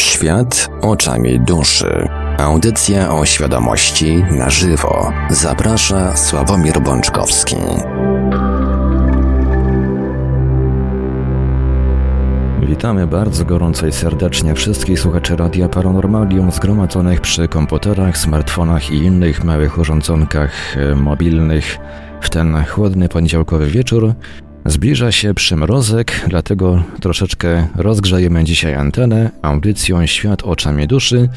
Świat 0.00 0.70
oczami 0.82 1.40
duszy. 1.40 2.08
Audycja 2.38 3.14
o 3.14 3.24
świadomości 3.24 4.24
na 4.30 4.50
żywo. 4.50 5.12
Zaprasza 5.30 6.16
Sławomir 6.16 6.80
Bączkowski. 6.80 7.56
Witamy 12.62 13.06
bardzo 13.06 13.44
gorąco 13.44 13.86
i 13.86 13.92
serdecznie 13.92 14.54
wszystkich 14.54 15.00
słuchaczy 15.00 15.36
Radia 15.36 15.68
Paranormalium 15.68 16.50
zgromadzonych 16.50 17.20
przy 17.20 17.48
komputerach, 17.48 18.18
smartfonach 18.18 18.90
i 18.90 18.96
innych 18.96 19.44
małych 19.44 19.78
urządzonkach 19.78 20.76
e, 20.76 20.94
mobilnych 20.94 21.78
w 22.20 22.30
ten 22.30 22.64
chłodny 22.64 23.08
poniedziałkowy 23.08 23.66
wieczór. 23.66 24.14
Zbliża 24.66 25.12
się 25.12 25.34
przymrozek, 25.34 26.26
dlatego 26.28 26.82
troszeczkę 27.00 27.66
rozgrzejemy 27.76 28.44
dzisiaj 28.44 28.74
antenę 28.74 29.30
audycją 29.42 30.06
Świat 30.06 30.42
oczami 30.42 30.86
duszy, 30.86 31.28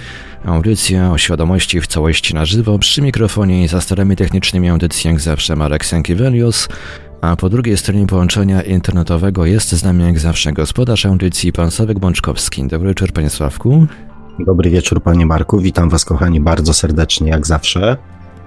audycja 0.46 1.12
o 1.12 1.18
świadomości 1.18 1.82
w 1.82 1.88
całości 1.88 2.36
na 2.36 2.46
żywo 2.46 2.80
przy 2.80 3.02
mikrofonie 3.02 3.64
i 3.64 3.68
za 3.68 3.82
starymi 3.82 4.16
technicznymi 4.16 4.70
audycji 4.70 5.10
jak 5.10 5.20
zawsze 5.20 5.56
Marek 5.56 5.86
Sękiewelius, 5.86 6.68
a 7.22 7.36
po 7.36 7.50
drugiej 7.50 7.78
stronie 7.78 8.08
połączenia 8.08 8.62
internetowego 8.62 9.46
jest 9.46 9.70
z 9.70 9.84
nami 9.84 10.04
jak 10.04 10.20
zawsze 10.20 10.54
gospodarz 10.54 11.06
audycji 11.06 11.54
pan 11.54 11.72
Sławek 11.72 12.00
Bączkowski. 12.00 12.68
Dobry 12.68 12.90
wieczór 12.90 13.12
panie 13.12 13.30
Sławku. 13.30 13.88
Dobry 14.40 14.70
wieczór 14.70 15.04
panie 15.04 15.26
Marku, 15.26 15.60
witam 15.60 15.90
was 15.90 16.06
kochani 16.06 16.42
bardzo 16.42 16.74
serdecznie 16.74 17.30
jak 17.30 17.48
zawsze. 17.48 17.98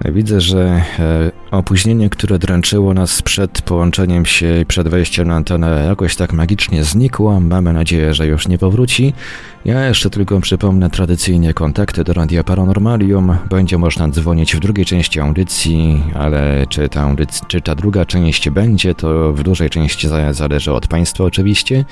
Widzę, 0.05 0.41
że 0.41 0.81
e, 0.99 1.31
opóźnienie, 1.51 2.09
które 2.09 2.39
dręczyło 2.39 2.93
nas 2.93 3.21
przed 3.21 3.61
połączeniem 3.61 4.25
się 4.25 4.59
i 4.61 4.65
przed 4.65 4.87
wejściem 4.87 5.27
na 5.27 5.35
antenę, 5.35 5.85
jakoś 5.87 6.15
tak 6.15 6.33
magicznie 6.33 6.83
znikło. 6.83 7.39
Mamy 7.39 7.73
nadzieję, 7.73 8.13
że 8.13 8.27
już 8.27 8.47
nie 8.47 8.57
powróci. 8.57 9.13
Ja 9.65 9.87
jeszcze 9.87 10.09
tylko 10.09 10.39
przypomnę 10.39 10.89
tradycyjnie 10.89 11.53
kontakty 11.53 12.03
do 12.03 12.13
Radia 12.13 12.43
Paranormalium. 12.43 13.37
Będzie 13.49 13.77
można 13.77 14.09
dzwonić 14.09 14.55
w 14.55 14.59
drugiej 14.59 14.85
części 14.85 15.19
audycji, 15.19 16.03
ale 16.15 16.65
czy 16.69 16.89
ta, 16.89 17.01
audyc- 17.01 17.47
czy 17.47 17.61
ta 17.61 17.75
druga 17.75 18.05
część 18.05 18.49
będzie, 18.49 18.95
to 18.95 19.33
w 19.33 19.43
dużej 19.43 19.69
części 19.69 20.07
zależy 20.31 20.73
od 20.73 20.87
Państwa 20.87 21.23
oczywiście. 21.23 21.85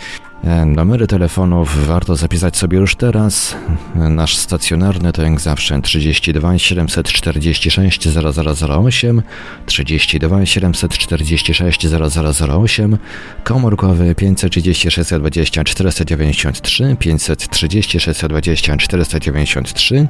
E, 0.46 0.66
numery 0.66 1.08
telefonów 1.08 1.88
warto 1.88 2.16
zapisać 2.16 2.58
sobie 2.58 2.78
już 2.78 2.96
teraz. 2.96 3.56
Nasz 3.96 4.38
stacjonarny 4.38 5.14
to 5.14 5.24
jak 5.24 5.40
zawsze 5.40 5.82
32 5.82 6.58
746 6.58 8.08
0008, 8.08 9.22
32 9.66 10.46
746 10.46 11.88
0008, 11.88 12.98
komórkowy 13.44 14.16
536 14.16 15.10
20 15.20 15.64
493, 15.64 16.96
536 17.00 18.22
20 18.30 18.78
493, 18.78 20.08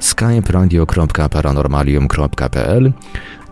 skype 0.00 0.52
radio.paranormalium.pl 0.52 2.92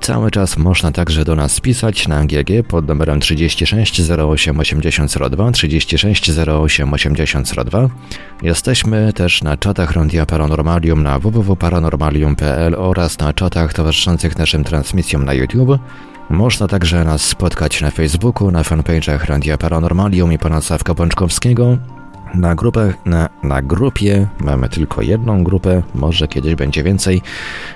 Cały 0.01 0.31
czas 0.31 0.59
można 0.59 0.93
także 0.93 1.25
do 1.25 1.35
nas 1.37 1.61
pisać 1.61 2.09
na 2.09 2.25
GG 2.25 2.67
pod 2.69 2.89
numerem 2.89 3.21
36 3.21 4.01
08 4.11 4.61
8002 4.61 5.53
36 5.53 6.31
08 6.31 6.95
8002. 6.95 7.89
Jesteśmy 8.43 9.13
też 9.13 9.43
na 9.43 9.57
czatach 9.57 9.93
Rondia 9.93 10.27
Paranormalium 10.27 11.03
na 11.03 11.19
www.paranormalium.pl 11.19 12.75
oraz 12.79 13.19
na 13.19 13.33
czatach 13.33 13.73
towarzyszących 13.73 14.39
naszym 14.39 14.65
transmisjom 14.65 15.25
na 15.25 15.35
YouTube. 15.35 15.79
Można 16.31 16.69
także 16.69 17.05
nas 17.05 17.23
spotkać 17.23 17.81
na 17.81 17.91
Facebooku, 17.91 18.51
na 18.51 18.63
fanpage'ach 18.63 19.25
Randia 19.25 19.59
Paranormalium 19.59 20.33
i 20.33 20.39
pana 20.39 20.61
Sławka 20.61 20.95
Pączkowskiego, 20.95 21.79
na, 22.35 22.55
grupach, 22.55 23.07
na, 23.07 23.29
na 23.43 23.63
grupie 23.63 24.27
mamy 24.41 24.69
tylko 24.69 25.03
jedną 25.03 25.45
grupę, 25.45 25.83
może 25.95 26.29
kiedyś 26.29 26.55
będzie 26.55 26.83
więcej. 26.83 27.23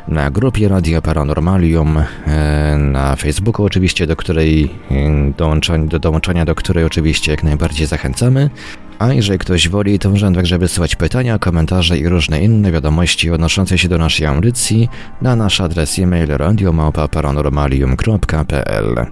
Na 0.09 0.31
grupie 0.31 0.69
Radia 0.69 1.03
Paranormalium 1.03 2.03
e, 2.27 2.77
na 2.79 3.17
Facebooku 3.17 3.67
oczywiście, 3.67 4.07
do 4.07 4.17
której 4.17 4.71
e, 4.91 5.33
dołączania, 5.37 5.87
do 5.87 5.99
dołączania 5.99 6.45
do 6.45 6.55
której 6.55 6.85
oczywiście 6.85 7.31
jak 7.31 7.45
najbardziej 7.45 7.87
zachęcamy. 7.87 8.51
A 8.99 9.13
jeżeli 9.13 9.39
ktoś 9.39 9.69
woli, 9.69 9.99
to 9.99 10.11
można 10.11 10.33
także 10.33 10.59
wysyłać 10.59 10.97
pytania, 10.97 11.39
komentarze 11.39 11.99
i 11.99 12.09
różne 12.09 12.43
inne 12.43 12.73
wiadomości 12.73 13.31
odnoszące 13.31 13.79
się 13.79 13.89
do 13.89 13.99
naszej 13.99 14.27
audycji 14.27 14.89
na 15.23 15.37
nasz 15.37 15.61
adres 15.61 15.99
e-mail 15.99 16.29
radiomałpa-paranormalium.pl 16.29 19.07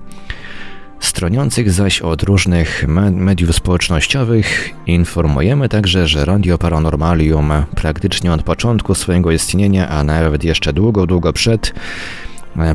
Stroniących 1.02 1.72
zaś 1.72 2.00
od 2.00 2.22
różnych 2.22 2.88
me 2.88 3.10
mediów 3.10 3.56
społecznościowych 3.56 4.70
informujemy 4.86 5.68
także, 5.68 6.08
że 6.08 6.24
Radio 6.24 6.58
Paranormalium 6.58 7.52
praktycznie 7.74 8.32
od 8.32 8.42
początku 8.42 8.94
swojego 8.94 9.32
istnienia, 9.32 9.88
a 9.88 10.04
nawet 10.04 10.44
jeszcze 10.44 10.72
długo, 10.72 11.06
długo 11.06 11.32
przed, 11.32 11.74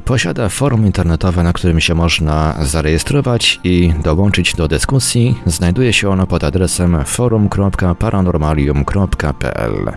posiada 0.06 0.50
forum 0.50 0.86
internetowe, 0.86 1.44
na 1.44 1.54
którym 1.54 1.80
się 1.80 1.96
można 1.96 2.56
zarejestrować 2.62 3.60
i 3.64 3.94
dołączyć 4.04 4.56
do 4.56 4.68
dyskusji. 4.68 5.36
Znajduje 5.46 5.94
się 5.94 6.10
ono 6.10 6.28
pod 6.28 6.44
adresem 6.44 7.06
forum.paranormalium.pl. 7.06 9.92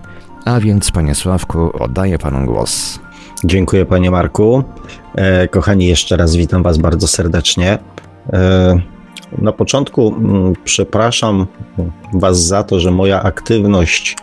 A 0.44 0.60
więc, 0.60 0.90
panie 0.90 1.14
Sławku, 1.14 1.82
oddaję 1.82 2.18
panu 2.18 2.46
głos. 2.46 3.00
Dziękuję, 3.44 3.86
panie 3.86 4.10
Marku. 4.10 4.64
E, 5.14 5.48
kochani, 5.48 5.86
jeszcze 5.86 6.16
raz 6.16 6.36
witam 6.36 6.62
was 6.62 6.78
bardzo 6.78 7.08
serdecznie. 7.08 7.78
E, 8.32 8.80
na 9.38 9.52
początku 9.52 10.14
mm, 10.18 10.52
przepraszam 10.64 11.46
Was 12.14 12.46
za 12.46 12.62
to, 12.62 12.80
że 12.80 12.90
moja 12.90 13.22
aktywność 13.22 14.16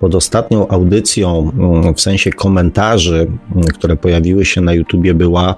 pod 0.00 0.14
ostatnią 0.14 0.68
audycją, 0.68 1.50
mm, 1.58 1.94
w 1.94 2.00
sensie 2.00 2.30
komentarzy, 2.30 3.30
mm, 3.54 3.64
które 3.64 3.96
pojawiły 3.96 4.44
się 4.44 4.60
na 4.60 4.72
YouTubie, 4.72 5.14
była 5.14 5.54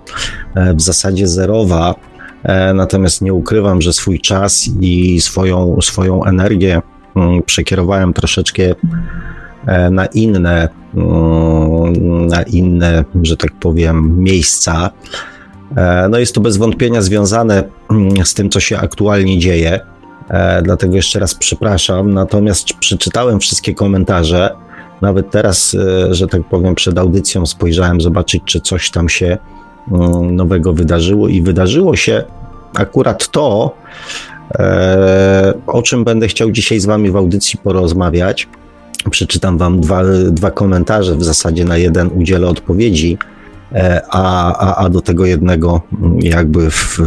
e, 0.54 0.75
w 0.75 0.81
zasadzie 0.81 1.28
zerowa. 1.28 1.94
E, 2.43 2.75
natomiast 2.75 3.22
nie 3.22 3.34
ukrywam, 3.34 3.83
że 3.83 3.93
swój 3.93 4.21
czas 4.21 4.71
i 4.81 5.21
swoją, 5.21 5.78
swoją 5.83 6.25
energię 6.25 6.83
przekierowałem 7.47 8.12
troszeczkę 8.12 8.62
na 9.91 10.06
inne, 10.06 10.69
na 12.28 12.43
inne, 12.43 13.04
że 13.22 13.37
tak 13.37 13.53
powiem, 13.53 14.19
miejsca. 14.19 14.91
E, 15.76 16.08
no 16.08 16.18
jest 16.18 16.34
to 16.34 16.40
bez 16.40 16.56
wątpienia 16.56 17.02
związane 17.02 17.64
mm, 17.90 18.26
z 18.26 18.34
tym, 18.34 18.50
co 18.50 18.60
się 18.60 18.78
aktualnie 18.78 19.38
dzieje. 19.38 19.80
E, 20.28 20.62
dlatego 20.62 20.96
jeszcze 20.96 21.18
raz 21.18 21.34
przepraszam. 21.34 22.14
Natomiast 22.14 22.72
przeczytałem 22.80 23.40
wszystkie 23.40 23.74
komentarze. 23.74 24.50
Nawet 25.00 25.30
teraz, 25.30 25.74
e, 25.74 26.14
że 26.14 26.26
tak 26.26 26.44
powiem, 26.44 26.74
przed 26.74 26.98
audycją 26.98 27.46
spojrzałem 27.46 28.00
zobaczyć, 28.00 28.42
czy 28.44 28.60
coś 28.60 28.90
tam 28.90 29.08
się 29.08 29.38
mm, 29.92 30.36
nowego 30.36 30.72
wydarzyło. 30.72 31.28
I 31.28 31.42
wydarzyło 31.42 31.96
się 31.96 32.24
akurat 32.74 33.28
to, 33.28 33.74
o 35.66 35.82
czym 35.82 36.04
będę 36.04 36.28
chciał 36.28 36.50
dzisiaj 36.50 36.80
z 36.80 36.86
Wami 36.86 37.10
w 37.10 37.16
audycji 37.16 37.58
porozmawiać. 37.62 38.48
Przeczytam 39.10 39.58
Wam 39.58 39.80
dwa, 39.80 40.02
dwa 40.30 40.50
komentarze, 40.50 41.16
w 41.16 41.24
zasadzie 41.24 41.64
na 41.64 41.76
jeden 41.76 42.10
udzielę 42.14 42.46
odpowiedzi. 42.46 43.18
E, 43.74 44.02
a, 44.10 44.52
a, 44.58 44.84
a 44.84 44.88
do 44.88 45.00
tego 45.00 45.26
jednego 45.26 45.80
jakby 46.20 46.70
w, 46.70 46.98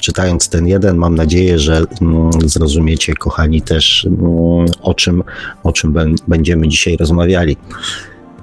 czytając 0.00 0.48
ten 0.48 0.66
jeden, 0.66 0.96
mam 0.96 1.14
nadzieję, 1.14 1.58
że 1.58 1.82
mm, 2.02 2.30
zrozumiecie, 2.44 3.14
kochani, 3.14 3.62
też 3.62 4.06
mm, 4.06 4.66
o 4.82 4.94
czym, 4.94 5.22
o 5.62 5.72
czym 5.72 5.94
będziemy 6.28 6.68
dzisiaj 6.68 6.96
rozmawiali. 6.96 7.56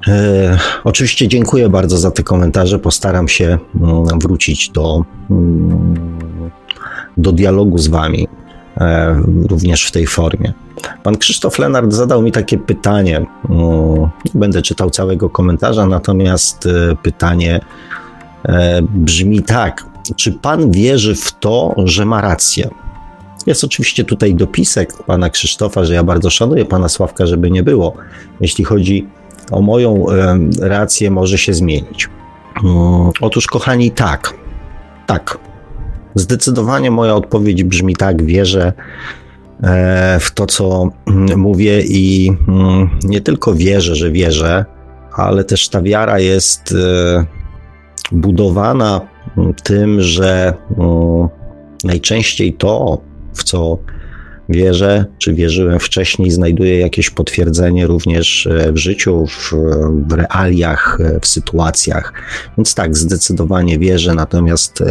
E, 0.07 0.57
oczywiście 0.84 1.28
dziękuję 1.28 1.69
bardzo 1.69 1.97
za 1.97 2.12
te 2.12 2.24
komentarze. 2.24 2.79
Postaram 2.79 3.28
się 3.28 3.58
mm, 3.81 4.19
wrócić 4.19 4.69
do, 4.69 5.06
do 7.18 7.31
dialogu 7.31 7.78
z 7.78 7.88
Wami, 7.88 8.28
e, 8.78 9.22
również 9.50 9.85
w 9.85 9.91
tej 9.91 10.08
formie. 10.08 10.53
Pan 11.03 11.18
Krzysztof 11.18 11.59
Lenart 11.59 11.94
zadał 11.94 12.22
mi 12.22 12.32
takie 12.32 12.58
pytanie. 12.58 13.26
Nie 14.26 14.40
będę 14.40 14.61
czytał 14.61 14.90
całego 14.90 15.29
komentarza, 15.29 15.85
natomiast 15.85 16.66
e, 16.66 16.96
pytanie 16.96 17.59
e, 18.46 18.82
brzmi 18.82 19.44
tak. 19.44 19.85
Czy 20.16 20.32
pan 20.32 20.72
wierzy 20.72 21.16
w 21.16 21.32
to, 21.40 21.76
że 21.78 22.06
ma 22.06 22.22
rację? 22.22 22.70
Jest 23.46 23.64
oczywiście 23.64 24.03
tutaj 24.03 24.35
dopisek 24.35 25.03
pana 25.03 25.29
Krzysztofa, 25.29 25.85
że 25.85 25.94
ja 25.94 26.03
bardzo 26.03 26.29
szanuję 26.29 26.66
pana 26.66 26.90
Sławka, 26.90 27.26
żeby 27.26 27.52
nie 27.52 27.64
było. 27.64 27.94
Jeśli 28.41 28.64
chodzi 28.64 29.08
o 29.52 29.61
moją 29.61 30.09
e, 30.09 30.38
rację, 30.59 31.11
może 31.11 31.38
się 31.38 31.53
zmienić. 31.53 32.09
Otóż, 33.22 33.47
kochani, 33.47 33.91
tak. 33.91 34.34
Tak. 35.08 35.38
Zdecydowanie 36.16 36.91
moja 36.91 37.16
odpowiedź 37.16 37.64
brzmi 37.64 37.96
tak. 37.96 38.26
Wierzę, 38.26 38.73
w 40.19 40.31
to, 40.34 40.46
co 40.46 40.90
mm, 41.08 41.40
mówię 41.40 41.81
i 41.81 42.34
mm, 42.47 42.90
nie 43.03 43.22
tylko 43.22 43.53
wierzę, 43.53 43.96
że 43.96 44.11
wierzę, 44.11 44.66
ale 45.13 45.43
też 45.43 45.69
ta 45.69 45.81
wiara 45.81 46.19
jest 46.19 46.72
e, 46.72 47.25
budowana 48.11 49.02
tym, 49.63 50.02
że 50.02 50.53
mm, 50.78 51.28
najczęściej 51.84 52.53
to, 52.53 53.02
w 53.34 53.43
co 53.43 53.78
wierzę, 54.52 55.06
czy 55.18 55.34
wierzyłem 55.34 55.80
wcześniej, 55.80 56.32
znajduję 56.32 56.80
jakieś 56.80 57.09
potwierdzenie 57.09 57.88
również 57.88 58.50
w 58.72 58.78
życiu, 58.78 59.26
w, 59.28 59.53
w 60.08 60.14
realiach, 60.14 60.98
w 61.22 61.28
sytuacjach. 61.28 62.14
Więc 62.58 62.76
tak, 62.76 62.98
zdecydowanie 62.98 63.80
wierzę, 63.80 64.14
natomiast 64.16 64.84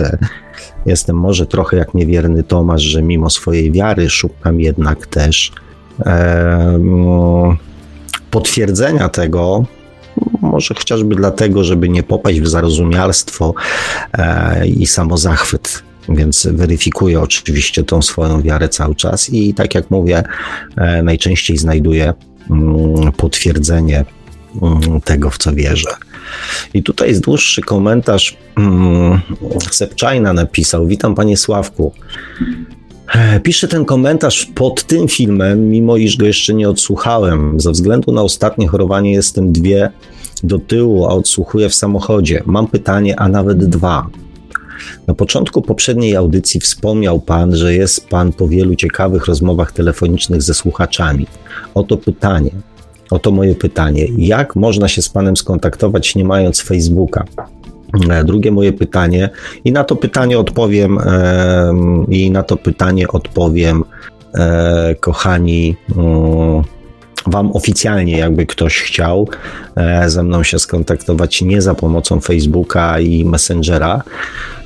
jestem 0.87 1.17
może 1.17 1.47
trochę 1.47 1.77
jak 1.77 1.95
niewierny 1.95 2.43
Tomasz, 2.43 2.83
że 2.83 3.03
mimo 3.03 3.31
swojej 3.31 3.73
wiary 3.73 4.11
szukam 4.11 4.61
jednak 4.61 5.07
też 5.07 5.53
e, 6.07 6.81
potwierdzenia 8.31 9.09
tego, 9.09 9.65
może 10.41 10.75
chociażby 10.75 11.15
dlatego, 11.15 11.65
żeby 11.65 11.89
nie 11.89 12.03
popaść 12.03 12.41
w 12.41 12.49
zarozumialstwo 12.49 13.55
e, 14.13 14.67
i 14.67 14.87
samozachwyt. 14.87 15.83
Więc 16.11 16.49
weryfikuję 16.53 17.21
oczywiście 17.21 17.85
tą 17.85 18.03
swoją 18.03 18.43
wiarę 18.43 18.69
cały 18.69 18.95
czas 18.95 19.31
i 19.31 19.55
tak 19.55 19.75
jak 19.75 19.91
mówię, 19.91 20.23
e, 20.77 21.03
najczęściej 21.03 21.57
znajduję 21.57 22.13
mm, 22.51 23.13
potwierdzenie 23.13 24.05
mm, 24.63 25.01
tego, 25.01 25.31
w 25.31 25.39
co 25.39 25.53
wierzę. 25.53 25.91
I 26.75 26.83
tutaj 26.83 27.09
jest 27.09 27.21
dłuższy 27.21 27.63
komentarz. 27.63 28.37
Mm, 28.57 29.21
Sepczajna 29.71 30.33
napisał: 30.33 30.87
Witam 30.87 31.15
panie 31.15 31.37
Sławku. 31.37 31.93
E, 33.15 33.41
piszę 33.41 33.69
ten 33.69 33.85
komentarz 33.85 34.47
pod 34.55 34.85
tym 34.85 35.09
filmem, 35.09 35.69
mimo 35.69 35.97
iż 35.97 36.17
go 36.17 36.27
jeszcze 36.27 36.55
nie 36.55 36.69
odsłuchałem. 36.69 37.61
Ze 37.61 37.71
względu 37.71 38.13
na 38.13 38.23
ostatnie 38.23 38.69
chorowanie 38.69 39.13
jestem 39.13 39.53
dwie 39.53 39.91
do 40.43 40.59
tyłu, 40.59 41.07
a 41.07 41.09
odsłuchuję 41.09 41.69
w 41.69 41.75
samochodzie. 41.75 42.43
Mam 42.47 42.67
pytanie, 42.67 43.21
a 43.21 43.29
nawet 43.29 43.65
dwa. 43.65 44.07
Na 45.07 45.15
początku 45.15 45.63
poprzedniej 45.63 46.17
audycji 46.17 46.61
wspomniał 46.61 47.21
Pan, 47.21 47.57
że 47.57 47.75
jest 47.75 48.09
Pan 48.09 48.33
po 48.33 48.49
wielu 48.49 48.75
ciekawych 48.75 49.27
rozmowach 49.27 49.73
telefonicznych 49.73 50.43
ze 50.43 50.55
słuchaczami. 50.55 51.27
Oto 51.75 51.97
pytanie. 51.97 52.51
Oto 53.11 53.31
moje 53.31 53.55
pytanie. 53.55 54.07
Jak 54.19 54.57
można 54.57 54.89
się 54.89 55.03
z 55.03 55.09
Panem 55.09 55.37
skontaktować, 55.37 56.15
nie 56.15 56.25
mając 56.25 56.61
Facebooka? 56.61 57.25
E, 58.11 58.25
drugie 58.25 58.51
moje 58.51 58.73
pytanie, 58.73 59.31
i 59.65 59.73
na 59.73 59.85
to 59.85 59.97
pytanie 59.97 60.39
odpowiem, 60.39 60.99
i 62.09 62.31
na 62.31 62.43
to 62.43 62.57
pytanie 62.57 63.09
odpowiem, 63.09 63.85
e, 64.35 64.95
kochani, 65.01 65.77
mm, 65.97 66.63
Wam 67.27 67.53
oficjalnie, 67.53 68.19
jakby 68.19 68.47
ktoś 68.47 68.79
chciał 68.81 69.29
e, 69.77 70.11
ze 70.11 70.23
mną 70.23 70.43
się 70.43 70.59
skontaktować 70.59 71.43
nie 71.43 71.63
za 71.63 71.75
pomocą 71.75 72.21
Facebooka 72.21 73.01
i 73.01 73.25
Messengera, 73.25 74.03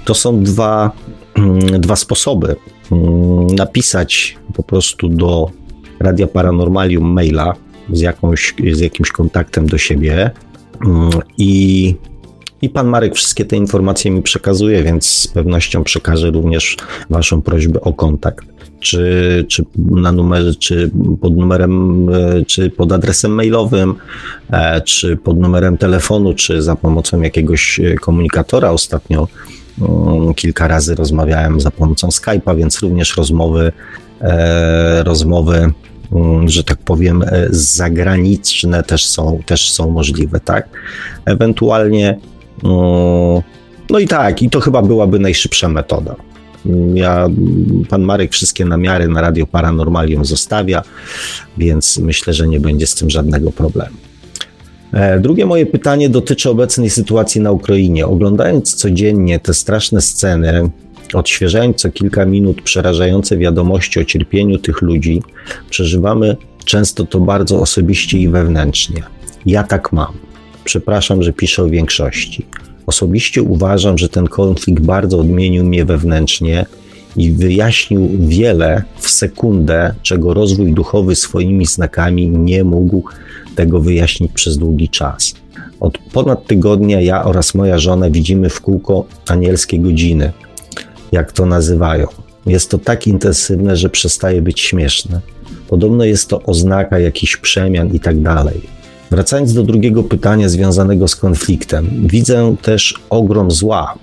to 0.05 0.15
są 0.15 0.43
dwa, 0.43 0.93
mm, 1.35 1.81
dwa 1.81 1.97
sposoby. 1.97 2.57
Mm, 2.93 3.47
napisać 3.47 4.37
po 4.55 4.63
prostu 4.63 5.09
do 5.09 5.51
Radia 6.01 6.27
Paranormalium 6.27 7.13
maila 7.13 7.55
z, 7.93 8.01
jakąś, 8.01 8.55
z 8.73 8.81
jakimś 8.81 9.13
kontaktem 9.13 9.67
do 9.67 9.79
siebie 9.79 10.31
i 11.39 11.95
i 12.65 12.69
pan 12.69 12.87
Marek 12.87 13.15
wszystkie 13.15 13.45
te 13.45 13.57
informacje 13.57 14.11
mi 14.11 14.23
przekazuje, 14.23 14.83
więc 14.83 15.07
z 15.07 15.27
pewnością 15.29 15.85
przekaże 15.85 16.31
również 16.31 16.77
Waszą 17.11 17.43
prośbę 17.43 17.81
o 17.81 17.93
kontakt. 17.93 18.47
Czy, 18.81 19.45
czy 19.49 19.65
na 19.77 20.13
numerze, 20.13 20.55
czy 20.55 20.91
pod 21.21 21.37
numerem, 21.37 22.07
e, 22.09 22.45
czy 22.45 22.71
pod 22.71 22.93
adresem 22.93 23.33
mailowym, 23.33 23.95
e, 24.51 24.81
czy 24.81 25.17
pod 25.17 25.39
numerem 25.39 25.79
telefonu, 25.79 26.35
czy 26.35 26.63
za 26.63 26.77
pomocą 26.77 27.21
jakiegoś 27.21 27.81
e, 27.81 27.95
komunikatora. 27.95 28.71
Ostatnio 28.71 29.19
mm, 29.19 29.64
kilka 30.37 30.69
razy 30.69 30.95
rozmawiałem 30.95 31.61
za 31.61 31.71
pomocą 31.71 32.09
Skype'a, 32.09 32.57
więc 32.57 32.79
również 32.81 33.17
rozmowy, 33.17 33.73
rozmowy 35.05 35.73
mm, 36.13 36.49
że 36.49 36.65
tak 36.65 36.79
powiem, 36.79 37.25
zagraniczne 37.51 38.83
też 38.83 39.07
są, 39.07 39.41
też 39.47 39.73
są 39.73 39.91
możliwe, 39.91 40.41
tak? 40.41 40.69
Ewentualnie 41.25 42.19
no, 42.63 43.43
no 43.91 43.99
i 43.99 44.09
tak, 44.09 44.43
i 44.43 44.51
to 44.51 44.61
chyba 44.61 44.83
byłaby 44.83 45.19
najszybsza 45.19 45.69
metoda. 45.69 46.17
Ja, 46.95 47.29
pan 47.89 48.03
Marek 48.03 48.33
wszystkie 48.33 48.65
namiary 48.65 49.09
na 49.09 49.21
Radio 49.21 49.47
Paranormalium 49.47 50.25
zostawia, 50.25 50.83
więc 51.59 51.99
myślę, 51.99 52.33
że 52.33 52.49
nie 52.49 52.61
będzie 52.61 52.87
z 52.87 52.95
tym 52.95 53.11
żadnego 53.11 53.53
problemu. 53.53 53.97
E, 54.95 55.21
drugie 55.21 55.47
moje 55.47 55.67
pytanie 55.67 56.09
dotyczy 56.09 56.51
obecnej 56.51 56.91
sytuacji 56.91 57.41
na 57.41 57.53
Ukrainie. 57.53 58.07
Oglądając 58.07 58.75
codziennie 58.75 59.41
te 59.41 59.55
straszne 59.55 60.01
sceny, 60.01 60.71
odświeżając 61.15 61.77
co 61.77 61.91
kilka 61.91 62.27
minut 62.27 62.63
przerażające 62.63 63.37
wiadomości 63.37 64.01
o 64.01 64.05
cierpieniu 64.05 64.59
tych 64.59 64.83
ludzi, 64.83 65.23
przeżywamy 65.71 66.37
często 66.65 67.07
to 67.07 67.21
bardzo 67.21 67.61
osobiście 67.61 68.19
i 68.19 68.29
wewnętrznie. 68.29 69.03
Ja 69.47 69.63
tak 69.63 69.93
mam. 69.93 70.13
Przepraszam, 70.65 71.23
że 71.23 71.33
piszę 71.33 71.63
o 71.63 71.69
większości. 71.69 72.47
Osobiście 72.87 73.43
uważam, 73.43 73.99
że 73.99 74.09
ten 74.09 74.27
konflikt 74.27 74.83
bardzo 74.83 75.19
odmienił 75.19 75.65
mnie 75.65 75.85
wewnętrznie 75.85 76.67
i 77.17 77.33
wyjaśnił 77.33 78.11
wiele 78.19 78.83
w 78.97 79.11
sekundę, 79.11 79.95
czego 80.03 80.35
rozwój 80.35 80.73
duchowy 80.73 81.15
swoimi 81.15 81.67
znakami 81.67 82.29
nie 82.29 82.65
mógł 82.65 83.05
tego 83.55 83.81
wyjaśnić 83.81 84.33
przez 84.33 84.59
długi 84.59 84.89
czas. 84.89 85.35
Od 85.81 85.99
ponad 85.99 86.47
tygodnia 86.47 87.01
ja 87.01 87.25
oraz 87.25 87.55
moja 87.55 87.79
żona 87.79 88.11
widzimy 88.11 88.51
w 88.51 88.61
kółko 88.61 89.05
anielskie 89.29 89.79
godziny, 89.79 90.33
jak 91.13 91.33
to 91.33 91.47
nazywają. 91.47 92.07
Jest 92.47 92.71
to 92.71 92.79
tak 92.79 93.07
intensywne, 93.07 93.77
że 93.77 93.91
przestaje 93.91 94.43
być 94.43 94.61
śmieszne. 94.61 95.21
Podobno 95.69 96.05
jest 96.05 96.29
to 96.29 96.43
oznaka 96.43 96.99
jakichś 96.99 97.37
przemian 97.37 97.89
i 97.89 98.01
tak 98.01 98.21
dalej. 98.21 98.61
Wracając 99.11 99.55
do 99.55 99.63
drugiego 99.63 100.03
pytania 100.03 100.49
związanego 100.49 101.09
z 101.09 101.17
konfliktem, 101.17 101.91
widzę 102.07 102.57
też 102.63 102.95
ogrom 103.11 103.51
zła. 103.51 103.95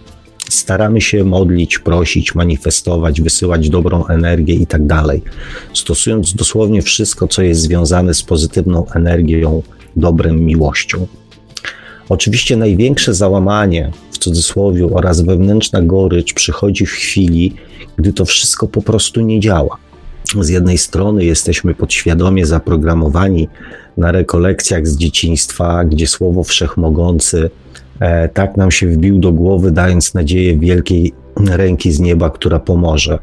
Staramy 0.51 1.01
się 1.01 1.24
modlić, 1.24 1.80
prosić, 1.80 2.36
manifestować, 2.36 3.21
wysyłać 3.21 3.69
dobrą 3.69 4.06
energię 4.06 4.53
i 4.53 4.68
tak 4.68 4.88
dalej, 4.88 5.21
stosując 5.74 6.33
dosłownie 6.33 6.81
wszystko, 6.81 7.27
co 7.27 7.42
jest 7.42 7.62
związane 7.62 8.13
z 8.13 8.24
pozytywną 8.24 8.86
energią, 8.95 9.63
dobrem, 9.95 10.45
miłością. 10.45 11.07
Oczywiście 12.09 12.57
największe 12.57 13.13
załamanie 13.13 13.92
w 14.12 14.18
cudzysłowie 14.18 14.86
oraz 14.86 15.21
wewnętrzna 15.21 15.81
gorycz 15.81 16.33
przychodzi 16.33 16.86
w 16.86 16.92
chwili, 16.92 17.53
gdy 17.98 18.13
to 18.13 18.25
wszystko 18.25 18.68
po 18.68 18.81
prostu 18.81 19.21
nie 19.21 19.39
działa. 19.39 19.77
Z 20.39 20.50
jednej 20.50 20.77
strony 20.77 21.25
jesteśmy 21.25 21.75
podświadomie 21.75 22.45
zaprogramowani 22.45 23.48
na 23.98 24.12
rekolekcjach 24.12 24.88
z 24.88 24.98
dzieciństwa, 24.98 25.84
gdzie 25.86 26.08
słowo 26.08 26.43
wszechmogący 26.43 27.50
tak 28.34 28.58
nam 28.58 28.72
się 28.72 28.88
wbił 28.88 29.20
do 29.20 29.31
głowy, 29.31 29.72
dając 29.72 30.13
nadzieję 30.13 30.58
wielkiej 30.58 31.13
ręki 31.50 31.91
z 31.91 32.00
nieba, 32.00 32.29
która 32.29 32.60
pomoże. 32.60 33.20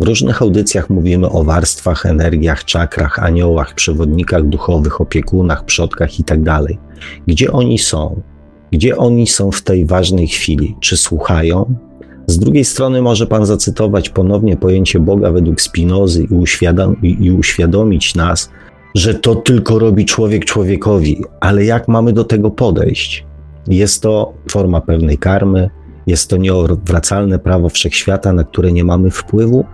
W 0.00 0.04
różnych 0.04 0.42
audycjach 0.42 0.90
mówimy 0.90 1.30
o 1.30 1.44
warstwach, 1.44 2.06
energiach, 2.06 2.64
czakrach, 2.64 3.18
aniołach, 3.18 3.74
przewodnikach 3.74 4.48
duchowych, 4.48 5.00
opiekunach, 5.00 5.64
przodkach 5.64 6.18
itd. 6.18 6.44
Tak 6.44 6.62
gdzie 7.26 7.52
oni 7.52 7.78
są? 7.78 8.20
Gdzie 8.72 8.96
oni 8.96 9.26
są 9.26 9.50
w 9.50 9.62
tej 9.62 9.86
ważnej 9.86 10.28
chwili? 10.28 10.76
Czy 10.80 10.96
słuchają? 10.96 11.74
Z 12.26 12.38
drugiej 12.38 12.64
strony 12.64 13.02
może 13.02 13.26
Pan 13.26 13.46
zacytować 13.46 14.08
ponownie 14.08 14.56
pojęcie 14.56 15.00
Boga 15.00 15.32
według 15.32 15.60
Spinozy 15.60 16.22
i, 16.22 16.34
uświadom, 16.34 16.96
i 17.02 17.30
uświadomić 17.30 18.14
nas, 18.14 18.50
że 18.94 19.14
to 19.14 19.34
tylko 19.34 19.78
robi 19.78 20.04
człowiek 20.04 20.44
człowiekowi, 20.44 21.24
ale 21.40 21.64
jak 21.64 21.88
mamy 21.88 22.12
do 22.12 22.24
tego 22.24 22.50
podejść? 22.50 23.26
Jest 23.66 24.02
to 24.02 24.32
forma 24.50 24.80
pewnej 24.80 25.18
karmy, 25.18 25.70
jest 26.06 26.30
to 26.30 26.36
nieodwracalne 26.36 27.38
prawo 27.38 27.68
wszechświata, 27.68 28.32
na 28.32 28.44
które 28.44 28.72
nie 28.72 28.84
mamy 28.84 29.10
wpływu? 29.10 29.64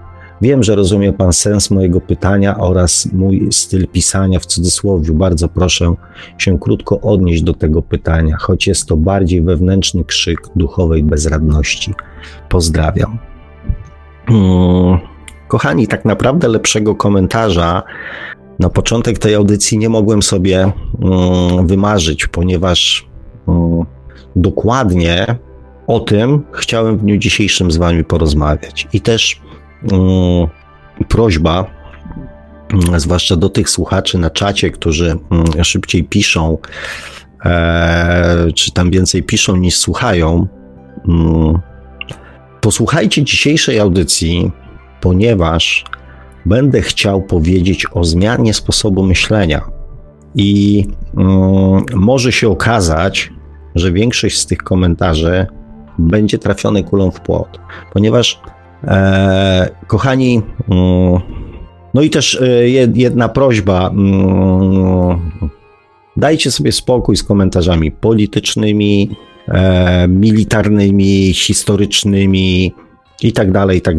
Wiem, 0.43 0.63
że 0.63 0.77
rozumie 0.77 1.13
Pan 1.13 1.33
sens 1.33 1.71
mojego 1.71 2.01
pytania 2.01 2.59
oraz 2.59 3.09
mój 3.13 3.49
styl 3.53 3.89
pisania 3.89 4.39
w 4.39 4.47
cudzysłowie. 4.47 5.13
Bardzo 5.13 5.49
proszę 5.49 5.95
się 6.39 6.59
krótko 6.59 7.01
odnieść 7.01 7.43
do 7.43 7.55
tego 7.55 7.83
pytania, 7.83 8.37
choć 8.41 8.67
jest 8.67 8.87
to 8.87 8.97
bardziej 8.97 9.43
wewnętrzny 9.43 10.05
krzyk 10.05 10.41
duchowej 10.57 11.05
bezradności. 11.05 11.95
Pozdrawiam. 12.49 13.19
Hmm. 14.27 14.99
Kochani, 15.49 15.87
tak 15.87 16.05
naprawdę 16.05 16.49
lepszego 16.49 16.95
komentarza 16.95 17.83
na 18.59 18.69
początek 18.69 19.19
tej 19.19 19.35
audycji 19.35 19.79
nie 19.79 19.89
mogłem 19.89 20.23
sobie 20.23 20.73
um, 21.01 21.67
wymarzyć, 21.67 22.27
ponieważ 22.27 23.08
dokładnie 24.37 25.27
o 25.87 26.01
tym 26.01 26.45
chciałem 26.53 26.99
w 26.99 27.01
dniu 27.01 27.17
dzisiejszym 27.17 27.71
z 27.71 27.77
Wami 27.77 28.05
porozmawiać. 28.05 28.89
I 28.93 29.01
też 29.01 29.41
um, 29.93 30.49
prośba, 31.09 31.65
mm, 32.73 33.01
zwłaszcza 33.01 33.37
do 33.37 33.49
tych 33.49 33.71
słuchaczy 33.71 34.19
na 34.19 34.31
czacie, 34.31 34.71
którzy 34.71 35.19
mm, 35.31 35.65
szybciej 35.65 36.05
piszą, 36.05 36.59
e, 37.45 38.47
czy 38.55 38.73
tam 38.73 38.91
więcej 38.91 39.23
piszą 39.23 39.57
niż 39.57 39.77
słuchają. 39.77 40.47
Posłuchajcie 42.61 43.25
dzisiejszej 43.25 43.81
audycji, 43.81 44.51
ponieważ 45.01 45.85
będę 46.47 46.83
chciał 46.83 47.23
powiedzieć 47.23 47.87
o 47.93 48.05
zmianie 48.05 48.55
sposobu 48.55 49.03
myślenia. 49.03 49.61
I 50.35 50.85
mm, 51.17 51.85
może 51.95 52.33
się 52.33 52.49
okazać, 52.49 53.31
że 53.79 53.93
większość 53.93 54.39
z 54.39 54.47
tych 54.47 54.59
komentarzy 54.59 55.47
będzie 55.99 56.39
trafione 56.39 56.83
kulą 56.83 57.11
w 57.11 57.21
płot, 57.21 57.61
ponieważ, 57.93 58.41
e, 58.85 59.71
kochani, 59.87 60.43
mm, 60.69 61.21
no 61.95 62.03
i 62.03 62.11
też 62.11 62.41
e, 62.43 62.69
jedna 62.95 63.29
prośba. 63.29 63.89
Mm, 63.89 65.19
dajcie 66.17 66.51
sobie 66.51 66.73
spokój 66.73 67.17
z 67.17 67.23
komentarzami 67.23 67.91
politycznymi, 67.91 69.17
e, 69.49 70.09
militarnymi, 70.09 71.33
historycznymi 71.35 72.75
i 73.23 73.33
tak 73.33 73.53
dalej, 73.53 73.79
i 73.79 73.81
tak. 73.81 73.97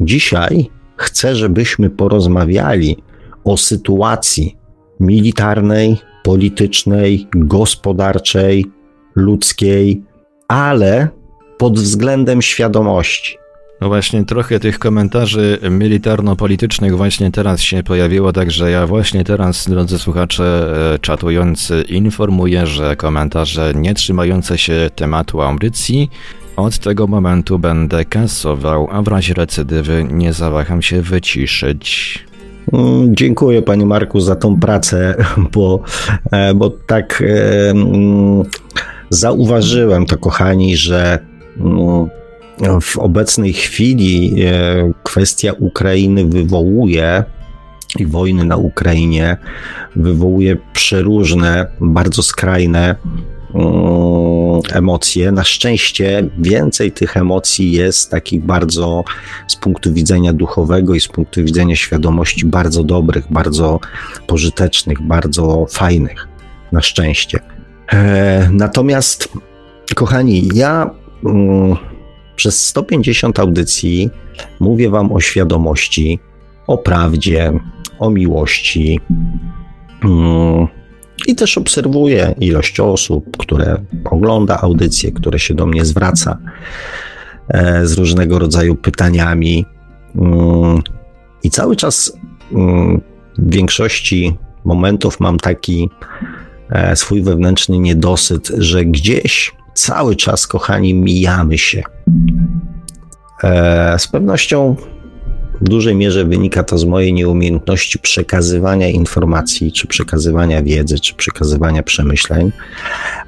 Dzisiaj 0.00 0.70
chcę, 0.96 1.36
żebyśmy 1.36 1.90
porozmawiali 1.90 2.96
o 3.44 3.56
sytuacji 3.56 4.56
militarnej, 5.00 5.96
politycznej, 6.22 7.26
gospodarczej, 7.34 8.66
ludzkiej, 9.14 10.02
ale 10.48 11.08
pod 11.58 11.78
względem 11.78 12.42
świadomości. 12.42 13.36
No 13.80 13.88
właśnie, 13.88 14.24
trochę 14.24 14.60
tych 14.60 14.78
komentarzy 14.78 15.58
militarno-politycznych 15.70 16.96
właśnie 16.96 17.30
teraz 17.30 17.60
się 17.60 17.82
pojawiło, 17.82 18.32
także 18.32 18.70
ja 18.70 18.86
właśnie 18.86 19.24
teraz, 19.24 19.70
drodzy 19.70 19.98
słuchacze 19.98 20.74
e, 20.94 20.98
czatujący, 20.98 21.84
informuję, 21.88 22.66
że 22.66 22.96
komentarze 22.96 23.72
nie 23.74 23.94
trzymające 23.94 24.58
się 24.58 24.90
tematu 24.94 25.40
audycji 25.40 26.10
od 26.56 26.78
tego 26.78 27.06
momentu 27.06 27.58
będę 27.58 28.04
kasował, 28.04 28.88
a 28.90 29.02
w 29.02 29.08
razie 29.08 29.34
recydywy 29.34 30.06
nie 30.10 30.32
zawaham 30.32 30.82
się 30.82 31.02
wyciszyć. 31.02 32.18
Mm, 32.72 33.16
dziękuję 33.16 33.62
Panie 33.62 33.86
Marku 33.86 34.20
za 34.20 34.36
tą 34.36 34.60
pracę, 34.60 35.14
bo, 35.54 35.82
e, 36.32 36.54
bo 36.54 36.70
tak 36.70 37.22
mm, 37.70 38.42
zauważyłem 39.14 40.06
to, 40.06 40.18
kochani, 40.18 40.76
że 40.76 41.18
mm, 41.60 42.08
w 42.80 42.98
obecnej 42.98 43.52
chwili 43.52 44.44
e, 44.44 44.92
kwestia 45.02 45.52
Ukrainy 45.52 46.24
wywołuje 46.24 47.24
i 47.98 48.06
wojny 48.06 48.44
na 48.44 48.56
Ukrainie 48.56 49.36
wywołuje 49.96 50.56
przeróżne, 50.72 51.66
bardzo 51.80 52.22
skrajne 52.22 52.94
emocje. 54.72 55.32
Na 55.32 55.44
szczęście 55.44 56.28
więcej 56.38 56.92
tych 56.92 57.16
emocji 57.16 57.72
jest 57.72 58.10
takich 58.10 58.44
bardzo 58.44 59.04
z 59.48 59.56
punktu 59.56 59.92
widzenia 59.92 60.32
duchowego 60.32 60.94
i 60.94 61.00
z 61.00 61.08
punktu 61.08 61.44
widzenia 61.44 61.76
świadomości 61.76 62.46
bardzo 62.46 62.84
dobrych, 62.84 63.24
bardzo 63.30 63.80
pożytecznych, 64.26 65.02
bardzo 65.02 65.66
fajnych. 65.70 66.28
Na 66.72 66.82
szczęście. 66.82 67.51
E, 67.92 68.48
natomiast, 68.52 69.28
kochani, 69.94 70.48
ja 70.54 70.90
mm, 71.24 71.76
przez 72.36 72.66
150 72.66 73.38
audycji 73.38 74.10
mówię 74.60 74.90
Wam 74.90 75.12
o 75.12 75.20
świadomości, 75.20 76.18
o 76.66 76.78
prawdzie, 76.78 77.52
o 77.98 78.10
miłości. 78.10 79.00
Mm, 80.04 80.66
i 81.26 81.34
też 81.34 81.58
obserwuję 81.58 82.34
ilość 82.40 82.80
osób, 82.80 83.36
które 83.36 83.76
ogląda 84.04 84.60
audycje, 84.60 85.12
które 85.12 85.38
się 85.38 85.54
do 85.54 85.66
mnie 85.66 85.84
zwraca 85.84 86.38
e, 87.48 87.86
z 87.86 87.98
różnego 87.98 88.38
rodzaju 88.38 88.74
pytaniami. 88.74 89.66
Mm, 90.16 90.82
I 91.42 91.50
cały 91.50 91.76
czas 91.76 92.18
w 93.38 93.50
większości 93.50 94.36
momentów 94.64 95.20
mam 95.20 95.38
taki 95.38 95.90
swój 96.94 97.22
wewnętrzny 97.22 97.78
niedosyt, 97.78 98.48
że 98.58 98.84
gdzieś 98.84 99.52
cały 99.74 100.16
czas, 100.16 100.46
kochani, 100.46 100.94
mijamy 100.94 101.58
się. 101.58 101.82
E, 103.44 103.98
z 103.98 104.08
pewnością 104.08 104.76
w 105.60 105.68
dużej 105.68 105.94
mierze 105.94 106.24
wynika 106.24 106.62
to 106.62 106.78
z 106.78 106.84
mojej 106.84 107.12
nieumiejętności 107.12 107.98
przekazywania 107.98 108.88
informacji, 108.88 109.72
czy 109.72 109.86
przekazywania 109.86 110.62
wiedzy, 110.62 111.00
czy 111.00 111.14
przekazywania 111.14 111.82
przemyśleń, 111.82 112.52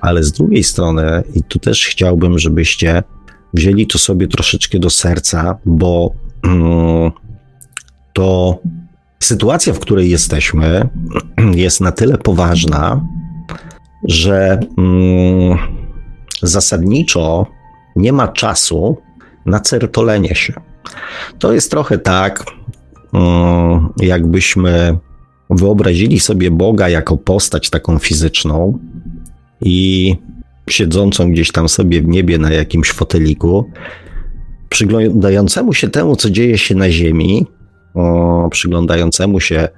ale 0.00 0.22
z 0.22 0.32
drugiej 0.32 0.64
strony, 0.64 1.22
i 1.34 1.42
tu 1.42 1.58
też 1.58 1.86
chciałbym, 1.86 2.38
żebyście 2.38 3.02
wzięli 3.54 3.86
to 3.86 3.98
sobie 3.98 4.28
troszeczkę 4.28 4.78
do 4.78 4.90
serca, 4.90 5.58
bo 5.64 6.14
mm, 6.42 7.10
to 8.12 8.58
sytuacja, 9.22 9.72
w 9.72 9.78
której 9.78 10.10
jesteśmy, 10.10 10.88
jest 11.64 11.80
na 11.80 11.92
tyle 11.92 12.18
poważna, 12.18 13.06
że 14.04 14.61
mm, 14.78 15.58
zasadniczo 16.42 17.46
nie 17.96 18.12
ma 18.12 18.28
czasu 18.28 18.96
na 19.46 19.61
certolenie 19.61 20.34
się. 20.34 20.52
To 21.38 21.52
jest 21.52 21.70
trochę 21.70 21.99
tak, 21.99 22.44
mm, 23.12 23.88
jakbyśmy 23.96 24.99
wyobrazili 25.50 26.20
sobie 26.20 26.50
Boga 26.50 26.88
jako 26.88 27.16
postać 27.16 27.70
taką 27.70 27.99
fizyczną 27.99 28.78
i 29.61 30.14
siedzącą 30.70 31.32
gdzieś 31.32 31.52
tam 31.52 31.68
sobie 31.68 32.02
w 32.02 32.08
niebie 32.08 32.38
na 32.38 32.52
jakimś 32.52 32.90
foteliku, 32.90 33.70
przyglądającemu 34.68 35.73
się 35.73 35.88
temu, 35.88 36.16
co 36.16 36.30
dzieje 36.30 36.58
się 36.58 36.75
na 36.75 36.90
Ziemi, 36.90 37.46
przyglądającemu 38.50 39.40
się 39.40 39.68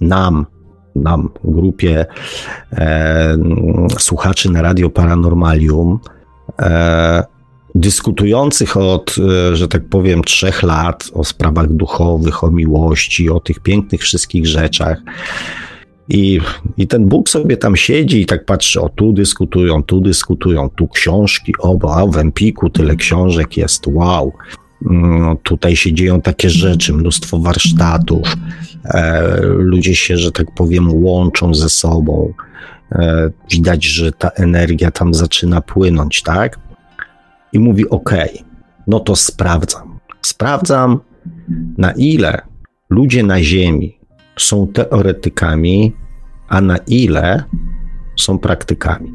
nam, 0.00 0.46
nam, 1.02 1.28
grupie 1.44 2.06
e, 2.72 3.36
słuchaczy 3.98 4.50
na 4.50 4.62
Radio 4.62 4.90
Paranormalium, 4.90 5.98
e, 6.58 7.24
dyskutujących 7.74 8.76
od, 8.76 9.16
e, 9.18 9.56
że 9.56 9.68
tak 9.68 9.84
powiem, 9.84 10.24
trzech 10.24 10.62
lat 10.62 11.10
o 11.12 11.24
sprawach 11.24 11.72
duchowych, 11.72 12.44
o 12.44 12.50
miłości, 12.50 13.30
o 13.30 13.40
tych 13.40 13.60
pięknych 13.60 14.00
wszystkich 14.00 14.46
rzeczach. 14.46 14.98
I, 16.08 16.40
I 16.76 16.86
ten 16.86 17.06
Bóg 17.06 17.28
sobie 17.28 17.56
tam 17.56 17.76
siedzi 17.76 18.20
i 18.20 18.26
tak 18.26 18.44
patrzy, 18.44 18.80
o 18.80 18.88
tu 18.88 19.12
dyskutują, 19.12 19.82
tu 19.82 20.00
dyskutują, 20.00 20.70
tu 20.70 20.88
książki, 20.88 21.52
o, 21.58 21.94
a 21.94 22.06
w 22.06 22.16
Empiku 22.16 22.70
tyle 22.70 22.96
książek 22.96 23.56
jest, 23.56 23.86
wow. 23.86 24.32
No, 24.82 25.36
tutaj 25.42 25.76
się 25.76 25.92
dzieją 25.92 26.20
takie 26.20 26.50
rzeczy, 26.50 26.92
mnóstwo 26.92 27.38
warsztatów, 27.38 28.36
e, 28.84 29.36
ludzie 29.42 29.94
się, 29.94 30.16
że 30.16 30.32
tak 30.32 30.54
powiem, 30.54 31.04
łączą 31.04 31.54
ze 31.54 31.68
sobą. 31.68 32.32
E, 32.92 33.30
widać, 33.50 33.84
że 33.84 34.12
ta 34.12 34.28
energia 34.28 34.90
tam 34.90 35.14
zaczyna 35.14 35.60
płynąć, 35.60 36.22
tak? 36.22 36.58
i 37.56 37.58
mówi: 37.58 37.88
OK, 37.88 38.10
no 38.86 39.00
to 39.00 39.16
sprawdzam. 39.16 39.98
Sprawdzam, 40.22 41.00
na 41.78 41.92
ile 41.92 42.42
ludzie 42.90 43.22
na 43.22 43.42
Ziemi 43.42 43.98
są 44.38 44.66
teoretykami, 44.66 45.92
a 46.48 46.60
na 46.60 46.76
ile 46.76 47.44
są 48.16 48.38
praktykami. 48.38 49.12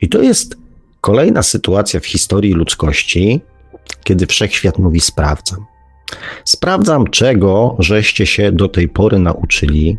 I 0.00 0.08
to 0.08 0.22
jest 0.22 0.56
kolejna 1.00 1.42
sytuacja 1.42 2.00
w 2.00 2.06
historii 2.06 2.52
ludzkości, 2.52 3.40
kiedy 4.04 4.26
wszechświat 4.26 4.78
mówi: 4.78 5.00
Sprawdzam. 5.00 5.66
Sprawdzam, 6.44 7.06
czego 7.06 7.76
żeście 7.78 8.26
się 8.26 8.52
do 8.52 8.68
tej 8.68 8.88
pory 8.88 9.18
nauczyli, 9.18 9.96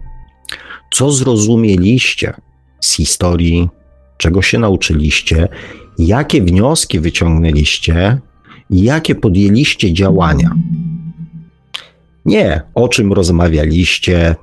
co 0.91 1.12
zrozumieliście 1.12 2.34
z 2.79 2.94
historii, 2.94 3.70
czego 4.18 4.41
się 4.41 4.60
nauczyliście, 4.60 5.48
jakie 5.98 6.41
wnioski 6.41 7.00
wyciągnęliście 7.00 8.20
i 8.70 8.84
jakie 8.84 9.15
podjęliście 9.15 9.94
działania. 9.94 10.56
Nie 12.25 12.62
o 12.74 12.88
czym 12.88 13.13
rozmawialiście, 13.13 14.36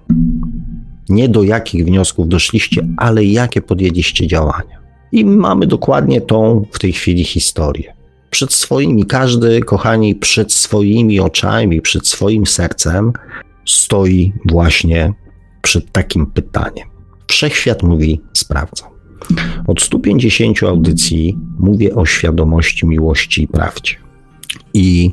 nie 1.08 1.28
do 1.28 1.42
jakich 1.42 1.84
wniosków 1.84 2.28
doszliście, 2.28 2.86
ale 2.96 3.24
jakie 3.24 3.62
podjęliście 3.62 4.26
działania. 4.26 4.80
I 5.12 5.24
mamy 5.24 5.66
dokładnie 5.66 6.20
tą 6.20 6.64
w 6.72 6.78
tej 6.78 6.92
chwili 6.92 7.24
historię. 7.24 7.95
Przed 8.36 8.52
swoimi, 8.52 9.04
każdy, 9.06 9.60
kochani, 9.60 10.14
przed 10.14 10.52
swoimi 10.52 11.20
oczami, 11.20 11.80
przed 11.80 12.08
swoim 12.08 12.46
sercem 12.46 13.12
stoi 13.66 14.32
właśnie 14.44 15.12
przed 15.62 15.92
takim 15.92 16.26
pytaniem. 16.26 16.88
Wszechświat 17.28 17.82
mówi: 17.82 18.20
sprawdzam. 18.32 18.88
Od 19.66 19.80
150 19.80 20.62
audycji 20.62 21.38
mówię 21.58 21.94
o 21.94 22.06
świadomości, 22.06 22.86
miłości 22.86 23.42
i 23.42 23.48
prawdzie. 23.48 23.94
I 24.74 25.10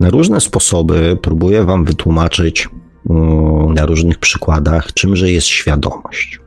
na 0.00 0.10
różne 0.10 0.40
sposoby 0.40 1.18
próbuję 1.22 1.64
Wam 1.64 1.84
wytłumaczyć 1.84 2.68
mm, 3.10 3.74
na 3.74 3.86
różnych 3.86 4.18
przykładach, 4.18 4.92
czymże 4.92 5.30
jest 5.30 5.46
świadomość. 5.46 6.40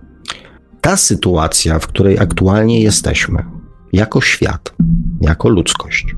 Ta 0.82 0.98
sytuacja, 0.98 1.80
w 1.80 1.88
której 1.88 2.20
aktualnie 2.20 2.82
jesteśmy, 2.82 3.57
jako 3.94 4.22
świat, 4.22 4.74
jako 5.22 5.50
ludzkość, 5.50 6.16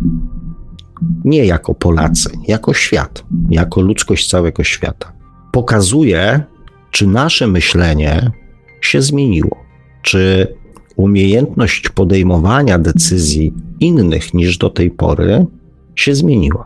nie 1.23 1.45
jako 1.45 1.73
Polacy, 1.73 2.29
jako 2.47 2.73
świat, 2.73 3.23
jako 3.49 3.81
ludzkość 3.81 4.29
całego 4.29 4.63
świata, 4.63 5.11
pokazuje, 5.51 6.43
czy 6.91 7.07
nasze 7.07 7.47
myślenie 7.47 8.31
się 8.81 9.01
zmieniło, 9.01 9.57
czy 10.01 10.47
umiejętność 10.95 11.89
podejmowania 11.89 12.79
decyzji 12.79 13.53
innych 13.79 14.33
niż 14.33 14.57
do 14.57 14.69
tej 14.69 14.91
pory 14.91 15.45
się 15.95 16.15
zmieniła. 16.15 16.65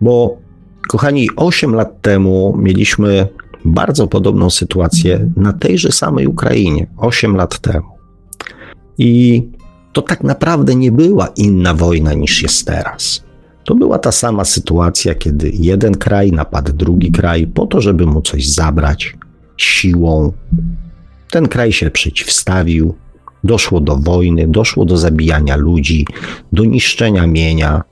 Bo, 0.00 0.36
kochani, 0.88 1.28
8 1.36 1.74
lat 1.74 2.02
temu 2.02 2.56
mieliśmy 2.58 3.28
bardzo 3.64 4.06
podobną 4.06 4.50
sytuację 4.50 5.30
na 5.36 5.52
tejże 5.52 5.92
samej 5.92 6.26
Ukrainie, 6.26 6.86
8 6.96 7.36
lat 7.36 7.58
temu. 7.58 7.86
I 8.98 9.42
to 9.92 10.02
tak 10.02 10.24
naprawdę 10.24 10.74
nie 10.74 10.92
była 10.92 11.28
inna 11.36 11.74
wojna 11.74 12.14
niż 12.14 12.42
jest 12.42 12.66
teraz. 12.66 13.24
To 13.64 13.74
była 13.74 13.98
ta 13.98 14.12
sama 14.12 14.44
sytuacja, 14.44 15.14
kiedy 15.14 15.50
jeden 15.54 15.94
kraj 15.94 16.32
napadł 16.32 16.72
drugi 16.72 17.12
kraj 17.12 17.46
po 17.46 17.66
to, 17.66 17.80
żeby 17.80 18.06
mu 18.06 18.22
coś 18.22 18.48
zabrać 18.48 19.16
siłą. 19.56 20.32
Ten 21.30 21.48
kraj 21.48 21.72
się 21.72 21.90
przeciwstawił, 21.90 22.94
doszło 23.44 23.80
do 23.80 23.96
wojny, 23.96 24.48
doszło 24.48 24.84
do 24.84 24.96
zabijania 24.96 25.56
ludzi, 25.56 26.06
do 26.52 26.64
niszczenia 26.64 27.26
mienia, 27.26 27.82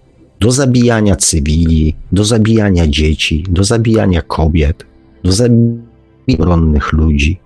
do 0.40 0.50
zabijania 0.50 1.16
cywili, 1.16 1.94
do 2.12 2.24
zabijania 2.24 2.86
dzieci, 2.86 3.44
do 3.48 3.64
zabijania 3.64 4.22
kobiet, 4.22 4.86
do 5.24 5.32
zabijania 5.32 5.90
obronnych 6.34 6.92
ludzi. 6.92 7.40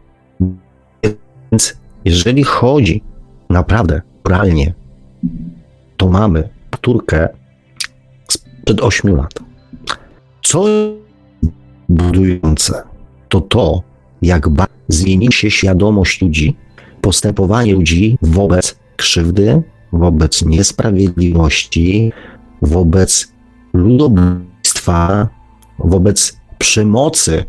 Więc 1.52 1.76
jeżeli 2.04 2.44
chodzi 2.44 3.02
naprawdę, 3.50 4.02
realnie, 4.28 4.74
to 5.96 6.08
mamy 6.08 6.48
Turkę 6.80 7.28
sprzed 8.28 8.80
8 8.80 9.16
lat. 9.16 9.34
Co 10.42 10.64
budujące, 11.88 12.82
to 13.28 13.40
to, 13.40 13.82
jak 14.22 14.48
zmieni 14.88 15.32
się 15.32 15.50
świadomość 15.50 16.22
ludzi, 16.22 16.56
postępowanie 17.00 17.74
ludzi 17.74 18.18
wobec 18.22 18.78
krzywdy, 18.96 19.62
wobec 19.92 20.44
niesprawiedliwości, 20.44 22.12
wobec 22.62 23.32
ludobójstwa, 23.72 25.28
wobec 25.78 26.36
przemocy 26.58 27.44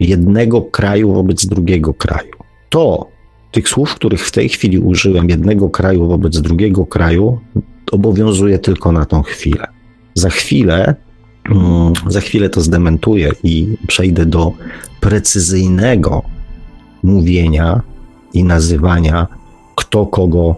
jednego 0.00 0.62
kraju 0.62 1.12
wobec 1.12 1.46
drugiego 1.46 1.94
kraju. 1.94 2.32
To, 2.68 3.06
tych 3.52 3.68
słów, 3.68 3.94
których 3.94 4.26
w 4.26 4.30
tej 4.30 4.48
chwili 4.48 4.78
użyłem, 4.78 5.28
jednego 5.30 5.70
kraju 5.70 6.08
wobec 6.08 6.40
drugiego 6.40 6.86
kraju, 6.86 7.40
obowiązuje 7.92 8.58
tylko 8.58 8.92
na 8.92 9.04
tą 9.04 9.22
chwilę. 9.22 9.66
Za 10.14 10.30
chwilę, 10.30 10.94
mm, 11.50 11.92
za 12.06 12.20
chwilę 12.20 12.48
to 12.48 12.60
zdementuję 12.60 13.30
i 13.44 13.76
przejdę 13.86 14.26
do 14.26 14.52
precyzyjnego 15.00 16.22
mówienia 17.02 17.82
i 18.34 18.44
nazywania, 18.44 19.26
kto 19.74 20.06
kogo 20.06 20.56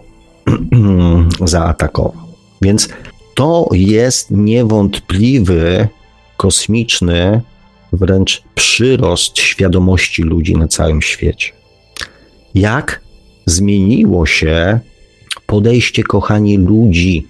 zaatakował. 1.45 2.27
Więc 2.61 2.89
to 3.35 3.69
jest 3.71 4.31
niewątpliwy, 4.31 5.87
kosmiczny, 6.37 7.41
wręcz 7.93 8.43
przyrost 8.55 9.39
świadomości 9.39 10.23
ludzi 10.23 10.55
na 10.55 10.67
całym 10.67 11.01
świecie. 11.01 11.60
Jak 12.55 13.01
zmieniło 13.45 14.25
się 14.25 14.79
podejście, 15.45 16.03
kochani, 16.03 16.57
ludzi 16.57 17.27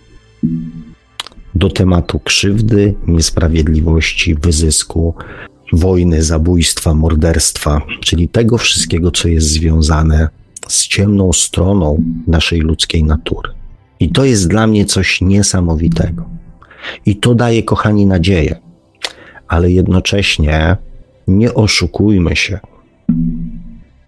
do 1.55 1.69
tematu 1.69 2.19
krzywdy, 2.19 2.93
niesprawiedliwości, 3.07 4.35
wyzysku, 4.35 5.15
wojny, 5.73 6.23
zabójstwa, 6.23 6.93
morderstwa, 6.93 7.81
czyli 7.99 8.27
tego 8.29 8.57
wszystkiego, 8.57 9.11
co 9.11 9.27
jest 9.27 9.47
związane 9.47 10.29
z 10.67 10.87
ciemną 10.87 11.33
stroną 11.33 12.03
naszej 12.27 12.59
ludzkiej 12.59 13.03
natury. 13.03 13.49
I 13.99 14.09
to 14.09 14.25
jest 14.25 14.47
dla 14.47 14.67
mnie 14.67 14.85
coś 14.85 15.21
niesamowitego. 15.21 16.29
I 17.05 17.15
to 17.15 17.35
daje, 17.35 17.63
kochani, 17.63 18.05
nadzieję. 18.05 18.59
Ale 19.47 19.71
jednocześnie 19.71 20.77
nie 21.27 21.53
oszukujmy 21.53 22.35
się. 22.35 22.59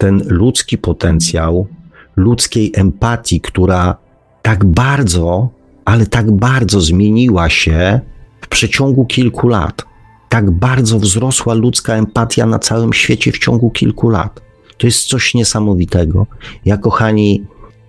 Ten 0.04 0.24
ludzki 0.28 0.78
potencjał, 0.78 1.68
ludzkiej 2.16 2.72
empatii, 2.76 3.42
która 3.42 3.98
tak 4.42 4.66
bardzo, 4.66 5.50
ale 5.86 6.06
tak 6.06 6.32
bardzo 6.32 6.82
zmieniła 6.82 7.50
się 7.50 8.00
w 8.42 8.48
przeciągu 8.48 9.06
kilku 9.06 9.48
lat. 9.48 9.86
Tak 10.30 10.52
bardzo 10.52 11.00
wzrosła 11.00 11.54
ludzka 11.54 11.94
empatia 11.94 12.46
na 12.46 12.60
całym 12.60 12.94
świecie 12.94 13.32
w 13.32 13.40
ciągu 13.40 13.70
kilku 13.70 14.10
lat. 14.10 14.42
To 14.78 14.88
jest 14.88 15.04
coś 15.04 15.34
niesamowitego. 15.34 16.28
Ja, 16.66 16.78
kochani, 16.78 17.44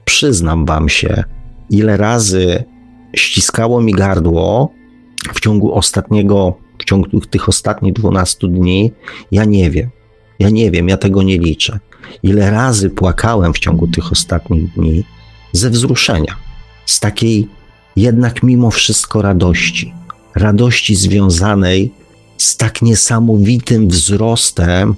przyznam 0.05 0.67
Wam 0.67 0.89
się, 0.89 1.25
ile 1.71 1.97
razy 1.97 2.65
ściskało 3.17 3.81
mi 3.81 3.93
gardło 3.93 4.71
w 5.35 5.41
ciągu 5.41 5.75
ostatniego, 5.75 6.55
w 6.79 6.85
ciągu 6.85 7.21
tych 7.21 7.49
ostatnich 7.49 7.93
12 7.93 8.49
dni, 8.49 8.93
ja 9.33 9.45
nie 9.45 9.71
wiem. 9.71 9.91
Ja 10.39 10.51
nie 10.51 10.71
wiem, 10.71 10.89
ja 10.89 10.97
tego 10.97 11.23
nie 11.23 11.39
liczę. 11.39 11.79
Ile 12.23 12.51
razy 12.51 12.91
płakałem 12.91 13.53
w 13.55 13.59
ciągu 13.59 13.87
tych 13.87 14.13
ostatnich 14.13 14.73
dni 14.75 15.05
ze 15.53 15.71
wzruszenia, 15.71 16.37
z 16.87 17.01
takiej 17.01 17.49
jednak 17.97 18.43
mimo 18.43 18.71
wszystko 18.71 19.23
radości. 19.23 19.95
Radości 20.35 20.95
związanej 20.95 21.91
z 22.39 22.57
tak 22.57 22.83
niesamowitym 22.83 23.89
wzrostem 23.89 24.95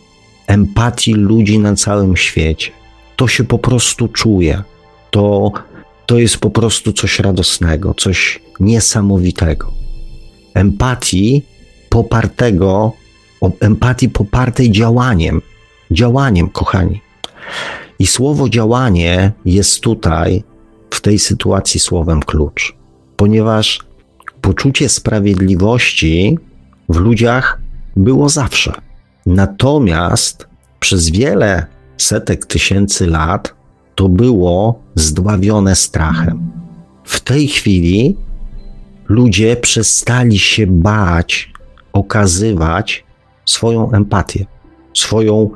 empatii 0.46 1.14
ludzi 1.14 1.58
na 1.58 1.74
całym 1.74 2.16
świecie. 2.16 2.70
To 3.16 3.28
się 3.28 3.44
po 3.44 3.58
prostu 3.58 4.08
czuje. 4.08 4.62
To 5.10 5.52
to 6.06 6.18
jest 6.18 6.38
po 6.38 6.50
prostu 6.50 6.92
coś 6.92 7.18
radosnego, 7.18 7.94
coś 7.94 8.40
niesamowitego. 8.60 9.72
Empatii 10.54 11.42
popartego, 11.88 12.92
empatii 13.60 14.08
popartej 14.08 14.70
działaniem, 14.70 15.42
działaniem, 15.90 16.48
kochani. 16.48 17.00
I 17.98 18.06
słowo 18.06 18.48
działanie 18.48 19.32
jest 19.44 19.80
tutaj, 19.80 20.44
w 20.90 21.00
tej 21.00 21.18
sytuacji, 21.18 21.80
słowem 21.80 22.22
klucz, 22.22 22.76
ponieważ 23.16 23.80
poczucie 24.40 24.88
sprawiedliwości 24.88 26.38
w 26.88 26.96
ludziach 26.96 27.60
było 27.96 28.28
zawsze. 28.28 28.72
Natomiast 29.26 30.48
przez 30.80 31.10
wiele 31.10 31.66
setek 31.96 32.46
tysięcy 32.46 33.06
lat 33.06 33.54
to 33.94 34.08
było 34.08 34.82
zdławione 34.94 35.76
strachem. 35.76 36.50
W 37.04 37.20
tej 37.20 37.48
chwili 37.48 38.16
ludzie 39.08 39.56
przestali 39.56 40.38
się 40.38 40.66
bać 40.66 41.52
okazywać 41.92 43.05
swoją 43.46 43.92
empatię, 43.92 44.46
swoją 44.94 45.50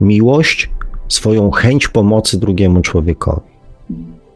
miłość, 0.00 0.70
swoją 1.08 1.50
chęć 1.50 1.88
pomocy 1.88 2.38
drugiemu 2.38 2.82
człowiekowi. 2.82 3.46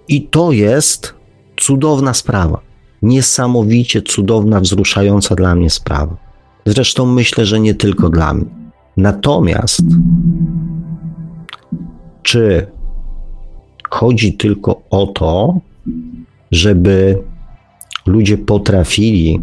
I 0.08 0.22
to 0.22 0.52
jest 0.52 1.14
cudowna 1.56 2.14
sprawa. 2.14 2.60
Niesamowicie 3.02 4.02
cudowna, 4.02 4.60
wzruszająca 4.60 5.34
dla 5.34 5.54
mnie 5.54 5.70
sprawa. 5.70 6.16
Zresztą 6.66 7.06
myślę, 7.06 7.46
że 7.46 7.60
nie 7.60 7.74
tylko 7.74 8.08
dla 8.08 8.34
mnie. 8.34 8.46
Natomiast, 8.96 9.82
czy 12.22 12.66
Chodzi 13.90 14.32
tylko 14.32 14.82
o 14.90 15.06
to, 15.06 15.60
żeby 16.50 17.18
ludzie 18.06 18.38
potrafili 18.38 19.40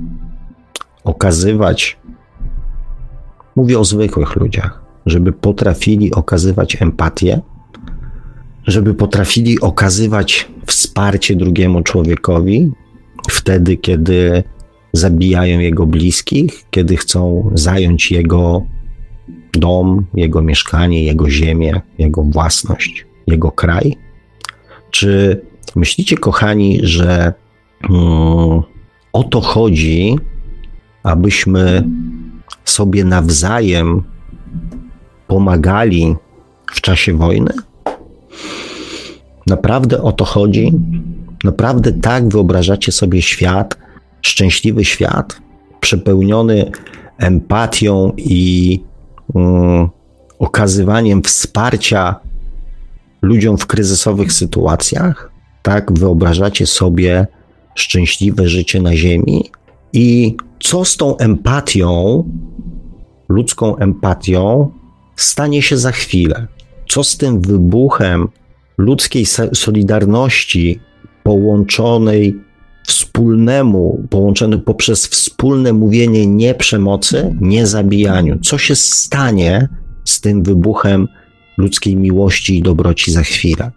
okazywać, 1.03 1.97
mówię 3.57 3.79
o 3.79 3.85
zwykłych 3.85 4.35
ludziach, 4.35 4.81
żeby 5.05 5.31
potrafili 5.31 6.11
okazywać 6.11 6.81
empatię, 6.81 7.41
żeby 8.67 8.93
potrafili 8.93 9.59
okazywać 9.59 10.51
wsparcie 10.65 11.35
drugiemu 11.35 11.83
człowiekowi 11.83 12.71
wtedy, 13.29 13.77
kiedy 13.77 14.43
zabijają 14.93 15.59
jego 15.59 15.85
bliskich, 15.85 16.65
kiedy 16.71 16.97
chcą 16.97 17.51
zająć 17.53 18.11
jego 18.11 18.65
dom, 19.53 20.05
jego 20.13 20.41
mieszkanie, 20.41 21.03
jego 21.03 21.29
ziemię, 21.29 21.81
jego 21.97 22.23
własność, 22.23 23.05
jego 23.27 23.51
kraj. 23.51 23.95
Czy 24.91 25.41
myślicie, 25.75 26.17
kochani, 26.17 26.79
że 26.83 27.33
um, 27.89 28.61
o 29.13 29.23
to 29.23 29.41
chodzi, 29.41 30.15
abyśmy 31.03 31.83
sobie 32.69 33.05
nawzajem 33.05 34.03
pomagali 35.27 36.15
w 36.73 36.81
czasie 36.81 37.13
wojny? 37.13 37.53
Naprawdę 39.47 40.01
o 40.01 40.11
to 40.11 40.25
chodzi? 40.25 40.71
Naprawdę 41.43 41.91
tak 41.91 42.29
wyobrażacie 42.29 42.91
sobie 42.91 43.21
świat, 43.21 43.77
szczęśliwy 44.21 44.85
świat, 44.85 45.41
przepełniony 45.79 46.71
empatią 47.17 48.13
i 48.17 48.83
um, 49.33 49.89
okazywaniem 50.39 51.23
wsparcia 51.23 52.15
ludziom 53.21 53.57
w 53.57 53.67
kryzysowych 53.67 54.33
sytuacjach? 54.33 55.31
Tak 55.61 55.99
wyobrażacie 55.99 56.67
sobie 56.67 57.27
szczęśliwe 57.75 58.47
życie 58.47 58.81
na 58.81 58.95
Ziemi? 58.95 59.51
I 59.93 60.37
co 60.59 60.85
z 60.85 60.97
tą 60.97 61.17
empatią, 61.17 62.23
ludzką 63.29 63.77
empatią, 63.77 64.71
stanie 65.15 65.61
się 65.61 65.77
za 65.77 65.91
chwilę? 65.91 66.47
Co 66.89 67.03
z 67.03 67.17
tym 67.17 67.41
wybuchem 67.41 68.27
ludzkiej 68.77 69.25
solidarności 69.53 70.79
połączonej 71.23 72.35
wspólnemu, 72.87 74.07
połączony 74.09 74.57
poprzez 74.57 75.07
wspólne 75.07 75.73
mówienie 75.73 76.27
nie 76.27 76.53
przemocy, 76.55 77.35
nie 77.41 77.67
zabijaniu. 77.67 78.39
Co 78.39 78.57
się 78.57 78.75
stanie 78.75 79.69
z 80.05 80.21
tym 80.21 80.43
wybuchem 80.43 81.07
ludzkiej 81.57 81.95
miłości 81.95 82.57
i 82.57 82.61
dobroci 82.61 83.11
za 83.11 83.21
chwilę? 83.21 83.71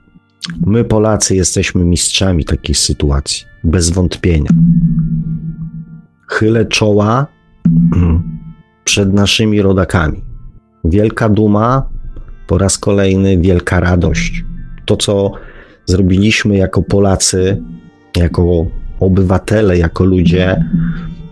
My, 0.67 0.85
Polacy, 0.85 1.37
jesteśmy 1.37 1.85
mistrzami 1.85 2.45
takiej 2.45 2.75
sytuacji, 2.75 3.45
bez 3.65 3.91
wątpienia. 3.91 4.51
Chylę 6.31 6.67
czoła 6.67 7.27
przed 8.85 9.13
naszymi 9.13 9.63
rodakami. 9.63 10.23
Wielka 10.85 11.29
duma, 11.29 11.89
po 12.47 12.59
raz 12.59 12.79
kolejny 12.79 13.39
wielka 13.39 13.81
radość. 13.81 14.45
To, 14.85 14.97
co 14.97 15.33
zrobiliśmy 15.87 16.57
jako 16.57 16.83
Polacy, 16.83 17.63
jako 18.17 18.67
obywatele, 19.01 19.79
jako 19.79 20.05
ludzie, 20.05 20.65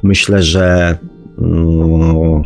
myślę, 0.03 0.43
że. 0.43 0.99
Mm, 1.39 2.43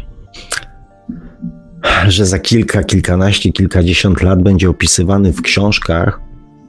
że 2.09 2.27
za 2.27 2.39
kilka, 2.39 2.85
kilkanaście, 2.85 3.53
kilkadziesiąt 3.53 4.23
lat 4.23 4.43
będzie 4.43 4.71
opisywany 4.71 5.33
w 5.33 5.43
książkach 5.43 6.21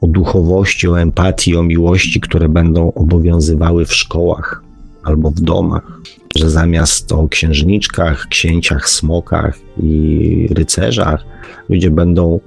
o 0.02 0.08
duchowości, 0.08 0.88
o 0.88 1.02
empatii, 1.02 1.56
o 1.58 1.64
miłości, 1.64 2.22
które 2.22 2.50
będą 2.50 2.94
obowiązywały 2.94 3.86
w 3.86 3.94
szkołach 3.94 4.63
albo 5.04 5.32
w 5.32 5.42
domach. 5.42 6.00
Że 6.36 6.50
zamiast 6.50 7.12
o 7.12 7.28
księżniczkach, 7.28 8.28
księciach, 8.28 8.90
smokach 8.90 9.60
i 9.84 10.48
rycerzach, 10.52 11.26
ludzie 11.70 11.92
będą 11.92 12.40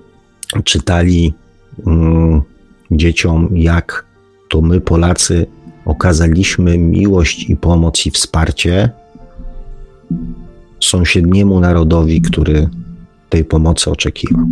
czytali 0.64 1.34
mm, 1.86 2.42
dzieciom, 2.90 3.48
jak 3.52 4.06
to 4.48 4.60
my, 4.60 4.80
Polacy, 4.80 5.46
okazaliśmy 5.84 6.78
miłość 6.78 7.50
i 7.50 7.56
pomoc 7.56 8.06
i 8.06 8.10
wsparcie 8.10 8.90
sąsiedniemu 10.80 11.60
narodowi, 11.60 12.20
który 12.20 12.68
tej 13.28 13.44
pomocy 13.44 13.90
oczekiwał. 13.90 14.46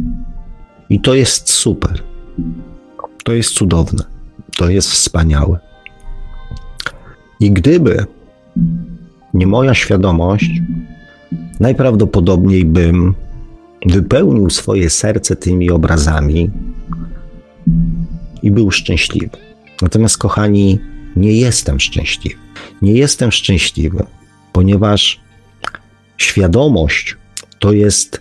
I 0.91 1.01
to 1.01 1.15
jest 1.15 1.51
super. 1.51 2.03
To 3.25 3.33
jest 3.33 3.51
cudowne. 3.51 4.05
To 4.57 4.71
jest 4.71 4.91
wspaniałe. 4.91 5.59
I 7.41 7.51
gdyby 7.51 8.07
nie 9.35 9.47
moja 9.47 9.75
świadomość, 9.75 10.51
najprawdopodobniej 11.61 12.65
bym 12.65 13.15
wypełnił 13.87 14.51
swoje 14.51 14.91
serce 14.91 15.37
tymi 15.37 15.71
obrazami 15.71 16.51
i 18.43 18.51
był 18.51 18.71
szczęśliwy. 18.71 19.37
Natomiast, 19.83 20.19
kochani, 20.19 20.79
nie 21.17 21.33
jestem 21.33 21.81
szczęśliwy. 21.81 22.37
Nie 22.83 22.93
jestem 22.93 23.33
szczęśliwy, 23.33 24.05
ponieważ 24.53 25.21
świadomość 26.17 27.17
to 27.59 27.73
jest 27.73 28.21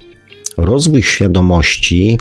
rozwój 0.57 1.03
świadomości, 1.03 2.17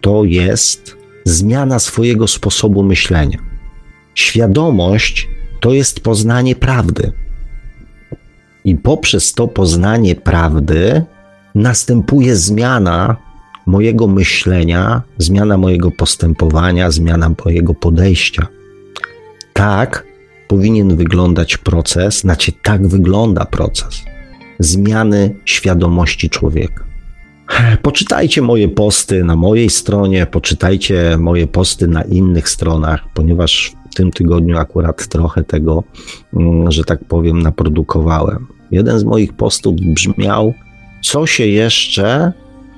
to 0.00 0.24
jest 0.24 0.96
zmiana 1.24 1.78
swojego 1.78 2.26
sposobu 2.26 2.82
myślenia. 2.82 3.38
Świadomość 4.14 5.28
to 5.60 5.72
jest 5.72 6.00
poznanie 6.00 6.56
prawdy. 6.56 7.12
I 8.64 8.76
poprzez 8.76 9.32
to 9.32 9.48
poznanie 9.48 10.14
prawdy 10.14 11.04
następuje 11.54 12.36
zmiana 12.36 13.16
mojego 13.66 14.06
myślenia, 14.06 15.02
zmiana 15.18 15.56
mojego 15.58 15.90
postępowania, 15.90 16.90
zmiana 16.90 17.30
mojego 17.44 17.74
podejścia. 17.74 18.46
Tak 19.52 20.06
powinien 20.48 20.96
wyglądać 20.96 21.56
proces, 21.56 22.20
znaczy 22.20 22.52
tak 22.62 22.86
wygląda 22.86 23.44
proces 23.44 24.02
zmiany 24.60 25.34
świadomości 25.44 26.30
człowieka. 26.30 26.84
Poczytajcie 27.82 28.42
moje 28.42 28.68
posty 28.68 29.24
na 29.24 29.36
mojej 29.36 29.70
stronie, 29.70 30.26
poczytajcie 30.26 31.16
moje 31.18 31.46
posty 31.46 31.88
na 31.88 32.02
innych 32.02 32.48
stronach, 32.48 33.00
ponieważ 33.14 33.72
w 33.90 33.94
tym 33.94 34.10
tygodniu 34.10 34.58
akurat 34.58 35.08
trochę 35.08 35.44
tego, 35.44 35.84
mm, 36.34 36.72
że 36.72 36.84
tak 36.84 37.04
powiem, 37.04 37.42
naprodukowałem. 37.42 38.46
Jeden 38.70 38.98
z 38.98 39.04
moich 39.04 39.32
postów 39.32 39.76
brzmiał: 39.76 40.54
Co 41.02 41.26
się 41.26 41.46
jeszcze 41.46 42.32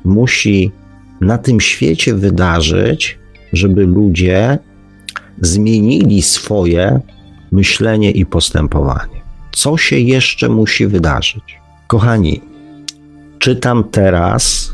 musi 0.05 0.73
na 1.21 1.39
tym 1.39 1.61
świecie 1.61 2.15
wydarzyć, 2.15 3.19
żeby 3.53 3.87
ludzie 3.87 4.59
zmienili 5.41 6.23
swoje 6.23 7.01
myślenie 7.53 8.11
i 8.11 8.27
postępowanie. 8.27 9.23
Co 9.53 9.77
się 9.77 9.99
jeszcze 9.99 10.49
musi 10.49 10.87
wydarzyć? 10.87 11.61
Kochani, 11.87 12.41
czytam 13.39 13.85
teraz 13.85 14.73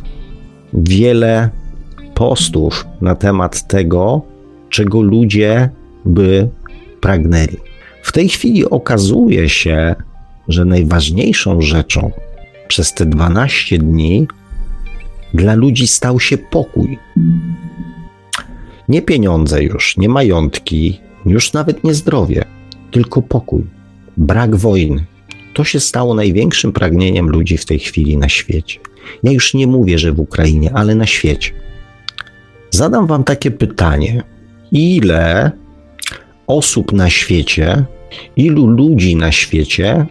wiele 0.72 1.50
postów 2.14 2.86
na 3.00 3.14
temat 3.14 3.66
tego, 3.66 4.22
czego 4.70 5.02
ludzie 5.02 5.70
by 6.08 6.48
pragnęli. 7.00 7.56
W 8.02 8.12
tej 8.12 8.28
chwili 8.28 8.70
okazuje 8.70 9.48
się, 9.48 9.94
że 10.48 10.64
najważniejszą 10.64 11.60
rzeczą 11.60 12.10
przez 12.68 12.94
te 12.94 13.06
12 13.06 13.78
dni 13.78 14.28
dla 15.34 15.54
ludzi 15.54 15.86
stał 15.86 16.20
się 16.20 16.38
pokój. 16.38 16.98
Nie 18.88 19.02
pieniądze 19.02 19.62
już, 19.62 19.96
nie 19.96 20.08
majątki, 20.08 21.00
już 21.26 21.52
nawet 21.52 21.84
nie 21.84 21.94
zdrowie, 21.94 22.44
tylko 22.90 23.22
pokój, 23.22 23.64
brak 24.16 24.56
wojny. 24.56 25.04
To 25.54 25.64
się 25.64 25.80
stało 25.80 26.14
największym 26.14 26.72
pragnieniem 26.72 27.28
ludzi 27.28 27.56
w 27.56 27.64
tej 27.64 27.78
chwili 27.78 28.16
na 28.18 28.28
świecie. 28.28 28.80
Ja 29.22 29.32
już 29.32 29.54
nie 29.54 29.66
mówię, 29.66 29.98
że 29.98 30.12
w 30.12 30.20
Ukrainie, 30.20 30.70
ale 30.74 30.94
na 30.94 31.06
świecie. 31.06 31.50
Zadam 32.70 33.06
Wam 33.06 33.24
takie 33.24 33.50
pytanie: 33.50 34.22
ile 34.72 35.52
osób 36.48 36.92
na 36.92 37.10
świecie, 37.10 37.84
ilu 38.36 38.66
ludzi 38.66 39.16
na 39.16 39.32
świecie 39.32 40.06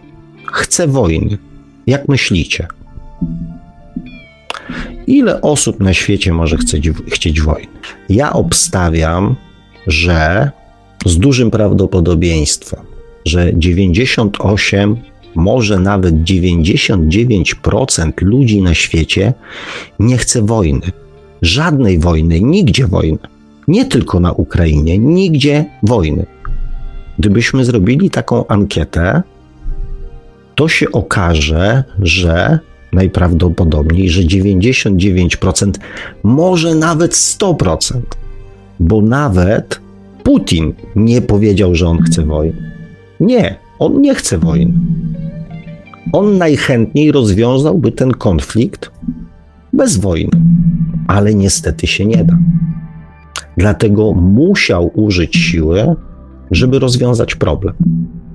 chce 0.52 0.88
wojny? 0.88 1.38
Jak 1.86 2.08
myślicie? 2.08 2.66
Ile 5.06 5.40
osób 5.40 5.80
na 5.80 5.94
świecie 5.94 6.32
może 6.32 6.56
chcieć, 6.56 6.90
chcieć 7.12 7.40
wojny? 7.40 7.68
Ja 8.08 8.32
obstawiam, 8.32 9.36
że 9.86 10.50
z 11.06 11.18
dużym 11.18 11.50
prawdopodobieństwem, 11.50 12.80
że 13.24 13.50
98, 13.54 14.96
może 15.34 15.78
nawet 15.78 16.14
99% 16.14 18.12
ludzi 18.20 18.62
na 18.62 18.74
świecie 18.74 19.34
nie 19.98 20.18
chce 20.18 20.42
wojny. 20.42 20.92
Żadnej 21.42 21.98
wojny, 21.98 22.40
nigdzie 22.40 22.86
wojny. 22.86 23.18
Nie 23.68 23.84
tylko 23.84 24.20
na 24.20 24.32
Ukrainie, 24.32 24.98
nigdzie 24.98 25.64
wojny. 25.82 26.26
Gdybyśmy 27.18 27.64
zrobili 27.64 28.10
taką 28.10 28.46
ankietę, 28.46 29.22
to 30.54 30.68
się 30.68 30.92
okaże, 30.92 31.84
że 31.98 32.58
najprawdopodobniej, 32.92 34.08
że 34.08 34.22
99%, 34.22 35.72
może 36.22 36.74
nawet 36.74 37.12
100%, 37.12 38.00
bo 38.80 39.02
nawet 39.02 39.80
Putin 40.22 40.72
nie 40.96 41.22
powiedział, 41.22 41.74
że 41.74 41.88
on 41.88 41.98
chce 41.98 42.22
wojny. 42.22 42.72
Nie, 43.20 43.58
on 43.78 44.00
nie 44.00 44.14
chce 44.14 44.38
wojny. 44.38 44.72
On 46.12 46.38
najchętniej 46.38 47.12
rozwiązałby 47.12 47.92
ten 47.92 48.10
konflikt 48.10 48.90
bez 49.72 49.96
wojny, 49.96 50.40
ale 51.06 51.34
niestety 51.34 51.86
się 51.86 52.06
nie 52.06 52.24
da. 52.24 52.38
Dlatego 53.58 54.12
musiał 54.12 54.90
użyć 54.94 55.36
siły, 55.36 55.96
żeby 56.50 56.78
rozwiązać 56.78 57.34
problem. 57.34 57.74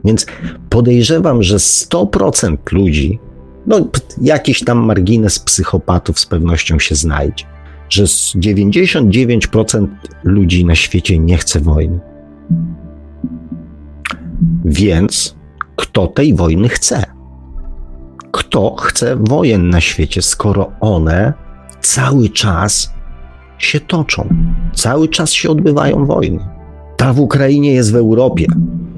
Więc 0.05 0.25
podejrzewam, 0.69 1.43
że 1.43 1.57
100% 1.57 2.57
ludzi, 2.71 3.19
no 3.67 3.87
jakiś 4.21 4.63
tam 4.63 4.77
margines 4.77 5.39
psychopatów 5.39 6.19
z 6.19 6.25
pewnością 6.25 6.79
się 6.79 6.95
znajdzie, 6.95 7.45
że 7.89 8.03
99% 8.03 9.87
ludzi 10.23 10.65
na 10.65 10.75
świecie 10.75 11.19
nie 11.19 11.37
chce 11.37 11.59
wojny. 11.59 11.99
Więc 14.65 15.35
kto 15.75 16.07
tej 16.07 16.33
wojny 16.33 16.69
chce? 16.69 17.03
kto 18.33 18.75
chce 18.75 19.15
wojen 19.15 19.69
na 19.69 19.81
świecie, 19.81 20.21
skoro 20.21 20.71
one 20.79 21.33
cały 21.81 22.29
czas 22.29 22.93
się 23.65 23.79
toczą, 23.79 24.29
cały 24.75 25.07
czas 25.07 25.31
się 25.31 25.49
odbywają 25.49 26.05
wojny. 26.05 26.39
Ta 26.97 27.13
w 27.13 27.19
Ukrainie 27.19 27.73
jest 27.73 27.91
w 27.91 27.95
Europie. 27.95 28.45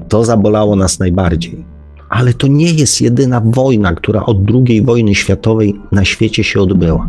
To 0.08 0.24
zabolało 0.24 0.76
nas 0.76 0.98
najbardziej. 0.98 1.64
Ale 2.08 2.34
to 2.34 2.46
nie 2.46 2.72
jest 2.72 3.00
jedyna 3.00 3.40
wojna, 3.44 3.94
która 3.94 4.24
od 4.24 4.38
II 4.68 4.82
wojny 4.82 5.14
światowej 5.14 5.80
na 5.92 6.04
świecie 6.04 6.44
się 6.44 6.60
odbyła. 6.60 7.08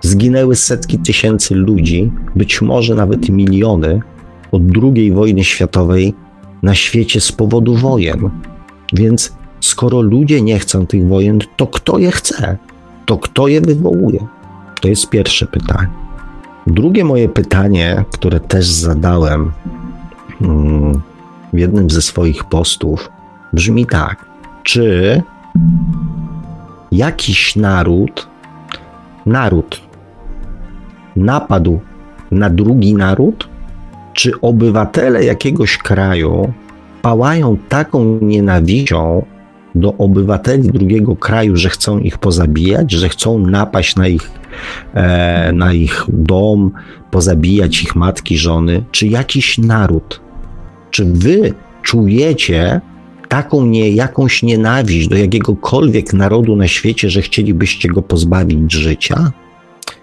Zginęły 0.00 0.56
setki 0.56 0.98
tysięcy 0.98 1.54
ludzi, 1.54 2.10
być 2.36 2.62
może 2.62 2.94
nawet 2.94 3.28
miliony 3.28 4.00
od 4.52 4.62
II 4.82 5.12
wojny 5.12 5.44
światowej 5.44 6.14
na 6.62 6.74
świecie 6.74 7.20
z 7.20 7.32
powodu 7.32 7.74
wojen. 7.74 8.30
Więc 8.92 9.32
skoro 9.60 10.00
ludzie 10.00 10.42
nie 10.42 10.58
chcą 10.58 10.86
tych 10.86 11.08
wojen, 11.08 11.38
to 11.56 11.66
kto 11.66 11.98
je 11.98 12.10
chce? 12.10 12.56
To 13.06 13.18
kto 13.18 13.48
je 13.48 13.60
wywołuje? 13.60 14.26
To 14.80 14.88
jest 14.88 15.08
pierwsze 15.08 15.46
pytanie. 15.46 16.07
Drugie 16.68 17.04
moje 17.04 17.28
pytanie, 17.28 18.04
które 18.12 18.40
też 18.40 18.66
zadałem 18.66 19.52
mm, 20.40 21.00
w 21.52 21.58
jednym 21.58 21.90
ze 21.90 22.02
swoich 22.02 22.44
postów, 22.44 23.10
brzmi 23.52 23.86
tak: 23.86 24.24
czy 24.62 25.22
jakiś 26.92 27.56
naród, 27.56 28.28
naród 29.26 29.80
napadł 31.16 31.80
na 32.30 32.50
drugi 32.50 32.94
naród? 32.94 33.48
Czy 34.12 34.40
obywatele 34.40 35.24
jakiegoś 35.24 35.78
kraju 35.78 36.52
pałają 37.02 37.56
taką 37.68 38.18
nienawiścią 38.22 39.24
do 39.74 39.94
obywateli 39.94 40.68
drugiego 40.70 41.16
kraju, 41.16 41.56
że 41.56 41.68
chcą 41.68 41.98
ich 41.98 42.18
pozabijać, 42.18 42.92
że 42.92 43.08
chcą 43.08 43.38
napaść 43.38 43.96
na 43.96 44.08
ich, 44.08 44.37
na 45.52 45.72
ich 45.72 46.04
dom, 46.08 46.70
pozabijać 47.10 47.82
ich 47.82 47.96
matki, 47.96 48.38
żony, 48.38 48.84
czy 48.90 49.06
jakiś 49.06 49.58
naród? 49.58 50.20
Czy 50.90 51.04
wy 51.04 51.54
czujecie 51.82 52.80
taką 53.28 53.66
nie, 53.66 53.90
jakąś 53.90 54.42
nienawiść 54.42 55.08
do 55.08 55.16
jakiegokolwiek 55.16 56.12
narodu 56.12 56.56
na 56.56 56.68
świecie, 56.68 57.10
że 57.10 57.22
chcielibyście 57.22 57.88
go 57.88 58.02
pozbawić 58.02 58.72
życia? 58.72 59.32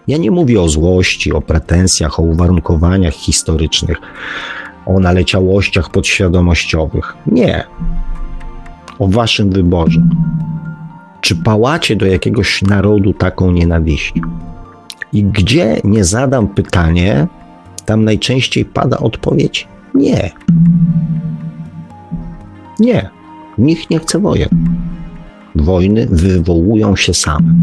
Ja 0.08 0.18
nie 0.18 0.32
mówię 0.32 0.62
o 0.62 0.70
złości, 0.70 1.34
o 1.34 1.42
pretensjach, 1.42 2.20
o 2.20 2.24
uwarunkowaniach 2.24 3.14
historycznych, 3.14 3.98
o 4.86 5.00
naleciałościach 5.00 5.90
podświadomościowych. 5.90 7.14
Nie. 7.28 7.64
O 9.00 9.08
waszym 9.08 9.50
wyborze. 9.50 10.02
Czy 11.26 11.36
pałacie 11.36 11.96
do 11.96 12.06
jakiegoś 12.06 12.62
narodu 12.62 13.14
taką 13.14 13.52
nienawiścią? 13.52 14.22
I 15.14 15.24
gdzie 15.24 15.82
nie 15.84 16.04
zadam 16.04 16.48
pytanie, 16.48 17.28
tam 17.86 18.04
najczęściej 18.04 18.66
pada 18.66 18.98
odpowiedź 18.98 19.68
nie. 19.94 20.32
Nie. 22.80 23.10
Nikt 23.58 23.90
nie 23.90 24.00
chce 24.00 24.20
wojen. 24.20 24.50
Wojny 25.56 26.08
wywołują 26.12 26.96
się 26.96 27.14
same. 27.14 27.54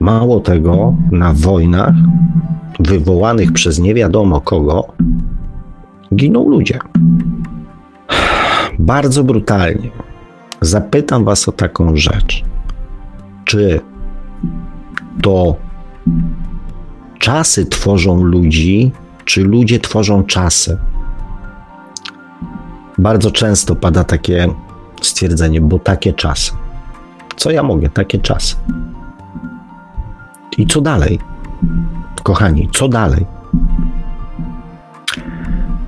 Mało 0.00 0.40
tego, 0.40 0.96
na 1.12 1.32
wojnach 1.32 1.94
wywołanych 2.80 3.52
przez 3.52 3.78
nie 3.78 3.94
wiadomo 3.94 4.40
kogo 4.40 4.92
giną 6.14 6.48
ludzie. 6.48 6.78
Bardzo 8.78 9.24
brutalnie 9.24 9.90
zapytam 10.64 11.24
Was 11.24 11.48
o 11.48 11.52
taką 11.52 11.96
rzecz. 11.96 12.44
Czy 13.44 13.80
to 15.22 15.56
czasy 17.18 17.66
tworzą 17.66 18.24
ludzi, 18.24 18.92
czy 19.24 19.42
ludzie 19.42 19.80
tworzą 19.80 20.24
czasy? 20.24 20.78
Bardzo 22.98 23.30
często 23.30 23.76
pada 23.76 24.04
takie 24.04 24.48
stwierdzenie, 25.02 25.60
bo 25.60 25.78
takie 25.78 26.12
czasy. 26.12 26.52
Co 27.36 27.50
ja 27.50 27.62
mogę? 27.62 27.88
Takie 27.88 28.18
czasy. 28.18 28.56
I 30.58 30.66
co 30.66 30.80
dalej? 30.80 31.18
Kochani, 32.22 32.68
co 32.72 32.88
dalej? 32.88 33.26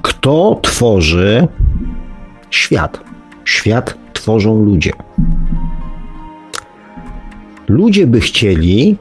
Kto 0.03 0.59
tworzy 0.63 1.49
świat? 2.51 3.01
Świat 3.45 3.95
tworzą 4.27 4.65
ludzie. 4.65 4.93
Ludzie 7.69 8.07
by 8.07 8.21
chcieli, 8.21 8.97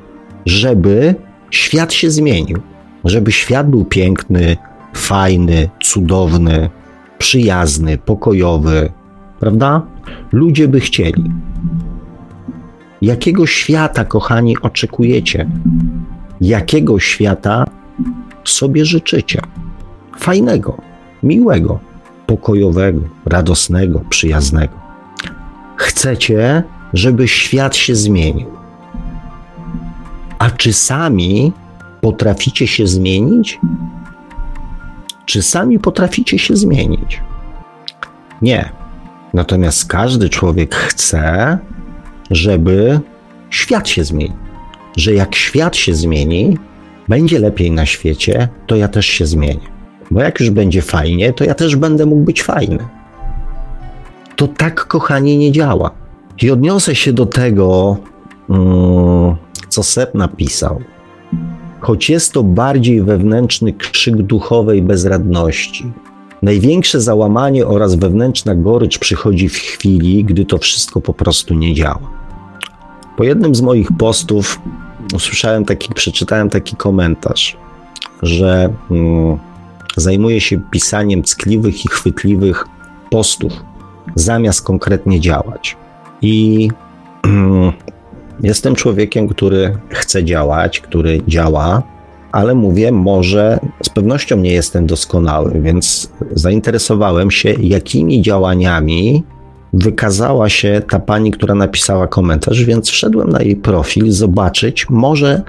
żeby 0.45 1.15
świat 1.51 1.93
się 1.93 2.09
zmienił, 2.11 2.57
żeby 3.03 3.31
świat 3.31 3.69
był 3.69 3.85
piękny, 3.85 4.57
fajny, 4.93 5.69
cudowny, 5.83 6.69
przyjazny, 7.17 7.97
pokojowy, 7.97 8.91
prawda? 9.39 9.81
Ludzie 10.31 10.67
by 10.67 10.79
chcieli. 10.79 11.31
Jakiego 13.01 13.47
świata, 13.47 14.05
kochani, 14.05 14.57
oczekujecie? 14.61 15.49
Jakiego 16.41 16.99
świata 16.99 17.65
sobie 18.43 18.85
życzycie? 18.85 19.41
Fajnego, 20.17 20.77
miłego, 21.23 21.79
pokojowego, 22.27 23.01
radosnego, 23.25 24.01
przyjaznego. 24.09 24.84
Chcecie, 25.75 26.63
żeby 26.93 27.27
świat 27.27 27.75
się 27.75 27.95
zmienił. 27.95 28.47
A 30.39 30.49
czy 30.49 30.73
sami 30.73 31.53
potraficie 32.01 32.67
się 32.67 32.87
zmienić? 32.87 33.59
Czy 35.25 35.41
sami 35.41 35.79
potraficie 35.79 36.39
się 36.39 36.55
zmienić? 36.55 37.21
Nie. 38.41 38.69
Natomiast 39.33 39.85
każdy 39.85 40.29
człowiek 40.29 40.75
chce, 40.75 41.57
żeby 42.31 42.99
świat 43.49 43.89
się 43.89 44.03
zmienił. 44.03 44.37
Że 44.97 45.13
jak 45.13 45.35
świat 45.35 45.75
się 45.75 45.95
zmieni, 45.95 46.57
będzie 47.07 47.39
lepiej 47.39 47.71
na 47.71 47.85
świecie, 47.85 48.49
to 48.67 48.75
ja 48.75 48.87
też 48.87 49.05
się 49.05 49.25
zmienię. 49.25 49.67
Bo 50.11 50.21
jak 50.21 50.39
już 50.39 50.49
będzie 50.49 50.81
fajnie, 50.81 51.33
to 51.33 51.43
ja 51.43 51.53
też 51.53 51.75
będę 51.75 52.05
mógł 52.05 52.21
być 52.21 52.43
fajny. 52.43 52.77
To 54.35 54.47
tak, 54.47 54.87
kochanie, 54.87 55.37
nie 55.37 55.51
działa. 55.51 55.91
I 56.41 56.51
odniosę 56.51 56.95
się 56.95 57.13
do 57.13 57.25
tego, 57.25 57.97
mm, 58.49 59.35
co 59.69 59.83
Seb 59.83 60.15
napisał. 60.15 60.81
Choć 61.79 62.09
jest 62.09 62.33
to 62.33 62.43
bardziej 62.43 63.01
wewnętrzny 63.01 63.73
krzyk 63.73 64.15
duchowej 64.15 64.81
bezradności, 64.81 65.93
Największe 66.45 67.01
załamanie 67.01 67.67
oraz 67.67 67.95
wewnętrzna 67.95 68.55
gorycz 68.55 68.99
przychodzi 68.99 69.49
w 69.49 69.55
chwili, 69.55 70.23
gdy 70.23 70.45
to 70.45 70.57
wszystko 70.57 71.01
po 71.01 71.13
prostu 71.13 71.53
nie 71.53 71.73
działa. 71.73 72.11
Po 73.17 73.23
jednym 73.23 73.55
z 73.55 73.61
moich 73.61 73.89
postów 73.97 74.61
usłyszałem 75.15 75.65
taki, 75.65 75.93
przeczytałem 75.93 76.49
taki 76.49 76.75
komentarz, 76.75 77.57
że 78.21 78.73
mm, 78.91 79.37
zajmuję 79.97 80.41
się 80.41 80.61
pisaniem 80.71 81.23
ckliwych 81.23 81.85
i 81.85 81.87
chwytliwych 81.87 82.65
postów, 83.09 83.53
zamiast 84.15 84.61
konkretnie 84.61 85.19
działać. 85.19 85.77
I 86.21 86.69
mm, 87.23 87.71
jestem 88.43 88.75
człowiekiem, 88.75 89.27
który 89.27 89.77
chce 89.89 90.23
działać, 90.23 90.79
który 90.79 91.21
działa, 91.27 91.83
ale 92.31 92.55
mówię, 92.55 92.91
może 92.91 93.59
z 93.83 93.89
pewnością 93.89 94.37
nie 94.37 94.51
jestem 94.51 94.87
doskonały, 94.87 95.61
więc 95.61 96.11
zainteresowałem 96.31 97.31
się, 97.31 97.53
jakimi 97.59 98.21
działaniami 98.21 99.23
wykazała 99.73 100.49
się 100.49 100.81
ta 100.89 100.99
pani, 100.99 101.31
która 101.31 101.55
napisała 101.55 102.07
komentarz, 102.07 102.63
więc 102.63 102.89
wszedłem 102.89 103.29
na 103.29 103.41
jej 103.41 103.55
profil 103.55 104.11
zobaczyć, 104.11 104.89
może, 104.89 105.41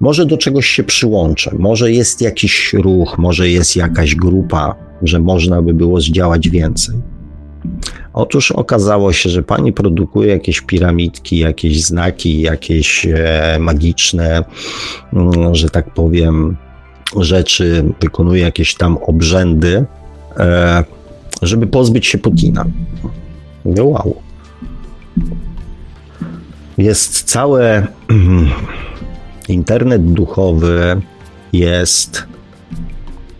może 0.00 0.26
do 0.26 0.38
czegoś 0.38 0.66
się 0.66 0.84
przyłączę, 0.84 1.50
może 1.58 1.92
jest 1.92 2.20
jakiś 2.20 2.72
ruch, 2.72 3.18
może 3.18 3.48
jest 3.48 3.76
jakaś 3.76 4.14
grupa, 4.14 4.74
że 5.02 5.20
można 5.20 5.62
by 5.62 5.74
było 5.74 6.00
zdziałać 6.00 6.48
więcej. 6.48 6.94
Otóż 8.12 8.52
okazało 8.52 9.12
się, 9.12 9.30
że 9.30 9.42
pani 9.42 9.72
produkuje 9.72 10.28
jakieś 10.28 10.60
piramidki, 10.60 11.38
jakieś 11.38 11.84
znaki, 11.84 12.40
jakieś 12.40 13.06
e, 13.06 13.56
magiczne, 13.60 14.44
mm, 15.12 15.54
że 15.54 15.70
tak 15.70 15.94
powiem, 15.94 16.56
rzeczy, 17.16 17.84
wykonuje 18.00 18.42
jakieś 18.42 18.74
tam 18.74 18.98
obrzędy, 19.06 19.84
e, 20.36 20.84
żeby 21.42 21.66
pozbyć 21.66 22.06
się 22.06 22.18
Putina. 22.18 22.64
Wow. 23.64 24.16
Jest 26.78 27.22
całe 27.22 27.86
internet 29.48 30.12
duchowy, 30.12 31.00
jest 31.52 32.26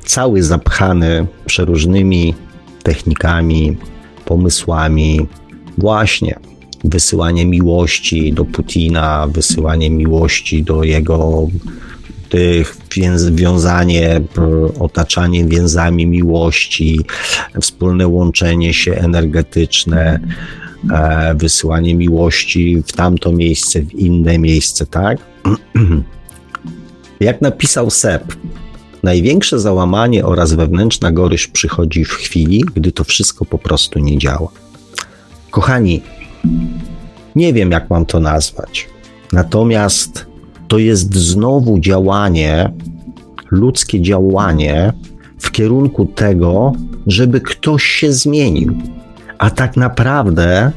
cały 0.05 0.43
zapchany 0.43 1.27
przeróżnymi 1.47 2.35
technikami, 2.83 3.77
pomysłami, 4.25 5.27
właśnie 5.79 6.39
wysyłanie 6.85 7.47
miłości 7.47 8.33
do 8.33 8.45
Putina, 8.45 9.27
wysyłanie 9.27 9.91
miłości 9.91 10.63
do 10.63 10.85
jego 10.85 11.49
tych 12.29 12.77
wiązanie, 13.33 14.21
otaczanie 14.81 15.45
więzami 15.45 16.07
miłości, 16.07 17.01
wspólne 17.61 18.09
łączenie 18.09 18.75
się 18.75 18.93
energetyczne, 18.93 20.21
e, 20.93 21.35
wysyłanie 21.35 21.95
miłości 21.95 22.83
w 22.87 22.93
tamto 22.93 23.33
miejsce, 23.33 23.83
w 23.83 23.95
inne 23.95 24.39
miejsce, 24.39 24.87
tak? 24.87 25.19
Jak 27.21 27.41
napisał 27.41 27.91
Seb, 27.91 28.37
największe 29.03 29.61
załamanie 29.61 30.25
oraz 30.25 30.53
wewnętrzna 30.53 31.13
goryż 31.13 31.49
przychodzi 31.49 32.05
w 32.05 32.13
chwili, 32.13 32.65
gdy 32.75 32.93
to 32.93 33.05
wszystko 33.05 33.45
po 33.45 33.59
prostu 33.59 33.99
nie 33.99 34.19
działa. 34.19 34.49
Kochani, 35.51 36.03
nie 37.37 37.53
wiem 37.53 37.71
jak 37.71 37.91
mam 37.91 38.07
to 38.07 38.21
nazwać. 38.21 38.89
Natomiast 39.33 40.27
to 40.69 40.79
jest 40.79 41.15
znowu 41.15 41.79
działanie, 41.79 42.73
ludzkie 43.51 44.01
działanie 44.01 44.93
w 45.39 45.51
kierunku 45.51 46.07
tego, 46.07 46.73
żeby 47.07 47.41
ktoś 47.41 47.85
się 47.85 48.13
zmienił. 48.13 48.73
A 49.39 49.51
tak 49.51 49.77
naprawdę 49.77 50.73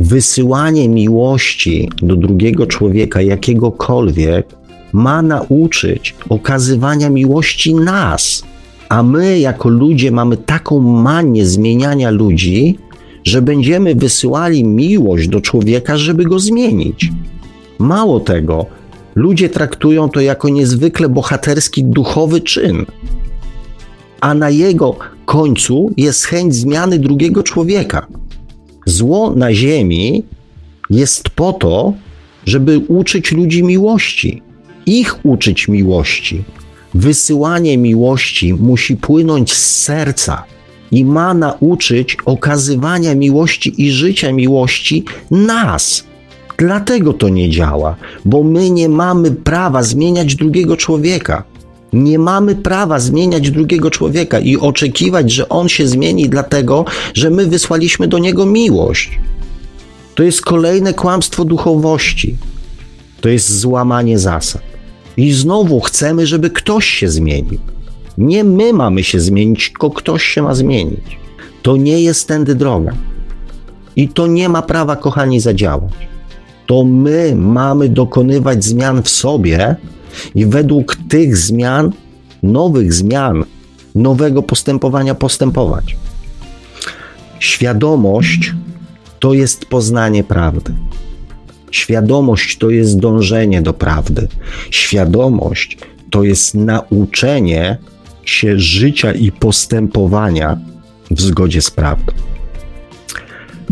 wysyłanie 0.00 0.88
miłości 0.88 1.90
do 2.02 2.16
drugiego 2.16 2.66
człowieka, 2.66 3.22
jakiegokolwiek, 3.22 4.46
ma 4.92 5.22
nauczyć 5.22 6.14
okazywania 6.28 7.10
miłości 7.10 7.74
nas. 7.74 8.42
A 8.88 9.02
my, 9.02 9.38
jako 9.38 9.68
ludzie, 9.68 10.10
mamy 10.10 10.36
taką 10.36 10.80
manię 10.80 11.46
zmieniania 11.46 12.10
ludzi, 12.10 12.78
że 13.24 13.42
będziemy 13.42 13.94
wysyłali 13.94 14.64
miłość 14.64 15.28
do 15.28 15.40
człowieka, 15.40 15.96
żeby 15.96 16.24
go 16.24 16.38
zmienić. 16.38 17.10
Mało 17.78 18.20
tego, 18.20 18.66
ludzie 19.14 19.48
traktują 19.48 20.08
to 20.08 20.20
jako 20.20 20.48
niezwykle 20.48 21.08
bohaterski, 21.08 21.84
duchowy 21.84 22.40
czyn, 22.40 22.86
a 24.20 24.34
na 24.34 24.50
jego 24.50 24.96
końcu 25.24 25.90
jest 25.96 26.24
chęć 26.24 26.54
zmiany 26.54 26.98
drugiego 26.98 27.42
człowieka. 27.42 28.06
Zło 28.86 29.34
na 29.34 29.54
ziemi 29.54 30.22
jest 30.90 31.30
po 31.30 31.52
to, 31.52 31.92
żeby 32.46 32.78
uczyć 32.78 33.32
ludzi 33.32 33.62
miłości, 33.62 34.42
ich 34.88 35.26
uczyć 35.26 35.68
miłości. 35.68 36.44
Wysyłanie 36.94 37.78
miłości 37.78 38.54
musi 38.54 38.96
płynąć 38.96 39.52
z 39.52 39.82
serca 39.82 40.44
i 40.90 41.04
ma 41.04 41.34
nauczyć 41.34 42.16
okazywania 42.24 43.14
miłości 43.14 43.82
i 43.82 43.90
życia 43.90 44.32
miłości 44.32 45.04
nas. 45.30 46.04
Dlatego 46.58 47.12
to 47.12 47.28
nie 47.28 47.50
działa, 47.50 47.96
bo 48.24 48.42
my 48.42 48.70
nie 48.70 48.88
mamy 48.88 49.30
prawa 49.30 49.82
zmieniać 49.82 50.34
drugiego 50.34 50.76
człowieka. 50.76 51.44
Nie 51.92 52.18
mamy 52.18 52.54
prawa 52.54 53.00
zmieniać 53.00 53.50
drugiego 53.50 53.90
człowieka 53.90 54.40
i 54.40 54.56
oczekiwać, 54.56 55.30
że 55.32 55.48
on 55.48 55.68
się 55.68 55.88
zmieni, 55.88 56.28
dlatego 56.28 56.84
że 57.14 57.30
my 57.30 57.46
wysłaliśmy 57.46 58.08
do 58.08 58.18
niego 58.18 58.46
miłość. 58.46 59.18
To 60.14 60.22
jest 60.22 60.42
kolejne 60.42 60.94
kłamstwo 60.94 61.44
duchowości. 61.44 62.36
To 63.20 63.28
jest 63.28 63.58
złamanie 63.58 64.18
zasad. 64.18 64.67
I 65.18 65.32
znowu 65.32 65.80
chcemy, 65.80 66.26
żeby 66.26 66.50
ktoś 66.50 66.86
się 66.86 67.08
zmienił. 67.08 67.58
Nie 68.18 68.44
my 68.44 68.72
mamy 68.72 69.04
się 69.04 69.20
zmienić, 69.20 69.68
tylko 69.68 69.90
ktoś 69.90 70.24
się 70.24 70.42
ma 70.42 70.54
zmienić. 70.54 71.18
To 71.62 71.76
nie 71.76 72.02
jest 72.02 72.28
tędy 72.28 72.54
droga. 72.54 72.92
I 73.96 74.08
to 74.08 74.26
nie 74.26 74.48
ma 74.48 74.62
prawa, 74.62 74.96
kochani, 74.96 75.40
zadziałać. 75.40 75.92
To 76.66 76.84
my 76.84 77.36
mamy 77.36 77.88
dokonywać 77.88 78.64
zmian 78.64 79.02
w 79.02 79.08
sobie 79.08 79.76
i 80.34 80.46
według 80.46 80.96
tych 81.08 81.36
zmian, 81.36 81.92
nowych 82.42 82.92
zmian, 82.92 83.44
nowego 83.94 84.42
postępowania 84.42 85.14
postępować. 85.14 85.96
Świadomość 87.38 88.54
to 89.18 89.34
jest 89.34 89.66
poznanie 89.66 90.24
prawdy. 90.24 90.87
Świadomość 91.70 92.58
to 92.58 92.70
jest 92.70 93.00
dążenie 93.00 93.62
do 93.62 93.72
prawdy. 93.72 94.28
Świadomość 94.70 95.78
to 96.10 96.24
jest 96.24 96.54
nauczenie 96.54 97.78
się 98.24 98.58
życia 98.58 99.12
i 99.12 99.32
postępowania 99.32 100.58
w 101.10 101.20
zgodzie 101.20 101.62
z 101.62 101.70
prawdą. 101.70 102.12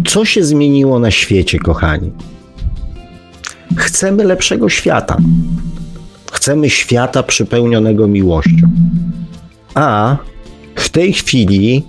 Co 0.06 0.24
się 0.24 0.44
zmieniło 0.44 0.98
na 0.98 1.11
świecie, 1.11 1.59
kochani? 1.59 2.12
Chcemy 3.76 4.24
lepszego 4.24 4.68
świata. 4.68 5.16
Chcemy 6.32 6.70
świata 6.70 7.22
przepełnionego 7.22 8.09
miłością. 8.09 8.68
A 9.74 10.16
w 10.74 10.88
tej 10.88 11.12
chwili 11.12 11.82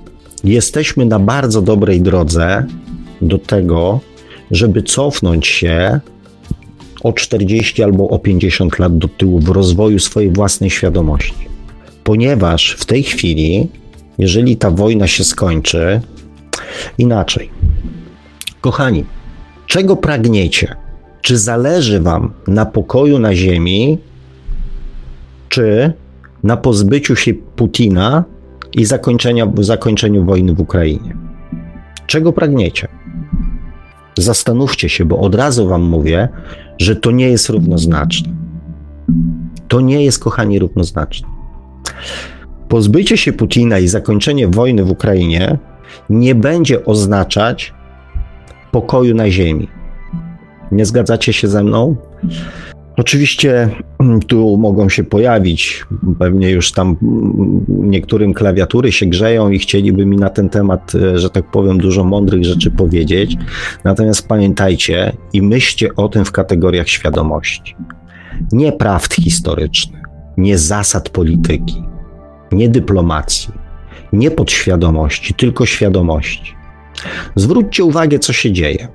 jesteśmy 0.44 1.06
na 1.06 1.20
bardzo 1.20 1.62
dobrej 1.62 2.02
drodze 2.02 2.66
do 3.22 3.38
tego, 3.38 4.00
żeby 4.52 4.84
cofnąć 4.84 5.48
się 5.48 6.00
o 7.04 7.14
40 7.14 7.84
albo 7.84 8.10
o 8.10 8.20
50 8.20 8.80
lat 8.80 8.98
do 8.98 9.08
tyłu 9.08 9.40
w 9.40 9.50
rozwoju 9.50 10.00
swojej 10.00 10.32
własnej 10.32 10.70
świadomości. 10.70 11.48
Ponieważ 12.04 12.76
w 12.80 12.86
tej 12.86 13.04
chwili, 13.04 13.68
jeżeli 14.18 14.58
ta 14.58 14.72
wojna 14.72 15.08
się 15.08 15.24
skończy, 15.24 16.02
inaczej. 16.98 17.50
Kochani, 18.62 19.06
czego 19.68 19.96
pragniecie? 19.96 20.76
Czy 21.22 21.38
zależy 21.38 22.00
Wam 22.00 22.34
na 22.48 22.66
pokoju 22.66 23.20
na 23.20 23.36
Ziemi, 23.36 23.98
czy 25.50 25.94
na 26.44 26.58
pozbyciu 26.58 27.16
się 27.16 27.34
Putina 27.34 28.24
i 28.74 28.86
zakończeniu 29.60 30.26
wojny 30.26 30.54
w 30.54 30.60
Ukrainie? 30.60 31.16
Czego 32.08 32.34
pragniecie? 32.34 32.88
Zastanówcie 34.18 34.90
się, 34.90 35.06
bo 35.06 35.20
od 35.20 35.36
razu 35.36 35.68
Wam 35.68 35.82
mówię, 35.82 36.30
że 36.78 36.96
to 36.96 37.12
nie 37.12 37.30
jest 37.30 37.50
równoznaczne. 37.50 38.34
To 39.68 39.82
nie 39.82 40.04
jest, 40.04 40.24
kochani, 40.24 40.60
równoznaczne. 40.60 41.28
Pozbycie 42.70 43.18
się 43.18 43.34
Putina 43.34 43.80
i 43.80 43.88
zakończenie 43.88 44.48
wojny 44.48 44.84
w 44.84 44.92
Ukrainie 44.92 45.58
nie 46.10 46.36
będzie 46.36 46.86
oznaczać 46.86 47.74
pokoju 48.72 49.16
na 49.16 49.30
Ziemi. 49.30 49.68
Nie 50.72 50.86
zgadzacie 50.86 51.34
się 51.34 51.48
ze 51.48 51.64
mną? 51.64 51.96
Oczywiście 52.98 53.70
mm, 54.00 54.20
tu 54.20 54.58
mogą 54.58 54.90
się 54.90 55.04
pojawić, 55.04 55.86
pewnie 56.20 56.52
już 56.52 56.72
tam 56.72 56.98
mm, 57.02 57.66
niektórym 57.68 58.34
klawiatury 58.34 58.92
się 58.92 59.06
grzeją 59.06 59.50
i 59.50 59.60
chcieliby 59.60 60.06
mi 60.06 60.18
na 60.18 60.30
ten 60.30 60.50
temat, 60.50 60.96
e, 60.96 61.20
że 61.20 61.30
tak 61.30 61.52
powiem, 61.52 61.78
dużo 61.78 62.04
mądrych 62.04 62.46
rzeczy 62.46 62.72
powiedzieć. 62.72 63.36
Natomiast 63.84 64.28
pamiętajcie 64.28 65.12
i 65.34 65.42
myślcie 65.42 65.96
o 65.96 66.10
tym 66.10 66.26
w 66.26 66.32
kategoriach 66.32 66.90
świadomości. 66.90 67.76
Nie 68.52 68.72
prawd 68.72 69.16
historycznych, 69.16 70.04
nie 70.38 70.58
zasad 70.58 71.10
polityki, 71.10 71.84
nie 72.52 72.70
dyplomacji, 72.70 73.54
nie 74.14 74.32
podświadomości, 74.32 75.34
tylko 75.34 75.66
świadomości. 75.66 76.56
Zwróćcie 77.36 77.84
uwagę, 77.84 78.20
co 78.20 78.34
się 78.34 78.52
dzieje. 78.52 78.88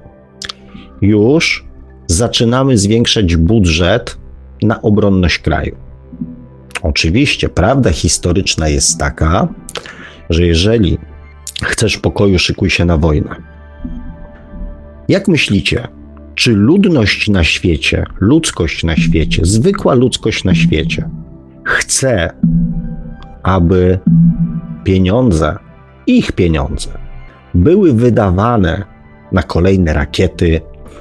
Już 1.03 1.72
zaczynamy 2.13 2.79
zwiększać 2.79 3.37
budżet 3.37 4.19
na 4.63 4.83
obronność 4.83 5.39
kraju. 5.39 5.77
Oczywiście, 6.83 7.49
prawda 7.49 7.91
historyczna 7.91 8.69
jest 8.69 8.99
taka, 8.99 9.49
że 10.31 10.47
jeżeli 10.47 10.99
chcesz 11.63 11.99
pokoju, 11.99 12.39
szykuj 12.39 12.71
się 12.71 12.85
na 12.85 12.97
wojnę. 12.97 13.37
Jak 15.09 15.29
myślicie, 15.29 15.89
czy 16.35 16.53
ludność 16.53 17.29
na 17.29 17.45
świecie, 17.45 18.05
ludzkość 18.21 18.85
na 18.85 18.97
świecie, 18.97 19.43
zwykła 19.45 19.95
ludzkość 19.95 20.45
na 20.45 20.55
świecie 20.55 21.09
chce, 21.65 22.31
aby 23.43 23.99
pieniądze, 24.85 25.57
ich 26.07 26.33
pieniądze, 26.33 26.91
były 27.55 27.93
wydawane 27.93 28.85
na 29.33 29.43
kolejne 29.43 29.93
rakiety, 29.93 30.61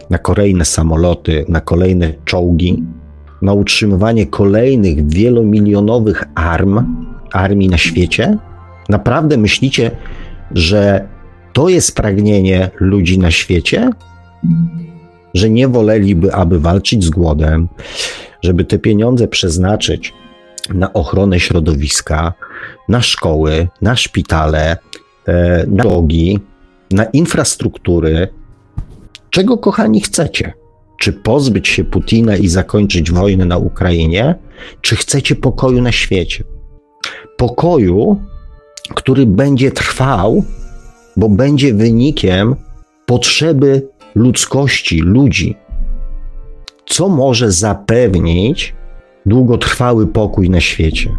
na 0.09 0.17
kolejne 0.17 0.65
samoloty, 0.65 1.45
na 1.47 1.61
kolejne 1.61 2.13
czołgi, 2.25 2.83
na 3.41 3.53
utrzymywanie 3.53 4.25
kolejnych 4.25 5.09
wielomilionowych 5.09 6.23
arm, 6.35 7.05
armii 7.31 7.69
na 7.69 7.77
świecie? 7.77 8.37
Naprawdę 8.89 9.37
myślicie, 9.37 9.91
że 10.51 11.07
to 11.53 11.69
jest 11.69 11.95
pragnienie 11.95 12.69
ludzi 12.79 13.19
na 13.19 13.31
świecie? 13.31 13.89
Że 15.33 15.49
nie 15.49 15.67
woleliby, 15.67 16.33
aby 16.33 16.59
walczyć 16.59 17.03
z 17.03 17.09
głodem, 17.09 17.67
żeby 18.43 18.65
te 18.65 18.79
pieniądze 18.79 19.27
przeznaczyć 19.27 20.13
na 20.73 20.93
ochronę 20.93 21.39
środowiska, 21.39 22.33
na 22.89 23.01
szkoły, 23.01 23.67
na 23.81 23.95
szpitale, 23.95 24.77
e, 25.27 25.65
na 25.67 25.83
drogi, 25.83 26.39
na 26.91 27.03
infrastruktury, 27.03 28.27
Czego, 29.31 29.57
kochani, 29.57 30.01
chcecie? 30.01 30.53
Czy 30.99 31.13
pozbyć 31.13 31.67
się 31.67 31.83
Putina 31.83 32.37
i 32.37 32.47
zakończyć 32.47 33.11
wojnę 33.11 33.45
na 33.45 33.57
Ukrainie, 33.57 34.35
czy 34.81 34.95
chcecie 34.95 35.35
pokoju 35.35 35.81
na 35.81 35.91
świecie? 35.91 36.43
Pokoju, 37.37 38.21
który 38.95 39.25
będzie 39.25 39.71
trwał, 39.71 40.43
bo 41.17 41.29
będzie 41.29 41.73
wynikiem 41.73 42.55
potrzeby 43.05 43.87
ludzkości, 44.15 44.99
ludzi. 44.99 45.55
Co 46.85 47.09
może 47.09 47.51
zapewnić 47.51 48.75
długotrwały 49.25 50.07
pokój 50.07 50.49
na 50.49 50.61
świecie? 50.61 51.09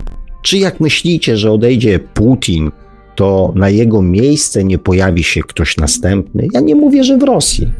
Czy 0.43 0.59
jak 0.59 0.81
myślicie, 0.81 1.37
że 1.37 1.53
odejdzie 1.53 1.99
Putin, 1.99 2.71
to 3.15 3.53
na 3.57 3.69
jego 3.69 4.03
miejsce 4.03 4.65
nie 4.65 4.79
pojawi 4.79 5.25
się 5.25 5.41
ktoś 5.41 5.77
następny? 5.77 6.49
Ja 6.53 6.61
nie 6.61 6.75
mówię, 6.75 7.05
że 7.05 7.19
w 7.19 7.23
Rosji. 7.23 7.73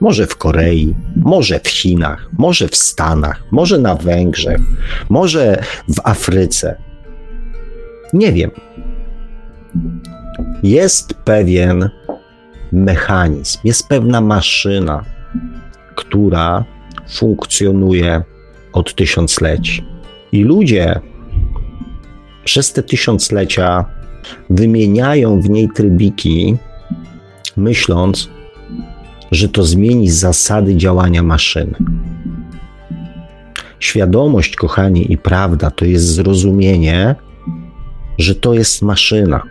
Może 0.00 0.26
w 0.26 0.36
Korei, 0.36 0.94
może 1.16 1.60
w 1.60 1.68
Chinach, 1.68 2.28
może 2.38 2.68
w 2.68 2.76
Stanach, 2.76 3.42
może 3.50 3.78
na 3.78 3.94
Węgrzech, 3.94 4.60
może 5.08 5.62
w 5.88 6.00
Afryce. 6.04 6.76
Nie 8.12 8.32
wiem. 8.32 8.50
Jest 10.62 11.14
pewien 11.14 11.90
mechanizm, 12.72 13.58
jest 13.64 13.88
pewna 13.88 14.20
maszyna, 14.20 15.04
która 15.94 16.64
funkcjonuje 17.08 18.22
od 18.72 18.94
tysiącleci. 18.94 19.84
I 20.32 20.44
ludzie 20.44 21.00
przez 22.44 22.72
te 22.72 22.82
tysiąclecia 22.82 23.84
wymieniają 24.50 25.40
w 25.40 25.50
niej 25.50 25.68
trybiki, 25.74 26.56
myśląc, 27.56 28.30
że 29.34 29.48
to 29.48 29.64
zmieni 29.64 30.10
zasady 30.10 30.76
działania 30.76 31.22
maszyny. 31.22 31.74
Świadomość, 33.80 34.56
kochani, 34.56 35.12
i 35.12 35.18
prawda 35.18 35.70
to 35.70 35.84
jest 35.84 36.06
zrozumienie, 36.06 37.14
że 38.18 38.34
to 38.34 38.54
jest 38.54 38.82
maszyna. 38.82 39.42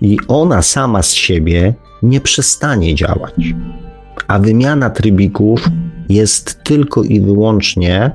I 0.00 0.18
ona 0.28 0.62
sama 0.62 1.02
z 1.02 1.12
siebie 1.12 1.74
nie 2.02 2.20
przestanie 2.20 2.94
działać. 2.94 3.54
A 4.28 4.38
wymiana 4.38 4.90
trybików 4.90 5.68
jest 6.08 6.64
tylko 6.64 7.02
i 7.02 7.20
wyłącznie 7.20 8.10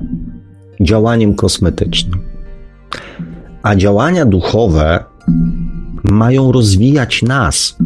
działaniem 0.80 1.34
kosmetycznym. 1.34 2.20
A 3.62 3.76
działania 3.76 4.24
duchowe 4.24 5.04
mają 6.04 6.52
rozwijać 6.52 7.22
nas, 7.22 7.76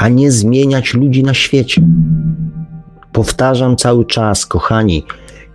a 0.00 0.08
nie 0.08 0.32
zmieniać 0.32 0.94
ludzi 0.94 1.22
na 1.22 1.34
świecie. 1.34 1.82
Powtarzam 3.12 3.76
cały 3.76 4.06
czas, 4.06 4.46
kochani, 4.46 5.04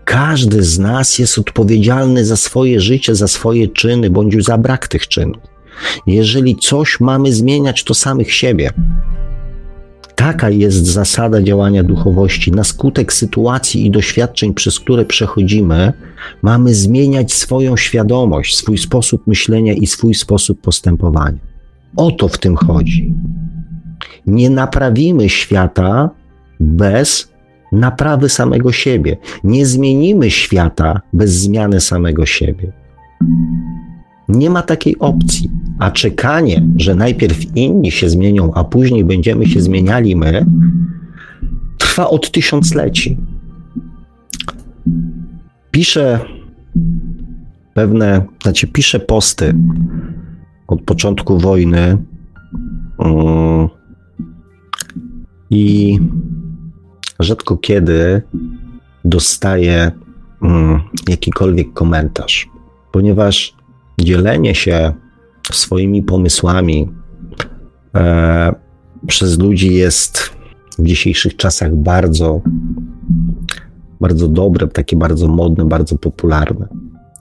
każdy 0.03 0.63
z 0.63 0.79
nas 0.79 1.19
jest 1.19 1.37
odpowiedzialny 1.37 2.25
za 2.25 2.37
swoje 2.37 2.79
życie, 2.81 3.15
za 3.15 3.27
swoje 3.27 3.67
czyny, 3.67 4.09
bądź 4.09 4.45
za 4.45 4.57
brak 4.57 4.87
tych 4.87 5.07
czynów. 5.07 5.41
Jeżeli 6.07 6.55
coś 6.55 6.99
mamy 6.99 7.33
zmieniać, 7.33 7.83
to 7.83 7.93
samych 7.93 8.33
siebie. 8.33 8.69
Taka 10.15 10.49
jest 10.49 10.85
zasada 10.85 11.41
działania 11.41 11.83
duchowości. 11.83 12.51
Na 12.51 12.63
skutek 12.63 13.13
sytuacji 13.13 13.85
i 13.85 13.91
doświadczeń, 13.91 14.53
przez 14.53 14.79
które 14.79 15.05
przechodzimy, 15.05 15.93
mamy 16.41 16.73
zmieniać 16.73 17.33
swoją 17.33 17.77
świadomość, 17.77 18.57
swój 18.57 18.77
sposób 18.77 19.27
myślenia 19.27 19.73
i 19.73 19.87
swój 19.87 20.13
sposób 20.13 20.61
postępowania. 20.61 21.39
O 21.95 22.11
to 22.11 22.27
w 22.27 22.37
tym 22.37 22.55
chodzi. 22.55 23.13
Nie 24.27 24.49
naprawimy 24.49 25.29
świata 25.29 26.09
bez 26.59 27.35
naprawy 27.71 28.29
samego 28.29 28.71
siebie. 28.71 29.17
Nie 29.43 29.65
zmienimy 29.65 30.31
świata 30.31 31.01
bez 31.13 31.31
zmiany 31.31 31.81
samego 31.81 32.25
siebie. 32.25 32.71
Nie 34.29 34.49
ma 34.49 34.61
takiej 34.61 34.99
opcji. 34.99 35.49
A 35.79 35.91
czekanie, 35.91 36.63
że 36.77 36.95
najpierw 36.95 37.55
inni 37.57 37.91
się 37.91 38.09
zmienią, 38.09 38.53
a 38.53 38.63
później 38.63 39.03
będziemy 39.03 39.45
się 39.45 39.61
zmieniali 39.61 40.15
my, 40.15 40.45
trwa 41.77 42.09
od 42.09 42.31
tysiącleci. 42.31 43.17
Piszę 45.71 46.19
pewne, 47.73 48.25
znaczy 48.43 48.67
piszę 48.67 48.99
posty 48.99 49.53
od 50.67 50.81
początku 50.81 51.39
wojny 51.39 51.97
um, 52.97 53.69
i 55.56 55.99
rzadko 57.20 57.58
kiedy 57.58 58.22
dostaję 59.06 59.91
um, 60.41 60.80
jakikolwiek 61.08 61.74
komentarz, 61.74 62.49
ponieważ 62.91 63.56
dzielenie 64.01 64.56
się 64.56 64.93
swoimi 65.51 66.03
pomysłami 66.03 66.89
e, 67.95 68.56
przez 69.08 69.39
ludzi 69.39 69.74
jest 69.74 70.36
w 70.80 70.84
dzisiejszych 70.84 71.36
czasach 71.36 71.76
bardzo, 71.76 72.41
bardzo 74.01 74.28
dobre, 74.28 74.68
takie 74.68 74.95
bardzo 74.95 75.28
modne, 75.28 75.66
bardzo 75.66 75.97
popularne. 75.97 76.68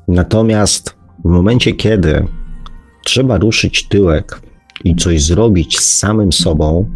Natomiast 0.09 0.97
w 1.25 1.29
momencie, 1.29 1.73
kiedy 1.73 2.27
trzeba 3.05 3.39
ruszyć 3.39 3.89
tyłek 3.89 4.41
i 4.85 4.97
coś 4.97 5.25
zrobić 5.25 5.79
z 5.79 5.99
samym 5.99 6.33
sobą, 6.33 6.91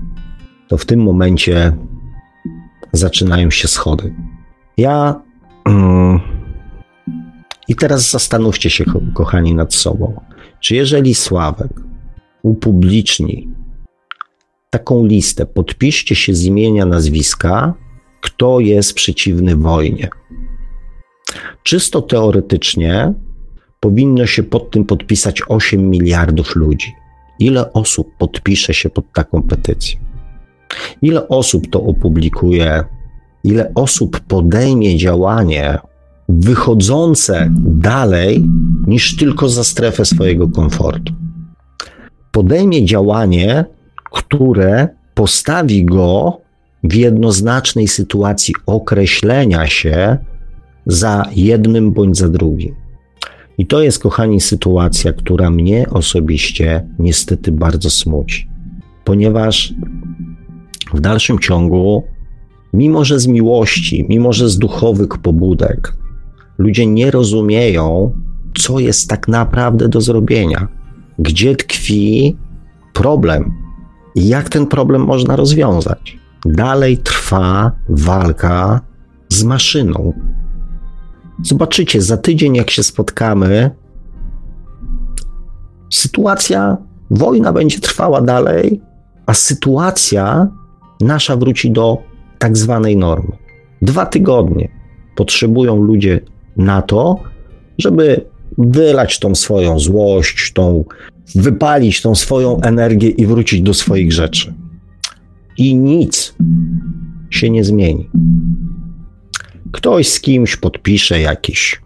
to 0.68 0.76
w 0.76 0.84
tym 0.84 1.00
momencie 1.00 1.76
zaczynają 2.92 3.50
się 3.50 3.68
schody. 3.68 4.14
Ja. 4.76 5.22
Mm, 5.66 6.20
I 7.68 7.74
teraz 7.74 8.10
zastanówcie 8.10 8.70
się, 8.70 8.84
kochani, 9.14 9.54
nad 9.54 9.74
sobą. 9.74 10.20
Czy 10.60 10.74
jeżeli 10.74 11.14
Sławek 11.14 11.80
upubliczni 12.42 13.48
taką 14.70 15.06
listę, 15.06 15.46
podpiszcie 15.46 16.14
się 16.14 16.34
z 16.34 16.44
imienia, 16.44 16.86
nazwiska, 16.86 17.74
kto 18.20 18.60
jest 18.60 18.94
przeciwny 18.94 19.56
wojnie. 19.56 20.08
Czysto 21.62 22.02
teoretycznie 22.02 23.14
powinno 23.80 24.26
się 24.26 24.42
pod 24.42 24.70
tym 24.70 24.84
podpisać 24.84 25.42
8 25.48 25.90
miliardów 25.90 26.56
ludzi. 26.56 26.94
Ile 27.38 27.72
osób 27.72 28.08
podpisze 28.18 28.74
się 28.74 28.90
pod 28.90 29.12
taką 29.12 29.42
petycją? 29.42 30.07
Ile 31.02 31.28
osób 31.28 31.70
to 31.70 31.82
opublikuje? 31.82 32.84
Ile 33.44 33.72
osób 33.74 34.20
podejmie 34.20 34.96
działanie 34.96 35.78
wychodzące 36.28 37.50
dalej 37.64 38.44
niż 38.86 39.16
tylko 39.16 39.48
za 39.48 39.64
strefę 39.64 40.04
swojego 40.04 40.48
komfortu? 40.48 41.12
Podejmie 42.32 42.84
działanie, 42.84 43.64
które 44.12 44.88
postawi 45.14 45.84
go 45.84 46.40
w 46.84 46.94
jednoznacznej 46.94 47.88
sytuacji 47.88 48.54
określenia 48.66 49.66
się 49.66 50.16
za 50.86 51.28
jednym 51.36 51.92
bądź 51.92 52.16
za 52.16 52.28
drugim. 52.28 52.74
I 53.58 53.66
to 53.66 53.82
jest, 53.82 53.98
kochani, 54.02 54.40
sytuacja, 54.40 55.12
która 55.12 55.50
mnie 55.50 55.90
osobiście 55.90 56.86
niestety 56.98 57.52
bardzo 57.52 57.90
smuci, 57.90 58.48
ponieważ 59.04 59.74
w 60.95 61.01
dalszym 61.01 61.39
ciągu, 61.39 62.05
mimo 62.72 63.05
że 63.05 63.20
z 63.20 63.26
miłości, 63.26 64.07
mimo 64.09 64.32
że 64.32 64.49
z 64.49 64.59
duchowych 64.59 65.09
pobudek, 65.09 65.93
ludzie 66.59 66.86
nie 66.86 67.11
rozumieją, 67.11 68.12
co 68.59 68.78
jest 68.78 69.11
tak 69.11 69.28
naprawdę 69.28 69.89
do 69.89 70.01
zrobienia, 70.01 70.68
gdzie 71.18 71.57
tkwi 71.57 72.36
problem 72.93 73.53
i 74.14 74.28
jak 74.28 74.49
ten 74.49 74.66
problem 74.66 75.05
można 75.05 75.36
rozwiązać. 75.36 76.18
Dalej 76.45 76.99
trwa 76.99 77.72
walka 77.89 78.80
z 79.28 79.45
maszyną, 79.45 80.12
Zobaczycie, 81.43 82.03
za 82.03 82.16
tydzień, 82.16 82.57
jak 82.57 82.70
się 82.70 82.82
spotkamy, 82.82 83.70
sytuacja, 85.93 86.76
wojna 87.11 87.53
będzie 87.53 87.80
trwała 87.80 88.20
dalej, 88.20 88.80
a 89.26 89.34
sytuacja 89.34 90.49
nasza 91.01 91.36
wróci 91.36 91.70
do 91.70 91.99
tak 92.38 92.57
zwanej 92.57 92.96
normy. 92.96 93.36
Dwa 93.82 94.07
tygodnie 94.07 94.68
potrzebują 95.14 95.76
ludzie 95.82 96.20
na 96.57 96.82
to, 96.82 97.20
żeby 97.78 98.24
wylać 98.59 99.18
tą 99.18 99.34
swoją 99.34 99.78
złość, 99.78 100.53
tą, 100.53 100.84
wypalić 101.34 102.03
tą 102.03 102.14
swoją 102.14 102.61
energię 102.61 103.09
i 103.09 103.26
wrócić 103.26 103.62
do 103.62 103.74
swoich 103.74 104.12
rzeczy. 104.12 104.55
I 105.59 105.76
nic 105.76 106.34
się 107.30 107.51
nie 107.51 107.64
zmieni 107.64 108.11
ktoś 109.72 110.09
z 110.09 110.20
kimś 110.20 110.57
podpisze 110.57 111.20
jakiś 111.20 111.80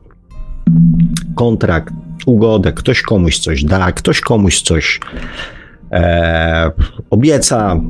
kontrakt, 1.35 1.95
ugodę, 2.27 2.73
ktoś 2.73 3.03
komuś 3.03 3.39
coś 3.39 3.65
da, 3.65 3.93
ktoś 3.93 4.21
komuś 4.21 4.61
coś 4.61 5.01
e, 5.93 6.73
obieca, 7.11 7.81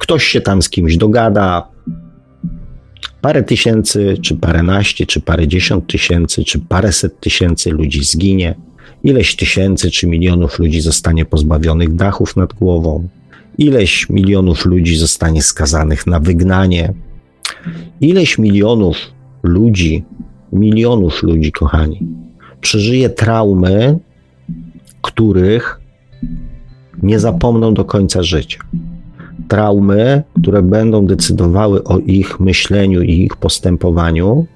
ktoś 0.00 0.24
się 0.24 0.40
tam 0.40 0.62
z 0.62 0.68
kimś 0.68 0.96
dogada, 0.96 1.68
Parę 3.20 3.42
tysięcy, 3.42 4.16
czy 4.22 4.36
paręnaście, 4.36 5.06
czy 5.06 5.20
parędziesiąt 5.20 5.86
tysięcy, 5.86 6.44
czy 6.44 6.58
paręset 6.58 7.20
tysięcy 7.20 7.70
ludzi 7.70 8.04
zginie, 8.04 8.54
ileś 9.02 9.36
tysięcy 9.36 9.90
czy 9.90 10.06
milionów 10.06 10.58
ludzi 10.58 10.80
zostanie 10.80 11.24
pozbawionych 11.24 11.94
dachów 11.94 12.36
nad 12.36 12.52
głową, 12.52 13.08
ileś 13.58 14.08
milionów 14.10 14.64
ludzi 14.66 14.96
zostanie 14.96 15.42
skazanych 15.42 16.06
na 16.06 16.20
wygnanie, 16.20 16.94
ileś 18.00 18.38
milionów 18.38 18.96
ludzi, 19.42 20.04
milionów 20.52 21.22
ludzi, 21.22 21.52
kochani, 21.52 22.08
przeżyje 22.60 23.10
traumy, 23.10 23.98
których 25.02 25.80
nie 27.02 27.20
zapomną 27.20 27.74
do 27.74 27.84
końca 27.84 28.22
życia. 28.22 28.58
Traumy, 29.50 30.22
które 30.42 30.62
będą 30.62 31.06
decydowały 31.06 31.84
o 31.84 31.98
ich 31.98 32.40
myśleniu 32.40 33.02
i 33.02 33.12
ich 33.24 33.36
postępowaniu 33.36 34.46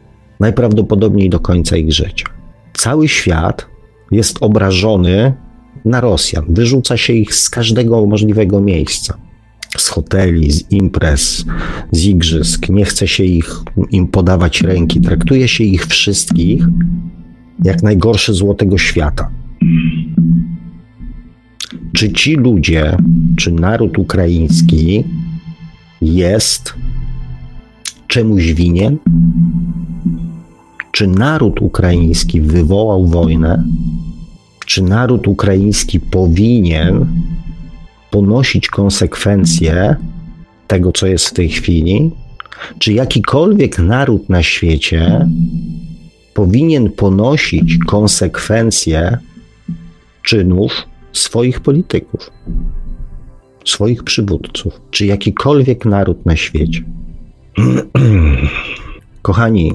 najprawdopodobniej 0.41 1.31
do 1.31 1.41
końca 1.41 1.77
ich 1.77 1.93
życia. 1.93 2.27
Cały 2.73 3.09
świat 3.09 3.67
jest 4.11 4.39
obrażony 4.41 5.33
na 5.85 6.01
Rosjan. 6.01 6.45
Wyrzuca 6.49 6.97
się 6.97 7.13
ich 7.13 7.35
z 7.35 7.51
każdego 7.51 8.07
możliwego 8.07 8.61
miejsca. 8.61 9.19
Z 9.79 9.89
hoteli, 9.89 10.53
z 10.53 10.73
imprez, 10.73 11.45
z 11.93 12.05
igrzysk. 12.05 12.69
Nie 12.69 12.85
chce 12.85 13.09
się 13.09 13.25
ich, 13.25 13.51
im 13.91 14.09
podawać 14.09 14.63
ręki. 14.63 15.01
Traktuje 15.01 15.49
się 15.49 15.65
ich 15.65 15.87
wszystkich 15.87 16.67
jak 17.65 17.83
najgorsze 17.83 18.35
złotego 18.35 18.79
świata. 18.79 19.31
Czy 21.93 22.13
ci 22.13 22.35
ludzie, 22.35 22.97
czy 23.37 23.53
naród 23.53 23.99
ukraiński 23.99 25.05
jest 26.03 26.75
czemuś 28.09 28.53
winien? 28.53 28.99
Czy 30.93 31.07
naród 31.07 31.63
ukraiński 31.63 32.41
wywołał 32.41 33.07
wojnę? 33.07 33.65
Czy 34.67 34.83
naród 34.83 35.29
ukraiński 35.29 36.01
powinien 36.01 37.07
ponosić 38.11 38.69
konsekwencje 38.69 39.97
tego, 40.67 40.93
co 40.93 41.07
jest 41.07 41.29
w 41.29 41.33
tej 41.33 41.49
chwili? 41.49 42.11
Czy 42.79 42.93
jakikolwiek 42.93 43.79
naród 43.79 44.29
na 44.29 44.43
świecie 44.43 45.29
powinien 46.35 46.91
ponosić 46.91 47.79
konsekwencje 47.87 49.19
czynów 50.23 50.73
swoich 51.15 51.61
polityków, 51.61 52.31
swoich 53.65 54.05
przywódców, 54.05 54.81
czy 54.91 55.07
jakikolwiek 55.07 55.85
naród 55.85 56.27
na 56.27 56.37
świecie? 56.37 56.85
Kochani, 59.23 59.73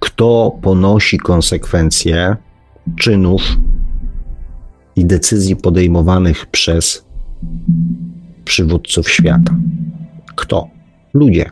kto 0.00 0.58
ponosi 0.62 1.18
konsekwencje 1.18 2.36
czynów 2.96 3.42
i 4.96 5.04
decyzji 5.04 5.56
podejmowanych 5.56 6.46
przez 6.46 7.04
przywódców 8.44 9.10
świata? 9.10 9.54
Kto? 10.36 10.68
Ludzie. 11.14 11.50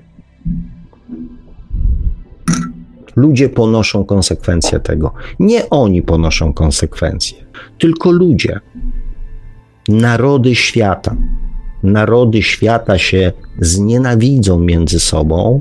Ludzie 3.17 3.49
ponoszą 3.49 4.05
konsekwencje 4.05 4.81
tego. 4.81 5.13
Nie 5.41 5.71
oni 5.71 6.03
ponoszą 6.03 6.53
konsekwencje, 6.53 7.48
tylko 7.79 8.11
ludzie. 8.11 8.61
Narody 9.89 10.55
świata. 10.55 11.17
Narody 11.83 12.43
świata 12.43 12.99
się 12.99 13.33
znienawidzą 13.61 14.61
między 14.61 15.01
sobą 15.01 15.61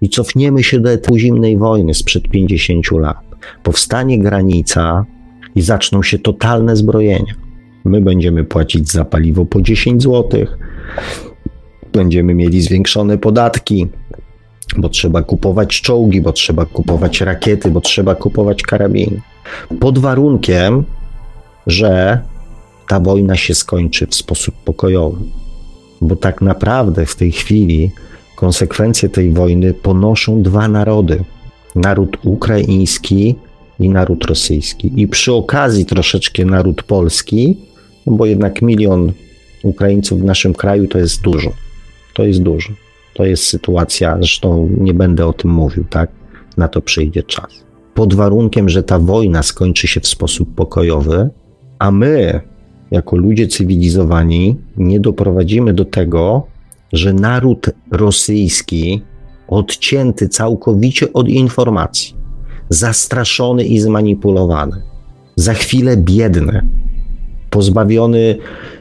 i 0.00 0.08
cofniemy 0.08 0.62
się 0.62 0.80
do 0.80 0.90
etapu 0.90 1.18
zimnej 1.18 1.58
wojny 1.58 1.94
sprzed 1.94 2.28
50 2.28 2.90
lat. 2.90 3.16
Powstanie 3.62 4.18
granica 4.18 5.04
i 5.54 5.62
zaczną 5.62 6.02
się 6.02 6.18
totalne 6.18 6.76
zbrojenia. 6.76 7.34
My 7.84 8.00
będziemy 8.00 8.44
płacić 8.44 8.92
za 8.92 9.04
paliwo 9.04 9.44
po 9.44 9.62
10 9.62 10.02
zł, 10.02 10.46
będziemy 11.92 12.34
mieli 12.34 12.62
zwiększone 12.62 13.18
podatki, 13.18 13.86
bo 14.76 14.88
trzeba 14.88 15.22
kupować 15.22 15.80
czołgi, 15.80 16.20
bo 16.20 16.32
trzeba 16.32 16.64
kupować 16.64 17.20
rakiety, 17.20 17.70
bo 17.70 17.80
trzeba 17.80 18.14
kupować 18.14 18.62
karabiny. 18.62 19.20
Pod 19.80 19.98
warunkiem, 19.98 20.84
że 21.66 22.20
ta 22.88 23.00
wojna 23.00 23.36
się 23.36 23.54
skończy 23.54 24.06
w 24.06 24.14
sposób 24.14 24.54
pokojowy. 24.64 25.24
Bo 26.00 26.16
tak 26.16 26.40
naprawdę 26.42 27.06
w 27.06 27.16
tej 27.16 27.32
chwili 27.32 27.90
konsekwencje 28.36 29.08
tej 29.08 29.32
wojny 29.32 29.74
ponoszą 29.74 30.42
dwa 30.42 30.68
narody: 30.68 31.24
naród 31.74 32.16
ukraiński 32.24 33.34
i 33.80 33.88
naród 33.88 34.24
rosyjski. 34.24 34.92
I 34.96 35.08
przy 35.08 35.32
okazji 35.32 35.86
troszeczkę 35.86 36.44
naród 36.44 36.82
polski, 36.82 37.56
no 38.06 38.12
bo 38.12 38.26
jednak 38.26 38.62
milion 38.62 39.12
Ukraińców 39.62 40.20
w 40.20 40.24
naszym 40.24 40.54
kraju 40.54 40.86
to 40.86 40.98
jest 40.98 41.22
dużo. 41.22 41.52
To 42.14 42.24
jest 42.24 42.42
dużo. 42.42 42.72
To 43.14 43.24
jest 43.24 43.44
sytuacja, 43.44 44.16
zresztą 44.16 44.70
nie 44.78 44.94
będę 44.94 45.26
o 45.26 45.32
tym 45.32 45.50
mówił, 45.50 45.84
tak? 45.90 46.10
Na 46.56 46.68
to 46.68 46.82
przyjdzie 46.82 47.22
czas. 47.22 47.64
Pod 47.94 48.14
warunkiem, 48.14 48.68
że 48.68 48.82
ta 48.82 48.98
wojna 48.98 49.42
skończy 49.42 49.88
się 49.88 50.00
w 50.00 50.06
sposób 50.06 50.54
pokojowy, 50.54 51.30
a 51.80 51.90
my, 51.90 52.40
jako 52.90 53.16
ludzie 53.16 53.48
cywilizowani, 53.48 54.56
nie 54.76 55.00
doprowadzimy 55.00 55.74
do 55.74 55.84
tego, 55.84 56.46
że 56.92 57.12
naród 57.12 57.70
rosyjski, 57.90 59.02
odcięty 59.48 60.28
całkowicie 60.28 61.12
od 61.12 61.28
informacji, 61.28 62.14
zastraszony 62.68 63.64
i 63.64 63.80
zmanipulowany, 63.80 64.82
za 65.36 65.54
chwilę 65.54 65.96
biedny, 65.96 66.68
pozbawiony 67.50 68.36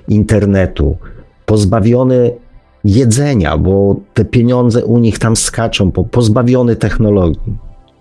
internetu, 0.07 0.97
pozbawiony 1.45 2.31
jedzenia, 2.85 3.57
bo 3.57 3.95
te 4.13 4.25
pieniądze 4.25 4.85
u 4.85 4.99
nich 4.99 5.19
tam 5.19 5.35
skaczą, 5.35 5.91
pozbawiony 5.91 6.75
technologii, 6.75 7.57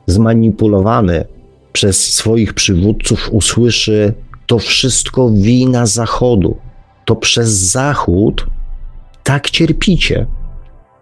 zmanipulowany 0.07 1.24
przez 1.72 2.14
swoich 2.14 2.55
przywódców, 2.55 3.28
usłyszy: 3.32 4.14
To 4.49 4.59
wszystko 4.59 5.30
wina 5.30 5.86
Zachodu. 5.86 6.57
To 7.05 7.16
przez 7.16 7.49
Zachód 7.49 8.46
tak 9.22 9.51
cierpicie. 9.51 10.26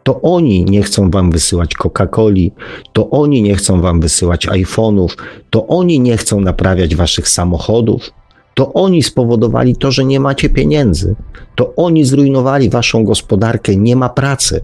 To 0.02 0.20
oni 0.22 0.64
nie 0.64 0.82
chcą 0.82 1.10
wam 1.10 1.30
wysyłać 1.30 1.74
Coca-Coli, 1.74 2.50
to 2.92 3.10
oni 3.10 3.42
nie 3.42 3.56
chcą 3.56 3.80
wam 3.80 4.00
wysyłać 4.00 4.48
iPhone'ów, 4.48 5.16
to 5.50 5.66
oni 5.66 6.00
nie 6.00 6.16
chcą 6.16 6.40
naprawiać 6.40 6.96
waszych 6.96 7.28
samochodów, 7.28 8.10
to 8.54 8.72
oni 8.72 9.02
spowodowali 9.02 9.76
to, 9.76 9.90
że 9.90 10.04
nie 10.04 10.20
macie 10.20 10.48
pieniędzy. 10.48 11.14
To 11.54 11.74
oni 11.76 12.04
zrujnowali 12.04 12.70
waszą 12.70 13.04
gospodarkę, 13.04 13.76
nie 13.76 13.96
ma 13.96 14.08
pracy. 14.08 14.60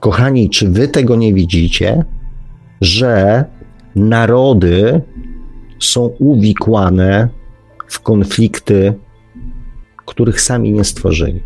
Kochani, 0.00 0.50
czy 0.50 0.68
wy 0.70 0.88
tego 0.88 1.16
nie 1.16 1.34
widzicie, 1.34 2.04
że 2.80 3.44
narody 3.94 5.00
są 5.80 6.06
uwikłane 6.18 7.41
w 7.92 8.00
konflikty, 8.00 8.94
których 10.06 10.40
sami 10.40 10.72
nie 10.72 10.84
stworzyli? 10.84 11.42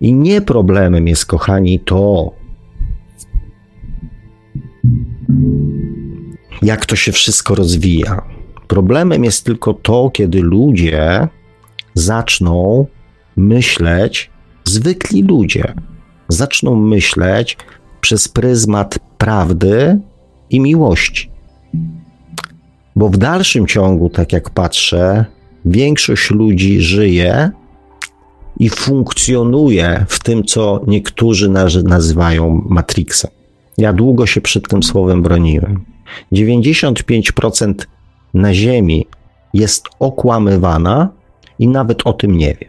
I 0.00 0.14
nie 0.14 0.40
problemem 0.40 1.08
jest, 1.08 1.26
kochani, 1.26 1.80
to, 1.80 2.32
jak 6.62 6.86
to 6.86 6.96
się 6.96 7.12
wszystko 7.12 7.54
rozwija. 7.54 8.22
Problemem 8.68 9.24
jest 9.24 9.44
tylko 9.44 9.74
to, 9.74 10.10
kiedy 10.10 10.42
ludzie 10.42 11.28
zaczną 11.94 12.86
myśleć, 13.36 14.30
zwykli 14.64 15.22
ludzie 15.22 15.74
zaczną 16.28 16.74
myśleć 16.74 17.56
przez 18.00 18.28
pryzmat 18.28 18.98
prawdy 19.18 19.98
i 20.50 20.60
miłości. 20.60 21.30
Bo 22.96 23.08
w 23.08 23.16
dalszym 23.16 23.66
ciągu, 23.66 24.10
tak 24.10 24.32
jak 24.32 24.50
patrzę, 24.50 25.24
większość 25.66 26.30
ludzi 26.30 26.80
żyje 26.80 27.50
i 28.58 28.68
funkcjonuje 28.68 30.04
w 30.08 30.22
tym, 30.22 30.44
co 30.44 30.80
niektórzy 30.86 31.48
nazywają 31.84 32.62
Matrixem. 32.68 33.30
Ja 33.78 33.92
długo 33.92 34.26
się 34.26 34.40
przed 34.40 34.68
tym 34.68 34.82
słowem 34.82 35.22
broniłem. 35.22 35.84
95% 36.32 37.74
na 38.34 38.54
Ziemi 38.54 39.06
jest 39.54 39.84
okłamywana 39.98 41.08
i 41.58 41.68
nawet 41.68 42.06
o 42.06 42.12
tym 42.12 42.38
nie 42.38 42.54
wie. 42.54 42.68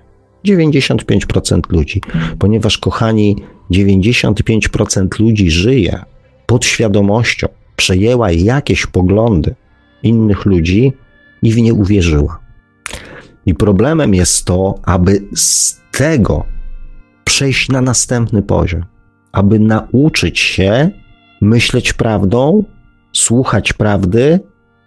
95% 0.56 1.60
ludzi, 1.70 2.02
ponieważ 2.40 2.78
kochani, 2.78 3.36
95% 3.72 5.20
ludzi 5.20 5.52
żyje 5.52 6.04
pod 6.46 6.66
świadomością, 6.66 7.48
przejęła 7.76 8.32
jakieś 8.32 8.86
poglądy 8.86 9.56
innych 10.04 10.46
ludzi 10.46 10.94
i 11.42 11.52
w 11.52 11.58
nie 11.58 11.74
uwierzyła. 11.74 12.47
I 13.48 13.56
problemem 13.56 14.14
jest 14.14 14.46
to, 14.46 14.76
aby 14.84 15.24
z 15.36 15.82
tego 15.92 16.46
przejść 17.24 17.70
na 17.70 17.82
następny 17.82 18.42
poziom, 18.42 18.86
aby 19.32 19.60
nauczyć 19.60 20.40
się 20.40 20.90
myśleć 21.42 21.94
prawdą, 21.94 22.64
słuchać 23.14 23.74
prawdy, 23.74 24.40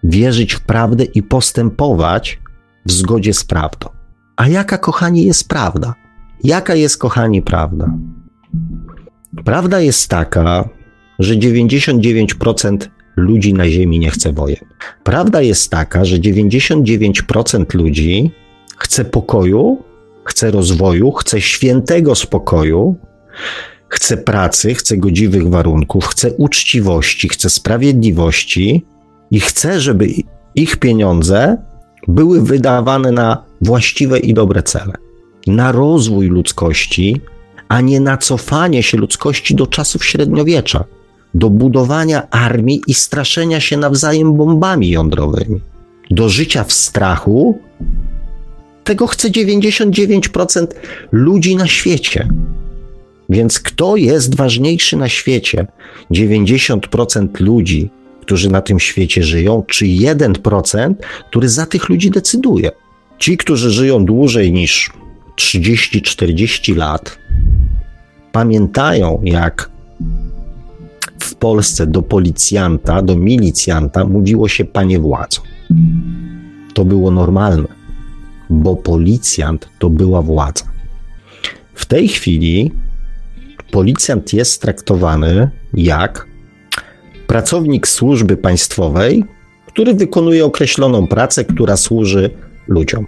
wierzyć 0.04 0.52
w 0.52 0.60
prawdę 0.60 1.04
i 1.04 1.22
postępować 1.22 2.38
w 2.86 2.92
zgodzie 2.92 3.34
z 3.34 3.44
prawdą. 3.44 3.88
A 4.36 4.48
jaka, 4.48 4.78
kochani, 4.78 5.24
jest 5.24 5.48
prawda? 5.48 5.94
Jaka 6.44 6.74
jest, 6.74 6.98
kochani, 6.98 7.42
prawda? 7.42 7.94
Prawda 9.44 9.80
jest 9.80 10.08
taka, 10.08 10.68
że 11.18 11.34
99% 11.34 12.88
ludzi 13.16 13.54
na 13.54 13.68
Ziemi 13.68 13.98
nie 13.98 14.10
chce 14.10 14.32
wojen. 14.32 14.64
Prawda 15.04 15.42
jest 15.42 15.70
taka, 15.70 16.04
że 16.04 16.18
99% 16.18 17.74
ludzi 17.74 18.30
chce 18.80 19.04
pokoju, 19.04 19.82
chce 20.24 20.50
rozwoju, 20.50 21.12
chce 21.12 21.40
świętego 21.40 22.14
spokoju, 22.14 22.96
chce 23.88 24.16
pracy, 24.16 24.74
chce 24.74 24.96
godziwych 24.96 25.48
warunków, 25.48 26.06
chce 26.06 26.32
uczciwości, 26.32 27.28
chce 27.28 27.50
sprawiedliwości 27.50 28.86
i 29.30 29.40
chce, 29.40 29.80
żeby 29.80 30.08
ich 30.54 30.76
pieniądze 30.76 31.56
były 32.08 32.42
wydawane 32.42 33.12
na 33.12 33.44
właściwe 33.60 34.18
i 34.18 34.34
dobre 34.34 34.62
cele, 34.62 34.92
na 35.46 35.72
rozwój 35.72 36.26
ludzkości, 36.26 37.20
a 37.68 37.80
nie 37.80 38.00
na 38.00 38.16
cofanie 38.16 38.82
się 38.82 38.98
ludzkości 38.98 39.54
do 39.54 39.66
czasów 39.66 40.04
średniowiecza, 40.04 40.84
do 41.34 41.50
budowania 41.50 42.30
armii 42.30 42.82
i 42.86 42.94
straszenia 42.94 43.60
się 43.60 43.76
nawzajem 43.76 44.36
bombami 44.36 44.90
jądrowymi, 44.90 45.60
do 46.10 46.28
życia 46.28 46.64
w 46.64 46.72
strachu. 46.72 47.58
Tego 48.90 49.06
chce 49.06 49.30
99% 49.30 50.66
ludzi 51.12 51.56
na 51.56 51.66
świecie. 51.66 52.28
Więc 53.28 53.60
kto 53.60 53.96
jest 53.96 54.34
ważniejszy 54.34 54.96
na 54.96 55.08
świecie? 55.08 55.66
90% 56.10 57.40
ludzi, 57.40 57.90
którzy 58.20 58.50
na 58.50 58.60
tym 58.60 58.80
świecie 58.80 59.22
żyją, 59.22 59.62
czy 59.68 59.84
1%, 59.84 60.94
który 61.28 61.48
za 61.48 61.66
tych 61.66 61.88
ludzi 61.88 62.10
decyduje? 62.10 62.70
Ci, 63.18 63.36
którzy 63.36 63.70
żyją 63.70 64.04
dłużej 64.04 64.52
niż 64.52 64.90
30-40 65.36 66.76
lat, 66.76 67.18
pamiętają, 68.32 69.20
jak 69.24 69.70
w 71.18 71.34
Polsce 71.34 71.86
do 71.86 72.02
policjanta, 72.02 73.02
do 73.02 73.16
milicjanta 73.16 74.04
mówiło 74.04 74.48
się 74.48 74.64
panie 74.64 74.98
władzo. 74.98 75.42
To 76.74 76.84
było 76.84 77.10
normalne, 77.10 77.79
bo 78.50 78.76
policjant 78.76 79.68
to 79.78 79.90
była 79.90 80.22
władza. 80.22 80.64
W 81.74 81.86
tej 81.86 82.08
chwili 82.08 82.72
policjant 83.70 84.32
jest 84.32 84.62
traktowany 84.62 85.50
jak 85.74 86.26
pracownik 87.26 87.88
służby 87.88 88.36
państwowej, 88.36 89.24
który 89.66 89.94
wykonuje 89.94 90.44
określoną 90.44 91.06
pracę, 91.06 91.44
która 91.44 91.76
służy 91.76 92.30
ludziom. 92.68 93.06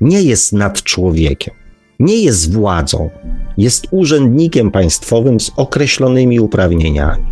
Nie 0.00 0.22
jest 0.22 0.52
nad 0.52 0.82
człowiekiem, 0.82 1.54
nie 2.00 2.16
jest 2.16 2.52
władzą, 2.52 3.10
jest 3.58 3.86
urzędnikiem 3.90 4.70
państwowym 4.70 5.40
z 5.40 5.52
określonymi 5.56 6.40
uprawnieniami. 6.40 7.24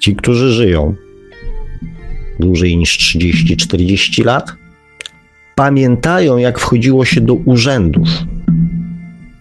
Ci, 0.00 0.16
którzy 0.16 0.52
żyją 0.52 0.94
dłużej 2.40 2.76
niż 2.76 2.98
30-40 2.98 4.24
lat, 4.24 4.52
pamiętają, 5.54 6.36
jak 6.36 6.58
wchodziło 6.58 7.04
się 7.04 7.20
do 7.20 7.34
urzędów. 7.34 8.08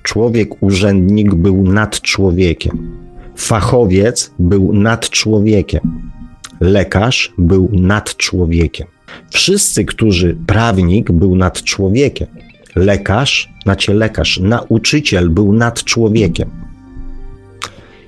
Człowiek, 0.03 0.63
urzędnik 0.63 1.35
był 1.35 1.63
nad 1.63 2.01
człowiekiem. 2.01 2.99
Fachowiec 3.35 4.31
był 4.39 4.73
nad 4.73 5.09
człowiekiem. 5.09 5.81
Lekarz 6.59 7.33
był 7.37 7.69
nad 7.73 8.17
człowiekiem. 8.17 8.87
Wszyscy, 9.29 9.85
którzy 9.85 10.37
prawnik 10.47 11.11
był 11.11 11.35
nad 11.35 11.63
człowiekiem. 11.63 12.27
Lekarz, 12.75 13.49
znacie 13.63 13.93
lekarz, 13.93 14.39
nauczyciel 14.39 15.29
był 15.29 15.53
nad 15.53 15.83
człowiekiem. 15.83 16.49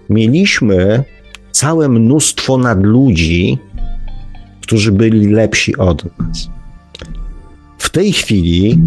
Mieliśmy 0.10 1.04
całe 1.52 1.90
mnóstwo 1.90 2.58
nadludzi, 2.58 3.58
którzy 4.62 4.92
byli 4.92 5.28
lepsi 5.28 5.78
od 5.78 6.20
nas. 6.20 6.50
W 7.78 7.90
tej 7.90 8.14
chwili 8.14 8.80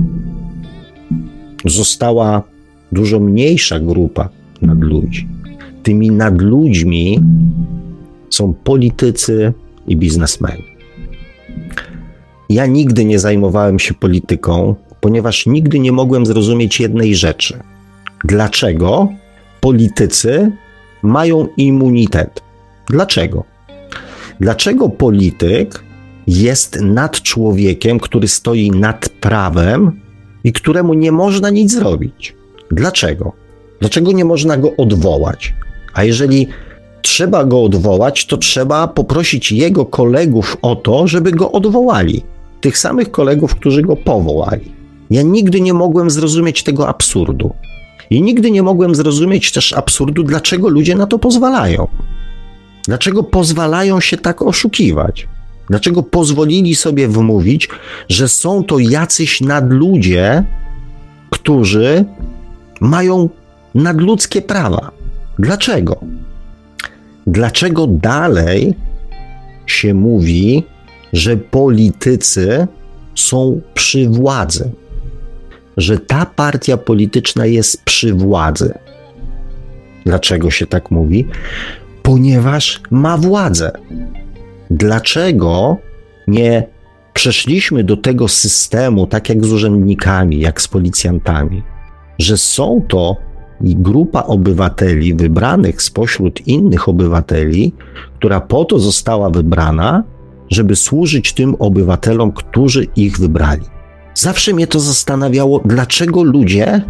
została 1.64 2.43
dużo 2.93 3.20
mniejsza 3.20 3.81
grupa 3.81 4.29
nadludzi. 4.62 5.29
Tymi 5.83 6.11
nadludźmi 6.11 7.20
są 8.31 8.55
politycy 8.55 9.53
i 9.87 9.97
biznesmeni. 9.97 10.64
Ja 12.51 12.66
nigdy 12.66 13.05
nie 13.05 13.18
zajmowałem 13.18 13.79
się 13.79 13.95
polityką, 13.95 14.75
ponieważ 15.01 15.47
nigdy 15.47 15.79
nie 15.79 15.93
mogłem 15.93 16.27
zrozumieć 16.27 16.81
jednej 16.81 17.14
rzeczy. 17.14 17.59
Dlaczego 18.25 19.09
politycy 19.61 20.53
mają 21.03 21.49
immunitet? 21.57 22.43
Dlaczego? 22.89 23.54
Dlaczego 24.41 24.89
polityk 24.89 25.85
jest 26.26 26.80
nad 26.80 27.22
człowiekiem, 27.22 28.01
który 28.01 28.28
stoi 28.28 28.70
nad 28.70 29.09
prawem 29.09 30.01
i 30.45 30.53
któremu 30.53 30.95
nie 30.95 31.12
można 31.12 31.51
nic 31.51 31.72
zrobić? 31.72 32.35
Dlaczego? 32.70 33.32
Dlaczego 33.80 34.12
nie 34.12 34.24
można 34.24 34.57
go 34.57 34.76
odwołać? 34.76 35.55
A 35.95 36.05
jeżeli 36.05 36.47
trzeba 37.03 37.45
go 37.45 37.62
odwołać, 37.62 38.26
to 38.26 38.37
trzeba 38.37 38.89
poprosić 38.89 39.53
jego 39.53 39.87
kolegów 39.87 40.57
o 40.62 40.76
to, 40.76 41.07
żeby 41.09 41.30
go 41.30 41.53
odwołali. 41.53 42.22
Tych 42.61 42.78
samych 42.78 43.11
kolegów, 43.11 43.55
którzy 43.55 43.82
go 43.82 43.97
powołali. 43.97 44.72
Ja 45.11 45.22
nigdy 45.22 45.61
nie 45.61 45.74
mogłem 45.74 46.11
zrozumieć 46.11 46.62
tego 46.62 46.89
absurdu. 46.89 47.55
I 48.11 48.22
nigdy 48.22 48.51
nie 48.51 48.62
mogłem 48.62 48.95
zrozumieć 48.95 49.53
też 49.53 49.72
absurdu, 49.72 50.22
dlaczego 50.22 50.68
ludzie 50.68 50.95
na 50.95 51.07
to 51.07 51.18
pozwalają. 51.18 51.89
Dlaczego 52.89 53.22
pozwalają 53.22 54.01
się 54.01 54.16
tak 54.16 54.43
oszukiwać? 54.43 55.28
Dlaczego 55.70 56.03
pozwolili 56.03 56.74
sobie 56.74 57.09
wmówić, 57.09 57.68
że 58.09 58.28
są 58.28 58.64
to 58.64 58.78
jacyś 58.78 59.41
nadludzie, 59.41 60.45
którzy 61.30 62.05
mają 62.80 63.28
nadludzkie 63.74 64.43
prawa? 64.43 64.91
Dlaczego? 65.39 66.01
Dlaczego 67.26 67.87
dalej 67.87 68.74
się 69.66 69.95
mówi, 69.95 70.64
że 71.12 71.37
politycy 71.37 72.66
są 73.14 73.61
przy 73.74 74.09
władzy? 74.09 74.70
Że 75.76 75.99
ta 75.99 76.26
partia 76.26 76.76
polityczna 76.76 77.47
jest 77.47 77.85
przy 77.85 78.14
władzy. 78.14 78.74
Dlaczego 80.07 80.51
się 80.51 80.66
tak 80.66 80.91
mówi? 80.91 81.26
Ponieważ 82.05 82.81
ma 82.91 83.17
władzę. 83.17 83.71
Dlaczego 84.71 85.77
nie 86.27 86.67
przeszliśmy 87.13 87.85
do 87.85 87.97
tego 87.97 88.29
systemu, 88.29 89.07
tak 89.07 89.29
jak 89.29 89.45
z 89.45 89.53
urzędnikami, 89.53 90.41
jak 90.41 90.61
z 90.61 90.69
policjantami, 90.69 91.63
że 92.19 92.37
są 92.37 92.83
to 92.89 93.17
grupa 93.61 94.23
obywateli 94.23 95.15
wybranych 95.15 95.83
spośród 95.83 96.47
innych 96.47 96.89
obywateli, 96.89 97.73
która 98.19 98.41
po 98.41 98.65
to 98.65 98.79
została 98.79 99.31
wybrana, 99.31 100.05
żeby 100.51 100.77
służyć 100.77 101.33
tym 101.33 101.55
obywatelom, 101.59 102.33
którzy 102.33 102.87
ich 102.97 103.19
wybrali. 103.19 103.65
Zawsze 104.15 104.53
mnie 104.53 104.67
to 104.67 104.81
zastanawiało, 104.81 105.61
dlaczego 105.65 106.23
ludzie 106.23 106.83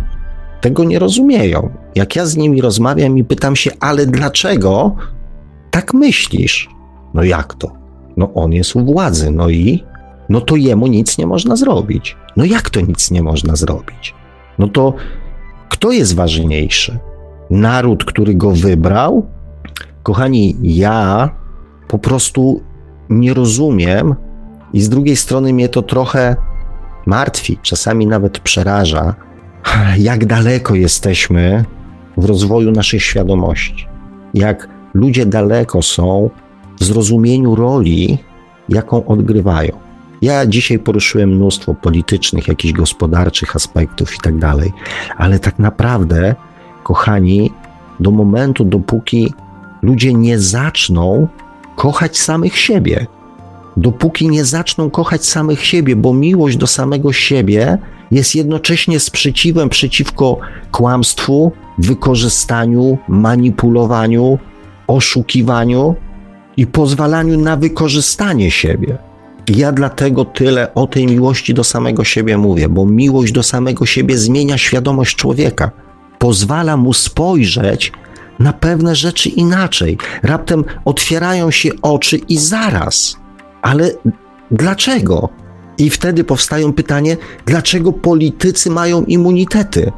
tego 0.64 0.84
nie 0.84 0.98
rozumieją. 0.98 1.70
Jak 1.94 2.16
ja 2.16 2.26
z 2.26 2.36
nimi 2.36 2.60
rozmawiam 2.60 3.18
i 3.18 3.24
pytam 3.24 3.56
się, 3.56 3.70
ale 3.80 4.06
dlaczego 4.06 4.96
tak 5.70 5.94
myślisz? 5.94 6.68
No 7.14 7.22
jak 7.22 7.54
to? 7.54 7.72
No 8.16 8.34
on 8.34 8.52
jest 8.52 8.76
u 8.76 8.84
władzy, 8.84 9.30
no 9.30 9.48
i? 9.48 9.84
No 10.28 10.40
to 10.40 10.56
jemu 10.56 10.86
nic 10.86 11.18
nie 11.18 11.26
można 11.26 11.56
zrobić. 11.56 12.16
No 12.36 12.44
jak 12.44 12.70
to 12.70 12.80
nic 12.80 13.10
nie 13.10 13.22
można 13.22 13.56
zrobić? 13.56 14.14
No 14.58 14.68
to 14.68 14.94
kto 15.68 15.92
jest 15.92 16.14
ważniejszy? 16.14 16.98
Naród, 17.50 18.04
który 18.04 18.34
go 18.34 18.50
wybrał? 18.50 19.26
Kochani, 20.02 20.56
ja 20.62 21.30
po 21.88 21.98
prostu 21.98 22.62
nie 23.10 23.34
rozumiem 23.34 24.14
i 24.72 24.80
z 24.80 24.88
drugiej 24.88 25.16
strony 25.16 25.52
mnie 25.52 25.68
to 25.68 25.82
trochę 25.82 26.36
martwi, 27.06 27.58
czasami 27.62 28.06
nawet 28.06 28.38
przeraża, 28.38 29.14
jak 29.98 30.26
daleko 30.26 30.74
jesteśmy 30.74 31.64
w 32.16 32.24
rozwoju 32.24 32.70
naszej 32.70 33.00
świadomości, 33.00 33.86
jak 34.34 34.68
ludzie 34.94 35.26
daleko 35.26 35.82
są 35.82 36.30
w 36.80 36.84
zrozumieniu 36.84 37.54
roli, 37.54 38.18
jaką 38.68 39.06
odgrywają. 39.06 39.72
Ja 40.22 40.46
dzisiaj 40.46 40.78
poruszyłem 40.78 41.30
mnóstwo 41.30 41.74
politycznych, 41.74 42.48
jakichś 42.48 42.72
gospodarczych 42.72 43.56
aspektów 43.56 44.14
i 44.14 44.18
tak 44.22 44.38
dalej, 44.38 44.72
ale 45.16 45.38
tak 45.38 45.58
naprawdę, 45.58 46.34
kochani, 46.82 47.50
do 48.00 48.10
momentu, 48.10 48.64
dopóki 48.64 49.32
ludzie 49.82 50.14
nie 50.14 50.38
zaczną 50.38 51.28
kochać 51.76 52.18
samych 52.18 52.58
siebie. 52.58 53.06
Dopóki 53.76 54.28
nie 54.28 54.44
zaczną 54.44 54.90
kochać 54.90 55.26
samych 55.26 55.64
siebie, 55.64 55.96
bo 55.96 56.14
miłość 56.14 56.56
do 56.56 56.66
samego 56.66 57.12
siebie 57.12 57.78
jest 58.10 58.34
jednocześnie 58.34 59.00
sprzeciwem 59.00 59.68
przeciwko 59.68 60.38
kłamstwu, 60.72 61.52
wykorzystaniu, 61.78 62.98
manipulowaniu, 63.08 64.38
oszukiwaniu 64.86 65.94
i 66.56 66.66
pozwalaniu 66.66 67.40
na 67.40 67.56
wykorzystanie 67.56 68.50
siebie. 68.50 68.98
Ja 69.48 69.72
dlatego 69.72 70.24
tyle 70.24 70.74
o 70.74 70.86
tej 70.86 71.06
miłości 71.06 71.54
do 71.54 71.64
samego 71.64 72.04
siebie 72.04 72.38
mówię, 72.38 72.68
bo 72.68 72.86
miłość 72.86 73.32
do 73.32 73.42
samego 73.42 73.86
siebie 73.86 74.18
zmienia 74.18 74.58
świadomość 74.58 75.16
człowieka, 75.16 75.70
pozwala 76.18 76.76
mu 76.76 76.92
spojrzeć 76.92 77.92
na 78.38 78.52
pewne 78.52 78.96
rzeczy 78.96 79.28
inaczej. 79.28 79.98
Raptem 80.22 80.64
otwierają 80.84 81.50
się 81.50 81.70
oczy 81.82 82.16
i 82.16 82.38
zaraz. 82.38 83.23
Ale 83.64 83.90
dlaczego? 84.50 85.28
I 85.78 85.90
wtedy 85.90 86.24
powstają 86.24 86.72
pytanie, 86.72 87.16
dlaczego 87.46 87.92
politycy 87.92 88.70
mają 88.70 89.04
immunitety? 89.04 89.92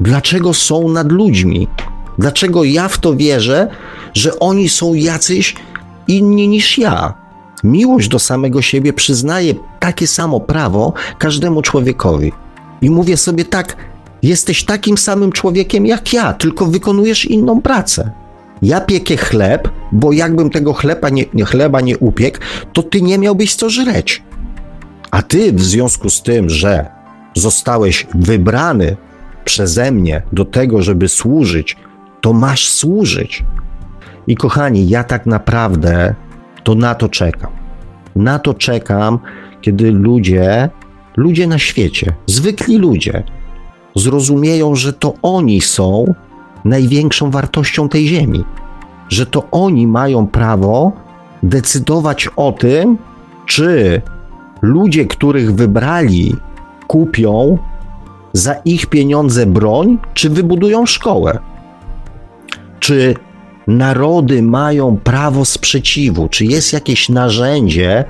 Dlaczego 0.00 0.54
są 0.54 0.88
nad 0.88 1.12
ludźmi? 1.12 1.68
Dlaczego 2.18 2.64
ja 2.64 2.88
w 2.88 2.98
to 2.98 3.16
wierzę, 3.16 3.68
że 4.14 4.38
oni 4.38 4.68
są 4.68 4.94
jacyś 4.94 5.56
inni 6.08 6.48
niż 6.48 6.78
ja? 6.78 7.14
Miłość 7.64 8.08
do 8.08 8.18
samego 8.18 8.62
siebie 8.62 8.92
przyznaje 8.92 9.54
takie 9.80 10.06
samo 10.06 10.40
prawo 10.40 10.92
każdemu 11.18 11.62
człowiekowi. 11.62 12.32
I 12.80 12.90
mówię 12.90 13.16
sobie 13.16 13.44
tak, 13.44 13.76
jesteś 14.22 14.64
takim 14.64 14.98
samym 14.98 15.32
człowiekiem 15.32 15.86
jak 15.86 16.12
ja, 16.12 16.32
tylko 16.32 16.66
wykonujesz 16.66 17.24
inną 17.24 17.60
pracę. 17.60 18.21
Ja 18.62 18.80
piekę 18.80 19.16
chleb, 19.16 19.68
bo 19.92 20.12
jakbym 20.12 20.50
tego 20.50 20.72
chleba 20.72 21.08
nie, 21.08 21.44
chleba 21.44 21.80
nie 21.80 21.98
upiekł, 21.98 22.38
to 22.72 22.82
ty 22.82 23.02
nie 23.02 23.18
miałbyś 23.18 23.54
co 23.54 23.70
żreć. 23.70 24.22
A 25.10 25.22
ty 25.22 25.52
w 25.52 25.62
związku 25.62 26.10
z 26.10 26.22
tym, 26.22 26.50
że 26.50 26.86
zostałeś 27.34 28.06
wybrany 28.14 28.96
przeze 29.44 29.92
mnie 29.92 30.22
do 30.32 30.44
tego, 30.44 30.82
żeby 30.82 31.08
służyć, 31.08 31.76
to 32.20 32.32
masz 32.32 32.68
służyć. 32.68 33.44
I 34.26 34.36
kochani, 34.36 34.88
ja 34.88 35.04
tak 35.04 35.26
naprawdę 35.26 36.14
to 36.64 36.74
na 36.74 36.94
to 36.94 37.08
czekam. 37.08 37.50
Na 38.16 38.38
to 38.38 38.54
czekam, 38.54 39.18
kiedy 39.60 39.92
ludzie, 39.92 40.70
ludzie 41.16 41.46
na 41.46 41.58
świecie, 41.58 42.14
zwykli 42.26 42.78
ludzie, 42.78 43.22
zrozumieją, 43.96 44.74
że 44.74 44.92
to 44.92 45.14
oni 45.22 45.60
są 45.60 46.14
największą 46.64 47.30
wartością 47.30 47.88
tej 47.88 48.06
ziemi, 48.06 48.44
że 49.08 49.26
to 49.26 49.50
oni 49.50 49.86
mają 49.86 50.26
prawo 50.26 50.92
decydować 51.42 52.28
o 52.36 52.52
tym, 52.52 52.98
czy 53.46 54.02
ludzie, 54.62 55.06
których 55.06 55.54
wybrali, 55.54 56.36
kupią 56.86 57.58
za 58.32 58.54
ich 58.54 58.86
pieniądze 58.86 59.46
broń, 59.46 59.98
czy 60.14 60.30
wybudują 60.30 60.86
szkołę. 60.86 61.38
Czy 62.80 63.14
narody 63.66 64.42
mają 64.42 64.96
prawo 64.96 65.44
sprzeciwu? 65.44 66.28
Czy 66.28 66.44
jest 66.44 66.72
jakieś 66.72 67.08
narzędzie, 67.08 68.04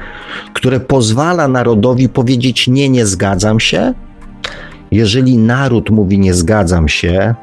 które 0.53 0.81
pozwala 0.81 1.49
narodowi 1.49 2.09
powiedzieć: 2.09 2.69
Nie, 2.69 2.89
nie 2.89 3.07
zgadzam 3.07 3.61
się? 3.61 3.95
Jeżeli 4.91 5.39
naród 5.39 5.91
mówi: 5.91 6.19
Nie 6.19 6.35
zgadzam 6.35 6.89
się, 6.89 7.35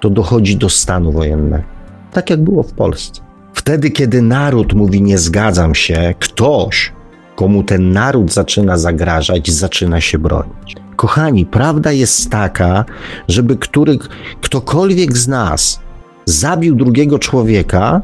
to 0.00 0.10
dochodzi 0.10 0.56
do 0.56 0.68
stanu 0.68 1.12
wojennego. 1.12 1.64
Tak 2.12 2.30
jak 2.30 2.42
było 2.42 2.62
w 2.62 2.72
Polsce. 2.72 3.20
Wtedy, 3.54 3.90
kiedy 3.90 4.22
naród 4.22 4.72
mówi: 4.72 5.02
Nie 5.02 5.18
zgadzam 5.18 5.74
się, 5.74 6.14
ktoś, 6.18 6.92
komu 7.36 7.62
ten 7.62 7.92
naród 7.92 8.32
zaczyna 8.32 8.78
zagrażać, 8.78 9.50
zaczyna 9.50 10.00
się 10.00 10.18
bronić. 10.18 10.76
Kochani, 10.96 11.46
prawda 11.46 11.92
jest 11.92 12.30
taka, 12.30 12.84
żeby 13.28 13.56
który, 13.56 13.98
ktokolwiek 14.40 15.16
z 15.16 15.28
nas 15.28 15.80
zabił 16.24 16.74
drugiego 16.74 17.18
człowieka, 17.18 18.00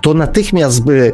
to 0.00 0.14
natychmiast 0.14 0.84
by 0.84 1.12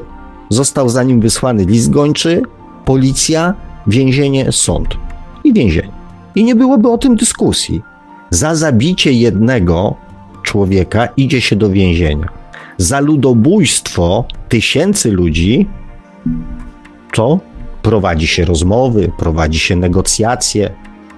został 0.48 0.88
za 0.88 1.02
nim 1.02 1.20
wysłany 1.20 1.64
list 1.64 1.90
gończy, 1.90 2.42
policja, 2.84 3.54
więzienie, 3.86 4.52
sąd 4.52 4.96
i 5.44 5.52
więzienie. 5.52 5.92
I 6.34 6.44
nie 6.44 6.54
byłoby 6.54 6.90
o 6.90 6.98
tym 6.98 7.16
dyskusji. 7.16 7.82
Za 8.30 8.54
zabicie 8.54 9.12
jednego 9.12 9.96
człowieka 10.42 11.08
idzie 11.16 11.40
się 11.40 11.56
do 11.56 11.70
więzienia. 11.70 12.28
Za 12.76 13.00
ludobójstwo 13.00 14.24
tysięcy 14.48 15.12
ludzi 15.12 15.68
to 17.12 17.40
prowadzi 17.82 18.26
się 18.26 18.44
rozmowy, 18.44 19.12
prowadzi 19.18 19.58
się 19.58 19.76
negocjacje, 19.76 20.70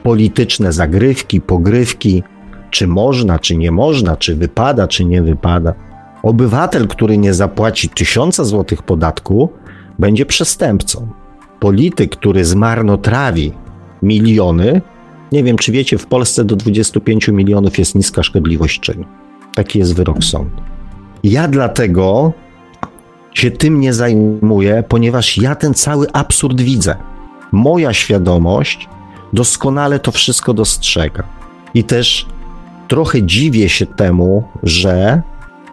polityczne 0.02 0.72
zagrywki, 0.72 1.40
pogrywki, 1.40 2.22
czy 2.70 2.86
można, 2.86 3.38
czy 3.38 3.56
nie 3.56 3.70
można, 3.70 4.16
czy 4.16 4.36
wypada, 4.36 4.88
czy 4.88 5.04
nie 5.04 5.22
wypada. 5.22 5.74
Obywatel, 6.22 6.88
który 6.88 7.18
nie 7.18 7.34
zapłaci 7.34 7.88
tysiąca 7.88 8.44
złotych 8.44 8.82
podatku, 8.82 9.48
będzie 9.98 10.26
przestępcą. 10.26 11.08
Polityk, 11.60 12.16
który 12.16 12.44
zmarnotrawi 12.44 13.52
miliony, 14.02 14.82
nie 15.32 15.44
wiem, 15.44 15.56
czy 15.56 15.72
wiecie, 15.72 15.98
w 15.98 16.06
Polsce 16.06 16.44
do 16.44 16.56
25 16.56 17.28
milionów 17.28 17.78
jest 17.78 17.94
niska 17.94 18.22
szkodliwość 18.22 18.80
czynu. 18.80 19.04
Taki 19.54 19.78
jest 19.78 19.94
wyrok 19.94 20.24
sądu. 20.24 20.56
Ja 21.24 21.48
dlatego 21.48 22.32
się 23.34 23.50
tym 23.50 23.80
nie 23.80 23.94
zajmuję, 23.94 24.84
ponieważ 24.88 25.38
ja 25.38 25.54
ten 25.54 25.74
cały 25.74 26.12
absurd 26.12 26.60
widzę. 26.60 26.96
Moja 27.52 27.92
świadomość 27.92 28.88
doskonale 29.32 29.98
to 29.98 30.12
wszystko 30.12 30.54
dostrzega. 30.54 31.22
I 31.74 31.84
też 31.84 32.26
trochę 32.88 33.22
dziwię 33.22 33.68
się 33.68 33.86
temu, 33.86 34.44
że, 34.62 35.22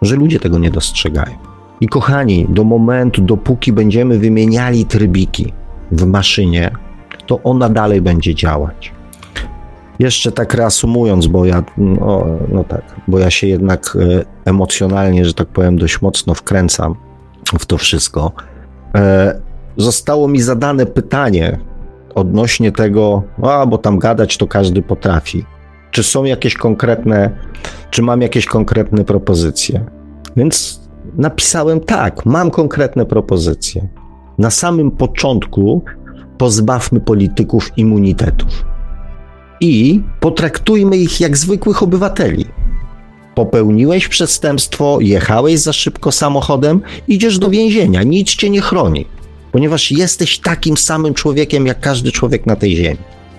że 0.02 0.16
ludzie 0.16 0.40
tego 0.40 0.58
nie 0.58 0.70
dostrzegają. 0.70 1.36
I 1.80 1.88
kochani, 1.88 2.46
do 2.48 2.64
momentu, 2.64 3.22
dopóki 3.22 3.72
będziemy 3.72 4.18
wymieniali 4.18 4.84
trybiki 4.84 5.52
w 5.92 6.06
maszynie, 6.06 6.70
to 7.26 7.42
ona 7.42 7.68
dalej 7.68 8.02
będzie 8.02 8.34
działać. 8.34 8.99
Jeszcze 10.00 10.32
tak 10.32 10.54
reasumując, 10.54 11.26
bo 11.26 11.44
ja, 11.44 11.62
no, 11.76 12.26
no 12.48 12.64
tak, 12.64 12.82
bo 13.08 13.18
ja 13.18 13.30
się 13.30 13.46
jednak 13.46 13.96
e, 14.00 14.24
emocjonalnie, 14.44 15.24
że 15.24 15.34
tak 15.34 15.48
powiem, 15.48 15.78
dość 15.78 16.02
mocno 16.02 16.34
wkręcam 16.34 16.94
w 17.58 17.66
to 17.66 17.78
wszystko. 17.78 18.32
E, 18.94 19.40
zostało 19.76 20.28
mi 20.28 20.40
zadane 20.40 20.86
pytanie 20.86 21.58
odnośnie 22.14 22.72
tego, 22.72 23.22
a 23.42 23.66
bo 23.66 23.78
tam 23.78 23.98
gadać 23.98 24.36
to 24.36 24.46
każdy 24.46 24.82
potrafi. 24.82 25.44
Czy 25.90 26.02
są 26.02 26.24
jakieś 26.24 26.54
konkretne, 26.54 27.30
czy 27.90 28.02
mam 28.02 28.22
jakieś 28.22 28.46
konkretne 28.46 29.04
propozycje? 29.04 29.84
Więc 30.36 30.80
napisałem 31.16 31.80
tak, 31.80 32.26
mam 32.26 32.50
konkretne 32.50 33.06
propozycje. 33.06 33.88
Na 34.38 34.50
samym 34.50 34.90
początku 34.90 35.82
pozbawmy 36.38 37.00
polityków 37.00 37.78
immunitetów 37.78 38.70
i 39.60 40.00
potraktujmy 40.20 40.96
ich 40.96 41.20
jak 41.20 41.36
zwykłych 41.36 41.82
obywateli. 41.82 42.44
Popełniłeś 43.34 44.08
przestępstwo, 44.08 44.98
jechałeś 45.00 45.60
za 45.60 45.72
szybko 45.72 46.12
samochodem, 46.12 46.80
idziesz 47.08 47.38
do 47.38 47.50
więzienia, 47.50 48.02
nic 48.02 48.28
cię 48.28 48.50
nie 48.50 48.60
chroni, 48.60 49.06
ponieważ 49.52 49.92
jesteś 49.92 50.38
takim 50.38 50.76
samym 50.76 51.14
człowiekiem 51.14 51.66
jak 51.66 51.80
każdy 51.80 52.12
człowiek 52.12 52.46
na 52.46 52.56
tej 52.56 52.76
ziemi. 52.76 52.98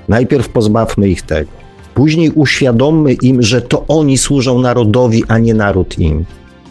Najpierw 0.10 0.50
pozbawmy 0.50 1.10
ich 1.10 1.22
tego. 1.22 1.52
Później 1.94 2.32
uświadommy 2.32 3.14
im, 3.14 3.42
że 3.42 3.62
to 3.62 3.86
oni 3.88 4.18
służą 4.18 4.60
narodowi, 4.60 5.24
a 5.28 5.38
nie 5.38 5.54
naród 5.54 6.00
im. 6.00 6.26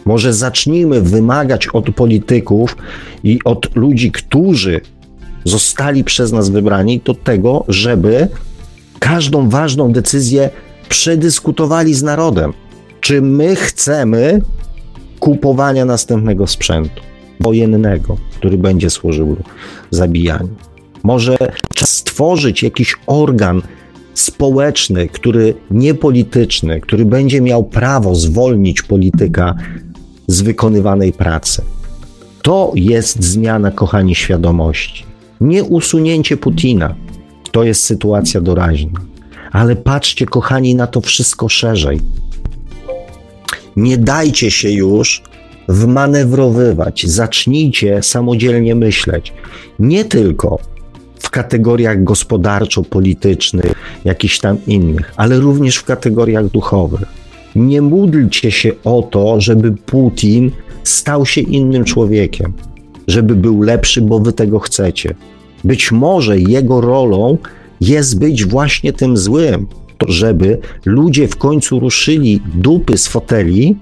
Może 0.05 0.33
zacznijmy 0.33 1.01
wymagać 1.01 1.67
od 1.67 1.95
polityków 1.95 2.77
i 3.23 3.39
od 3.45 3.75
ludzi, 3.75 4.11
którzy 4.11 4.81
zostali 5.43 6.03
przez 6.03 6.31
nas 6.31 6.49
wybrani, 6.49 7.01
do 7.05 7.13
tego, 7.13 7.65
żeby 7.67 8.27
każdą 9.01 9.49
ważną 9.49 9.91
decyzję 9.91 10.49
przedyskutowali 10.89 11.93
z 11.93 12.03
narodem. 12.03 12.53
Czy 13.01 13.21
my 13.21 13.55
chcemy 13.55 14.41
kupowania 15.19 15.85
następnego 15.85 16.47
sprzętu 16.47 17.01
wojennego, 17.39 18.17
który 18.35 18.57
będzie 18.57 18.89
służył 18.89 19.37
zabijaniu? 19.91 20.49
Może 21.03 21.37
czas 21.73 21.89
stworzyć 21.89 22.63
jakiś 22.63 22.95
organ 23.07 23.61
społeczny, 24.13 25.07
który 25.07 25.53
niepolityczny, 25.71 26.81
który 26.81 27.05
będzie 27.05 27.41
miał 27.41 27.63
prawo 27.63 28.15
zwolnić 28.15 28.81
polityka 28.81 29.55
z 30.27 30.41
wykonywanej 30.41 31.13
pracy. 31.13 31.61
To 32.41 32.71
jest 32.75 33.23
zmiana, 33.23 33.71
kochani, 33.71 34.15
świadomości. 34.15 35.05
Nie 35.41 35.63
usunięcie 35.63 36.37
Putina. 36.37 36.95
To 37.51 37.63
jest 37.63 37.83
sytuacja 37.83 38.41
doraźna. 38.41 38.99
Ale 39.51 39.75
patrzcie, 39.75 40.25
kochani, 40.25 40.75
na 40.75 40.87
to 40.87 41.01
wszystko 41.01 41.49
szerzej. 41.49 41.99
Nie 43.75 43.97
dajcie 43.97 44.51
się 44.51 44.69
już 44.69 45.23
wmanewrowywać. 45.67 47.05
Zacznijcie 47.07 48.03
samodzielnie 48.03 48.75
myśleć. 48.75 49.33
Nie 49.79 50.05
tylko 50.05 50.59
w 51.19 51.29
kategoriach 51.29 52.03
gospodarczo-politycznych, 52.03 53.73
jakichś 54.05 54.39
tam 54.39 54.57
innych, 54.67 55.13
ale 55.17 55.39
również 55.39 55.77
w 55.77 55.83
kategoriach 55.83 56.47
duchowych. 56.47 57.03
Nie 57.55 57.81
módlcie 57.81 58.51
się 58.51 58.71
o 58.83 59.01
to, 59.11 59.41
żeby 59.41 59.71
Putin 59.71 60.51
stał 60.83 61.25
się 61.25 61.41
innym 61.41 61.83
człowiekiem, 61.83 62.53
żeby 63.07 63.35
był 63.35 63.61
lepszy, 63.61 64.01
bo 64.01 64.19
wy 64.19 64.33
tego 64.33 64.59
chcecie. 64.59 65.15
Być 65.63 65.91
może 65.91 66.39
jego 66.39 66.81
rolą 66.81 67.37
jest 67.81 68.19
być 68.19 68.45
właśnie 68.45 68.93
tym 68.93 69.17
złym, 69.17 69.67
żeby 70.07 70.59
ludzie 70.85 71.27
w 71.27 71.35
końcu 71.35 71.79
ruszyli 71.79 72.41
dupy 72.55 72.97
z 72.97 73.07
foteli 73.07 73.75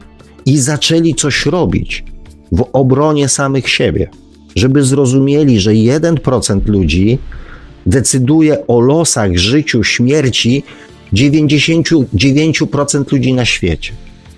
i 0.45 0.57
zaczęli 0.57 1.15
coś 1.15 1.45
robić 1.45 2.03
w 2.51 2.65
obronie 2.73 3.29
samych 3.29 3.69
siebie, 3.69 4.09
żeby 4.55 4.83
zrozumieli, 4.83 5.59
że 5.59 5.71
1% 5.71 6.67
ludzi 6.67 7.17
decyduje 7.85 8.67
o 8.67 8.79
losach, 8.79 9.37
życiu, 9.37 9.83
śmierci 9.83 10.63
99% 11.13 13.11
ludzi 13.11 13.33
na 13.33 13.45
świecie. 13.45 13.93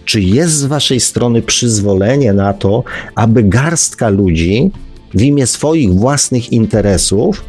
Czy 0.05 0.21
jest 0.21 0.53
z 0.53 0.65
Waszej 0.65 0.99
strony 0.99 1.41
przyzwolenie 1.41 2.33
na 2.33 2.53
to, 2.53 2.83
aby 3.15 3.43
garstka 3.43 4.09
ludzi 4.09 4.71
w 5.13 5.21
imię 5.21 5.47
swoich 5.47 5.93
własnych 5.93 6.51
interesów 6.53 7.43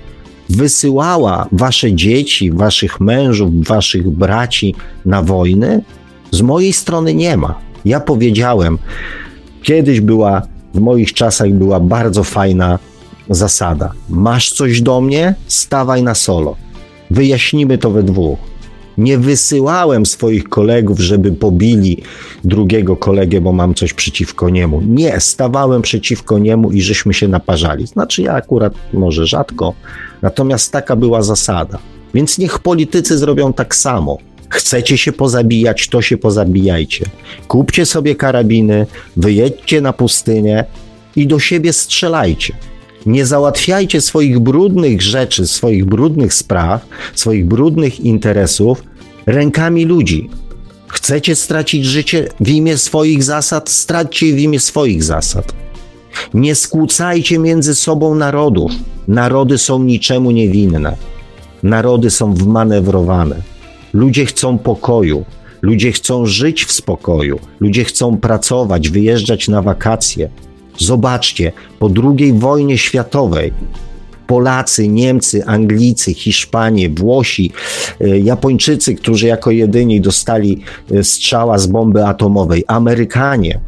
wysyłała 0.50 1.48
Wasze 1.52 1.92
dzieci, 1.92 2.50
Waszych 2.50 3.00
mężów, 3.00 3.64
Waszych 3.64 4.10
braci 4.10 4.74
na 5.04 5.22
wojny? 5.22 5.82
Z 6.30 6.40
mojej 6.40 6.72
strony 6.72 7.14
nie 7.14 7.36
ma. 7.36 7.58
Ja 7.84 8.00
powiedziałem, 8.00 8.78
kiedyś 9.62 10.00
była, 10.00 10.42
w 10.74 10.80
moich 10.80 11.12
czasach 11.12 11.50
była 11.50 11.80
bardzo 11.80 12.24
fajna 12.24 12.78
zasada. 13.30 13.92
Masz 14.08 14.52
coś 14.52 14.80
do 14.80 15.00
mnie? 15.00 15.34
Stawaj 15.46 16.02
na 16.02 16.14
solo. 16.14 16.56
Wyjaśnimy 17.10 17.78
to 17.78 17.90
we 17.90 18.02
dwóch. 18.02 18.51
Nie 18.98 19.18
wysyłałem 19.18 20.06
swoich 20.06 20.48
kolegów, 20.48 21.00
żeby 21.00 21.32
pobili 21.32 22.02
drugiego 22.44 22.96
kolegę, 22.96 23.40
bo 23.40 23.52
mam 23.52 23.74
coś 23.74 23.92
przeciwko 23.92 24.50
niemu. 24.50 24.82
Nie, 24.86 25.20
stawałem 25.20 25.82
przeciwko 25.82 26.38
niemu 26.38 26.72
i 26.72 26.82
żeśmy 26.82 27.14
się 27.14 27.28
naparzali. 27.28 27.86
Znaczy, 27.86 28.22
ja 28.22 28.32
akurat 28.32 28.74
może 28.92 29.26
rzadko, 29.26 29.74
natomiast 30.22 30.72
taka 30.72 30.96
była 30.96 31.22
zasada. 31.22 31.78
Więc 32.14 32.38
niech 32.38 32.58
politycy 32.58 33.18
zrobią 33.18 33.52
tak 33.52 33.74
samo. 33.74 34.18
Chcecie 34.48 34.98
się 34.98 35.12
pozabijać, 35.12 35.88
to 35.88 36.02
się 36.02 36.16
pozabijajcie. 36.16 37.04
Kupcie 37.48 37.86
sobie 37.86 38.16
karabiny, 38.16 38.86
wyjedźcie 39.16 39.80
na 39.80 39.92
pustynię 39.92 40.64
i 41.16 41.26
do 41.26 41.38
siebie 41.38 41.72
strzelajcie. 41.72 42.54
Nie 43.06 43.26
załatwiajcie 43.26 44.00
swoich 44.00 44.38
brudnych 44.38 45.02
rzeczy, 45.02 45.46
swoich 45.46 45.84
brudnych 45.84 46.34
spraw, 46.34 46.86
swoich 47.14 47.46
brudnych 47.46 48.00
interesów 48.00 48.82
rękami 49.26 49.84
ludzi. 49.84 50.30
Chcecie 50.88 51.36
stracić 51.36 51.84
życie 51.84 52.28
w 52.40 52.48
imię 52.48 52.78
swoich 52.78 53.22
zasad? 53.22 53.70
Straćcie 53.70 54.34
w 54.34 54.38
imię 54.38 54.60
swoich 54.60 55.04
zasad. 55.04 55.52
Nie 56.34 56.54
skłócajcie 56.54 57.38
między 57.38 57.74
sobą 57.74 58.14
narodów. 58.14 58.72
Narody 59.08 59.58
są 59.58 59.82
niczemu 59.82 60.30
niewinne. 60.30 60.96
Narody 61.62 62.10
są 62.10 62.34
wmanewrowane. 62.34 63.36
Ludzie 63.92 64.26
chcą 64.26 64.58
pokoju. 64.58 65.24
Ludzie 65.62 65.92
chcą 65.92 66.26
żyć 66.26 66.64
w 66.64 66.72
spokoju. 66.72 67.38
Ludzie 67.60 67.84
chcą 67.84 68.16
pracować, 68.16 68.88
wyjeżdżać 68.88 69.48
na 69.48 69.62
wakacje. 69.62 70.30
Zobaczcie, 70.78 71.52
po 71.78 71.90
II 72.18 72.32
wojnie 72.32 72.78
światowej 72.78 73.52
Polacy, 74.26 74.88
Niemcy, 74.88 75.44
Anglicy, 75.46 76.14
Hiszpanie, 76.14 76.90
Włosi, 76.90 77.52
e, 78.00 78.18
Japończycy, 78.18 78.94
którzy 78.94 79.26
jako 79.26 79.50
jedyni 79.50 80.00
dostali 80.00 80.60
e, 80.90 81.04
strzała 81.04 81.58
z 81.58 81.66
bomby 81.66 82.06
atomowej, 82.06 82.64
Amerykanie, 82.66 83.60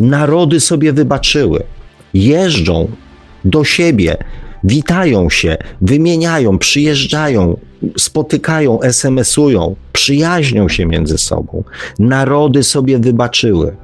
narody 0.00 0.60
sobie 0.60 0.92
wybaczyły. 0.92 1.62
Jeżdżą 2.14 2.88
do 3.44 3.64
siebie, 3.64 4.16
witają 4.64 5.30
się, 5.30 5.56
wymieniają, 5.80 6.58
przyjeżdżają, 6.58 7.56
spotykają, 7.98 8.80
SMS-ują, 8.82 9.74
przyjaźnią 9.92 10.68
się 10.68 10.86
między 10.86 11.18
sobą. 11.18 11.64
Narody 11.98 12.62
sobie 12.62 12.98
wybaczyły 12.98 13.76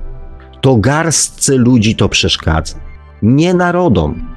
to 0.67 0.77
garstce 0.77 1.57
ludzi 1.57 1.95
to 1.97 2.09
przeszkadza, 2.09 2.77
nie 3.23 3.55
narodom. 3.55 4.29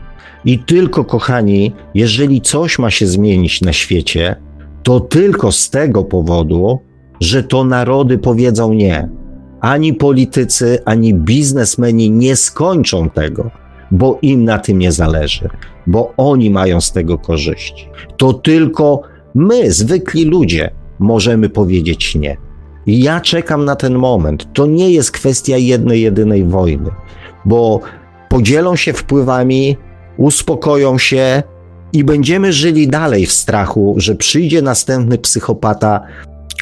I 0.45 0.59
tylko, 0.59 1.05
kochani, 1.05 1.73
jeżeli 1.93 2.41
coś 2.41 2.79
ma 2.79 2.91
się 2.91 3.07
zmienić 3.07 3.61
na 3.61 3.73
świecie, 3.73 4.35
to 4.83 4.99
tylko 4.99 5.51
z 5.51 5.69
tego 5.69 6.03
powodu, 6.03 6.79
że 7.21 7.43
to 7.43 7.63
narody 7.63 8.17
powiedzą 8.17 8.73
nie. 8.73 9.09
Ani 9.61 9.93
politycy, 9.93 10.79
ani 10.85 11.13
biznesmeni 11.13 12.11
nie 12.11 12.35
skończą 12.35 13.09
tego, 13.09 13.51
bo 13.91 14.19
im 14.21 14.43
na 14.43 14.59
tym 14.59 14.79
nie 14.79 14.91
zależy, 14.91 15.49
bo 15.87 16.13
oni 16.17 16.49
mają 16.49 16.81
z 16.81 16.91
tego 16.91 17.17
korzyści. 17.17 17.89
To 18.17 18.33
tylko 18.33 19.01
my, 19.35 19.71
zwykli 19.71 20.25
ludzie, 20.25 20.71
możemy 20.99 21.49
powiedzieć 21.49 22.15
nie. 22.15 22.48
Ja 22.97 23.21
czekam 23.21 23.65
na 23.65 23.75
ten 23.75 23.95
moment. 23.95 24.53
To 24.53 24.65
nie 24.65 24.91
jest 24.91 25.11
kwestia 25.11 25.57
jednej, 25.57 26.01
jedynej 26.01 26.43
wojny, 26.43 26.89
bo 27.45 27.79
podzielą 28.29 28.75
się 28.75 28.93
wpływami, 28.93 29.77
uspokoją 30.17 30.97
się 30.97 31.43
i 31.93 32.03
będziemy 32.03 32.53
żyli 32.53 32.87
dalej 32.87 33.25
w 33.25 33.31
strachu, 33.31 33.95
że 33.97 34.15
przyjdzie 34.15 34.61
następny 34.61 35.17
psychopata, 35.17 36.01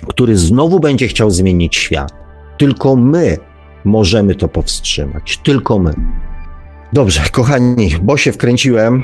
który 0.08 0.38
znowu 0.38 0.80
będzie 0.80 1.08
chciał 1.08 1.32
zmienić 1.32 1.76
świat. 1.76 2.12
Tylko 2.58 2.96
my 2.96 3.38
możemy 3.84 4.36
to 4.36 4.48
powstrzymać. 4.48 5.40
Tylko 5.44 5.80
my. 5.80 5.94
Dobrze, 6.94 7.22
kochani, 7.32 7.90
bo 8.02 8.18
się 8.18 8.32
wkręciłem. 8.32 9.04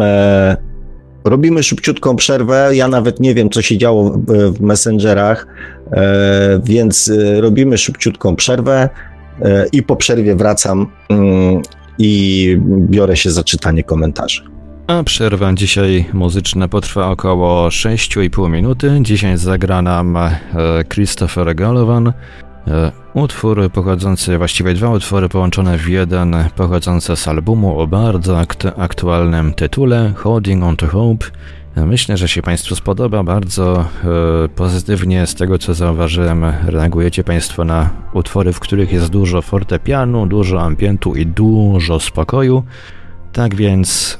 Eee, 0.00 0.56
Robimy 1.24 1.62
szybciutką 1.62 2.16
przerwę. 2.16 2.70
Ja 2.72 2.88
nawet 2.88 3.20
nie 3.20 3.34
wiem, 3.34 3.50
co 3.50 3.62
się 3.62 3.78
działo 3.78 4.18
w 4.52 4.60
messengerach, 4.60 5.46
e, 5.46 5.81
więc 6.64 7.08
e, 7.08 7.40
robimy 7.40 7.78
szybciutką 7.78 8.36
przerwę 8.36 8.88
e, 9.42 9.66
i 9.72 9.82
po 9.82 9.96
przerwie 9.96 10.36
wracam 10.36 10.86
mm, 11.08 11.62
i 11.98 12.58
biorę 12.64 13.16
się 13.16 13.30
za 13.30 13.44
czytanie 13.44 13.82
komentarzy. 13.82 14.42
A 14.86 15.02
przerwa 15.02 15.52
dzisiaj 15.52 16.04
muzyczna 16.12 16.68
potrwa 16.68 17.10
około 17.10 17.68
6,5 17.68 18.50
minuty. 18.50 18.98
Dzisiaj 19.02 19.38
zagra 19.38 19.82
nam 19.82 20.18
Christopher 20.88 21.54
Gallowan. 21.54 22.12
Utwór 23.14 23.70
pochodzący, 23.72 24.38
właściwie 24.38 24.74
dwa 24.74 24.90
utwory 24.90 25.28
połączone 25.28 25.78
w 25.78 25.88
jeden, 25.88 26.36
pochodzące 26.56 27.16
z 27.16 27.28
albumu 27.28 27.80
o 27.80 27.86
bardzo 27.86 28.40
aktualnym 28.76 29.54
tytule 29.54 30.12
Holding 30.16 30.64
on 30.64 30.76
to 30.76 30.86
Hope. 30.86 31.26
Myślę, 31.76 32.16
że 32.16 32.28
się 32.28 32.42
Państwu 32.42 32.74
spodoba. 32.74 33.22
Bardzo 33.22 33.80
e, 34.44 34.48
pozytywnie 34.48 35.26
z 35.26 35.34
tego, 35.34 35.58
co 35.58 35.74
zauważyłem, 35.74 36.44
reagujecie 36.66 37.24
Państwo 37.24 37.64
na 37.64 37.90
utwory, 38.12 38.52
w 38.52 38.60
których 38.60 38.92
jest 38.92 39.08
dużo 39.08 39.42
fortepianu, 39.42 40.26
dużo 40.26 40.62
ambientu 40.62 41.14
i 41.14 41.26
dużo 41.26 42.00
spokoju. 42.00 42.62
Tak 43.32 43.54
więc 43.54 44.18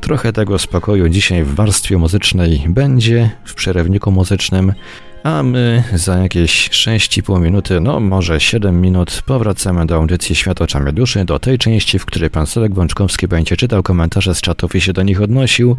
trochę 0.00 0.32
tego 0.32 0.58
spokoju 0.58 1.08
dzisiaj 1.08 1.44
w 1.44 1.54
warstwie 1.54 1.98
muzycznej 1.98 2.64
będzie, 2.68 3.30
w 3.44 3.54
przerywniku 3.54 4.10
muzycznym. 4.10 4.72
A 5.24 5.42
my 5.42 5.84
za 5.94 6.18
jakieś 6.18 6.70
6,5 6.70 7.40
minuty, 7.40 7.80
no 7.80 8.00
może 8.00 8.40
7 8.40 8.80
minut, 8.80 9.22
powracamy 9.26 9.86
do 9.86 9.96
audycji 9.96 10.34
Świat 10.34 10.60
oczami 10.60 10.92
duszy, 10.92 11.24
do 11.24 11.38
tej 11.38 11.58
części, 11.58 11.98
w 11.98 12.06
której 12.06 12.30
pan 12.30 12.46
Sławek 12.46 12.72
Bączkowski 12.72 13.28
będzie 13.28 13.56
czytał 13.56 13.82
komentarze 13.82 14.34
z 14.34 14.40
czatów 14.40 14.74
i 14.74 14.80
się 14.80 14.92
do 14.92 15.02
nich 15.02 15.22
odnosił. 15.22 15.76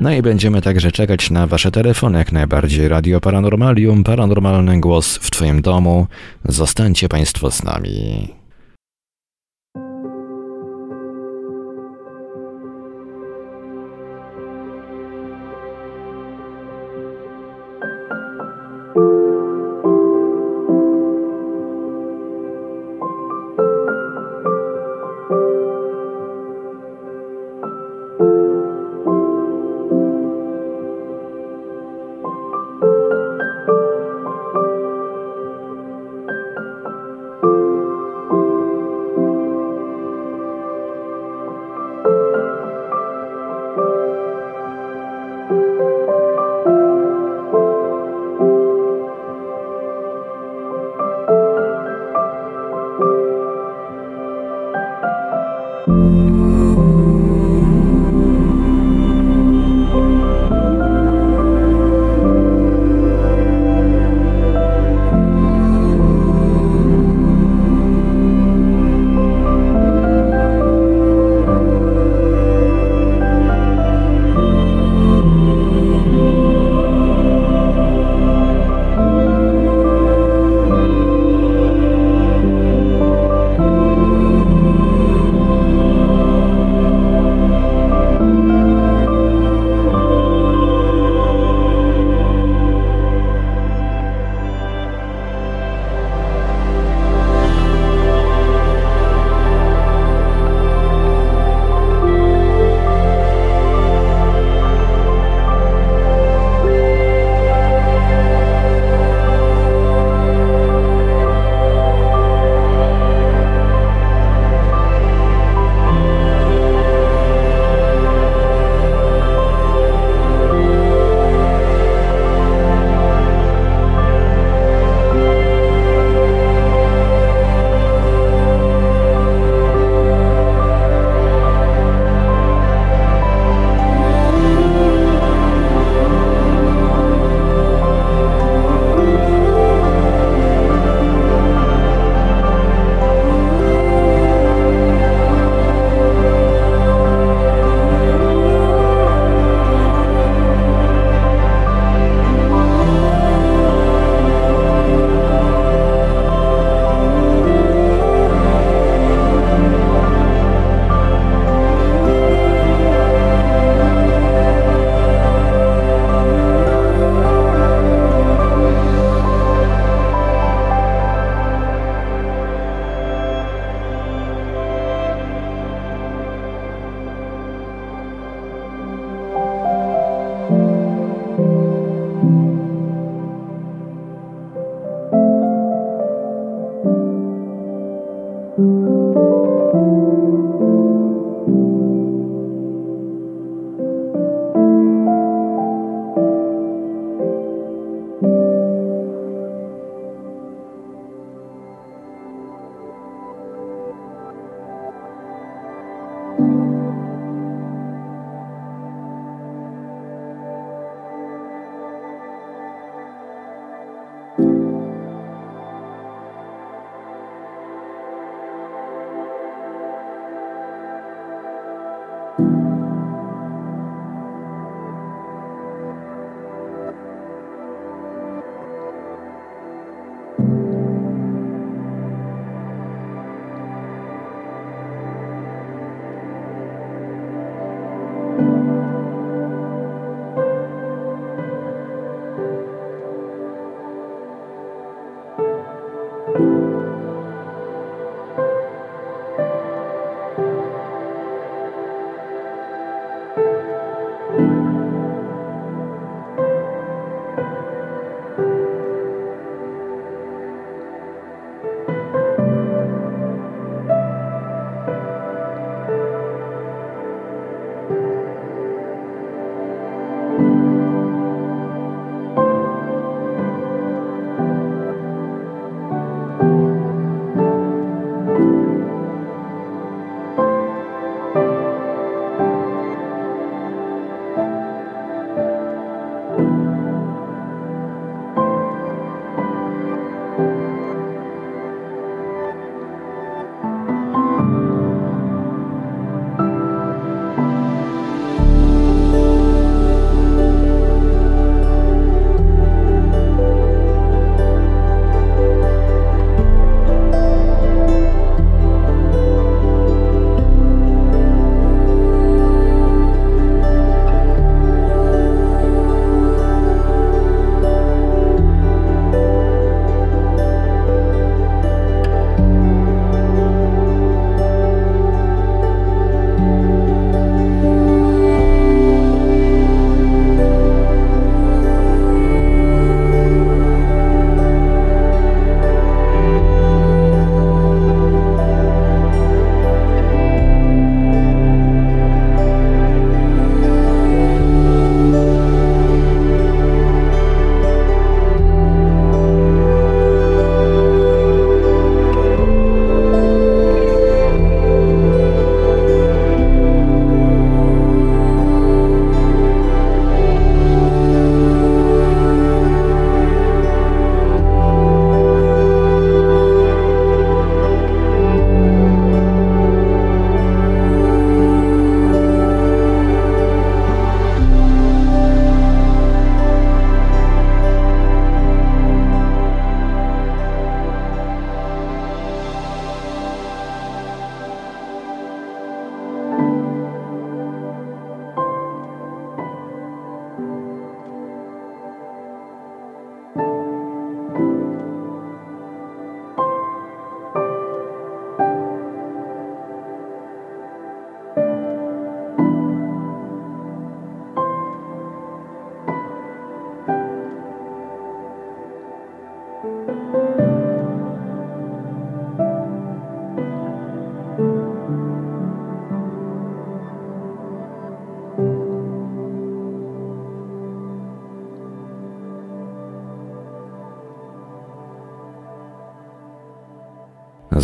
No 0.00 0.12
i 0.12 0.22
będziemy 0.22 0.62
także 0.62 0.92
czekać 0.92 1.30
na 1.30 1.46
wasze 1.46 1.70
telefony, 1.70 2.18
jak 2.18 2.32
najbardziej. 2.32 2.88
Radio 2.88 3.20
Paranormalium, 3.20 4.04
paranormalny 4.04 4.80
głos 4.80 5.16
w 5.16 5.30
twoim 5.30 5.62
domu. 5.62 6.06
Zostańcie 6.44 7.08
państwo 7.08 7.50
z 7.50 7.62
nami. 7.62 8.39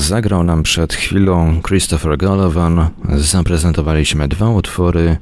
Zagrał 0.07 0.45
nam 0.45 0.63
przed 0.63 0.95
chwilą 0.95 1.61
Christopher 1.69 2.19
Gallivan. 2.19 2.89
Zaprezentowaliśmy 3.17 4.29
dwa 4.29 4.51
utwory 4.51 5.17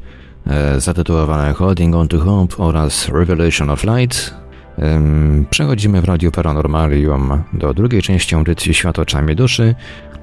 e, 0.47 0.80
zatytułowane 0.80 1.53
Holding 1.53 1.95
On 1.95 2.09
To 2.09 2.20
Hope 2.20 2.57
oraz 2.57 3.09
Revelation 3.09 3.70
of 3.70 3.85
Light. 3.85 4.35
Przechodzimy 5.51 6.01
w 6.01 6.05
Radiu 6.05 6.30
Paranormalium 6.30 7.43
do 7.53 7.74
drugiej 7.74 8.03
części 8.03 8.35
audycji 8.35 8.74
Świat 8.74 8.99
oczami 8.99 9.37
duszy, 9.37 9.74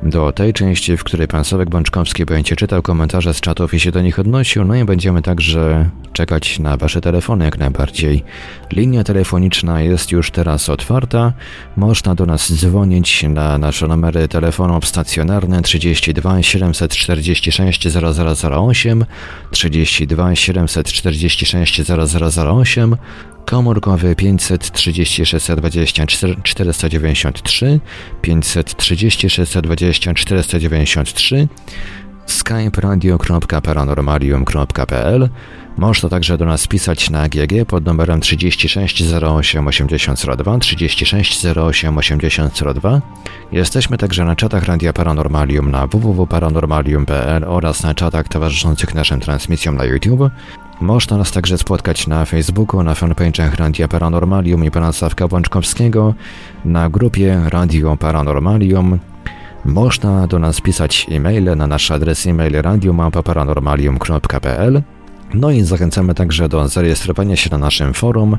do 0.03 0.31
tej 0.31 0.53
części, 0.53 0.97
w 0.97 1.03
której 1.03 1.27
pan 1.27 1.43
Sławek 1.43 1.69
Bączkowski 1.69 2.25
będzie 2.25 2.55
czytał 2.55 2.81
komentarze 2.81 3.33
z 3.33 3.39
czatów 3.39 3.73
i 3.73 3.79
się 3.79 3.91
do 3.91 4.01
nich 4.01 4.19
odnosił, 4.19 4.65
no 4.65 4.75
i 4.75 4.85
będziemy 4.85 5.21
także 5.21 5.89
czekać 6.13 6.59
na 6.59 6.77
wasze 6.77 7.01
telefony 7.01 7.45
jak 7.45 7.57
najbardziej. 7.57 8.23
Linia 8.71 9.03
telefoniczna 9.03 9.81
jest 9.81 10.11
już 10.11 10.31
teraz 10.31 10.69
otwarta, 10.69 11.33
można 11.77 12.15
do 12.15 12.25
nas 12.25 12.53
dzwonić 12.53 13.23
na 13.23 13.57
nasze 13.57 13.87
numery 13.87 14.27
telefonów 14.27 14.87
stacjonarne 14.87 15.61
32 15.61 16.43
746 16.43 17.87
0008, 17.87 19.05
32 19.51 20.35
746 20.35 21.81
0008, 22.37 22.95
komórkowy 23.45 24.15
530 24.15 25.25
620 25.25 26.05
493, 26.43 27.79
530 28.21 29.29
620 29.29 30.13
493, 30.13 31.47
skype 32.31 32.81
radio.paranormalium.pl 32.81 35.29
można 35.77 36.09
także 36.09 36.37
do 36.37 36.45
nas 36.45 36.67
pisać 36.67 37.09
na 37.09 37.29
GG 37.29 37.65
pod 37.67 37.85
numerem 37.85 38.21
36 38.21 39.03
08 39.13 39.67
8002, 39.67 40.57
36 40.57 41.45
08 41.45 41.97
8002. 41.97 43.01
Jesteśmy 43.51 43.97
także 43.97 44.25
na 44.25 44.35
czatach 44.35 44.63
Radia 44.63 44.93
Paranormalium 44.93 45.71
na 45.71 45.87
www.paranormalium.pl 45.87 47.43
oraz 47.47 47.83
na 47.83 47.93
czatach 47.93 48.27
towarzyszących 48.27 48.95
naszym 48.95 49.19
transmisjom 49.19 49.77
na 49.77 49.85
YouTube. 49.85 50.31
Można 50.81 51.17
nas 51.17 51.31
także 51.31 51.57
spotkać 51.57 52.07
na 52.07 52.25
Facebooku, 52.25 52.83
na 52.83 52.93
fanpage'ach 52.93 53.55
Radia 53.55 53.87
Paranormalium 53.87 54.65
i 54.65 54.71
pana 54.71 54.91
Sławka 54.91 55.27
Bączkowskiego, 55.27 56.13
na 56.65 56.89
grupie 56.89 57.41
Radio 57.49 57.97
Paranormalium. 57.97 58.99
Można 59.65 60.27
do 60.27 60.39
nas 60.39 60.61
pisać 60.61 61.07
e-maile 61.11 61.55
na 61.55 61.67
nasz 61.67 61.91
adres 61.91 62.27
e-mail 62.27 62.61
radiomapa.paranormalium.pl 62.61 64.81
no 65.33 65.51
i 65.51 65.61
zachęcamy 65.61 66.13
także 66.13 66.49
do 66.49 66.67
zarejestrowania 66.67 67.35
się 67.35 67.49
na 67.51 67.57
naszym 67.57 67.93
forum, 67.93 68.37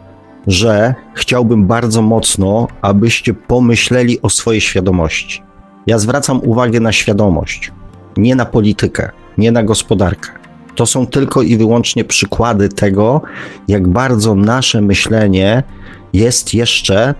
że 0.47 0.95
chciałbym 1.15 1.67
bardzo 1.67 2.03
mocno, 2.03 2.69
abyście 2.83 3.35
pomyśleli 3.35 4.23
o 4.23 4.31
swojej 4.31 4.61
świadomości. 4.61 5.43
Ja 5.87 5.99
zwracam 5.99 6.41
uwagę 6.45 6.81
na 6.81 6.93
świadomość, 6.93 7.73
nie 8.17 8.35
na 8.35 8.47
politykę, 8.47 9.11
nie 9.39 9.53
na 9.53 9.63
gospodarkę. 9.63 10.31
To 10.75 10.87
są 10.87 11.07
tylko 11.07 11.43
i 11.43 11.57
wyłącznie 11.57 12.05
przykłady 12.05 12.69
tego, 12.69 13.23
jak 13.69 13.89
bardzo 13.89 14.35
nasze 14.35 14.81
myślenie 14.83 15.63
jest 16.13 16.55
jeszcze 16.55 17.15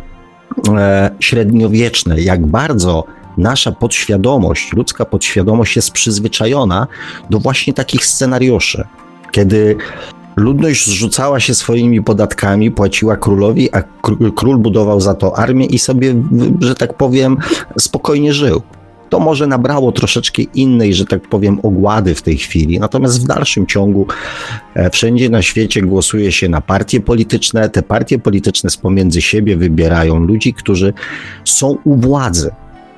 e, 0.77 1.11
średniowieczne, 1.21 2.21
jak 2.21 2.47
bardzo 2.47 3.05
nasza 3.39 3.73
podświadomość, 3.73 4.73
ludzka 4.73 5.05
podświadomość 5.05 5.77
jest 5.77 5.91
przyzwyczajona 5.91 6.87
do 7.31 7.39
właśnie 7.39 7.73
takich 7.73 8.07
scenariuszy, 8.07 8.85
kiedy 9.33 9.77
ludność 10.39 10.87
zrzucała 10.87 11.41
się 11.41 11.55
swoimi 11.55 12.03
podatkami, 12.03 12.71
płaciła 12.71 13.17
królowi, 13.17 13.75
a 13.75 13.83
król 14.37 14.59
budował 14.59 15.01
za 15.01 15.15
to 15.15 15.39
armię 15.39 15.67
i 15.67 15.79
sobie, 15.79 16.15
że 16.61 16.75
tak 16.75 16.95
powiem, 16.95 17.37
spokojnie 17.79 18.33
żył. 18.33 18.63
To 19.09 19.21
może 19.21 19.47
nabrało 19.47 19.93
troszeczkę 19.93 20.43
innej, 20.43 20.95
że 20.95 21.07
tak 21.07 21.29
powiem, 21.29 21.61
ogłady 21.63 22.15
w 22.15 22.23
tej 22.23 22.37
chwili. 22.37 22.81
Natomiast 22.81 23.23
w 23.23 23.27
dalszym 23.27 23.67
ciągu 23.67 24.07
e, 24.75 24.91
wszędzie 24.91 25.31
na 25.31 25.43
świecie 25.43 25.83
głosuje 25.83 26.33
się 26.33 26.49
na 26.49 26.61
partie 26.61 27.01
polityczne. 27.01 27.71
Te 27.71 27.83
partie 27.83 28.19
polityczne 28.19 28.71
z 28.71 28.77
pomiędzy 28.77 29.23
siebie 29.23 29.57
wybierają 29.57 30.19
ludzi, 30.19 30.55
którzy 30.55 30.93
są 31.45 31.79
u 31.85 31.97
władzy. 31.97 32.51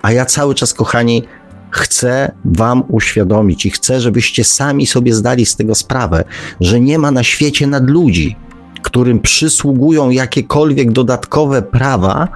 A 0.03 0.13
ja 0.13 0.25
cały 0.25 0.55
czas, 0.55 0.75
kochani, 0.75 1.23
chcę 1.71 2.33
Wam 2.45 2.83
uświadomić 2.89 3.67
i 3.67 3.71
chcę, 3.71 4.01
żebyście 4.01 4.45
sami 4.45 4.87
sobie 4.87 5.15
zdali 5.15 5.47
z 5.47 5.57
tego 5.57 5.75
sprawę, 5.75 6.25
że 6.61 6.81
nie 6.81 6.99
ma 6.99 7.11
na 7.11 7.23
świecie 7.23 7.67
nadludzi, 7.67 8.37
którym 8.83 9.21
przysługują 9.21 10.11
jakiekolwiek 10.11 10.93
dodatkowe 10.93 11.63
prawa 11.63 12.29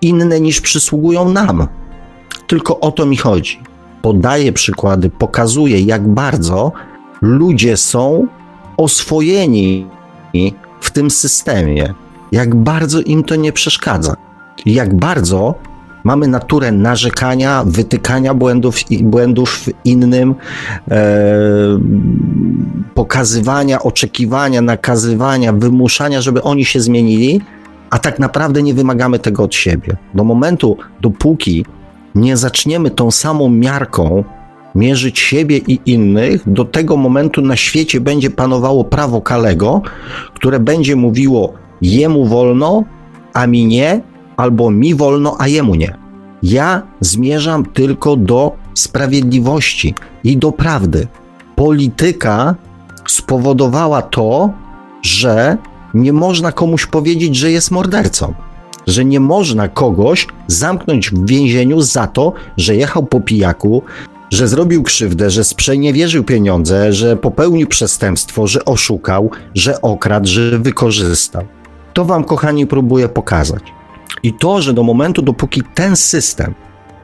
inne 0.00 0.40
niż 0.40 0.60
przysługują 0.60 1.28
nam. 1.32 1.68
Tylko 2.46 2.80
o 2.80 2.92
to 2.92 3.06
mi 3.06 3.16
chodzi. 3.16 3.60
Podaję 4.02 4.52
przykłady, 4.52 5.10
pokazuję, 5.10 5.80
jak 5.80 6.08
bardzo 6.08 6.72
ludzie 7.22 7.76
są 7.76 8.26
oswojeni 8.76 9.86
w 10.80 10.90
tym 10.90 11.10
systemie, 11.10 11.94
jak 12.32 12.54
bardzo 12.54 13.00
im 13.00 13.24
to 13.24 13.36
nie 13.36 13.52
przeszkadza, 13.52 14.16
jak 14.66 14.94
bardzo 14.94 15.54
mamy 16.04 16.28
naturę 16.28 16.72
narzekania, 16.72 17.64
wytykania 17.66 18.34
błędów, 18.34 18.76
błędów 19.02 19.64
innym, 19.84 20.34
e, 20.90 21.04
pokazywania, 22.94 23.82
oczekiwania, 23.82 24.60
nakazywania, 24.62 25.52
wymuszania, 25.52 26.20
żeby 26.20 26.42
oni 26.42 26.64
się 26.64 26.80
zmienili, 26.80 27.40
a 27.90 27.98
tak 27.98 28.18
naprawdę 28.18 28.62
nie 28.62 28.74
wymagamy 28.74 29.18
tego 29.18 29.42
od 29.42 29.54
siebie. 29.54 29.96
Do 30.14 30.24
momentu, 30.24 30.76
dopóki 31.00 31.64
nie 32.14 32.36
zaczniemy 32.36 32.90
tą 32.90 33.10
samą 33.10 33.50
miarką 33.50 34.24
mierzyć 34.74 35.18
siebie 35.18 35.58
i 35.58 35.80
innych, 35.86 36.52
do 36.52 36.64
tego 36.64 36.96
momentu 36.96 37.42
na 37.42 37.56
świecie 37.56 38.00
będzie 38.00 38.30
panowało 38.30 38.84
prawo 38.84 39.20
Kalego, 39.20 39.82
które 40.34 40.60
będzie 40.60 40.96
mówiło 40.96 41.52
jemu 41.82 42.26
wolno, 42.26 42.84
a 43.32 43.46
mi 43.46 43.66
nie, 43.66 44.00
albo 44.36 44.70
mi 44.70 44.94
wolno, 44.94 45.36
a 45.38 45.48
jemu 45.48 45.74
nie. 45.74 45.96
Ja 46.42 46.82
zmierzam 47.00 47.64
tylko 47.64 48.16
do 48.16 48.56
sprawiedliwości 48.74 49.94
i 50.24 50.36
do 50.36 50.52
prawdy. 50.52 51.06
Polityka 51.56 52.54
spowodowała 53.06 54.02
to, 54.02 54.50
że 55.02 55.56
nie 55.94 56.12
można 56.12 56.52
komuś 56.52 56.86
powiedzieć, 56.86 57.36
że 57.36 57.50
jest 57.50 57.70
mordercą. 57.70 58.34
Że 58.86 59.04
nie 59.04 59.20
można 59.20 59.68
kogoś 59.68 60.26
zamknąć 60.46 61.10
w 61.10 61.26
więzieniu 61.26 61.80
za 61.80 62.06
to, 62.06 62.32
że 62.56 62.76
jechał 62.76 63.06
po 63.06 63.20
pijaku, 63.20 63.82
że 64.32 64.48
zrobił 64.48 64.82
krzywdę, 64.82 65.30
że 65.30 65.44
sprzeniewierzył 65.44 66.24
pieniądze, 66.24 66.92
że 66.92 67.16
popełnił 67.16 67.66
przestępstwo, 67.66 68.46
że 68.46 68.64
oszukał, 68.64 69.30
że 69.54 69.80
okradł, 69.82 70.26
że 70.26 70.58
wykorzystał. 70.58 71.44
To 71.92 72.04
wam, 72.04 72.24
kochani, 72.24 72.66
próbuję 72.66 73.08
pokazać. 73.08 73.62
I 74.24 74.32
to, 74.32 74.62
że 74.62 74.72
do 74.72 74.82
momentu, 74.82 75.22
dopóki 75.22 75.62
ten 75.74 75.96
system 75.96 76.54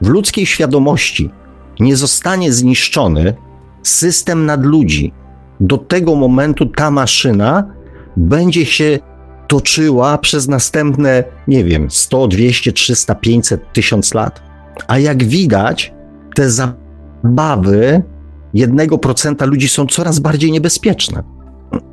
w 0.01 0.07
ludzkiej 0.07 0.45
świadomości 0.45 1.29
nie 1.79 1.95
zostanie 1.95 2.53
zniszczony, 2.53 3.33
system 3.83 4.45
nadludzi, 4.45 5.13
do 5.59 5.77
tego 5.77 6.15
momentu 6.15 6.65
ta 6.65 6.91
maszyna 6.91 7.63
będzie 8.17 8.65
się 8.65 8.99
toczyła 9.47 10.17
przez 10.17 10.47
następne, 10.47 11.23
nie 11.47 11.63
wiem, 11.63 11.91
100, 11.91 12.27
200, 12.27 12.71
300, 12.71 13.15
500, 13.15 13.73
1000 13.73 14.13
lat. 14.13 14.41
A 14.87 14.99
jak 14.99 15.23
widać, 15.23 15.93
te 16.35 16.49
zabawy 16.49 18.03
1% 18.55 19.47
ludzi 19.47 19.69
są 19.69 19.85
coraz 19.85 20.19
bardziej 20.19 20.51
niebezpieczne, 20.51 21.23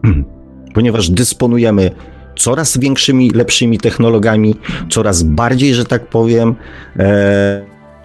ponieważ 0.75 1.11
dysponujemy 1.11 1.91
coraz 2.39 2.79
większymi, 2.79 3.31
lepszymi 3.31 3.79
technologiami, 3.79 4.55
coraz 4.91 5.23
bardziej, 5.23 5.75
że 5.75 5.85
tak 5.85 6.07
powiem, 6.07 6.55
e, 6.97 7.05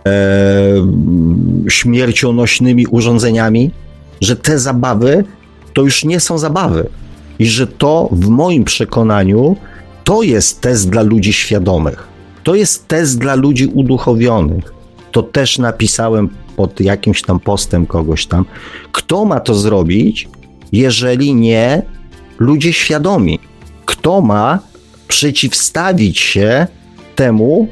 e, 0.07 0.14
śmiercionośnymi 1.69 2.88
urządzeniami, 2.88 3.72
że 4.22 4.35
te 4.35 4.60
zabawy 4.60 5.23
to 5.73 5.81
już 5.81 6.05
nie 6.05 6.19
są 6.19 6.38
zabawy. 6.38 6.89
I 7.39 7.45
że 7.45 7.68
to 7.68 8.10
w 8.11 8.27
moim 8.27 8.64
przekonaniu 8.64 9.55
to 10.03 10.23
jest 10.23 10.61
test 10.61 10.89
dla 10.89 11.01
ludzi 11.01 11.34
świadomych. 11.34 12.07
To 12.43 12.55
jest 12.55 12.88
test 12.88 13.19
dla 13.19 13.35
ludzi 13.35 13.65
uduchowionych. 13.65 14.73
To 15.11 15.23
też 15.23 15.60
napisałem 15.60 16.30
pod 16.55 16.81
jakimś 16.81 17.22
tam 17.22 17.39
postem 17.39 17.85
kogoś 17.85 18.26
tam. 18.26 18.45
Kto 18.91 19.26
ma 19.26 19.39
to 19.39 19.55
zrobić, 19.55 20.27
jeżeli 20.72 21.35
nie 21.35 21.81
ludzie 22.39 22.73
świadomi? 22.73 23.39
Kto 23.85 24.22
ma 24.22 24.60
przeciwstawić 25.07 26.19
się 26.19 26.68
temu, 27.15 27.68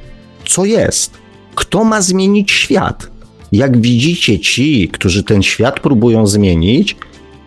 co 0.48 0.66
jest? 0.66 1.18
Kto 1.56 1.84
ma 1.84 2.02
zmienić 2.02 2.52
świat? 2.52 3.12
Jak 3.52 3.82
widzicie, 3.82 4.40
ci, 4.40 4.90
którzy 4.94 5.24
ten 5.24 5.44
świat 5.44 5.80
próbują 5.80 6.28
zmienić, 6.28 6.98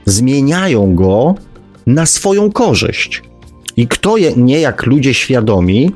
zmieniają 0.07 0.95
go 0.95 1.35
na 1.87 2.07
swoją 2.07 2.53
korzyść. 2.53 3.23
I 3.77 3.89
kto 3.89 4.17
je, 4.17 4.33
nie 4.37 4.61
jak 4.61 4.87
ludzie 4.87 5.15
świadomi 5.15 5.91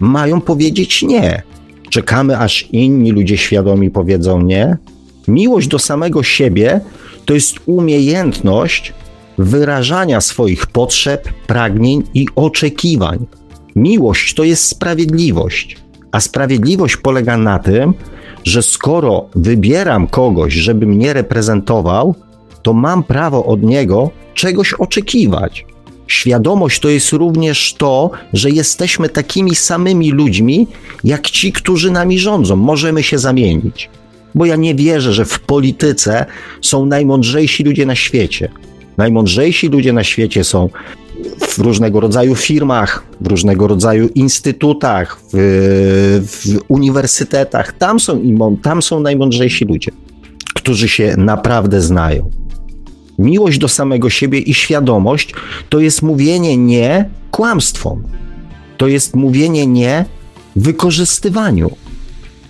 mają 0.00 0.40
powiedzieć 0.40 1.02
nie. 1.02 1.42
Czekamy, 1.90 2.38
aż 2.38 2.68
inni 2.72 3.10
ludzie 3.10 3.36
świadomi 3.38 3.90
powiedzą 3.90 4.42
nie. 4.42 4.76
Miłość 5.28 5.68
do 5.68 5.78
samego 5.78 6.22
siebie 6.22 6.80
to 7.24 7.34
jest 7.34 7.56
umiejętność 7.66 8.92
wyrażania 9.42 10.20
swoich 10.20 10.66
potrzeb, 10.66 11.28
pragnień 11.46 12.02
i 12.14 12.26
oczekiwań. 12.34 13.26
Miłość 13.76 14.34
to 14.34 14.44
jest 14.44 14.64
sprawiedliwość, 14.64 15.76
a 16.12 16.20
sprawiedliwość 16.20 16.96
polega 16.96 17.36
na 17.36 17.58
tym, 17.58 17.94
że 18.44 18.62
skoro 18.62 19.26
wybieram 19.34 20.06
kogoś, 20.06 20.52
żeby 20.52 20.86
mnie 20.86 21.12
reprezentował, 21.12 22.14
to 22.62 22.72
mam 22.72 23.02
prawo 23.02 23.44
od 23.44 23.62
niego 23.62 24.10
czegoś 24.34 24.74
oczekiwać. 24.74 25.66
Świadomość 26.06 26.80
to 26.80 26.88
jest 26.88 27.12
również 27.12 27.74
to, 27.74 28.10
że 28.32 28.50
jesteśmy 28.50 29.08
takimi 29.08 29.54
samymi 29.54 30.10
ludźmi, 30.10 30.68
jak 31.04 31.30
ci, 31.30 31.52
którzy 31.52 31.90
nami 31.90 32.18
rządzą. 32.18 32.56
Możemy 32.56 33.02
się 33.02 33.18
zamienić. 33.18 33.90
Bo 34.34 34.46
ja 34.46 34.56
nie 34.56 34.74
wierzę, 34.74 35.12
że 35.12 35.24
w 35.24 35.40
polityce 35.40 36.26
są 36.62 36.86
najmądrzejsi 36.86 37.64
ludzie 37.64 37.86
na 37.86 37.94
świecie. 37.94 38.48
Najmądrzejsi 38.96 39.68
ludzie 39.68 39.92
na 39.92 40.04
świecie 40.04 40.44
są 40.44 40.68
w 41.40 41.58
różnego 41.58 42.00
rodzaju 42.00 42.34
firmach, 42.34 43.04
w 43.20 43.26
różnego 43.26 43.66
rodzaju 43.66 44.08
instytutach, 44.14 45.20
w, 45.32 46.22
w 46.26 46.58
uniwersytetach. 46.68 47.72
Tam 47.72 48.00
są, 48.00 48.22
tam 48.62 48.82
są 48.82 49.00
najmądrzejsi 49.00 49.64
ludzie, 49.64 49.92
którzy 50.54 50.88
się 50.88 51.14
naprawdę 51.16 51.80
znają. 51.80 52.30
Miłość 53.18 53.58
do 53.58 53.68
samego 53.68 54.10
siebie 54.10 54.38
i 54.38 54.54
świadomość 54.54 55.34
to 55.68 55.80
jest 55.80 56.02
mówienie 56.02 56.56
nie 56.56 57.10
kłamstwom. 57.30 58.02
To 58.76 58.88
jest 58.88 59.16
mówienie 59.16 59.66
nie 59.66 60.04
wykorzystywaniu. 60.56 61.70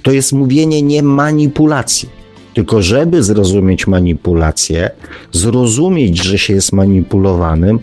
To 0.03 0.13
jest 0.13 0.33
mówienie 0.33 0.83
nie 0.83 1.03
manipulacji. 1.03 2.22
Tylko 2.55 2.83
żeby 2.83 3.23
zrozumieć 3.23 3.87
manipulację, 3.87 4.91
zrozumieć, 5.33 6.25
że 6.25 6.39
się 6.39 6.55
jest 6.55 6.73
manipulowanym, 6.73 7.79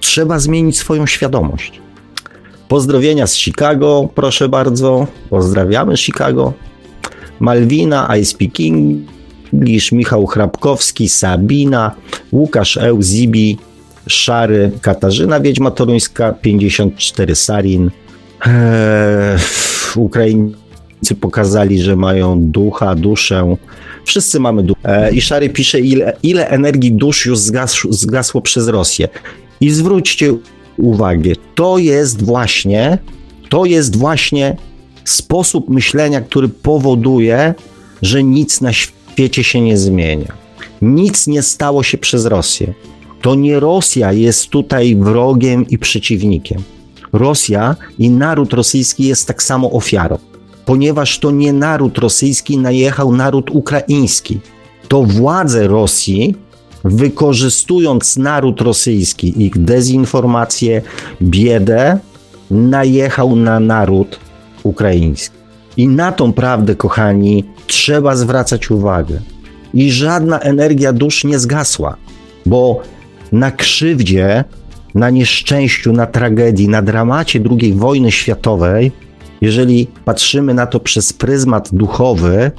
trzeba 0.00 0.38
zmienić 0.38 0.78
swoją 0.78 1.06
świadomość. 1.06 1.80
Pozdrowienia 2.68 3.26
z 3.26 3.36
Chicago, 3.36 4.08
proszę 4.14 4.48
bardzo. 4.48 5.06
Pozdrawiamy 5.30 5.96
Chicago. 5.96 6.52
Malwina, 7.40 8.16
I 8.16 8.24
speak 8.24 8.52
English, 8.60 9.92
Michał 9.92 10.26
Hrabkowski, 10.26 11.08
Sabina, 11.08 11.94
Łukasz 12.32 12.78
Zibi, 13.00 13.58
Szary, 14.06 14.70
Katarzyna 14.80 15.40
Wiedźma 15.40 15.70
Toruńska, 15.70 16.32
54 16.32 17.34
Sarin. 17.34 17.90
Eee, 18.46 19.38
Ukraińcy 20.94 21.14
pokazali, 21.14 21.82
że 21.82 21.96
mają 21.96 22.40
ducha, 22.40 22.94
duszę. 22.94 23.56
Wszyscy 24.04 24.40
mamy 24.40 24.62
ducha. 24.62 24.80
Eee, 24.84 25.16
I 25.16 25.20
Szary 25.20 25.48
pisze, 25.50 25.80
ile, 25.80 26.16
ile 26.22 26.48
energii 26.48 26.92
dusz 26.92 27.26
już 27.26 27.38
zgas, 27.38 27.76
zgasło 27.90 28.40
przez 28.40 28.68
Rosję. 28.68 29.08
I 29.60 29.70
zwróćcie 29.70 30.34
uwagę, 30.76 31.32
to 31.54 31.78
jest 31.78 32.22
właśnie, 32.22 32.98
to 33.48 33.64
jest 33.64 33.96
właśnie 33.96 34.56
sposób 35.04 35.68
myślenia, 35.68 36.20
który 36.20 36.48
powoduje, 36.48 37.54
że 38.02 38.22
nic 38.22 38.60
na 38.60 38.72
świecie 38.72 39.44
się 39.44 39.60
nie 39.60 39.76
zmienia. 39.76 40.32
Nic 40.82 41.26
nie 41.26 41.42
stało 41.42 41.82
się 41.82 41.98
przez 41.98 42.24
Rosję. 42.26 42.74
To 43.22 43.34
nie 43.34 43.60
Rosja 43.60 44.12
jest 44.12 44.48
tutaj 44.48 44.96
wrogiem 44.96 45.66
i 45.68 45.78
przeciwnikiem. 45.78 46.62
Rosja 47.12 47.76
i 47.98 48.10
naród 48.10 48.52
rosyjski 48.52 49.04
jest 49.04 49.26
tak 49.26 49.42
samo 49.42 49.70
ofiarą, 49.70 50.18
ponieważ 50.64 51.18
to 51.18 51.30
nie 51.30 51.52
naród 51.52 51.98
rosyjski 51.98 52.58
najechał 52.58 53.12
naród 53.12 53.50
ukraiński. 53.50 54.40
To 54.88 55.02
władze 55.02 55.68
Rosji 55.68 56.34
wykorzystując 56.84 58.16
naród 58.16 58.60
rosyjski, 58.60 59.44
ich 59.44 59.58
dezinformację, 59.58 60.82
biedę, 61.22 61.98
najechał 62.50 63.36
na 63.36 63.60
naród 63.60 64.20
ukraiński. 64.62 65.36
I 65.76 65.88
na 65.88 66.12
tą 66.12 66.32
prawdę, 66.32 66.74
kochani, 66.74 67.44
trzeba 67.66 68.16
zwracać 68.16 68.70
uwagę. 68.70 69.20
I 69.74 69.90
żadna 69.90 70.40
energia 70.40 70.92
dusz 70.92 71.24
nie 71.24 71.38
zgasła, 71.38 71.96
bo 72.46 72.82
na 73.32 73.50
krzywdzie, 73.50 74.44
na 74.94 75.10
nieszczęściu, 75.10 75.92
na 75.92 76.06
tragedii, 76.06 76.68
na 76.68 76.82
dramacie 76.82 77.40
II 77.50 77.72
wojny 77.72 78.12
światowej, 78.12 78.92
jeżeli 79.44 79.86
patrzymy 80.04 80.54
na 80.54 80.66
to 80.66 80.80
przez 80.80 81.12
pryzmat 81.12 81.68
duchowy, 81.72 82.50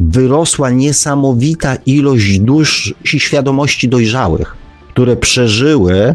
wyrosła 0.00 0.70
niesamowita 0.70 1.76
ilość 1.86 2.38
dusz 2.38 2.94
i 3.14 3.20
świadomości 3.20 3.88
dojrzałych, 3.88 4.56
które 4.88 5.16
przeżyły 5.16 6.14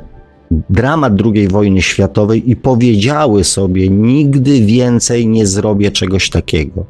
dramat 0.70 1.14
II 1.26 1.48
wojny 1.48 1.82
światowej 1.82 2.52
i 2.52 2.56
powiedziały 2.56 3.44
sobie: 3.44 3.90
Nigdy 3.90 4.62
więcej 4.62 5.28
nie 5.28 5.46
zrobię 5.46 5.92
czegoś 5.92 6.30
takiego. 6.30 6.86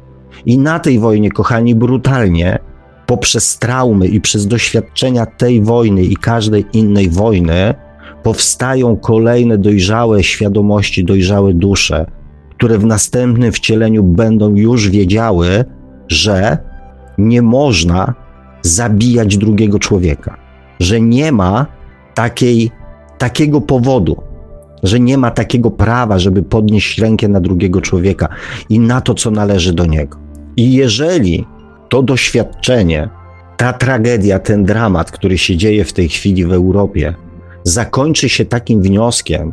I 0.46 0.58
na 0.58 0.78
tej 0.78 0.98
wojnie, 0.98 1.30
kochani, 1.30 1.74
brutalnie, 1.74 2.58
poprzez 3.06 3.58
traumy 3.58 4.06
i 4.08 4.20
przez 4.20 4.46
doświadczenia 4.46 5.26
tej 5.26 5.62
wojny 5.62 6.04
i 6.04 6.16
każdej 6.16 6.64
innej 6.72 7.10
wojny, 7.10 7.74
powstają 8.22 8.96
kolejne 8.96 9.58
dojrzałe 9.58 10.22
świadomości, 10.22 11.04
dojrzałe 11.04 11.54
dusze, 11.54 12.17
które 12.58 12.78
w 12.78 12.86
następnym 12.86 13.52
wcieleniu 13.52 14.02
będą 14.02 14.54
już 14.54 14.90
wiedziały, 14.90 15.64
że 16.08 16.58
nie 17.18 17.42
można 17.42 18.14
zabijać 18.62 19.36
drugiego 19.36 19.78
człowieka, 19.78 20.36
że 20.80 21.00
nie 21.00 21.32
ma 21.32 21.66
takiej, 22.14 22.70
takiego 23.18 23.60
powodu, 23.60 24.16
że 24.82 25.00
nie 25.00 25.18
ma 25.18 25.30
takiego 25.30 25.70
prawa, 25.70 26.18
żeby 26.18 26.42
podnieść 26.42 26.98
rękę 26.98 27.28
na 27.28 27.40
drugiego 27.40 27.80
człowieka 27.80 28.28
i 28.68 28.80
na 28.80 29.00
to, 29.00 29.14
co 29.14 29.30
należy 29.30 29.72
do 29.72 29.86
niego. 29.86 30.18
I 30.56 30.72
jeżeli 30.72 31.46
to 31.88 32.02
doświadczenie, 32.02 33.08
ta 33.56 33.72
tragedia, 33.72 34.38
ten 34.38 34.64
dramat, 34.64 35.10
który 35.10 35.38
się 35.38 35.56
dzieje 35.56 35.84
w 35.84 35.92
tej 35.92 36.08
chwili 36.08 36.44
w 36.44 36.52
Europie, 36.52 37.14
zakończy 37.64 38.28
się 38.28 38.44
takim 38.44 38.82
wnioskiem, 38.82 39.52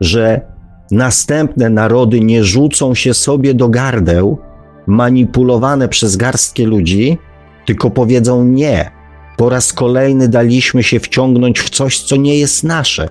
że 0.00 0.55
następne 0.90 1.70
narody 1.70 2.20
nie 2.20 2.44
rzucą 2.44 2.94
się 2.94 3.14
sobie 3.14 3.54
do 3.54 3.68
gardeł, 3.68 4.38
manipulowane 4.86 5.88
przez 5.88 6.16
garstkę 6.16 6.62
ludzi, 6.62 7.18
tylko 7.66 7.90
powiedzą 7.90 8.44
nie. 8.44 8.90
Po 9.36 9.48
raz 9.48 9.72
kolejny 9.72 10.28
daliśmy 10.28 10.82
się 10.82 11.00
wciągnąć 11.00 11.60
w 11.60 11.70
coś, 11.70 12.00
co 12.02 12.16
nie 12.16 12.38
jest 12.38 12.64
nasze. 12.64 13.08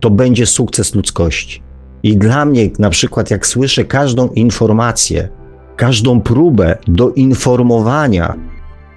To 0.00 0.10
będzie 0.10 0.46
sukces 0.46 0.94
ludzkości. 0.94 1.62
I 2.02 2.16
dla 2.16 2.44
mnie, 2.44 2.70
na 2.78 2.90
przykład, 2.90 3.30
jak 3.30 3.46
słyszę 3.46 3.84
każdą 3.84 4.28
informację, 4.28 5.28
każdą 5.76 6.20
próbę 6.20 6.78
do 6.86 7.10
informowania 7.10 8.34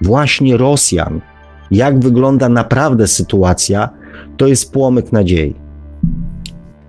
właśnie 0.00 0.56
Rosjan, 0.56 1.20
jak 1.70 2.00
wygląda 2.00 2.48
naprawdę 2.48 3.06
sytuacja, 3.06 3.88
to 4.36 4.46
jest 4.46 4.72
płomyk 4.72 5.12
nadziei. 5.12 5.61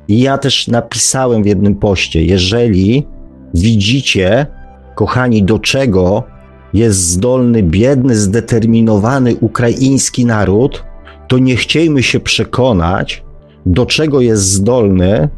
I 0.07 0.19
ja 0.19 0.37
też 0.37 0.67
napisałem 0.67 1.43
w 1.43 1.45
jednym 1.45 1.75
poście, 1.75 2.23
jeżeli 2.25 3.07
widzicie, 3.53 4.45
kochani, 4.95 5.43
do 5.43 5.59
czego 5.59 6.23
jest 6.73 6.99
zdolny, 6.99 7.63
biedny, 7.63 8.15
zdeterminowany 8.15 9.35
ukraiński 9.35 10.25
naród, 10.25 10.83
to 11.27 11.37
nie 11.37 11.55
chciejmy 11.55 12.03
się 12.03 12.19
przekonać, 12.19 13.23
do 13.65 13.85
czego 13.85 14.21
jest 14.21 14.43
zdolny 14.43 15.29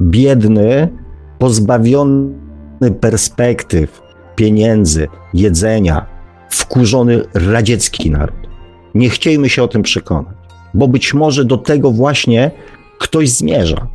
biedny, 0.00 0.88
pozbawiony 1.38 2.30
perspektyw, 3.00 4.02
pieniędzy, 4.36 5.08
jedzenia, 5.34 6.06
wkurzony 6.50 7.22
radziecki 7.34 8.10
naród. 8.10 8.36
Nie 8.94 9.10
chciejmy 9.10 9.48
się 9.48 9.62
o 9.62 9.68
tym 9.68 9.82
przekonać, 9.82 10.34
bo 10.74 10.88
być 10.88 11.14
może 11.14 11.44
do 11.44 11.58
tego 11.58 11.90
właśnie 11.90 12.50
ktoś 12.98 13.30
zmierza, 13.30 13.86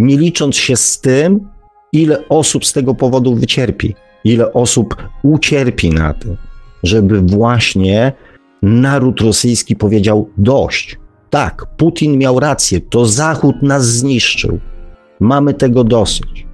nie 0.00 0.16
licząc 0.16 0.56
się 0.56 0.76
z 0.76 1.00
tym, 1.00 1.48
ile 1.92 2.28
osób 2.28 2.66
z 2.66 2.72
tego 2.72 2.94
powodu 2.94 3.34
wycierpi, 3.34 3.94
ile 4.24 4.52
osób 4.52 4.96
ucierpi 5.22 5.90
na 5.90 6.14
tym, 6.14 6.36
żeby 6.82 7.20
właśnie 7.20 8.12
naród 8.62 9.20
rosyjski 9.20 9.76
powiedział 9.76 10.28
dość. 10.36 10.98
Tak, 11.30 11.66
Putin 11.76 12.18
miał 12.18 12.40
rację, 12.40 12.80
to 12.80 13.06
Zachód 13.06 13.62
nas 13.62 13.86
zniszczył. 13.86 14.58
Mamy 15.20 15.54
tego 15.54 15.84
dosyć. 15.84 16.46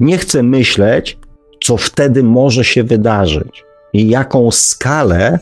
Nie 0.00 0.18
chcę 0.18 0.42
myśleć, 0.42 1.18
co 1.64 1.76
wtedy 1.76 2.22
może 2.22 2.64
się 2.64 2.84
wydarzyć 2.84 3.64
i 3.92 4.08
jaką 4.08 4.50
skalę 4.50 5.38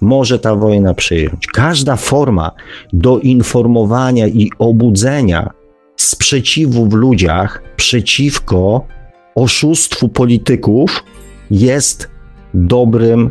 może 0.00 0.38
ta 0.38 0.54
wojna 0.54 0.94
przyjąć. 0.94 1.46
Każda 1.46 1.96
forma 1.96 2.50
doinformowania 2.92 4.26
i 4.26 4.50
obudzenia 4.58 5.50
sprzeciwu 5.96 6.86
w 6.86 6.92
ludziach 6.92 7.62
przeciwko 7.76 8.86
oszustwu 9.34 10.08
polityków 10.08 11.04
jest 11.50 12.10
dobrym, 12.54 13.30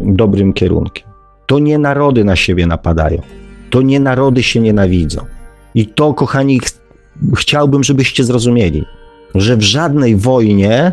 dobrym 0.00 0.52
kierunkiem. 0.52 1.08
To 1.46 1.58
nie 1.58 1.78
narody 1.78 2.24
na 2.24 2.36
siebie 2.36 2.66
napadają, 2.66 3.22
to 3.70 3.82
nie 3.82 4.00
narody 4.00 4.42
się 4.42 4.60
nienawidzą. 4.60 5.24
I 5.74 5.86
to, 5.86 6.14
kochani, 6.14 6.60
ch 6.60 6.64
chciałbym, 7.36 7.84
żebyście 7.84 8.24
zrozumieli, 8.24 8.84
że 9.34 9.56
w 9.56 9.62
żadnej 9.62 10.16
wojnie, 10.16 10.92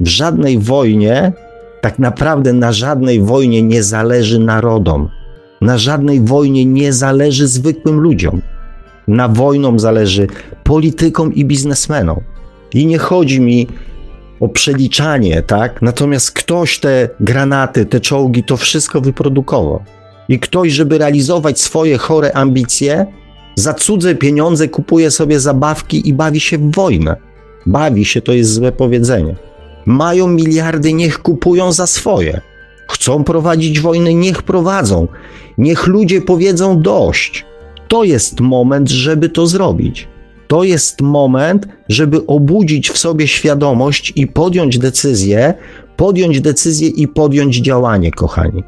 w 0.00 0.06
żadnej 0.08 0.58
wojnie, 0.58 1.32
tak 1.80 1.98
naprawdę 1.98 2.52
na 2.52 2.72
żadnej 2.72 3.20
wojnie 3.20 3.62
nie 3.62 3.82
zależy 3.82 4.38
narodom. 4.38 5.08
Na 5.60 5.78
żadnej 5.78 6.20
wojnie 6.20 6.64
nie 6.64 6.92
zależy 6.92 7.46
zwykłym 7.46 8.00
ludziom. 8.00 8.40
Na 9.08 9.28
wojną 9.28 9.78
zależy 9.78 10.26
politykom 10.64 11.34
i 11.34 11.44
biznesmenom. 11.44 12.20
I 12.74 12.86
nie 12.86 12.98
chodzi 12.98 13.40
mi 13.40 13.66
o 14.40 14.48
przeliczanie, 14.48 15.42
tak? 15.42 15.82
Natomiast 15.82 16.32
ktoś 16.32 16.78
te 16.78 17.08
granaty, 17.20 17.86
te 17.86 18.00
czołgi, 18.00 18.44
to 18.44 18.56
wszystko 18.56 19.00
wyprodukował. 19.00 19.82
I 20.28 20.38
ktoś, 20.38 20.72
żeby 20.72 20.98
realizować 20.98 21.60
swoje 21.60 21.98
chore 21.98 22.32
ambicje, 22.32 23.06
za 23.54 23.74
cudze 23.74 24.14
pieniądze 24.14 24.68
kupuje 24.68 25.10
sobie 25.10 25.40
zabawki 25.40 26.08
i 26.08 26.12
bawi 26.12 26.40
się 26.40 26.58
w 26.58 26.74
wojnę. 26.74 27.16
Bawi 27.66 28.04
się 28.04 28.22
to 28.22 28.32
jest 28.32 28.52
złe 28.52 28.72
powiedzenie. 28.72 29.36
Mają 29.86 30.28
miliardy, 30.28 30.92
niech 30.92 31.22
kupują 31.22 31.72
za 31.72 31.86
swoje. 31.86 32.40
Chcą 32.90 33.24
prowadzić 33.24 33.80
wojny, 33.80 34.14
niech 34.14 34.42
prowadzą. 34.42 35.08
Niech 35.58 35.86
ludzie 35.86 36.20
powiedzą 36.20 36.80
dość. 36.80 37.46
To 37.88 38.04
jest 38.04 38.40
moment, 38.40 38.90
żeby 38.90 39.28
to 39.28 39.46
zrobić. 39.46 40.08
To 40.48 40.64
jest 40.64 41.00
moment, 41.00 41.68
żeby 41.88 42.26
obudzić 42.26 42.90
w 42.90 42.98
sobie 42.98 43.28
świadomość 43.28 44.12
i 44.16 44.26
podjąć 44.26 44.78
decyzję, 44.78 45.54
podjąć 45.96 46.40
decyzję 46.40 46.88
i 46.88 47.08
podjąć 47.08 47.56
działanie, 47.56 48.10
kochani. 48.10 48.62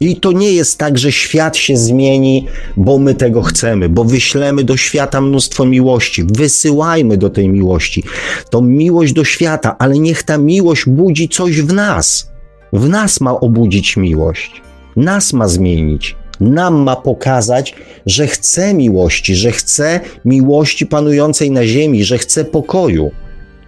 I 0.00 0.16
to 0.16 0.32
nie 0.32 0.52
jest 0.52 0.78
tak, 0.78 0.98
że 0.98 1.12
świat 1.12 1.56
się 1.56 1.76
zmieni, 1.76 2.46
bo 2.76 2.98
my 2.98 3.14
tego 3.14 3.42
chcemy, 3.42 3.88
bo 3.88 4.04
wyślemy 4.04 4.64
do 4.64 4.76
świata 4.76 5.20
mnóstwo 5.20 5.66
miłości. 5.66 6.24
Wysyłajmy 6.24 7.16
do 7.16 7.30
tej 7.30 7.48
miłości. 7.48 8.04
To 8.50 8.62
miłość 8.62 9.12
do 9.12 9.24
świata, 9.24 9.76
ale 9.78 9.98
niech 9.98 10.22
ta 10.22 10.38
miłość 10.38 10.84
budzi 10.86 11.28
coś 11.28 11.60
w 11.60 11.72
nas. 11.72 12.30
W 12.72 12.88
nas 12.88 13.20
ma 13.20 13.40
obudzić 13.40 13.96
miłość. 13.96 14.62
Nas 14.96 15.32
ma 15.32 15.48
zmienić. 15.48 16.16
Nam 16.40 16.74
ma 16.74 16.96
pokazać, 16.96 17.74
że 18.06 18.26
chce 18.26 18.74
miłości, 18.74 19.34
że 19.34 19.52
chce 19.52 20.00
miłości 20.24 20.86
panującej 20.86 21.50
na 21.50 21.66
ziemi, 21.66 22.04
że 22.04 22.18
chce 22.18 22.44
pokoju. 22.44 23.10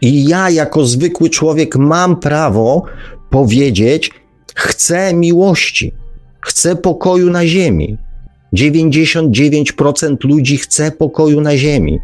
I 0.01 0.25
ja, 0.25 0.51
jako 0.51 0.87
zwykły 0.87 1.31
człowiek, 1.31 1.77
mam 1.77 2.21
prawo 2.21 2.83
powiedzieć: 3.31 4.11
chcę 4.55 5.15
miłości. 5.15 5.93
Chcę 6.41 6.77
pokoju 6.77 7.31
na 7.31 7.47
ziemi. 7.47 7.99
99% 8.55 10.17
ludzi 10.25 10.57
chce 10.57 10.91
pokoju 10.91 11.41
na 11.41 11.57
ziemi. 11.57 12.01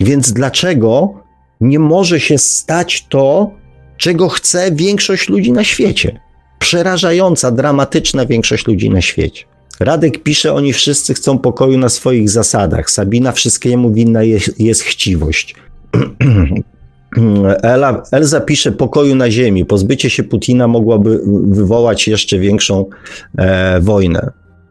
Więc 0.00 0.32
dlaczego 0.32 1.14
nie 1.60 1.78
może 1.78 2.20
się 2.20 2.38
stać 2.38 3.06
to, 3.08 3.50
czego 3.96 4.28
chce 4.28 4.72
większość 4.72 5.28
ludzi 5.28 5.52
na 5.52 5.64
świecie? 5.64 6.20
Przerażająca, 6.58 7.50
dramatyczna 7.50 8.26
większość 8.26 8.66
ludzi 8.66 8.90
na 8.90 9.00
świecie. 9.00 9.44
Radek 9.80 10.22
pisze, 10.22 10.52
oni 10.52 10.72
wszyscy 10.72 11.14
chcą 11.14 11.38
pokoju 11.38 11.78
na 11.78 11.88
swoich 11.88 12.30
zasadach. 12.30 12.90
Sabina 12.90 13.32
wszystkiemu 13.32 13.92
winna 13.92 14.22
jest, 14.22 14.60
jest 14.60 14.82
chciwość. 14.82 15.54
Ela, 17.62 18.02
Elza 18.12 18.40
pisze 18.40 18.72
pokoju 18.72 19.14
na 19.14 19.30
ziemi. 19.30 19.64
Pozbycie 19.64 20.10
się 20.10 20.24
Putina 20.24 20.68
mogłoby 20.68 21.20
wywołać 21.46 22.08
jeszcze 22.08 22.38
większą 22.38 22.84
e, 23.38 23.80
wojnę. 23.80 24.30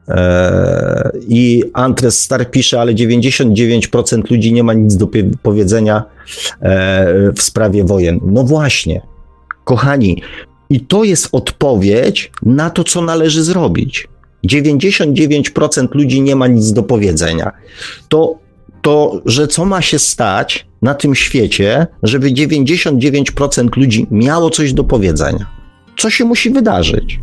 E, 0.09 1.11
I 1.27 1.63
Antres 1.73 2.21
Star 2.21 2.51
pisze, 2.51 2.81
ale 2.81 2.93
99% 2.93 4.31
ludzi 4.31 4.53
nie 4.53 4.63
ma 4.63 4.73
nic 4.73 4.97
do 4.97 5.07
powiedzenia 5.41 6.03
e, 6.61 7.31
w 7.35 7.41
sprawie 7.41 7.83
wojen. 7.83 8.19
No 8.25 8.43
właśnie, 8.43 9.01
kochani, 9.63 10.21
i 10.69 10.79
to 10.79 11.03
jest 11.03 11.29
odpowiedź 11.31 12.31
na 12.43 12.69
to, 12.69 12.83
co 12.83 13.01
należy 13.01 13.43
zrobić. 13.43 14.07
99% 14.47 15.87
ludzi 15.95 16.21
nie 16.21 16.35
ma 16.35 16.47
nic 16.47 16.71
do 16.71 16.83
powiedzenia. 16.83 17.51
To, 18.09 18.39
to, 18.81 19.21
że 19.25 19.47
co 19.47 19.65
ma 19.65 19.81
się 19.81 19.99
stać, 19.99 20.65
na 20.85 20.93
tym 20.93 21.15
świecie, 21.15 21.87
żeby 22.03 22.31
99% 22.31 23.77
ludzi 23.77 24.07
miało 24.11 24.49
coś 24.49 24.73
do 24.73 24.83
powiedzenia. 24.83 25.45
Co 25.97 26.09
się 26.09 26.25
musi 26.25 26.49
wydarzyć? 26.49 27.19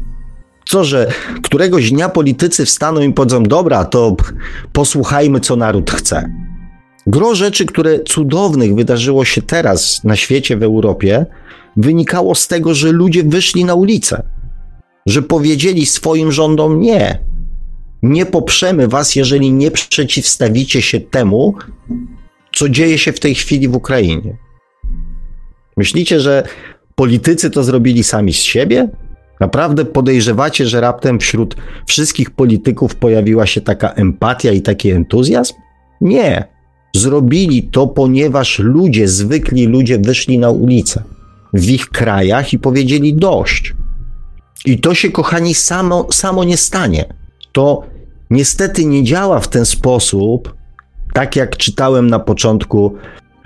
Co, 0.65 0.85
że 0.85 1.13
któregoś 1.43 1.91
dnia 1.91 2.09
politycy 2.09 2.67
wstaną 2.67 3.01
i 3.01 3.13
powiedzą: 3.13 3.43
Dobra, 3.43 3.85
to 3.85 4.17
posłuchajmy, 4.73 5.41
co 5.41 5.57
naród 5.57 5.91
chce. 5.91 6.31
Gro 7.07 7.35
rzeczy, 7.35 7.67
które 7.67 8.01
cudownych 8.01 8.75
wydarzyło 8.75 9.25
się 9.25 9.43
teraz 9.43 10.05
na 10.05 10.17
świecie, 10.17 10.57
w 10.57 10.63
Europie, 10.63 11.27
wynikało 11.77 12.35
z 12.35 12.49
tego, 12.49 12.75
że 12.75 12.93
ludzie 12.93 13.23
wyszli 13.23 13.65
na 13.65 13.75
ulicę, 13.75 14.23
że 15.07 15.23
powiedzieli 15.23 15.87
swoim 15.87 16.33
rządom: 16.33 16.81
Nie, 16.81 17.19
nie 18.03 18.27
poprzemy 18.27 18.89
was, 18.89 19.17
jeżeli 19.17 19.53
nie 19.53 19.71
przeciwstawicie 19.71 20.83
się 20.83 21.01
temu, 21.01 21.55
co 22.57 22.69
dzieje 22.69 22.99
się 22.99 23.13
w 23.13 23.21
tej 23.21 23.35
chwili 23.35 23.69
w 23.69 23.77
Ukrainie. 23.77 24.37
Myślicie, 25.77 26.21
że 26.21 26.43
politycy 26.95 27.51
to 27.51 27.65
zrobili 27.65 28.05
sami 28.05 28.33
z 28.33 28.37
siebie? 28.37 28.89
Naprawdę 29.41 29.85
podejrzewacie, 29.85 30.67
że 30.67 30.81
raptem 30.81 31.19
wśród 31.19 31.57
wszystkich 31.87 32.31
polityków 32.31 32.97
pojawiła 32.97 33.47
się 33.47 33.61
taka 33.61 33.89
empatia 33.89 34.53
i 34.53 34.63
taki 34.63 34.91
entuzjazm? 34.91 35.55
Nie. 36.01 36.45
Zrobili 36.97 37.63
to, 37.63 37.87
ponieważ 37.87 38.59
ludzie, 38.59 39.09
zwykli 39.09 39.67
ludzie 39.67 39.99
wyszli 39.99 40.39
na 40.39 40.51
ulicę 40.51 41.03
w 41.53 41.71
ich 41.71 41.89
krajach 41.89 42.53
i 42.53 42.59
powiedzieli 42.59 43.15
dość. 43.15 43.75
I 44.65 44.81
to 44.81 44.95
się, 44.95 45.11
kochani, 45.11 45.55
samo, 45.55 46.07
samo 46.13 46.45
nie 46.45 46.57
stanie. 46.57 47.05
To 47.53 47.83
niestety 48.31 48.85
nie 48.85 49.05
działa 49.05 49.41
w 49.41 49.49
ten 49.49 49.67
sposób, 49.67 50.55
tak 51.13 51.37
jak 51.37 51.57
czytałem 51.57 52.11
na 52.11 52.19
początku 52.19 52.95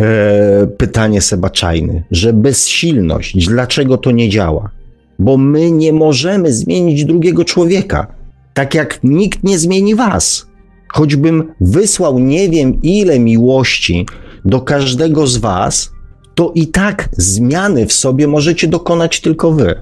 e, 0.00 0.66
pytanie 0.66 1.20
Sebaczajny, 1.20 2.04
że 2.10 2.32
bezsilność, 2.32 3.46
dlaczego 3.46 3.98
to 3.98 4.10
nie 4.10 4.28
działa? 4.28 4.70
Bo 5.18 5.36
my 5.36 5.70
nie 5.70 5.92
możemy 5.92 6.52
zmienić 6.52 7.04
drugiego 7.04 7.44
człowieka, 7.44 8.06
tak 8.54 8.74
jak 8.74 9.00
nikt 9.04 9.44
nie 9.44 9.58
zmieni 9.58 9.94
was. 9.94 10.46
Choćbym 10.88 11.52
wysłał 11.60 12.18
nie 12.18 12.48
wiem 12.48 12.82
ile 12.82 13.18
miłości 13.18 14.06
do 14.44 14.60
każdego 14.60 15.26
z 15.26 15.36
was, 15.36 15.90
to 16.34 16.52
i 16.54 16.66
tak 16.66 17.08
zmiany 17.12 17.86
w 17.86 17.92
sobie 17.92 18.28
możecie 18.28 18.68
dokonać 18.68 19.20
tylko 19.20 19.52
wy. 19.52 19.80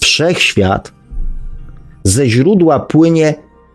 Wszechświat 0.00 0.92
ze 2.04 2.28
źródła 2.28 2.80
płynie 2.80 3.34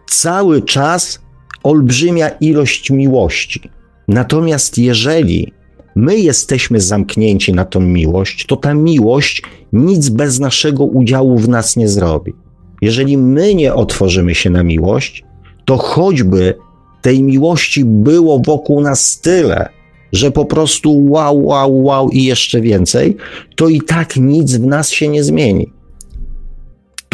cały 0.09 0.61
czas 0.61 1.19
olbrzymia 1.63 2.29
ilość 2.29 2.91
miłości. 2.91 3.61
Natomiast 4.07 4.77
jeżeli 4.77 5.53
my 5.95 6.17
jesteśmy 6.17 6.81
zamknięci 6.81 7.53
na 7.53 7.65
tą 7.65 7.79
miłość, 7.79 8.45
to 8.45 8.55
ta 8.55 8.73
miłość 8.73 9.41
nic 9.73 10.09
bez 10.09 10.39
naszego 10.39 10.83
udziału 10.83 11.37
w 11.37 11.49
nas 11.49 11.75
nie 11.75 11.87
zrobi. 11.87 12.33
Jeżeli 12.81 13.17
my 13.17 13.55
nie 13.55 13.73
otworzymy 13.73 14.35
się 14.35 14.49
na 14.49 14.63
miłość, 14.63 15.23
to 15.65 15.77
choćby 15.77 16.55
tej 17.01 17.23
miłości 17.23 17.85
było 17.85 18.39
wokół 18.39 18.81
nas 18.81 19.19
tyle, 19.21 19.69
że 20.11 20.31
po 20.31 20.45
prostu 20.45 21.09
wow, 21.09 21.45
wow, 21.45 21.83
wow 21.83 22.09
i 22.09 22.23
jeszcze 22.23 22.61
więcej, 22.61 23.17
to 23.55 23.67
i 23.67 23.81
tak 23.81 24.15
nic 24.15 24.55
w 24.55 24.65
nas 24.65 24.89
się 24.89 25.07
nie 25.07 25.23
zmieni. 25.23 25.74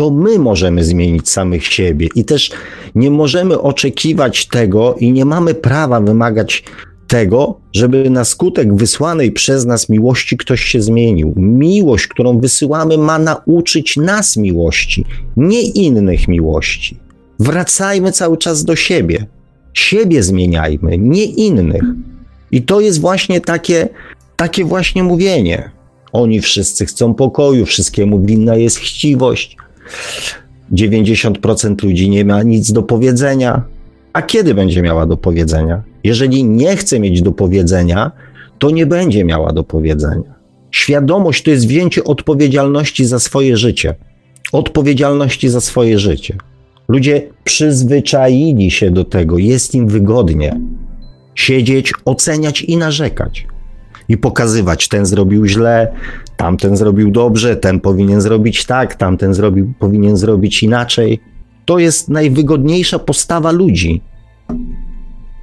To 0.01 0.11
my 0.11 0.39
możemy 0.39 0.83
zmienić 0.83 1.29
samych 1.29 1.65
siebie 1.65 2.07
i 2.15 2.25
też 2.25 2.51
nie 2.95 3.11
możemy 3.11 3.61
oczekiwać 3.61 4.47
tego 4.47 4.95
i 4.99 5.11
nie 5.11 5.25
mamy 5.25 5.53
prawa 5.53 6.01
wymagać 6.01 6.63
tego, 7.07 7.59
żeby 7.73 8.09
na 8.09 8.25
skutek 8.25 8.75
wysłanej 8.75 9.31
przez 9.31 9.65
nas 9.65 9.89
miłości 9.89 10.37
ktoś 10.37 10.61
się 10.63 10.81
zmienił. 10.81 11.33
Miłość, 11.37 12.07
którą 12.07 12.39
wysyłamy, 12.39 12.97
ma 12.97 13.19
nauczyć 13.19 13.97
nas 13.97 14.37
miłości, 14.37 15.05
nie 15.37 15.61
innych 15.61 16.27
miłości. 16.27 16.97
Wracajmy 17.39 18.11
cały 18.11 18.37
czas 18.37 18.63
do 18.63 18.75
siebie. 18.75 19.25
Siebie 19.73 20.23
zmieniajmy, 20.23 20.97
nie 20.97 21.25
innych. 21.25 21.83
I 22.51 22.61
to 22.61 22.81
jest 22.81 23.01
właśnie 23.01 23.41
takie, 23.41 23.89
takie 24.35 24.65
właśnie 24.65 25.03
mówienie. 25.03 25.71
Oni 26.11 26.39
wszyscy 26.39 26.85
chcą 26.85 27.13
pokoju, 27.13 27.65
wszystkiemu 27.65 28.19
winna 28.19 28.55
jest 28.55 28.77
chciwość. 28.77 29.60
90% 30.73 31.83
ludzi 31.83 32.09
nie 32.09 32.25
ma 32.25 32.43
nic 32.43 32.71
do 32.71 32.83
powiedzenia. 32.83 33.63
A 34.13 34.21
kiedy 34.21 34.53
będzie 34.53 34.81
miała 34.81 35.05
do 35.05 35.17
powiedzenia? 35.17 35.83
Jeżeli 36.03 36.43
nie 36.43 36.77
chce 36.77 36.99
mieć 36.99 37.21
do 37.21 37.31
powiedzenia, 37.31 38.11
to 38.59 38.69
nie 38.69 38.85
będzie 38.85 39.25
miała 39.25 39.53
do 39.53 39.63
powiedzenia. 39.63 40.33
Świadomość 40.71 41.43
to 41.43 41.51
jest 41.51 41.67
wzięcie 41.67 42.03
odpowiedzialności 42.03 43.05
za 43.05 43.19
swoje 43.19 43.57
życie. 43.57 43.95
Odpowiedzialności 44.51 45.49
za 45.49 45.61
swoje 45.61 45.99
życie. 45.99 46.37
Ludzie 46.87 47.21
przyzwyczaili 47.43 48.71
się 48.71 48.91
do 48.91 49.05
tego, 49.05 49.37
jest 49.37 49.75
im 49.75 49.87
wygodnie 49.87 50.59
siedzieć, 51.35 51.93
oceniać 52.05 52.61
i 52.61 52.77
narzekać. 52.77 53.47
I 54.09 54.17
pokazywać, 54.17 54.87
ten 54.87 55.05
zrobił 55.05 55.45
źle, 55.45 55.93
tamten 56.41 56.77
zrobił 56.77 57.11
dobrze, 57.11 57.55
ten 57.55 57.79
powinien 57.79 58.21
zrobić 58.21 58.65
tak, 58.65 58.95
tamten 58.95 59.33
zrobił, 59.33 59.73
powinien 59.79 60.17
zrobić 60.17 60.63
inaczej. 60.63 61.19
To 61.65 61.79
jest 61.79 62.09
najwygodniejsza 62.09 62.99
postawa 62.99 63.51
ludzi. 63.51 64.01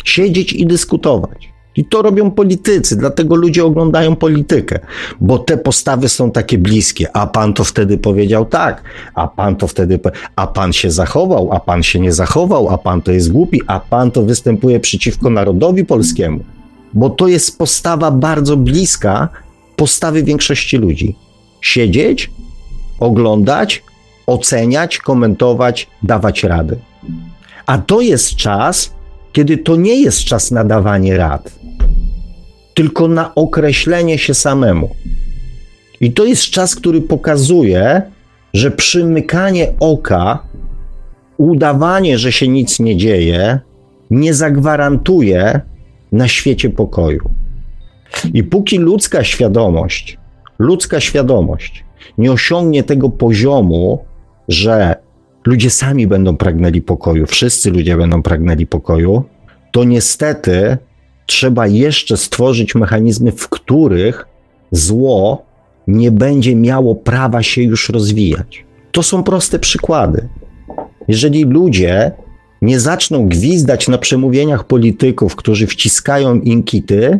Siedzieć 0.05 0.53
i 0.53 0.67
dyskutować. 0.67 1.53
I 1.77 1.85
to 1.85 2.03
robią 2.03 2.31
politycy, 2.31 2.97
dlatego 2.97 3.35
ludzie 3.35 3.65
oglądają 3.65 4.17
politykę, 4.17 4.79
bo 5.21 5.39
te 5.39 5.59
postawy 5.59 6.09
są 6.09 6.31
takie 6.31 6.59
bliskie. 6.59 7.17
A 7.17 7.27
pan 7.27 7.55
to 7.55 7.65
wtedy 7.65 7.99
powiedział 7.99 8.45
tak, 8.45 8.83
a 9.15 9.29
pan 9.29 9.57
to 9.57 9.67
wtedy, 9.67 10.01
a 10.37 10.47
pan 10.47 10.73
się 10.73 10.91
zachował, 10.91 11.53
a 11.53 11.61
pan 11.61 11.83
się 11.83 12.01
nie 12.01 12.13
zachował, 12.13 12.69
a 12.69 12.79
pan 12.79 13.03
to 13.03 13.13
jest 13.13 13.33
głupi, 13.33 13.61
a 13.67 13.81
pan 13.81 14.11
to 14.11 14.23
występuje 14.23 14.81
przeciwko 14.81 15.31
narodowi 15.31 15.85
polskiemu. 15.85 16.41
Bo 16.95 17.11
to 17.11 17.29
jest 17.29 17.59
postawa 17.59 18.11
bardzo 18.11 18.57
bliska 18.57 19.29
postawy 19.79 20.23
większości 20.23 20.77
ludzi. 20.77 21.17
Siedzieć, 21.61 22.31
oglądać, 23.01 23.83
oceniać, 24.27 24.99
komentować, 24.99 25.89
dawać 26.03 26.45
rady. 26.45 26.79
A 27.67 27.79
to 27.79 28.01
jest 28.01 28.37
czas, 28.37 28.95
kiedy 29.33 29.59
to 29.59 29.77
nie 29.77 30.03
jest 30.03 30.25
czas 30.25 30.51
na 30.51 30.65
dawanie 30.65 31.17
rad, 31.17 31.59
tylko 32.75 33.09
na 33.09 33.35
określenie 33.35 34.19
się 34.19 34.35
samemu. 34.35 34.89
I 36.01 36.13
to 36.13 36.25
jest 36.25 36.43
czas, 36.43 36.75
który 36.75 37.01
pokazuje, 37.01 38.03
że 38.55 38.71
przymykanie 38.71 39.73
oka, 39.81 40.39
udawanie, 41.37 42.19
że 42.19 42.33
się 42.33 42.49
nic 42.49 42.81
nie 42.81 42.97
dzieje, 42.97 43.61
nie 44.11 44.35
zagwarantuje 44.35 45.61
na 46.13 46.29
świecie 46.29 46.71
pokoju. 46.71 47.31
I 48.35 48.45
póki 48.45 48.79
ludzka 48.79 49.25
świadomość, 49.25 50.19
ludzka 50.59 51.01
świadomość 51.01 51.85
nie 52.19 52.33
osiągnie 52.33 52.83
tego 52.83 53.11
poziomu, 53.11 54.05
że 54.49 54.95
ludzie 55.47 55.71
sami 55.71 56.07
będą 56.07 56.37
pragnęli 56.37 56.83
pokoju, 56.83 57.27
wszyscy 57.27 57.71
ludzie 57.71 57.97
będą 57.97 58.23
pragnęli 58.23 58.67
pokoju, 58.67 59.25
to 59.73 59.85
niestety 59.85 60.79
trzeba 61.27 61.67
jeszcze 61.67 62.17
stworzyć 62.17 62.75
mechanizmy, 62.75 63.33
w 63.33 63.49
których 63.49 64.27
zło 64.71 65.43
nie 65.87 66.11
będzie 66.11 66.57
miało 66.57 66.95
prawa 66.95 67.43
się 67.43 67.63
już 67.63 67.89
rozwijać. 67.89 68.65
To 68.93 69.03
są 69.03 69.23
proste 69.23 69.59
przykłady. 69.59 70.29
Jeżeli 71.09 71.45
ludzie 71.45 72.13
nie 72.63 72.81
zaczną 72.81 73.29
gwizdać 73.29 73.89
na 73.89 73.99
przemówieniach 73.99 74.65
polityków, 74.65 75.37
którzy 75.37 75.67
wciskają 75.67 76.41
im 76.41 76.63
kity, 76.63 77.19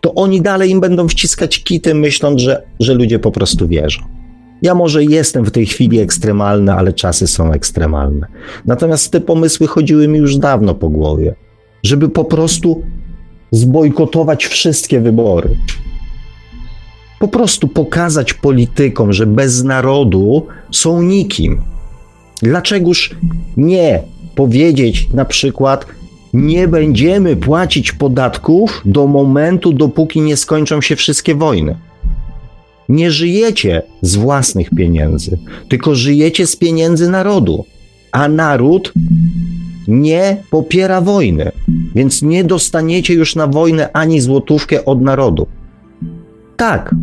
to 0.00 0.14
oni 0.14 0.42
dalej 0.42 0.70
im 0.70 0.80
będą 0.80 1.08
wciskać 1.08 1.64
kity, 1.64 1.94
myśląc, 1.94 2.40
że, 2.40 2.62
że 2.80 2.94
ludzie 2.94 3.18
po 3.18 3.30
prostu 3.30 3.68
wierzą. 3.68 4.02
Ja 4.62 4.74
może 4.74 5.04
jestem 5.04 5.44
w 5.44 5.50
tej 5.50 5.66
chwili 5.66 6.00
ekstremalny, 6.00 6.72
ale 6.72 6.92
czasy 6.92 7.26
są 7.26 7.52
ekstremalne. 7.52 8.26
Natomiast 8.66 9.12
te 9.12 9.20
pomysły 9.20 9.66
chodziły 9.66 10.08
mi 10.08 10.18
już 10.18 10.36
dawno 10.36 10.74
po 10.74 10.88
głowie, 10.88 11.34
żeby 11.82 12.08
po 12.08 12.24
prostu 12.24 12.82
zbojkotować 13.50 14.46
wszystkie 14.46 15.00
wybory. 15.00 15.56
Po 17.18 17.28
prostu 17.28 17.68
pokazać 17.68 18.34
politykom, 18.34 19.12
że 19.12 19.26
bez 19.26 19.64
narodu 19.64 20.46
są 20.70 21.02
nikim. 21.02 21.62
Dlaczegoż 22.42 23.16
nie 23.56 24.02
powiedzieć 24.34 25.08
na 25.14 25.24
przykład, 25.24 25.86
nie 26.32 26.68
będziemy 26.68 27.36
płacić 27.36 27.92
podatków 27.92 28.82
do 28.84 29.06
momentu, 29.06 29.72
dopóki 29.72 30.20
nie 30.20 30.36
skończą 30.36 30.80
się 30.80 30.96
wszystkie 30.96 31.34
wojny? 31.34 31.76
nie 32.90 33.10
żyjecie 33.10 33.82
z 34.02 34.16
własnych 34.16 34.70
pieniędzy, 34.70 35.38
tylko 35.68 35.94
żyjecie 35.94 36.46
z 36.46 36.56
pieniędzy 36.56 37.10
narodu. 37.10 37.64
A 38.12 38.28
naród 38.28 38.92
nie 39.88 40.36
popiera 40.50 41.00
wojny, 41.00 41.52
więc 41.94 42.22
nie 42.22 42.44
dostaniecie 42.44 43.14
już 43.14 43.36
na 43.36 43.46
wojnę 43.46 43.92
ani 43.92 44.20
złotówkę 44.20 44.84
od 44.84 45.02
narodu. 45.02 45.46
Tak, 46.56 46.94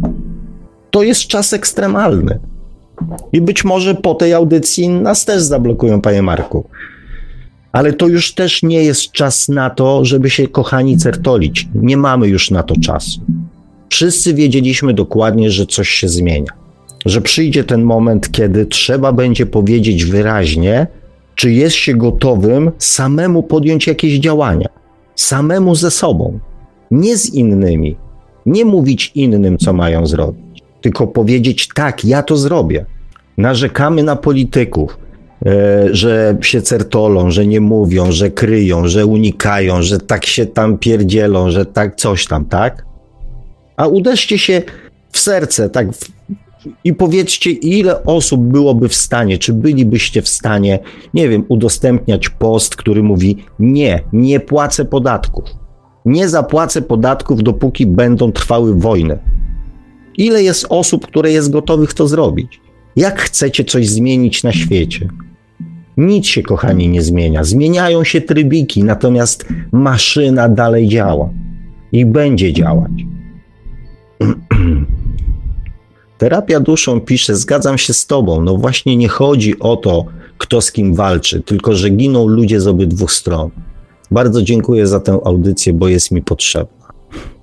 to 0.92 1.04
jest 1.04 1.22
czas 1.22 1.54
ekstremalny. 1.54 2.40
I 3.34 3.42
być 3.42 3.64
może 3.64 3.96
po 3.96 4.16
tej 4.16 4.34
audycji 4.34 4.90
nas 4.90 5.26
też 5.26 5.42
zablokują, 5.42 6.02
panie 6.02 6.22
Marku. 6.22 6.66
Ale 7.72 7.94
to 7.94 8.08
już 8.08 8.34
też 8.34 8.64
nie 8.64 8.84
jest 8.84 9.12
czas 9.12 9.50
na 9.50 9.70
to, 9.70 10.06
żeby 10.06 10.30
się 10.30 10.48
kochani 10.48 10.98
certolić. 10.98 11.68
Nie 11.76 11.98
mamy 11.98 12.28
już 12.28 12.52
na 12.52 12.64
to 12.64 12.76
czasu. 12.76 13.22
Wszyscy 13.90 14.34
wiedzieliśmy 14.34 14.94
dokładnie, 14.94 15.52
że 15.52 15.66
coś 15.66 15.90
się 15.90 16.08
zmienia, 16.08 16.52
że 17.06 17.22
przyjdzie 17.22 17.64
ten 17.64 17.84
moment, 17.84 18.32
kiedy 18.32 18.66
trzeba 18.66 19.12
będzie 19.12 19.46
powiedzieć 19.46 20.06
wyraźnie, 20.06 20.88
czy 21.36 21.52
jest 21.52 21.76
się 21.76 21.96
gotowym 21.96 22.72
samemu 22.78 23.44
podjąć 23.44 23.88
jakieś 23.88 24.20
działania, 24.20 24.68
samemu 25.16 25.76
ze 25.76 25.92
sobą, 25.92 26.40
nie 26.92 27.18
z 27.18 27.34
innymi, 27.34 27.98
nie 28.46 28.66
mówić 28.66 29.12
innym, 29.16 29.58
co 29.58 29.74
mają 29.74 30.08
zrobić, 30.08 30.64
tylko 30.82 31.08
powiedzieć: 31.08 31.68
tak, 31.76 32.06
ja 32.06 32.24
to 32.24 32.38
zrobię. 32.38 32.86
Narzekamy 33.38 34.04
na 34.04 34.16
polityków, 34.16 34.98
że 35.92 36.38
się 36.42 36.62
certolą, 36.62 37.32
że 37.32 37.48
nie 37.48 37.62
mówią, 37.62 38.12
że 38.12 38.30
kryją, 38.30 38.88
że 38.88 39.06
unikają, 39.06 39.82
że 39.82 40.00
tak 40.00 40.26
się 40.26 40.46
tam 40.46 40.78
pierdzielą, 40.78 41.52
że 41.52 41.66
tak 41.66 41.96
coś 41.96 42.26
tam, 42.26 42.46
tak? 42.46 42.86
A 43.78 43.88
uderzcie 43.88 44.38
się 44.38 44.62
w 45.12 45.20
serce, 45.20 45.70
tak, 45.70 45.94
w, 45.94 46.12
i 46.84 46.94
powiedzcie, 46.94 47.52
ile 47.52 48.04
osób 48.04 48.42
byłoby 48.42 48.90
w 48.90 48.96
stanie, 48.96 49.38
czy 49.38 49.54
bylibyście 49.54 50.22
w 50.22 50.30
stanie, 50.30 50.80
nie 51.14 51.30
wiem, 51.30 51.46
udostępniać 51.48 52.30
post, 52.30 52.76
który 52.76 53.04
mówi: 53.04 53.38
Nie, 53.60 54.04
nie 54.14 54.40
płacę 54.40 54.86
podatków. 54.86 55.46
Nie 56.06 56.30
zapłacę 56.30 56.82
podatków, 56.82 57.44
dopóki 57.44 57.86
będą 57.86 58.32
trwały 58.32 58.76
wojny. 58.76 59.20
Ile 60.18 60.44
jest 60.44 60.66
osób, 60.70 61.08
które 61.08 61.32
jest 61.32 61.52
gotowych 61.52 61.94
to 61.94 62.08
zrobić? 62.08 62.62
Jak 62.96 63.22
chcecie 63.22 63.64
coś 63.64 63.90
zmienić 63.90 64.44
na 64.44 64.52
świecie? 64.52 65.08
Nic 65.98 66.26
się, 66.28 66.44
kochani, 66.44 66.90
nie 66.90 67.02
zmienia. 67.02 67.44
Zmieniają 67.44 68.04
się 68.04 68.22
trybiki, 68.22 68.84
natomiast 68.84 69.46
maszyna 69.72 70.50
dalej 70.50 70.88
działa 70.88 71.30
i 71.92 72.06
będzie 72.06 72.54
działać. 72.54 72.92
Terapia 76.18 76.60
duszą 76.60 77.02
pisze, 77.02 77.36
zgadzam 77.36 77.78
się 77.78 77.94
z 77.94 78.06
tobą. 78.06 78.42
No 78.42 78.58
właśnie 78.58 78.98
nie 78.98 79.08
chodzi 79.08 79.60
o 79.60 79.76
to, 79.76 80.06
kto 80.38 80.62
z 80.62 80.72
kim 80.72 80.94
walczy, 80.94 81.42
tylko 81.42 81.76
że 81.76 81.90
giną 81.90 82.28
ludzie 82.28 82.62
z 82.62 82.68
obydwu 82.68 83.08
stron. 83.08 83.50
Bardzo 84.12 84.42
dziękuję 84.42 84.88
za 84.88 85.00
tę 85.00 85.20
audycję, 85.26 85.74
bo 85.74 85.88
jest 85.88 86.12
mi 86.12 86.22
potrzebna. 86.22 86.88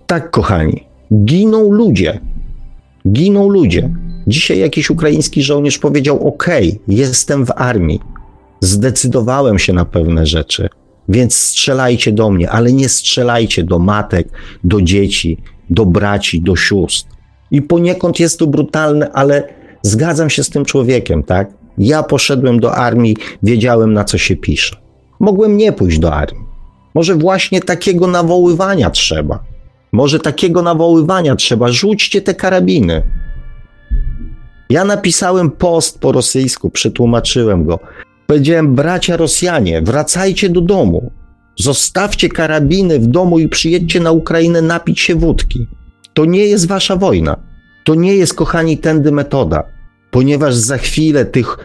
Tak, 0.06 0.30
kochani, 0.30 0.84
giną 1.24 1.72
ludzie. 1.72 2.20
Giną 3.08 3.48
ludzie. 3.48 3.90
Dzisiaj 4.26 4.58
jakiś 4.58 4.90
ukraiński 4.90 5.42
żołnierz 5.42 5.78
powiedział: 5.78 6.28
OK, 6.28 6.46
jestem 6.88 7.46
w 7.46 7.50
armii. 7.56 8.00
Zdecydowałem 8.64 9.58
się 9.58 9.72
na 9.72 9.84
pewne 9.84 10.26
rzeczy. 10.26 10.68
Więc 11.08 11.34
strzelajcie 11.34 12.12
do 12.12 12.30
mnie, 12.30 12.50
ale 12.50 12.72
nie 12.72 12.88
strzelajcie 12.88 13.62
do 13.62 13.78
matek, 13.78 14.28
do 14.64 14.82
dzieci, 14.82 15.38
do 15.70 15.86
braci, 15.86 16.42
do 16.42 16.56
sióstr. 16.56 17.10
I 17.50 17.62
poniekąd 17.62 18.20
jest 18.20 18.38
to 18.38 18.46
brutalne, 18.46 19.10
ale 19.12 19.48
zgadzam 19.82 20.30
się 20.30 20.44
z 20.44 20.50
tym 20.50 20.64
człowiekiem, 20.64 21.22
tak? 21.22 21.50
Ja 21.78 22.02
poszedłem 22.02 22.60
do 22.60 22.74
armii, 22.74 23.16
wiedziałem 23.42 23.92
na 23.92 24.04
co 24.04 24.18
się 24.18 24.36
pisze. 24.36 24.76
Mogłem 25.20 25.56
nie 25.56 25.72
pójść 25.72 25.98
do 25.98 26.14
armii. 26.14 26.44
Może 26.94 27.14
właśnie 27.14 27.60
takiego 27.60 28.06
nawoływania 28.06 28.90
trzeba. 28.90 29.44
Może 29.92 30.18
takiego 30.18 30.62
nawoływania 30.62 31.36
trzeba. 31.36 31.68
Rzućcie 31.68 32.22
te 32.22 32.34
karabiny. 32.34 33.02
Ja 34.70 34.84
napisałem 34.84 35.50
post 35.50 35.98
po 35.98 36.12
rosyjsku, 36.12 36.70
przetłumaczyłem 36.70 37.64
go. 37.64 37.78
Powiedziałem, 38.26 38.74
bracia 38.74 39.16
Rosjanie, 39.16 39.82
wracajcie 39.82 40.48
do 40.48 40.60
domu. 40.60 41.10
Zostawcie 41.58 42.28
karabiny 42.28 42.98
w 42.98 43.06
domu 43.06 43.38
i 43.38 43.48
przyjedźcie 43.48 44.00
na 44.00 44.12
Ukrainę 44.12 44.62
napić 44.62 45.00
się 45.00 45.14
wódki. 45.14 45.66
To 46.14 46.24
nie 46.24 46.46
jest 46.46 46.68
wasza 46.68 46.96
wojna. 46.96 47.36
To 47.84 47.94
nie 47.94 48.16
jest, 48.16 48.34
kochani, 48.34 48.78
tędy 48.78 49.12
metoda, 49.12 49.64
ponieważ 50.10 50.54
za 50.54 50.78
chwilę 50.78 51.24
tych. 51.24 51.56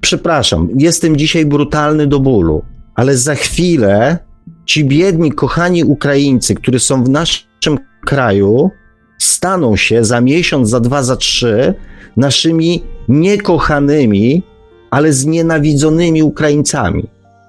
Przepraszam, 0.00 0.68
jestem 0.78 1.16
dzisiaj 1.16 1.46
brutalny 1.46 2.06
do 2.06 2.20
bólu, 2.20 2.62
ale 2.94 3.16
za 3.16 3.34
chwilę 3.34 4.18
ci 4.66 4.84
biedni, 4.84 5.32
kochani 5.32 5.84
Ukraińcy, 5.84 6.54
którzy 6.54 6.78
są 6.78 7.04
w 7.04 7.08
naszym 7.08 7.78
kraju, 8.06 8.70
staną 9.18 9.76
się 9.76 10.04
za 10.04 10.20
miesiąc, 10.20 10.68
za 10.68 10.80
dwa, 10.80 11.02
za 11.02 11.16
trzy 11.16 11.74
naszymi 12.16 12.82
niekochanymi, 13.08 14.42
ale 14.90 15.12
znienawidzonymi 15.12 16.22
Ukraińcami. 16.22 17.04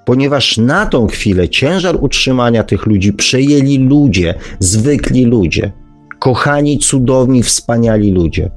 Ponieważ 0.05 0.57
na 0.57 0.85
tą 0.85 1.07
chwilę 1.07 1.49
ciężar 1.49 1.97
utrzymania 2.01 2.63
tych 2.63 2.85
ludzi 2.85 3.13
przejęli 3.13 3.77
ludzie, 3.77 4.33
zwykli 4.59 5.25
ludzie, 5.25 5.71
kochani, 6.19 6.79
cudowni, 6.79 7.43
wspaniali 7.43 8.11
ludzie. 8.11 8.51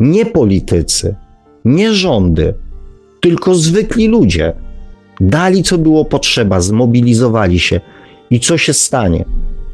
Nie 0.00 0.26
politycy, 0.26 1.14
nie 1.64 1.92
rządy, 1.92 2.54
tylko 3.20 3.54
zwykli 3.54 4.08
ludzie. 4.08 4.52
Dali 5.20 5.62
co 5.62 5.78
było 5.78 6.04
potrzeba, 6.04 6.60
zmobilizowali 6.60 7.58
się. 7.58 7.80
I 8.30 8.40
co 8.40 8.58
się 8.58 8.72
stanie? 8.72 9.24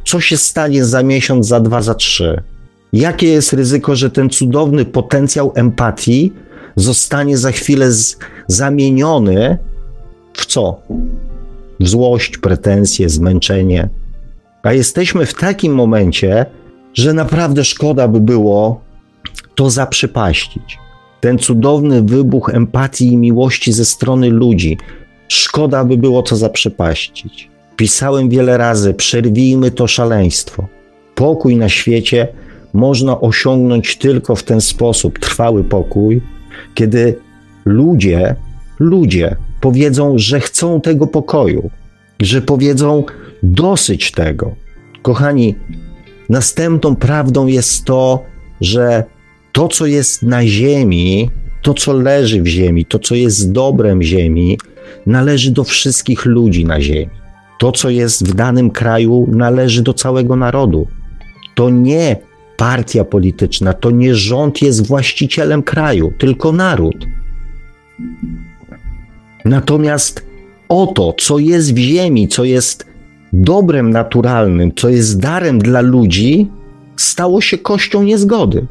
Co 0.05 0.21
się 0.21 0.37
stanie 0.37 0.85
za 0.85 1.03
miesiąc, 1.03 1.47
za 1.47 1.61
dwa, 1.61 1.83
za 1.83 1.95
trzy? 1.95 2.43
Jakie 2.93 3.29
jest 3.29 3.53
ryzyko, 3.53 3.97
że 3.97 4.11
ten 4.11 4.31
cudowny 4.31 4.85
potencjał 4.85 5.53
empatii 5.55 6.33
zostanie 6.77 7.37
za 7.39 7.53
chwilę 7.53 7.93
z, 7.93 8.19
zamieniony 8.47 9.59
w 10.33 10.47
co? 10.47 10.81
W 11.81 11.89
złość, 11.89 12.39
pretensje, 12.39 13.09
zmęczenie. 13.09 13.89
A 14.63 14.73
jesteśmy 14.73 15.27
w 15.27 15.35
takim 15.35 15.75
momencie, 15.75 16.47
że 16.95 17.13
naprawdę 17.13 17.65
szkoda 17.65 18.09
by 18.09 18.21
było 18.21 18.81
to 19.55 19.71
zaprzepaścić. 19.71 20.79
Ten 21.21 21.39
cudowny 21.39 22.03
wybuch 22.03 22.51
empatii 22.55 23.13
i 23.13 23.17
miłości 23.17 23.73
ze 23.73 23.85
strony 23.85 24.31
ludzi. 24.31 24.79
Szkoda 25.29 25.85
by 25.85 25.97
było 25.97 26.23
to 26.23 26.37
zaprzepaścić. 26.37 27.49
Pisałem 27.77 28.29
wiele 28.29 28.59
razy: 28.59 28.95
przerwijmy 28.95 29.71
to 29.71 29.87
szaleństwo. 29.87 30.67
Pokój 31.15 31.57
na 31.57 31.69
świecie 31.69 32.29
można 32.73 33.21
osiągnąć 33.21 33.97
tylko 33.97 34.37
w 34.37 34.43
ten 34.43 34.61
sposób 34.61 35.19
trwały 35.19 35.65
pokój, 35.65 36.23
kiedy 36.75 37.19
ludzie, 37.65 38.37
ludzie 38.79 39.37
powiedzą, 39.61 40.15
że 40.17 40.41
chcą 40.41 40.81
tego 40.81 41.07
pokoju, 41.07 41.71
że 42.21 42.43
powiedzą 42.43 43.05
dosyć 43.43 44.11
tego. 44.11 44.55
Kochani, 45.03 45.55
następną 46.29 46.97
prawdą 46.97 47.47
jest 47.47 47.85
to, 47.85 48.23
że 48.61 49.05
to, 49.53 49.69
co 49.69 49.87
jest 49.87 50.23
na 50.23 50.47
ziemi, 50.47 51.31
to, 51.63 51.75
co 51.75 51.93
leży 51.93 52.43
w 52.43 52.47
ziemi, 52.47 52.85
to, 52.85 52.99
co 52.99 53.15
jest 53.15 53.53
dobrem 53.53 54.03
ziemi, 54.03 54.59
należy 55.07 55.51
do 55.51 55.65
wszystkich 55.65 56.25
ludzi 56.25 56.65
na 56.65 56.81
ziemi. 56.81 57.11
To, 57.59 57.73
co 57.73 57.91
jest 57.91 58.29
w 58.29 58.35
danym 58.35 58.71
kraju, 58.71 59.27
należy 59.31 59.83
do 59.83 59.95
całego 59.95 60.37
narodu. 60.37 60.87
To 61.55 61.71
nie 61.71 62.17
partia 62.57 63.05
polityczna, 63.05 63.73
to 63.73 63.91
nie 63.91 64.15
rząd 64.15 64.63
jest 64.63 64.87
właścicielem 64.87 65.63
kraju, 65.63 66.13
tylko 66.19 66.53
naród. 66.53 67.07
Natomiast 69.45 70.27
oto, 70.69 71.15
co 71.19 71.39
jest 71.39 71.75
w 71.75 71.79
ziemi, 71.79 72.29
co 72.29 72.45
jest 72.45 72.87
dobrem 73.33 73.91
naturalnym, 73.91 74.73
co 74.75 74.89
jest 74.89 75.21
darem 75.21 75.59
dla 75.59 75.81
ludzi, 75.81 76.51
stało 76.97 77.41
się 77.41 77.59
kością 77.59 78.03
niezgody, 78.03 78.67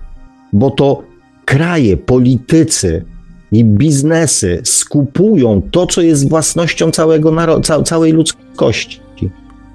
bo 0.54 0.72
to 0.72 1.04
kraje, 1.46 1.98
politycy 1.98 3.06
i 3.52 3.66
biznesy 3.66 4.62
skupują 4.64 5.62
to, 5.72 5.88
co 5.88 6.02
jest 6.02 6.30
własnością 6.30 6.92
całego 6.92 7.32
narodu, 7.32 7.84
całej 7.84 8.12
ludzkości 8.12 9.02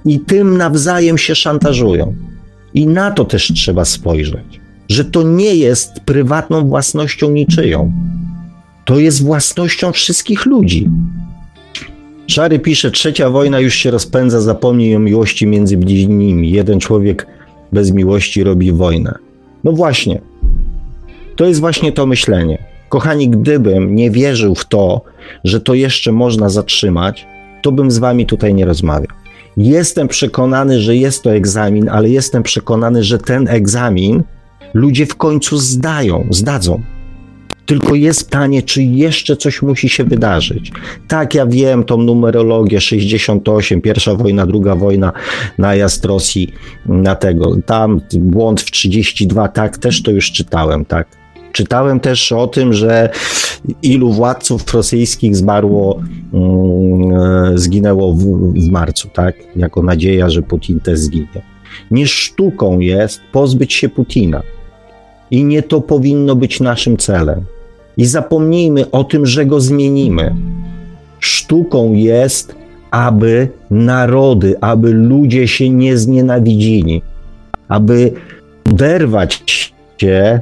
i 0.06 0.20
tym 0.20 0.56
nawzajem 0.56 1.18
się 1.18 1.34
szantażują. 1.34 2.14
I 2.74 2.86
na 2.86 3.10
to 3.10 3.24
też 3.24 3.52
trzeba 3.54 3.84
spojrzeć, 3.84 4.60
że 4.88 5.04
to 5.04 5.22
nie 5.22 5.54
jest 5.54 6.00
prywatną 6.00 6.68
własnością 6.68 7.30
niczyją. 7.30 7.92
To 8.86 8.98
jest 8.98 9.24
własnością 9.24 9.92
wszystkich 9.92 10.46
ludzi. 10.46 10.90
Szary 12.26 12.58
pisze, 12.58 12.90
trzecia 12.90 13.30
wojna 13.30 13.60
już 13.60 13.74
się 13.74 13.90
rozpędza, 13.90 14.40
zapomnij 14.40 14.96
o 14.96 14.98
miłości 14.98 15.46
między 15.46 15.76
bliźnimi. 15.76 16.50
Jeden 16.50 16.80
człowiek 16.80 17.26
bez 17.72 17.92
miłości 17.92 18.44
robi 18.44 18.72
wojnę. 18.72 19.14
No 19.64 19.72
właśnie, 19.72 20.20
to 21.36 21.44
jest 21.44 21.60
właśnie 21.60 21.92
to 21.92 22.06
myślenie. 22.06 22.58
Kochani, 22.88 23.28
gdybym 23.28 23.94
nie 23.94 24.10
wierzył 24.10 24.54
w 24.54 24.64
to, 24.64 25.00
że 25.44 25.60
to 25.60 25.74
jeszcze 25.74 26.12
można 26.12 26.48
zatrzymać, 26.48 27.26
to 27.62 27.72
bym 27.72 27.90
z 27.90 27.98
wami 27.98 28.26
tutaj 28.26 28.54
nie 28.54 28.64
rozmawiał. 28.64 29.16
Jestem 29.56 30.08
przekonany, 30.08 30.80
że 30.80 30.96
jest 30.96 31.22
to 31.22 31.34
egzamin, 31.34 31.88
ale 31.88 32.08
jestem 32.08 32.42
przekonany, 32.42 33.04
że 33.04 33.18
ten 33.18 33.48
egzamin 33.48 34.22
ludzie 34.74 35.06
w 35.06 35.16
końcu 35.16 35.58
zdają, 35.58 36.26
zdadzą. 36.30 36.82
Tylko 37.66 37.94
jest 37.94 38.24
pytanie, 38.24 38.62
czy 38.62 38.82
jeszcze 38.82 39.36
coś 39.36 39.62
musi 39.62 39.88
się 39.88 40.04
wydarzyć. 40.04 40.72
Tak, 41.08 41.34
ja 41.34 41.46
wiem 41.46 41.84
tą 41.84 41.96
numerologię 41.96 42.80
68, 42.80 43.80
pierwsza 43.80 44.14
wojna, 44.14 44.46
druga 44.46 44.74
wojna, 44.74 45.12
najazd 45.58 46.04
Rosji 46.04 46.52
na 46.86 47.14
tego. 47.14 47.56
Tam 47.66 48.00
błąd 48.14 48.60
w 48.60 48.70
32, 48.70 49.48
tak, 49.48 49.78
też 49.78 50.02
to 50.02 50.10
już 50.10 50.32
czytałem, 50.32 50.84
tak. 50.84 51.08
Czytałem 51.52 52.00
też 52.00 52.32
o 52.32 52.46
tym, 52.46 52.72
że 52.72 53.10
ilu 53.82 54.12
władców 54.12 54.74
rosyjskich 54.74 55.36
zmarło, 55.36 56.00
mm, 56.32 57.58
zginęło 57.58 58.12
w, 58.12 58.24
w 58.52 58.70
marcu, 58.70 59.08
tak? 59.08 59.34
Jako 59.56 59.82
nadzieja, 59.82 60.30
że 60.30 60.42
Putin 60.42 60.80
też 60.80 60.98
zginie. 60.98 61.42
Nie 61.90 62.06
sztuką 62.06 62.78
jest 62.78 63.20
pozbyć 63.32 63.72
się 63.72 63.88
Putina. 63.88 64.42
I 65.30 65.44
nie 65.44 65.62
to 65.62 65.80
powinno 65.80 66.36
być 66.36 66.60
naszym 66.60 66.96
celem. 66.96 67.44
I 67.96 68.06
zapomnijmy 68.06 68.90
o 68.90 69.04
tym, 69.04 69.26
że 69.26 69.46
go 69.46 69.60
zmienimy. 69.60 70.34
Sztuką 71.20 71.92
jest, 71.92 72.54
aby 72.90 73.48
narody, 73.70 74.54
aby 74.60 74.92
ludzie 74.92 75.48
się 75.48 75.70
nie 75.70 75.96
znienawidzili, 75.96 77.02
aby 77.68 78.12
oderwać 78.66 79.42
się 79.98 80.40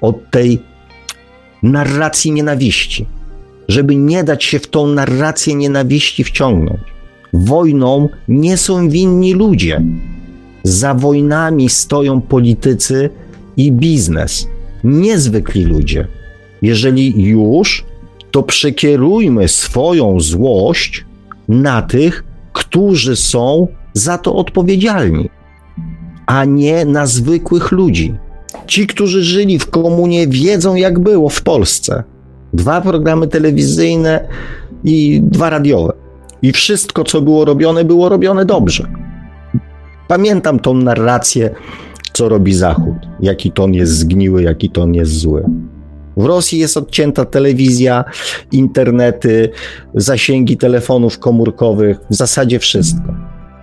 od 0.00 0.30
tej 0.30 0.62
narracji 1.62 2.32
nienawiści, 2.32 3.06
żeby 3.68 3.96
nie 3.96 4.24
dać 4.24 4.44
się 4.44 4.58
w 4.58 4.66
tą 4.66 4.86
narrację 4.86 5.54
nienawiści 5.54 6.24
wciągnąć. 6.24 6.80
Wojną 7.32 8.08
nie 8.28 8.56
są 8.56 8.88
winni 8.88 9.34
ludzie. 9.34 9.82
Za 10.62 10.94
wojnami 10.94 11.68
stoją 11.68 12.20
politycy 12.20 13.10
i 13.56 13.72
biznes, 13.72 14.48
niezwykli 14.84 15.64
ludzie. 15.64 16.08
Jeżeli 16.62 17.22
już, 17.22 17.84
to 18.30 18.42
przekierujmy 18.42 19.48
swoją 19.48 20.20
złość 20.20 21.04
na 21.48 21.82
tych, 21.82 22.24
którzy 22.52 23.16
są 23.16 23.68
za 23.92 24.18
to 24.18 24.34
odpowiedzialni, 24.34 25.30
a 26.26 26.44
nie 26.44 26.84
na 26.84 27.06
zwykłych 27.06 27.72
ludzi. 27.72 28.14
Ci, 28.66 28.86
którzy 28.86 29.22
żyli 29.22 29.58
w 29.58 29.70
komunie, 29.70 30.26
wiedzą, 30.26 30.74
jak 30.74 30.98
było 30.98 31.28
w 31.28 31.42
Polsce. 31.42 32.02
Dwa 32.52 32.80
programy 32.80 33.28
telewizyjne 33.28 34.28
i 34.84 35.20
dwa 35.22 35.50
radiowe. 35.50 35.92
I 36.42 36.52
wszystko, 36.52 37.04
co 37.04 37.20
było 37.20 37.44
robione, 37.44 37.84
było 37.84 38.08
robione 38.08 38.44
dobrze. 38.44 38.88
Pamiętam 40.08 40.60
tą 40.60 40.74
narrację, 40.74 41.50
co 42.12 42.28
robi 42.28 42.54
Zachód, 42.54 42.94
jaki 43.20 43.52
ton 43.52 43.74
jest 43.74 43.92
zgniły, 43.92 44.42
jaki 44.42 44.70
ton 44.70 44.94
jest 44.94 45.12
zły. 45.12 45.44
W 46.16 46.24
Rosji 46.24 46.58
jest 46.58 46.76
odcięta 46.76 47.24
telewizja, 47.24 48.04
internety, 48.52 49.50
zasięgi 49.94 50.56
telefonów 50.56 51.18
komórkowych, 51.18 51.98
w 52.10 52.14
zasadzie 52.14 52.58
wszystko. 52.58 53.14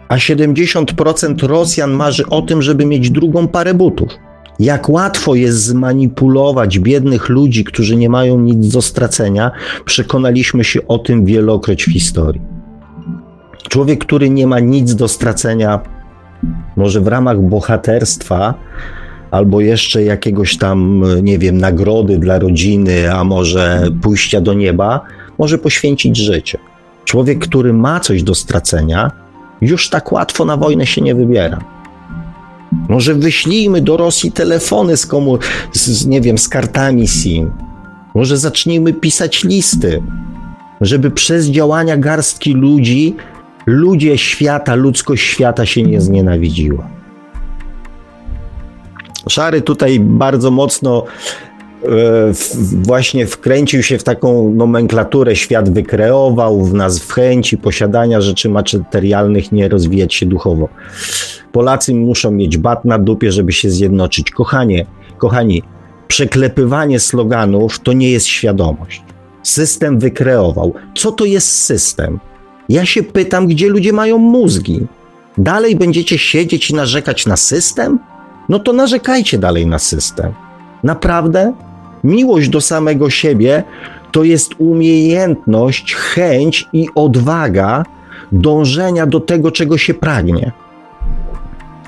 A 0.08 0.16
70% 0.16 1.48
Rosjan 1.48 1.92
marzy 1.92 2.26
o 2.26 2.42
tym, 2.42 2.62
żeby 2.62 2.86
mieć 2.86 3.12
drugą 3.12 3.48
parę 3.48 3.74
butów. 3.74 4.10
Jak 4.60 4.90
łatwo 4.90 5.36
jest 5.36 5.66
zmanipulować 5.66 6.80
biednych 6.80 7.30
ludzi, 7.30 7.64
którzy 7.64 7.96
nie 7.96 8.10
mają 8.10 8.40
nic 8.40 8.74
do 8.74 8.82
stracenia, 8.82 9.52
przekonaliśmy 9.86 10.64
się 10.64 10.88
o 10.88 10.98
tym 10.98 11.26
wielokroć 11.26 11.84
w 11.84 11.92
historii. 11.92 12.42
Człowiek, 13.70 14.06
który 14.06 14.30
nie 14.30 14.48
ma 14.48 14.60
nic 14.60 14.96
do 14.96 15.08
stracenia, 15.08 15.80
może 16.76 17.02
w 17.02 17.08
ramach 17.08 17.42
bohaterstwa, 17.42 18.54
albo 19.34 19.62
jeszcze 19.62 20.04
jakiegoś 20.04 20.58
tam, 20.58 21.04
nie 21.22 21.38
wiem, 21.38 21.58
nagrody 21.58 22.18
dla 22.18 22.40
rodziny, 22.40 23.14
a 23.14 23.24
może 23.24 23.88
pójścia 24.02 24.42
do 24.42 24.54
nieba, 24.54 25.02
może 25.38 25.58
poświęcić 25.58 26.18
życie. 26.18 26.58
Człowiek, 27.06 27.40
który 27.40 27.74
ma 27.74 28.00
coś 28.00 28.24
do 28.24 28.36
stracenia, 28.36 29.12
już 29.62 29.90
tak 29.90 30.12
łatwo 30.12 30.46
na 30.46 30.58
wojnę 30.58 30.86
się 30.86 31.02
nie 31.02 31.16
wybiera. 31.16 31.60
Może 32.90 33.14
wyślijmy 33.14 33.82
do 33.82 33.98
Rosji 33.98 34.32
telefony 34.32 34.98
z, 34.98 35.06
komu, 35.06 35.38
z, 35.72 36.06
nie 36.06 36.22
wiem, 36.22 36.38
z 36.38 36.50
kartami 36.50 37.08
SIM. 37.08 37.52
Może 38.16 38.38
zacznijmy 38.38 38.94
pisać 38.94 39.44
listy, 39.44 40.02
żeby 40.82 41.12
przez 41.12 41.46
działania 41.46 41.98
garstki 41.98 42.54
ludzi, 42.54 43.16
ludzie 43.66 44.18
świata, 44.18 44.76
ludzkość 44.76 45.24
świata 45.24 45.66
się 45.66 45.84
nie 45.84 46.02
znienawidziła. 46.02 47.03
Szary 49.30 49.62
tutaj 49.62 50.00
bardzo 50.00 50.52
mocno 50.52 51.04
e, 51.84 51.88
właśnie 52.84 53.28
wkręcił 53.28 53.84
się 53.84 53.98
w 53.98 54.04
taką 54.04 54.54
nomenklaturę, 54.56 55.36
świat 55.36 55.74
wykreował 55.74 56.64
w 56.64 56.74
nas 56.74 57.00
w 57.00 57.12
chęci 57.12 57.58
posiadania 57.58 58.22
rzeczy 58.22 58.50
materialnych, 58.50 59.52
nie 59.52 59.70
rozwijać 59.70 60.14
się 60.14 60.26
duchowo. 60.26 60.70
Polacy 61.52 61.96
muszą 61.96 62.32
mieć 62.32 62.58
bat 62.58 62.86
na 62.86 63.00
dupie, 63.00 63.32
żeby 63.32 63.52
się 63.52 63.70
zjednoczyć. 63.70 64.32
Kochanie, 64.32 64.86
kochani, 65.18 65.64
przeklepywanie 66.08 67.00
sloganów 67.00 67.80
to 67.80 67.94
nie 67.94 68.12
jest 68.12 68.28
świadomość. 68.28 69.02
System 69.44 70.00
wykreował. 70.00 70.74
Co 70.96 71.12
to 71.12 71.26
jest 71.26 71.62
system? 71.64 72.20
Ja 72.70 72.86
się 72.86 73.04
pytam, 73.04 73.48
gdzie 73.48 73.70
ludzie 73.70 73.94
mają 73.94 74.18
mózgi. 74.18 74.88
Dalej 75.38 75.76
będziecie 75.76 76.18
siedzieć 76.18 76.70
i 76.70 76.76
narzekać 76.76 77.26
na 77.26 77.38
system? 77.38 78.00
No 78.50 78.60
to 78.60 78.74
narzekajcie 78.74 79.38
dalej 79.38 79.68
na 79.68 79.80
system. 79.80 80.34
Naprawdę? 80.84 81.54
Miłość 82.04 82.50
do 82.50 82.62
samego 82.62 83.10
siebie 83.10 83.64
to 84.12 84.24
jest 84.24 84.52
umiejętność, 84.58 85.96
chęć 85.96 86.68
i 86.74 86.88
odwaga 86.96 87.84
dążenia 88.32 89.06
do 89.06 89.20
tego, 89.20 89.52
czego 89.52 89.78
się 89.78 89.94
pragnie. 89.94 90.52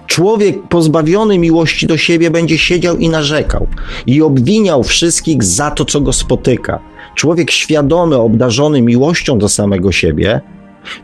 Człowiek 0.08 0.68
pozbawiony 0.68 1.40
miłości 1.40 1.88
do 1.88 1.98
siebie 1.98 2.32
będzie 2.32 2.58
siedział 2.58 2.98
i 2.98 3.10
narzekał 3.10 3.68
i 4.06 4.22
obwiniał 4.22 4.84
wszystkich 4.84 5.44
za 5.44 5.72
to, 5.72 5.86
co 5.86 6.02
go 6.02 6.14
spotyka. 6.14 6.80
Człowiek 7.16 7.52
świadomy, 7.52 8.16
obdarzony 8.16 8.82
miłością 8.82 9.38
do 9.38 9.50
samego 9.50 9.92
siebie, 9.92 10.42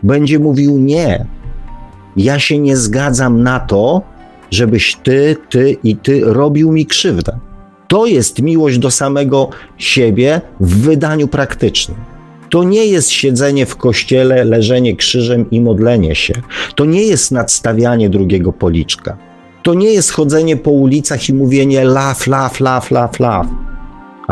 będzie 0.03 0.40
mówił: 0.40 0.78
Nie, 0.78 1.26
ja 2.18 2.40
się 2.40 2.57
nie 2.60 2.78
zgadzam 2.78 3.44
na 3.44 3.60
to, 3.60 4.02
żebyś 4.52 4.95
ty, 4.95 5.36
ty 5.49 5.78
i 5.84 5.95
ty 5.95 6.22
robił 6.23 6.72
mi 6.72 6.86
krzywdę. 6.86 7.40
To 7.88 8.06
jest 8.06 8.41
miłość 8.41 8.78
do 8.78 8.91
samego 8.91 9.49
siebie 9.78 10.41
w 10.60 10.82
wydaniu 10.82 11.28
praktycznym. 11.28 11.98
To 12.49 12.64
nie 12.64 12.86
jest 12.86 13.10
siedzenie 13.10 13.65
w 13.65 13.76
kościele, 13.76 14.45
leżenie 14.45 14.95
krzyżem 14.95 15.49
i 15.49 15.61
modlenie 15.61 16.15
się. 16.15 16.34
To 16.76 16.86
nie 16.86 17.03
jest 17.03 17.32
nadstawianie 17.32 18.10
drugiego 18.10 18.53
policzka. 18.53 19.18
To 19.64 19.73
nie 19.73 19.94
jest 19.94 20.11
chodzenie 20.11 20.57
po 20.57 20.72
ulicach 20.72 21.30
i 21.30 21.34
mówienie 21.34 21.84
love, 21.84 22.28
love, 22.28 22.60
love, 22.60 22.88
love, 22.91 23.19
love. 23.19 23.49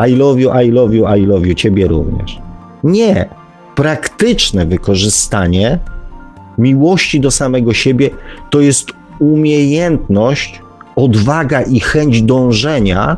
I 0.08 0.16
love 0.16 0.40
you, 0.40 0.50
I 0.64 0.70
love 0.70 0.94
you, 0.94 1.16
I 1.16 1.26
love 1.26 1.48
you, 1.48 1.54
ciebie 1.54 1.86
również. 1.86 2.38
Nie. 2.84 3.28
Praktyczne 3.74 4.66
wykorzystanie 4.66 5.78
miłości 6.58 7.20
do 7.20 7.30
samego 7.30 7.72
siebie 7.72 8.10
to 8.50 8.60
jest 8.60 8.99
umiejętność, 9.20 10.62
odwaga 10.96 11.62
i 11.62 11.80
chęć 11.80 12.22
dążenia 12.22 13.16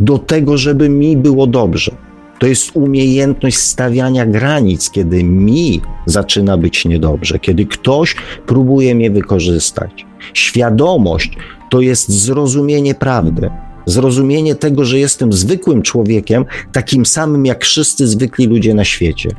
do 0.00 0.18
tego, 0.18 0.58
żeby 0.58 0.88
mi 0.88 1.16
było 1.16 1.46
dobrze. 1.46 1.92
To 2.38 2.46
jest 2.46 2.70
umiejętność 2.74 3.56
stawiania 3.56 4.26
granic, 4.26 4.90
kiedy 4.90 5.24
mi 5.24 5.80
zaczyna 6.06 6.56
być 6.56 6.84
niedobrze, 6.84 7.38
kiedy 7.38 7.66
ktoś 7.66 8.16
próbuje 8.46 8.94
mnie 8.94 9.10
wykorzystać. 9.10 10.06
Świadomość 10.34 11.36
to 11.70 11.80
jest 11.80 12.08
zrozumienie 12.08 12.94
prawdy. 12.94 13.50
Zrozumienie 13.86 14.54
tego, 14.54 14.84
że 14.84 14.98
jestem 14.98 15.32
zwykłym 15.32 15.82
człowiekiem, 15.82 16.44
takim 16.72 17.06
samym 17.06 17.46
jak 17.46 17.64
wszyscy 17.64 18.06
zwykli 18.06 18.46
ludzie 18.46 18.74
na 18.74 18.84
świecie. 18.84 19.30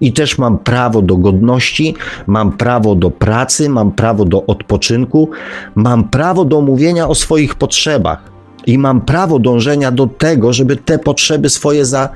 I 0.00 0.12
też 0.12 0.38
mam 0.38 0.58
prawo 0.58 1.02
do 1.02 1.16
godności, 1.16 1.94
mam 2.26 2.52
prawo 2.52 2.94
do 2.94 3.10
pracy, 3.10 3.68
mam 3.68 3.92
prawo 3.92 4.24
do 4.24 4.46
odpoczynku, 4.46 5.30
mam 5.74 6.08
prawo 6.08 6.44
do 6.44 6.60
mówienia 6.60 7.08
o 7.08 7.14
swoich 7.14 7.54
potrzebach 7.54 8.30
i 8.66 8.78
mam 8.78 9.00
prawo 9.00 9.38
dążenia 9.38 9.90
do 9.90 10.06
tego, 10.06 10.52
żeby 10.52 10.76
te 10.76 10.98
potrzeby 10.98 11.50
swoje 11.50 11.84
za, 11.84 12.08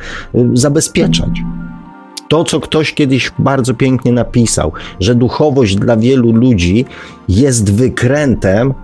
zabezpieczać. 0.55 1.31
To, 2.29 2.45
co 2.45 2.61
ktoś 2.61 2.93
kiedyś 2.93 3.31
bardzo 3.39 3.75
pięknie 3.75 4.13
napisał, 4.13 4.73
że 5.01 5.15
duchowość 5.15 5.77
dla 5.77 5.97
wielu 5.97 6.33
ludzi 6.33 6.85
jest 7.29 7.73
wykrętem 7.75 8.75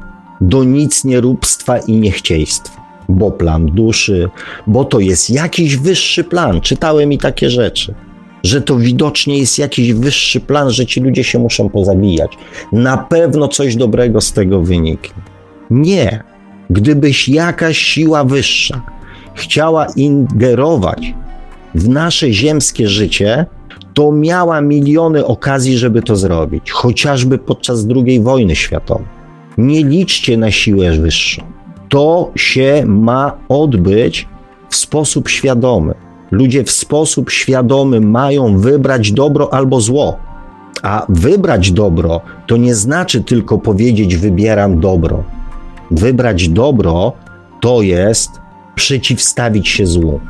do 0.41 0.65
nic 0.65 1.05
nieróbstwa 1.05 1.79
i 1.79 1.93
niechciejstwa. 1.93 2.81
Bo 3.09 3.31
plan 3.31 3.67
duszy, 3.67 4.31
bo 4.67 4.85
to 4.85 5.01
jest 5.01 5.31
jakiś 5.31 5.77
wyższy 5.77 6.25
plan. 6.25 6.61
Czytałem 6.61 7.13
i 7.13 7.19
takie 7.19 7.51
rzeczy 7.51 7.95
że 8.43 8.63
to 8.63 8.77
widocznie 8.77 9.39
jest 9.39 9.59
jakiś 9.59 9.93
wyższy 9.93 10.41
plan, 10.41 10.71
że 10.71 10.87
ci 10.87 11.01
ludzie 11.01 11.25
się 11.25 11.39
muszą 11.39 11.69
pozabijać. 11.69 12.33
Na 12.73 12.99
pewno 12.99 13.49
coś 13.49 13.77
dobrego 13.77 14.21
z 14.21 14.33
tego 14.33 14.61
wyniknie. 14.63 15.23
Nie. 15.71 16.23
Gdybyś 16.71 17.29
jakaś 17.29 17.79
siła 17.79 18.25
wyższa 18.25 18.83
chciała 19.35 19.87
ingerować 19.97 21.15
w 21.75 21.89
nasze 21.89 22.33
ziemskie 22.33 22.89
życie, 22.89 23.47
to 23.95 24.13
miała 24.13 24.61
miliony 24.61 25.27
okazji, 25.27 25.79
żeby 25.79 26.03
to 26.03 26.17
zrobić, 26.17 26.71
chociażby 26.71 27.39
podczas 27.39 27.87
II 27.97 28.21
wojny 28.21 28.57
światowej. 28.57 29.07
Nie 29.59 29.85
liczcie 29.85 30.37
na 30.37 30.51
siłę 30.51 30.93
wyższą. 30.93 31.43
To 31.89 32.31
się 32.37 32.85
ma 32.87 33.39
odbyć 33.49 34.29
w 34.69 34.77
sposób 34.77 35.29
świadomy. 35.29 35.95
Ludzie 36.31 36.65
w 36.65 36.71
sposób 36.71 37.31
świadomy 37.31 38.01
mają 38.01 38.59
wybrać 38.59 39.13
dobro 39.13 39.55
albo 39.55 39.81
zło. 39.81 40.17
A 40.83 41.07
wybrać 41.09 41.73
dobro 41.73 42.21
to 42.47 42.57
nie 42.57 42.75
znaczy 42.75 43.25
tylko 43.25 43.59
powiedzieć: 43.59 44.17
Wybieram 44.17 44.81
dobro. 44.81 45.25
Wybrać 45.91 46.49
dobro 46.49 47.13
to 47.61 47.83
jest 47.83 48.31
przeciwstawić 48.75 49.69
się 49.69 49.87
złu, 49.87 50.21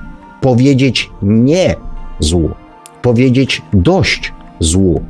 powiedzieć 0.40 1.10
nie 1.22 1.77
złu, 2.20 2.51
powiedzieć 3.02 3.62
dość 3.72 4.32
złu. 4.60 5.02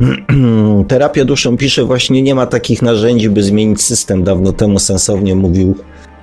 Terapia 0.88 1.24
duszą 1.24 1.56
pisze 1.56 1.84
właśnie 1.84 2.22
nie 2.22 2.34
ma 2.34 2.46
takich 2.46 2.82
narzędzi, 2.82 3.30
by 3.30 3.42
zmienić 3.42 3.82
system. 3.82 4.24
Dawno 4.24 4.52
temu 4.52 4.78
sensownie 4.78 5.34
mówił. 5.34 5.74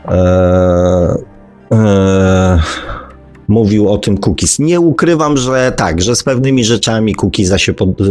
Ee, 0.06 1.16
ee, 1.72 2.60
mówił 3.48 3.90
o 3.90 3.98
tym 3.98 4.18
cookies. 4.18 4.60
Nie 4.60 4.80
ukrywam, 4.80 5.38
że 5.38 5.74
tak, 5.78 6.02
że 6.02 6.16
z 6.16 6.24
pewnymi 6.24 6.64
rzeczami 6.64 7.16
cookiesa 7.16 7.58
się 7.58 7.74
pod, 7.74 8.02
y, 8.02 8.04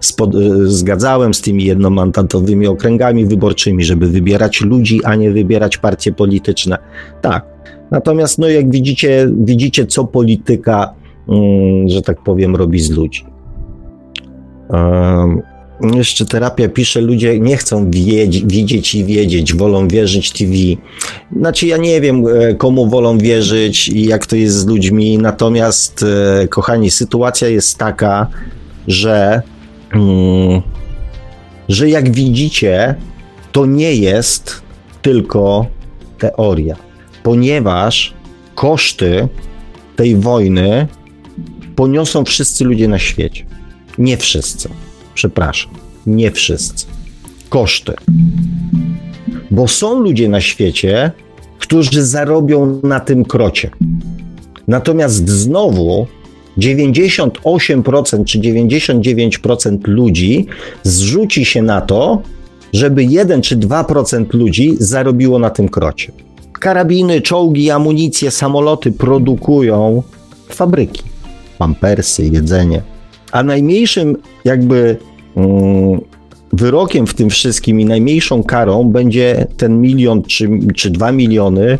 spod, 0.00 0.34
y, 0.34 0.70
zgadzałem 0.70 1.34
z 1.34 1.40
tymi 1.40 1.64
jednomandatowymi 1.64 2.66
okręgami 2.66 3.26
wyborczymi, 3.26 3.84
żeby 3.84 4.08
wybierać 4.08 4.60
ludzi, 4.60 5.04
a 5.04 5.14
nie 5.14 5.30
wybierać 5.30 5.78
partie 5.78 6.12
polityczne. 6.12 6.78
Tak. 7.20 7.44
Natomiast, 7.90 8.38
no, 8.38 8.48
jak 8.48 8.70
widzicie, 8.70 9.28
widzicie, 9.36 9.86
co 9.86 10.04
polityka, 10.04 10.94
mm, 11.28 11.88
że 11.88 12.02
tak 12.02 12.22
powiem, 12.22 12.56
robi 12.56 12.80
z 12.80 12.90
ludzi. 12.90 13.24
Um, 14.68 15.42
jeszcze 15.80 16.26
terapia 16.26 16.68
pisze, 16.68 17.00
ludzie 17.00 17.40
nie 17.40 17.56
chcą 17.56 17.90
widzieć 18.44 18.94
i 18.94 19.04
wiedzieć, 19.04 19.54
wolą 19.54 19.88
wierzyć 19.88 20.30
TV. 20.30 20.52
Znaczy, 21.36 21.66
ja 21.66 21.76
nie 21.76 22.00
wiem, 22.00 22.24
e, 22.26 22.54
komu 22.54 22.88
wolą 22.88 23.18
wierzyć 23.18 23.88
i 23.88 24.04
jak 24.04 24.26
to 24.26 24.36
jest 24.36 24.56
z 24.56 24.66
ludźmi, 24.66 25.18
natomiast, 25.18 26.04
e, 26.42 26.48
kochani, 26.48 26.90
sytuacja 26.90 27.48
jest 27.48 27.78
taka, 27.78 28.26
że, 28.86 29.42
mm, 29.94 30.62
że 31.68 31.88
jak 31.88 32.10
widzicie, 32.10 32.94
to 33.52 33.66
nie 33.66 33.94
jest 33.94 34.62
tylko 35.02 35.66
teoria, 36.18 36.76
ponieważ 37.22 38.14
koszty 38.54 39.28
tej 39.96 40.16
wojny 40.16 40.86
poniosą 41.76 42.24
wszyscy 42.24 42.64
ludzie 42.64 42.88
na 42.88 42.98
świecie. 42.98 43.44
Nie 43.98 44.16
wszyscy. 44.16 44.68
Przepraszam. 45.18 45.72
Nie 46.06 46.30
wszyscy. 46.30 46.86
Koszty. 47.48 47.94
Bo 49.50 49.68
są 49.68 50.00
ludzie 50.00 50.28
na 50.28 50.40
świecie, 50.40 51.12
którzy 51.58 52.02
zarobią 52.02 52.80
na 52.82 53.00
tym 53.00 53.24
krocie. 53.24 53.70
Natomiast 54.68 55.28
znowu 55.28 56.06
98% 56.58 58.24
czy 58.24 58.38
99% 58.38 59.78
ludzi 59.84 60.46
zrzuci 60.82 61.44
się 61.44 61.62
na 61.62 61.80
to, 61.80 62.22
żeby 62.72 63.04
1 63.04 63.42
czy 63.42 63.56
2% 63.56 64.34
ludzi 64.34 64.76
zarobiło 64.78 65.38
na 65.38 65.50
tym 65.50 65.68
krocie. 65.68 66.12
Karabiny, 66.52 67.22
czołgi, 67.22 67.70
amunicje, 67.70 68.30
samoloty 68.30 68.92
produkują 68.92 70.02
fabryki, 70.48 71.02
pampersy, 71.58 72.24
jedzenie. 72.24 72.82
A 73.32 73.42
najmniejszym 73.42 74.16
jakby 74.44 74.96
wyrokiem 76.52 77.06
w 77.06 77.14
tym 77.14 77.30
wszystkim 77.30 77.80
i 77.80 77.84
najmniejszą 77.84 78.42
karą 78.42 78.84
będzie 78.84 79.46
ten 79.56 79.80
milion 79.80 80.22
czy, 80.22 80.48
czy 80.76 80.90
dwa 80.90 81.12
miliony 81.12 81.78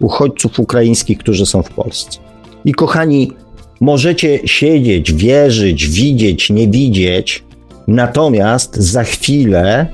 uchodźców 0.00 0.60
ukraińskich, 0.60 1.18
którzy 1.18 1.46
są 1.46 1.62
w 1.62 1.70
Polsce. 1.70 2.18
I 2.64 2.72
kochani, 2.72 3.32
możecie 3.80 4.40
siedzieć, 4.44 5.12
wierzyć, 5.12 5.88
widzieć, 5.88 6.50
nie 6.50 6.68
widzieć, 6.68 7.44
natomiast 7.88 8.76
za 8.76 9.04
chwilę 9.04 9.86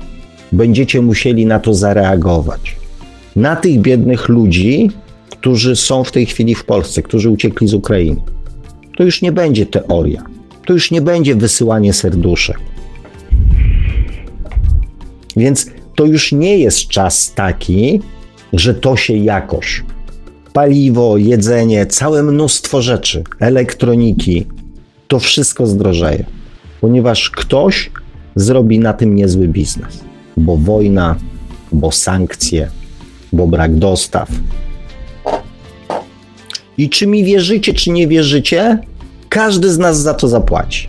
będziecie 0.51 1.01
musieli 1.01 1.45
na 1.45 1.59
to 1.59 1.73
zareagować. 1.73 2.75
Na 3.35 3.55
tych 3.55 3.79
biednych 3.79 4.29
ludzi, 4.29 4.89
którzy 5.29 5.75
są 5.75 6.03
w 6.03 6.11
tej 6.11 6.25
chwili 6.25 6.55
w 6.55 6.65
Polsce, 6.65 7.01
którzy 7.01 7.29
uciekli 7.29 7.67
z 7.67 7.73
Ukrainy. 7.73 8.21
To 8.97 9.03
już 9.03 9.21
nie 9.21 9.31
będzie 9.31 9.65
teoria, 9.65 10.23
to 10.65 10.73
już 10.73 10.91
nie 10.91 11.01
będzie 11.01 11.35
wysyłanie 11.35 11.93
serduszek. 11.93 12.57
Więc 15.37 15.65
to 15.95 16.05
już 16.05 16.31
nie 16.31 16.57
jest 16.57 16.87
czas 16.87 17.33
taki, 17.33 18.01
że 18.53 18.73
to 18.73 18.97
się 18.97 19.13
jakoś. 19.17 19.83
Paliwo, 20.53 21.17
jedzenie, 21.17 21.85
całe 21.85 22.23
mnóstwo 22.23 22.81
rzeczy, 22.81 23.23
elektroniki, 23.39 24.45
to 25.07 25.19
wszystko 25.19 25.67
zdrożeje, 25.67 26.25
ponieważ 26.81 27.29
ktoś 27.29 27.91
zrobi 28.35 28.79
na 28.79 28.93
tym 28.93 29.15
niezły 29.15 29.47
biznes, 29.47 30.03
bo 30.37 30.57
wojna, 30.57 31.15
bo 31.71 31.91
sankcje, 31.91 32.69
bo 33.33 33.47
brak 33.47 33.75
dostaw. 33.75 34.29
I 36.77 36.89
czy 36.89 37.07
mi 37.07 37.23
wierzycie, 37.23 37.73
czy 37.73 37.91
nie 37.91 38.07
wierzycie, 38.07 38.79
każdy 39.29 39.71
z 39.71 39.77
nas 39.77 39.99
za 39.99 40.13
to 40.13 40.27
zapłaci. 40.27 40.87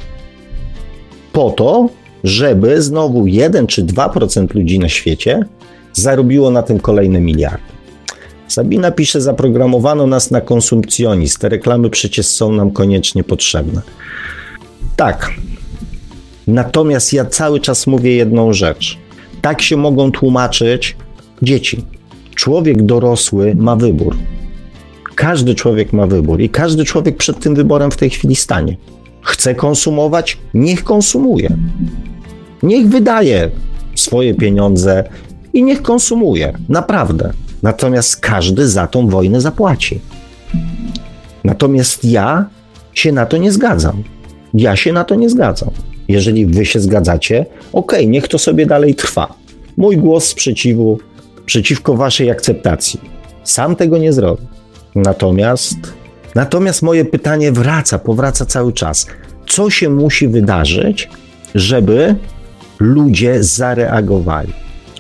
Po 1.33 1.51
to, 1.51 1.89
żeby 2.27 2.83
znowu 2.83 3.27
1 3.27 3.67
czy 3.67 3.85
2% 3.85 4.55
ludzi 4.55 4.79
na 4.79 4.89
świecie 4.89 5.41
zarobiło 5.93 6.51
na 6.51 6.63
tym 6.63 6.81
kolejne 6.81 7.21
miliardy. 7.21 7.73
Sabina 8.49 8.91
pisze, 8.91 9.21
zaprogramowano 9.21 10.07
nas 10.07 10.31
na 10.31 10.41
konsumpcjonizm. 10.41 11.39
Te 11.39 11.49
reklamy 11.49 11.91
przecież 11.91 12.27
są 12.27 12.53
nam 12.53 12.71
koniecznie 12.71 13.25
potrzebne. 13.25 13.83
Tak. 14.97 15.31
Natomiast 16.47 17.13
ja 17.13 17.25
cały 17.25 17.61
czas 17.61 17.87
mówię 17.87 18.17
jedną 18.17 18.53
rzecz. 18.53 18.99
Tak 19.43 19.63
się 19.63 19.77
mogą 19.77 20.13
tłumaczyć 20.13 20.97
dzieci. 21.43 21.85
Człowiek 22.35 22.83
dorosły 22.83 23.55
ma 23.55 23.77
wybór. 23.77 24.17
Każdy 25.15 25.55
człowiek 25.55 25.93
ma 25.93 26.07
wybór 26.07 26.41
i 26.41 26.49
każdy 26.49 26.85
człowiek 26.85 27.17
przed 27.17 27.41
tym 27.41 27.55
wyborem 27.55 27.91
w 27.91 27.97
tej 27.97 28.11
chwili 28.11 28.37
stanie. 28.37 28.77
Chce 29.23 29.55
konsumować? 29.55 30.39
Niech 30.55 30.85
konsumuje. 30.85 31.57
Niech 32.63 32.89
wydaje 32.89 33.51
swoje 33.95 34.35
pieniądze 34.35 35.05
i 35.53 35.63
niech 35.63 35.83
konsumuje. 35.83 36.53
Naprawdę. 36.69 37.33
Natomiast 37.63 38.17
każdy 38.17 38.69
za 38.69 38.87
tą 38.87 39.09
wojnę 39.09 39.41
zapłaci. 39.41 40.01
Natomiast 41.45 42.05
ja 42.05 42.47
się 42.95 43.13
na 43.13 43.27
to 43.27 43.37
nie 43.37 43.53
zgadzam. 43.53 44.03
Ja 44.55 44.77
się 44.77 44.93
na 44.93 45.05
to 45.05 45.15
nie 45.15 45.31
zgadzam. 45.31 45.71
Jeżeli 46.09 46.47
wy 46.47 46.67
się 46.67 46.81
zgadzacie, 46.81 47.47
okej, 47.73 47.99
okay, 48.01 48.07
niech 48.07 48.29
to 48.29 48.39
sobie 48.39 48.67
dalej 48.67 48.95
trwa. 48.95 49.35
Mój 49.77 49.97
głos 49.97 50.25
sprzeciwu 50.25 50.99
przeciwko 51.47 51.97
waszej 51.97 52.31
akceptacji. 52.31 53.01
Sam 53.45 53.77
tego 53.77 53.99
nie 53.99 54.13
zrobię. 54.13 54.43
Natomiast, 54.95 55.79
natomiast 56.35 56.83
moje 56.83 57.05
pytanie 57.05 57.53
wraca, 57.53 57.99
powraca 57.99 58.47
cały 58.47 58.73
czas. 58.73 59.07
Co 59.47 59.71
się 59.71 59.91
musi 59.91 60.29
wydarzyć, 60.29 61.09
żeby 61.55 62.15
ludzie 62.81 63.45
zareagowali, 63.45 64.53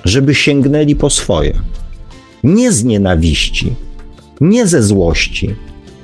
żeby 0.04 0.34
sięgnęli 0.34 0.96
po 0.96 1.10
swoje? 1.10 1.52
Nie 2.44 2.72
z 2.72 2.84
nienawiści, 2.84 3.72
nie 4.40 4.66
ze 4.66 4.82
złości. 4.82 5.54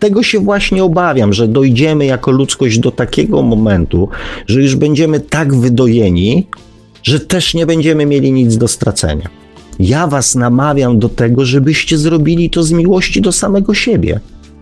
Tego 0.00 0.22
się 0.22 0.40
właśnie 0.40 0.84
obawiam, 0.84 1.32
że 1.32 1.48
dojdziemy 1.48 2.04
jako 2.04 2.30
ludzkość 2.30 2.78
do 2.78 2.90
takiego 2.90 3.42
momentu, 3.42 4.08
że 4.46 4.62
już 4.62 4.76
będziemy 4.76 5.20
tak 5.20 5.54
wydojeni, 5.54 6.46
że 7.02 7.20
też 7.20 7.54
nie 7.54 7.66
będziemy 7.66 8.06
mieli 8.06 8.32
nic 8.32 8.56
do 8.56 8.68
stracenia. 8.68 9.28
Ja 9.78 10.06
was 10.06 10.34
namawiam 10.34 10.98
do 10.98 11.08
tego, 11.08 11.44
żebyście 11.44 11.98
zrobili 11.98 12.50
to 12.50 12.62
z 12.62 12.72
miłości 12.72 13.20
do 13.20 13.32
samego 13.32 13.74
siebie, 13.74 14.20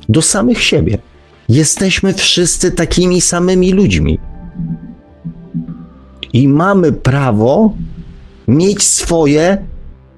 do 0.09 0.23
samych 0.23 0.63
siebie. 0.63 0.99
Jesteśmy 1.49 2.15
wszyscy 2.15 2.73
takimi 2.73 3.21
samymi 3.21 3.73
ludźmi. 3.73 4.19
I 6.33 6.49
mamy 6.49 6.93
prawo 6.93 7.73
mieć 8.49 8.83
swoje 8.83 9.59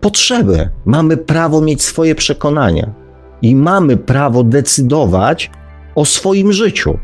potrzeby, 0.00 0.68
mamy 0.84 1.16
prawo 1.16 1.60
mieć 1.60 1.82
swoje 1.82 2.14
przekonania 2.14 2.92
i 3.42 3.56
mamy 3.56 3.96
prawo 3.96 4.44
decydować 4.44 5.50
o 5.94 6.04
swoim 6.04 6.52
życiu. 6.52 6.98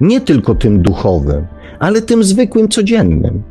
Nie 0.00 0.20
tylko 0.20 0.54
tym 0.54 0.82
duchowym, 0.82 1.46
ale 1.78 2.02
tym 2.02 2.24
zwykłym, 2.24 2.68
codziennym. 2.68 3.42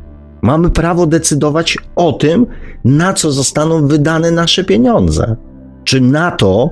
Mamy 0.42 0.70
prawo 0.70 1.06
decydować 1.06 1.78
o 1.96 2.12
tym, 2.12 2.46
na 2.84 3.12
co 3.12 3.32
zostaną 3.32 3.86
wydane 3.86 4.30
nasze 4.30 4.64
pieniądze. 4.64 5.36
Czy 5.84 6.00
na 6.00 6.30
to, 6.30 6.70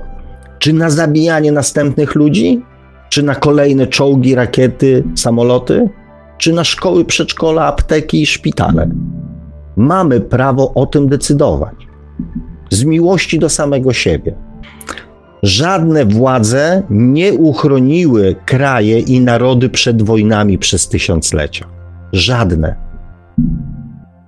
czy 0.59 0.73
na 0.73 0.91
zabijanie 0.91 1.53
następnych 1.53 2.15
ludzi, 2.15 2.63
czy 3.09 3.23
na 3.23 3.35
kolejne 3.35 3.87
czołgi, 3.87 4.35
rakiety, 4.35 5.05
samoloty, 5.15 5.89
czy 6.45 6.53
na 6.53 6.65
szkoły, 6.65 7.05
przedszkola, 7.05 7.67
apteki 7.67 8.23
i 8.23 8.27
szpitale. 8.27 8.91
Mamy 9.77 10.21
prawo 10.21 10.75
o 10.75 10.87
tym 10.87 11.09
decydować. 11.09 11.75
Z 12.71 12.85
miłości 12.85 13.39
do 13.39 13.49
samego 13.49 13.93
siebie. 13.93 14.35
Żadne 15.43 16.05
władze 16.05 16.83
nie 16.91 17.35
uchroniły 17.35 18.37
kraje 18.47 18.99
i 18.99 19.21
narody 19.21 19.69
przed 19.69 20.03
wojnami 20.03 20.59
przez 20.59 20.89
tysiąclecia. 20.89 21.67
Żadne. 22.13 22.77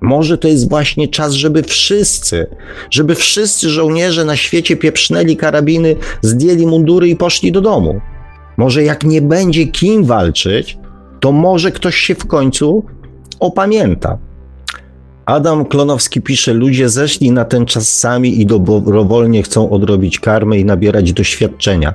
Może 0.00 0.38
to 0.38 0.48
jest 0.48 0.68
właśnie 0.68 1.08
czas, 1.08 1.32
żeby 1.32 1.62
wszyscy, 1.62 2.46
żeby 2.90 3.14
wszyscy 3.14 3.70
żołnierze 3.70 4.24
na 4.24 4.36
świecie 4.36 4.76
pieprznęli 4.76 5.36
karabiny, 5.36 5.96
zdjęli 6.22 6.66
mundury 6.66 7.08
i 7.08 7.16
poszli 7.16 7.52
do 7.52 7.60
domu. 7.60 8.00
Może 8.56 8.82
jak 8.82 9.04
nie 9.04 9.22
będzie 9.22 9.66
kim 9.66 10.04
walczyć, 10.04 10.78
to 11.20 11.32
może 11.32 11.72
ktoś 11.72 11.96
się 11.96 12.14
w 12.14 12.26
końcu 12.26 12.84
opamięta. 13.40 14.18
Adam 15.26 15.64
Klonowski 15.64 16.22
pisze: 16.22 16.52
Ludzie 16.52 16.88
zeszli 16.88 17.30
na 17.30 17.44
ten 17.44 17.66
czas 17.66 17.88
sami 17.98 18.40
i 18.40 18.46
dobrowolnie 18.46 19.42
chcą 19.42 19.70
odrobić 19.70 20.20
karmę 20.20 20.58
i 20.58 20.64
nabierać 20.64 21.12
doświadczenia. 21.12 21.94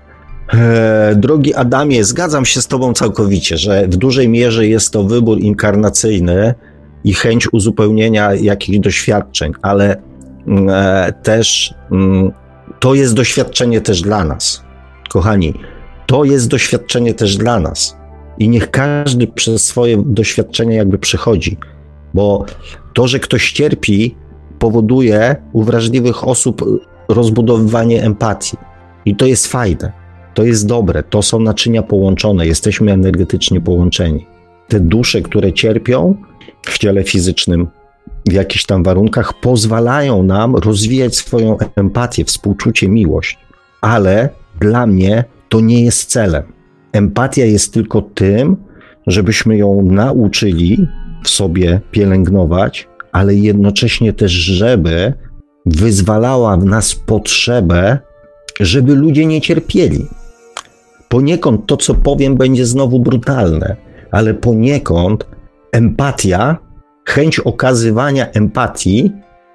Drogi 1.15 1.53
Adamie, 1.53 2.03
zgadzam 2.03 2.45
się 2.45 2.61
z 2.61 2.67
Tobą 2.67 2.93
całkowicie, 2.93 3.57
że 3.57 3.87
w 3.87 3.95
dużej 3.95 4.29
mierze 4.29 4.67
jest 4.67 4.91
to 4.91 5.03
wybór 5.03 5.39
inkarnacyjny 5.39 6.53
i 7.03 7.13
chęć 7.13 7.53
uzupełnienia 7.53 8.33
jakichś 8.33 8.79
doświadczeń, 8.79 9.51
ale 9.61 10.01
mm, 10.47 10.69
e, 10.69 11.13
też 11.23 11.73
mm, 11.91 12.31
to 12.79 12.95
jest 12.95 13.13
doświadczenie 13.13 13.81
też 13.81 14.01
dla 14.01 14.23
nas. 14.23 14.63
Kochani, 15.09 15.53
to 16.05 16.23
jest 16.23 16.47
doświadczenie 16.47 17.13
też 17.13 17.37
dla 17.37 17.59
nas. 17.59 18.00
I 18.41 18.49
niech 18.49 18.71
każdy 18.71 19.27
przez 19.27 19.65
swoje 19.65 20.03
doświadczenie 20.05 20.75
jakby 20.75 20.97
przechodzi, 20.97 21.57
bo 22.13 22.45
to, 22.93 23.07
że 23.07 23.19
ktoś 23.19 23.51
cierpi, 23.51 24.15
powoduje 24.59 25.35
u 25.53 25.63
wrażliwych 25.63 26.27
osób 26.27 26.65
rozbudowywanie 27.09 28.03
empatii. 28.03 28.57
I 29.05 29.15
to 29.15 29.25
jest 29.25 29.47
fajne, 29.47 29.91
to 30.33 30.43
jest 30.43 30.67
dobre, 30.67 31.03
to 31.03 31.21
są 31.21 31.39
naczynia 31.39 31.83
połączone, 31.83 32.47
jesteśmy 32.47 32.91
energetycznie 32.91 33.61
połączeni. 33.61 34.27
Te 34.67 34.79
dusze, 34.79 35.21
które 35.21 35.53
cierpią, 35.53 36.15
w 36.65 36.77
ciele 36.77 37.03
fizycznym 37.03 37.67
w 38.25 38.31
jakichś 38.31 38.65
tam 38.65 38.83
warunkach 38.83 39.33
pozwalają 39.41 40.23
nam 40.23 40.55
rozwijać 40.55 41.15
swoją 41.15 41.57
empatię, 41.75 42.25
współczucie, 42.25 42.89
miłość. 42.89 43.37
Ale 43.81 44.29
dla 44.59 44.87
mnie 44.87 45.23
to 45.49 45.59
nie 45.59 45.83
jest 45.83 46.09
celem. 46.09 46.60
Empatia 46.93 47.45
jest 47.45 47.73
tylko 47.73 48.01
tym, 48.01 48.57
żebyśmy 49.07 49.57
ją 49.57 49.81
nauczyli 49.81 50.87
w 51.23 51.29
sobie 51.29 51.81
pielęgnować, 51.91 52.87
ale 53.11 53.35
jednocześnie 53.35 54.13
też, 54.13 54.31
żeby 54.31 55.13
wyzwalała 55.65 56.57
w 56.57 56.65
nas 56.65 56.95
potrzebę, 56.95 57.99
żeby 58.59 58.95
ludzie 58.95 59.25
nie 59.25 59.41
cierpieli. 59.41 60.07
Poniekąd 61.09 61.65
to, 61.65 61.77
co 61.77 61.93
powiem, 61.93 62.35
będzie 62.35 62.65
znowu 62.65 62.99
brutalne, 62.99 63.75
ale 64.11 64.33
poniekąd 64.33 65.25
empatia, 65.71 66.57
chęć 67.05 67.39
okazywania 67.39 68.31
empatii 68.31 69.11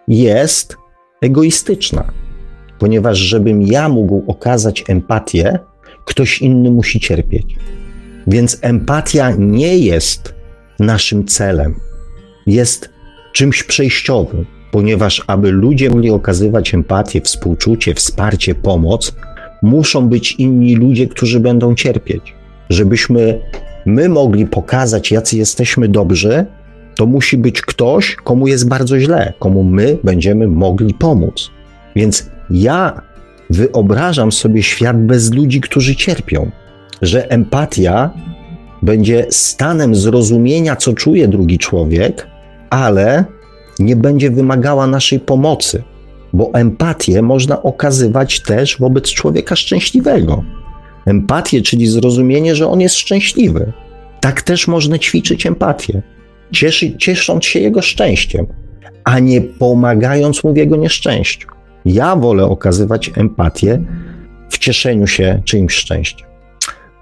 jest 0.09 0.77
egoistyczna, 1.23 2.13
ponieważ 2.79 3.19
żebym 3.19 3.63
ja 3.63 3.89
mógł 3.89 4.25
okazać 4.27 4.85
empatię, 4.89 5.59
ktoś 6.07 6.43
inny 6.43 6.71
musi 6.71 7.01
cierpieć. 7.01 7.57
Więc 8.27 8.59
empatia 8.63 9.31
nie 9.39 9.79
jest 9.79 10.35
naszym 10.79 11.25
celem, 11.25 11.75
jest 12.47 12.91
czymś 13.33 13.63
przejściowym, 13.63 14.47
ponieważ 14.71 15.25
aby 15.27 15.51
ludzie 15.51 15.91
mogli 15.91 16.11
okazywać 16.11 16.75
empatię, 16.75 17.21
współczucie, 17.21 17.95
wsparcie, 17.95 18.55
pomoc, 18.55 19.17
muszą 19.63 20.09
być 20.09 20.33
inni 20.33 20.77
ludzie, 20.77 21.07
którzy 21.07 21.41
będą 21.41 21.75
cierpieć. 21.75 22.35
Żebyśmy 22.71 23.41
my 23.87 24.09
mogli 24.09 24.47
pokazać, 24.47 25.13
jacy 25.13 25.37
jesteśmy 25.37 25.89
dobrzy, 25.89 26.47
to 26.97 27.07
musi 27.07 27.39
być 27.39 27.63
ktoś, 27.63 28.17
komu 28.17 28.47
jest 28.47 28.69
bardzo 28.69 29.01
źle, 29.01 29.33
komu 29.39 29.65
my 29.65 29.99
będziemy 30.05 30.49
mogli 30.49 30.95
pomóc. 30.95 31.51
Więc 31.97 32.31
ja 32.51 33.03
wyobrażam 33.51 34.33
sobie 34.33 34.63
świat 34.63 35.03
bez 35.03 35.33
ludzi, 35.33 35.61
którzy 35.61 35.97
cierpią, 35.97 36.51
że 37.03 37.31
empatia 37.31 38.11
będzie 38.83 39.27
stanem 39.31 39.95
zrozumienia, 39.95 40.77
co 40.77 40.93
czuje 40.93 41.29
drugi 41.29 41.59
człowiek, 41.59 42.27
ale 42.71 43.25
nie 43.79 43.97
będzie 43.97 44.31
wymagała 44.31 44.87
naszej 44.87 45.21
pomocy, 45.21 45.83
bo 46.33 46.51
empatię 46.55 47.23
można 47.23 47.63
okazywać 47.63 48.41
też 48.41 48.79
wobec 48.79 49.09
człowieka 49.09 49.57
szczęśliwego. 49.57 50.45
Empatię, 51.07 51.63
czyli 51.63 51.87
zrozumienie, 51.87 52.55
że 52.55 52.69
on 52.69 52.81
jest 52.81 52.97
szczęśliwy. 52.97 53.73
Tak 54.21 54.43
też 54.43 54.69
można 54.69 54.99
ćwiczyć 54.99 55.47
empatię, 55.47 56.03
cieszy, 56.53 56.97
ciesząc 56.97 57.45
się 57.45 57.61
jego 57.61 57.83
szczęściem, 57.83 58.47
a 59.05 59.19
nie 59.19 59.41
pomagając 59.41 60.45
mu 60.45 60.53
w 60.53 60.57
jego 60.57 60.77
nieszczęściu. 60.77 61.56
Ja 61.87 62.17
wolę 62.17 62.45
okazywać 62.45 63.11
empatię 63.17 63.83
w 64.49 64.59
cieszeniu 64.59 65.07
się 65.07 65.43
czyimś 65.45 65.75
szczęściem. 65.75 66.29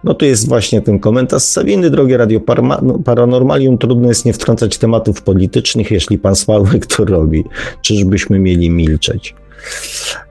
No 0.05 0.15
to 0.15 0.25
jest 0.25 0.49
właśnie 0.49 0.81
ten 0.81 0.99
komentarz 0.99 1.43
z 1.43 1.53
Sabiny, 1.53 1.91
drogie 1.91 2.17
Radio 2.17 2.41
no, 2.83 2.99
Paranormalium. 2.99 3.79
Trudno 3.79 4.09
jest 4.09 4.25
nie 4.25 4.33
wtrącać 4.33 4.79
tematów 4.79 5.23
politycznych, 5.23 5.91
jeśli 5.91 6.19
pan 6.19 6.37
Sławek 6.37 6.87
to 6.87 7.05
robi. 7.05 7.45
Czyżbyśmy 7.83 8.39
mieli 8.39 8.71
milczeć? 8.71 9.35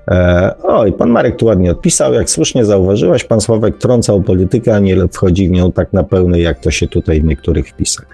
E, 0.08 0.56
oj, 0.64 0.94
pan 0.94 1.10
Marek 1.10 1.36
tu 1.36 1.46
ładnie 1.46 1.72
odpisał. 1.72 2.14
Jak 2.14 2.30
słusznie 2.30 2.66
zauważyłaś, 2.66 3.24
pan 3.24 3.42
Sławek 3.42 3.78
trącał 3.78 4.22
politykę, 4.22 4.76
a 4.76 4.80
nie 4.80 5.08
wchodzi 5.08 5.48
w 5.48 5.52
nią 5.52 5.72
tak 5.72 5.94
na 5.94 6.04
pełny, 6.04 6.40
jak 6.40 6.60
to 6.60 6.72
się 6.72 6.88
tutaj 6.88 7.22
w 7.22 7.24
niektórych 7.24 7.70
wpisach. 7.70 8.06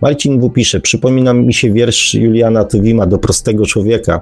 Marcin 0.00 0.40
W. 0.40 0.50
pisze, 0.50 0.80
przypomina 0.80 1.34
mi 1.34 1.54
się 1.54 1.72
wiersz 1.72 2.14
Juliana 2.14 2.64
Tuwima 2.64 3.06
do 3.06 3.18
prostego 3.18 3.66
człowieka. 3.66 4.20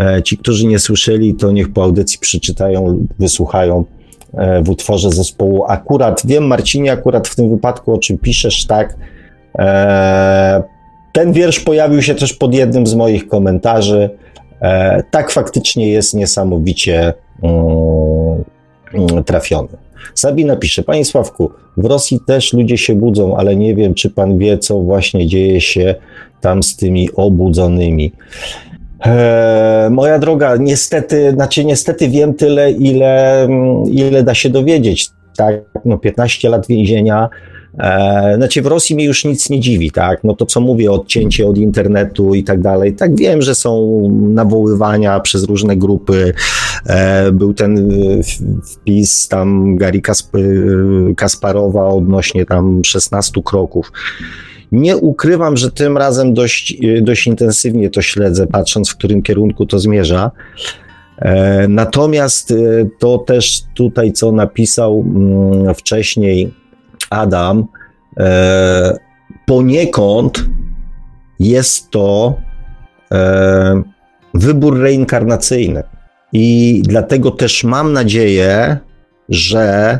E, 0.00 0.22
ci, 0.22 0.38
którzy 0.38 0.66
nie 0.66 0.78
słyszeli, 0.78 1.34
to 1.34 1.52
niech 1.52 1.72
po 1.72 1.82
audycji 1.82 2.18
przeczytają, 2.18 3.06
wysłuchają 3.18 3.84
e, 4.34 4.62
w 4.62 4.70
utworze 4.70 5.10
zespołu. 5.10 5.64
Akurat 5.68 6.22
wiem, 6.24 6.46
Marcinie, 6.46 6.92
akurat 6.92 7.28
w 7.28 7.36
tym 7.36 7.50
wypadku, 7.50 7.94
o 7.94 7.98
czym 7.98 8.18
piszesz, 8.18 8.66
tak. 8.66 8.96
E, 9.58 10.62
ten 11.12 11.32
wiersz 11.32 11.60
pojawił 11.60 12.02
się 12.02 12.14
też 12.14 12.32
pod 12.32 12.54
jednym 12.54 12.86
z 12.86 12.94
moich 12.94 13.28
komentarzy. 13.28 14.10
Tak 15.10 15.30
faktycznie 15.30 15.88
jest 15.88 16.14
niesamowicie 16.14 17.14
mm, 17.42 18.44
mm, 18.94 19.24
trafiony. 19.24 19.68
Sabina 20.14 20.56
pisze, 20.56 20.82
Panie 20.82 21.04
Sławku, 21.04 21.50
w 21.76 21.84
Rosji 21.84 22.20
też 22.26 22.52
ludzie 22.52 22.78
się 22.78 22.94
budzą, 22.94 23.36
ale 23.36 23.56
nie 23.56 23.74
wiem, 23.74 23.94
czy 23.94 24.10
Pan 24.10 24.38
wie, 24.38 24.58
co 24.58 24.80
właśnie 24.80 25.26
dzieje 25.26 25.60
się 25.60 25.94
tam 26.40 26.62
z 26.62 26.76
tymi 26.76 27.08
obudzonymi. 27.12 28.12
E, 29.06 29.88
moja 29.90 30.18
droga, 30.18 30.56
niestety, 30.56 31.32
znaczy 31.32 31.64
niestety 31.64 32.08
wiem 32.08 32.34
tyle, 32.34 32.70
ile, 32.70 33.42
mm, 33.42 33.84
ile 33.84 34.22
da 34.22 34.34
się 34.34 34.50
dowiedzieć. 34.50 35.10
Tak, 35.36 35.54
no 35.84 35.98
15 35.98 36.48
lat 36.48 36.66
więzienia. 36.66 37.28
E, 37.78 38.34
znaczy 38.36 38.62
w 38.62 38.66
Rosji 38.66 38.96
mnie 38.96 39.04
już 39.04 39.24
nic 39.24 39.50
nie 39.50 39.60
dziwi, 39.60 39.90
tak? 39.90 40.24
No 40.24 40.34
to 40.34 40.46
co 40.46 40.60
mówię, 40.60 40.92
odcięcie 40.92 41.46
od 41.46 41.58
internetu 41.58 42.34
i 42.34 42.44
tak 42.44 42.60
dalej. 42.60 42.94
Tak 42.94 43.16
wiem, 43.16 43.42
że 43.42 43.54
są 43.54 44.02
nawoływania 44.28 45.20
przez 45.20 45.44
różne 45.44 45.76
grupy. 45.76 46.34
E, 46.86 47.32
był 47.32 47.54
ten 47.54 47.90
wpis 48.64 49.28
tam 49.28 49.76
Gary 49.76 50.00
Kasparowa 51.16 51.86
odnośnie 51.86 52.46
tam 52.46 52.84
16 52.84 53.42
kroków. 53.44 53.92
Nie 54.72 54.96
ukrywam, 54.96 55.56
że 55.56 55.70
tym 55.70 55.98
razem 55.98 56.34
dość, 56.34 56.76
dość 57.02 57.26
intensywnie 57.26 57.90
to 57.90 58.02
śledzę, 58.02 58.46
patrząc 58.46 58.90
w 58.90 58.96
którym 58.96 59.22
kierunku 59.22 59.66
to 59.66 59.78
zmierza. 59.78 60.30
E, 61.18 61.68
natomiast 61.68 62.50
e, 62.50 62.54
to 62.98 63.18
też 63.18 63.62
tutaj, 63.74 64.12
co 64.12 64.32
napisał 64.32 65.04
mm, 65.06 65.74
wcześniej 65.74 66.54
Adam, 67.10 67.66
e, 68.18 68.96
poniekąd 69.46 70.44
jest 71.40 71.90
to 71.90 72.34
wybór 74.34 74.80
reinkarnacyjny. 74.80 75.82
I 76.32 76.82
dlatego 76.84 77.30
też 77.30 77.64
mam 77.64 77.92
nadzieję, 77.92 78.78
że 79.28 79.98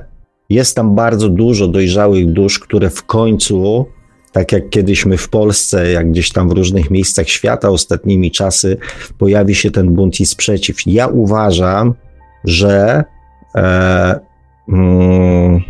jest 0.51 0.77
tam 0.77 0.95
bardzo 0.95 1.29
dużo 1.29 1.69
dojrzałych 1.69 2.33
dusz, 2.33 2.59
które 2.59 2.91
w 2.91 3.03
końcu 3.03 3.87
tak 4.33 4.53
jak 4.53 4.71
kiedyś 4.71 5.07
my 5.07 5.17
w 5.17 5.29
Polsce, 5.29 5.93
jak 5.93 6.11
gdzieś 6.11 6.33
tam 6.33 6.49
w 6.49 6.53
różnych 6.53 6.91
miejscach 6.91 7.29
świata 7.29 7.69
ostatnimi 7.69 8.31
czasy 8.31 8.77
pojawi 9.19 9.55
się 9.55 9.71
ten 9.71 9.95
bunt 9.95 10.21
i 10.21 10.27
sprzeciw. 10.27 10.77
Ja 10.87 11.07
uważam, 11.07 11.95
że, 12.45 13.05
e, 13.55 14.21
mm, 14.69 15.61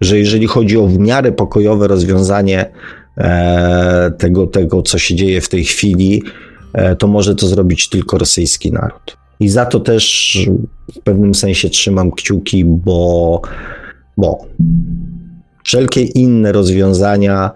że 0.00 0.18
jeżeli 0.18 0.46
chodzi 0.46 0.76
o 0.76 0.86
w 0.86 0.98
miarę 0.98 1.32
pokojowe 1.32 1.88
rozwiązanie 1.88 2.70
e, 3.18 4.12
tego, 4.18 4.46
tego, 4.46 4.82
co 4.82 4.98
się 4.98 5.14
dzieje 5.14 5.40
w 5.40 5.48
tej 5.48 5.64
chwili, 5.64 6.22
e, 6.72 6.96
to 6.96 7.06
może 7.06 7.34
to 7.34 7.46
zrobić 7.46 7.88
tylko 7.88 8.18
rosyjski 8.18 8.72
naród. 8.72 9.16
I 9.40 9.48
za 9.48 9.66
to 9.66 9.80
też 9.80 10.38
w 10.94 11.00
pewnym 11.00 11.34
sensie 11.34 11.70
trzymam 11.70 12.10
kciuki, 12.10 12.64
bo, 12.64 13.40
bo 14.16 14.38
Wszelkie 15.66 16.02
inne 16.02 16.52
rozwiązania, 16.52 17.50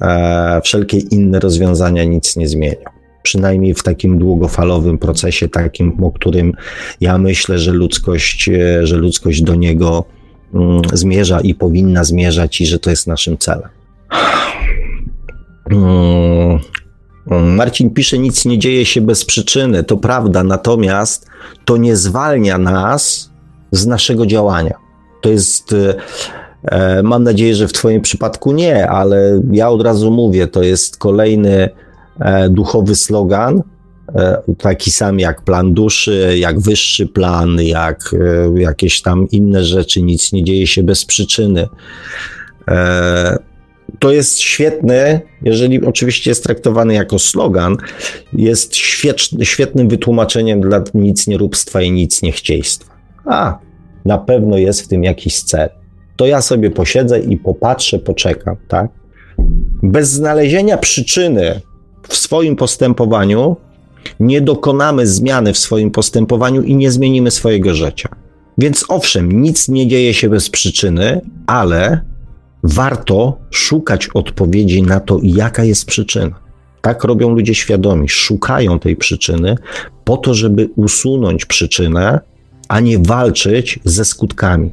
e, 0.00 0.60
wszelkie 0.64 0.98
inne 0.98 1.40
rozwiązania 1.40 2.04
nic 2.04 2.36
nie 2.36 2.48
zmienią. 2.48 2.84
Przynajmniej 3.22 3.74
w 3.74 3.82
takim 3.82 4.18
długofalowym 4.18 4.98
procesie, 4.98 5.48
takim, 5.48 6.04
o 6.04 6.10
którym 6.10 6.52
ja 7.00 7.18
myślę, 7.18 7.58
że 7.58 7.72
ludzkość, 7.72 8.48
e, 8.48 8.86
że 8.86 8.96
ludzkość 8.96 9.42
do 9.42 9.54
niego 9.54 10.04
mm, 10.54 10.82
zmierza 10.92 11.40
i 11.40 11.54
powinna 11.54 12.04
zmierzać, 12.04 12.60
i 12.60 12.66
że 12.66 12.78
to 12.78 12.90
jest 12.90 13.06
naszym 13.06 13.38
celem. 13.38 13.68
Mm, 15.70 16.58
Marcin 17.54 17.90
pisze, 17.90 18.18
nic 18.18 18.44
nie 18.44 18.58
dzieje 18.58 18.84
się 18.84 19.00
bez 19.00 19.24
przyczyny. 19.24 19.84
To 19.84 19.96
prawda, 19.96 20.44
natomiast 20.44 21.26
to 21.64 21.76
nie 21.76 21.96
zwalnia 21.96 22.58
nas 22.58 23.30
z 23.70 23.86
naszego 23.86 24.26
działania. 24.26 24.74
To 25.20 25.28
jest 25.28 25.72
E, 25.72 25.94
mam 27.02 27.24
nadzieję, 27.24 27.54
że 27.54 27.68
w 27.68 27.72
Twoim 27.72 28.02
przypadku 28.02 28.52
nie, 28.52 28.88
ale 28.88 29.42
ja 29.52 29.70
od 29.70 29.82
razu 29.82 30.10
mówię, 30.10 30.46
to 30.46 30.62
jest 30.62 30.96
kolejny 30.96 31.68
e, 32.20 32.48
duchowy 32.48 32.94
slogan, 32.94 33.62
e, 34.14 34.42
taki 34.58 34.90
sam 34.90 35.20
jak 35.20 35.42
plan 35.42 35.74
duszy, 35.74 36.34
jak 36.38 36.60
wyższy 36.60 37.06
plan, 37.06 37.58
jak 37.60 38.14
jakieś 38.56 39.02
tam 39.02 39.28
inne 39.30 39.64
rzeczy, 39.64 40.02
nic 40.02 40.32
nie 40.32 40.44
dzieje 40.44 40.66
się 40.66 40.82
bez 40.82 41.04
przyczyny. 41.04 41.68
To 43.98 44.12
jest 44.12 44.38
świetny, 44.38 45.20
jeżeli 45.42 45.84
oczywiście 45.84 46.30
jest 46.30 46.44
traktowany 46.44 46.94
jako 46.94 47.18
slogan, 47.18 47.76
jest 48.32 48.76
świetny, 48.76 49.44
świetnym 49.44 49.88
wytłumaczeniem 49.88 50.60
dla 50.60 50.82
nic 50.94 51.26
nieróbstwa 51.26 51.82
i 51.82 51.90
nic 51.90 52.22
niechciejstwa. 52.22 52.94
A, 53.24 53.58
na 54.04 54.18
pewno 54.18 54.58
jest 54.58 54.82
w 54.82 54.88
tym 54.88 55.04
jakiś 55.04 55.42
cel 55.42 55.68
to 56.16 56.26
ja 56.26 56.42
sobie 56.42 56.70
posiedzę 56.70 57.20
i 57.20 57.36
popatrzę, 57.36 57.98
poczekam, 57.98 58.56
tak? 58.68 58.90
Bez 59.82 60.10
znalezienia 60.10 60.78
przyczyny 60.78 61.60
w 62.08 62.16
swoim 62.16 62.56
postępowaniu 62.56 63.56
nie 64.20 64.40
dokonamy 64.40 65.06
zmiany 65.06 65.52
w 65.52 65.58
swoim 65.58 65.90
postępowaniu 65.90 66.62
i 66.62 66.76
nie 66.76 66.90
zmienimy 66.90 67.30
swojego 67.30 67.74
życia. 67.74 68.08
Więc 68.58 68.84
owszem, 68.88 69.42
nic 69.42 69.68
nie 69.68 69.86
dzieje 69.86 70.14
się 70.14 70.28
bez 70.28 70.50
przyczyny, 70.50 71.20
ale 71.46 72.00
warto 72.62 73.38
szukać 73.50 74.08
odpowiedzi 74.14 74.82
na 74.82 75.00
to, 75.00 75.18
jaka 75.22 75.64
jest 75.64 75.84
przyczyna. 75.84 76.36
Tak 76.82 77.04
robią 77.04 77.30
ludzie 77.30 77.54
świadomi, 77.54 78.08
szukają 78.08 78.78
tej 78.78 78.96
przyczyny 78.96 79.56
po 80.04 80.16
to, 80.16 80.34
żeby 80.34 80.68
usunąć 80.76 81.44
przyczynę, 81.44 82.20
a 82.68 82.80
nie 82.80 82.98
walczyć 82.98 83.78
ze 83.84 84.04
skutkami, 84.04 84.70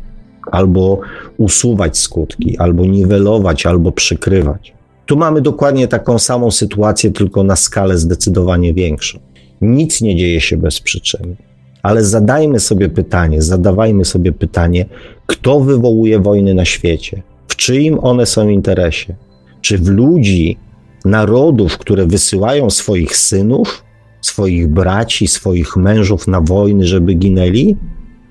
albo 0.52 1.00
usuwać 1.38 1.98
skutki, 1.98 2.58
albo 2.58 2.86
niwelować, 2.86 3.66
albo 3.66 3.92
przykrywać. 3.92 4.74
Tu 5.06 5.18
mamy 5.18 5.42
dokładnie 5.42 5.88
taką 5.88 6.20
samą 6.20 6.52
sytuację, 6.52 7.12
tylko 7.12 7.44
na 7.44 7.56
skalę 7.56 7.98
zdecydowanie 7.98 8.74
większą. 8.74 9.20
Nic 9.62 10.02
nie 10.02 10.16
dzieje 10.16 10.42
się 10.42 10.58
bez 10.58 10.80
przyczyny. 10.80 11.36
Ale 11.84 12.06
zadajmy 12.06 12.60
sobie 12.60 12.90
pytanie, 12.90 13.42
zadawajmy 13.42 14.06
sobie 14.06 14.32
pytanie, 14.32 14.86
kto 15.26 15.60
wywołuje 15.60 16.20
wojny 16.20 16.54
na 16.54 16.66
świecie? 16.66 17.22
W 17.48 17.56
czyim 17.56 18.00
one 18.02 18.26
są 18.26 18.50
interesie? 18.50 19.16
Czy 19.62 19.78
w 19.78 19.88
ludzi, 19.88 20.58
narodów, 21.06 21.78
które 21.78 22.06
wysyłają 22.06 22.70
swoich 22.70 23.18
synów, 23.18 23.84
swoich 24.22 24.68
braci, 24.68 25.28
swoich 25.28 25.76
mężów 25.78 26.28
na 26.28 26.42
wojny, 26.42 26.88
żeby 26.88 27.14
ginęli? 27.14 27.78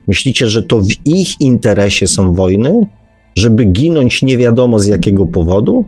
Myślicie, 0.09 0.49
że 0.49 0.62
to 0.62 0.81
w 0.81 1.07
ich 1.07 1.41
interesie 1.41 2.07
są 2.07 2.35
wojny? 2.35 2.87
Żeby 3.37 3.65
ginąć 3.65 4.23
nie 4.23 4.39
wiadomo 4.39 4.79
z 4.79 4.87
jakiego 4.87 5.27
powodu? 5.27 5.85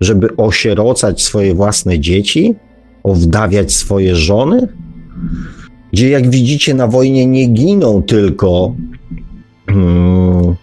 Żeby 0.00 0.36
osierocać 0.36 1.22
swoje 1.22 1.54
własne 1.54 1.98
dzieci? 1.98 2.54
Owdawiać 3.02 3.72
swoje 3.72 4.16
żony? 4.16 4.68
Gdzie, 5.92 6.08
jak 6.08 6.30
widzicie, 6.30 6.74
na 6.74 6.86
wojnie 6.86 7.26
nie 7.26 7.46
giną 7.46 8.02
tylko, 8.02 8.74
hmm, 9.66 10.54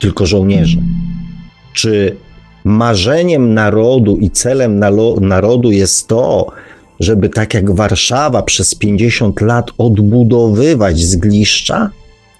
tylko 0.00 0.26
żołnierze. 0.26 0.78
Czy 1.72 2.16
marzeniem 2.64 3.54
narodu 3.54 4.16
i 4.16 4.30
celem 4.30 4.80
narodu 5.20 5.72
jest 5.72 6.08
to, 6.08 6.46
żeby 7.00 7.28
tak 7.28 7.54
jak 7.54 7.74
Warszawa 7.74 8.42
przez 8.42 8.74
50 8.74 9.40
lat 9.40 9.70
odbudowywać 9.78 11.00
zgliszcza 11.00 11.90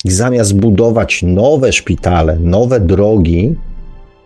i 0.05 0.11
zamiast 0.11 0.57
budować 0.57 1.23
nowe 1.23 1.73
szpitale, 1.73 2.39
nowe 2.41 2.81
drogi, 2.81 3.55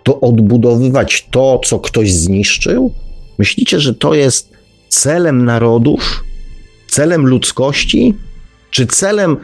to 0.02 0.20
odbudowywać 0.20 1.28
to, 1.30 1.60
co 1.64 1.78
ktoś 1.78 2.12
zniszczył? 2.12 2.90
Myślicie, 3.38 3.80
że 3.80 3.94
to 3.94 4.14
jest 4.14 4.52
celem 4.88 5.44
narodów, 5.44 6.24
celem 6.88 7.26
ludzkości? 7.26 8.14
Czy 8.70 8.86
celem 8.86 9.36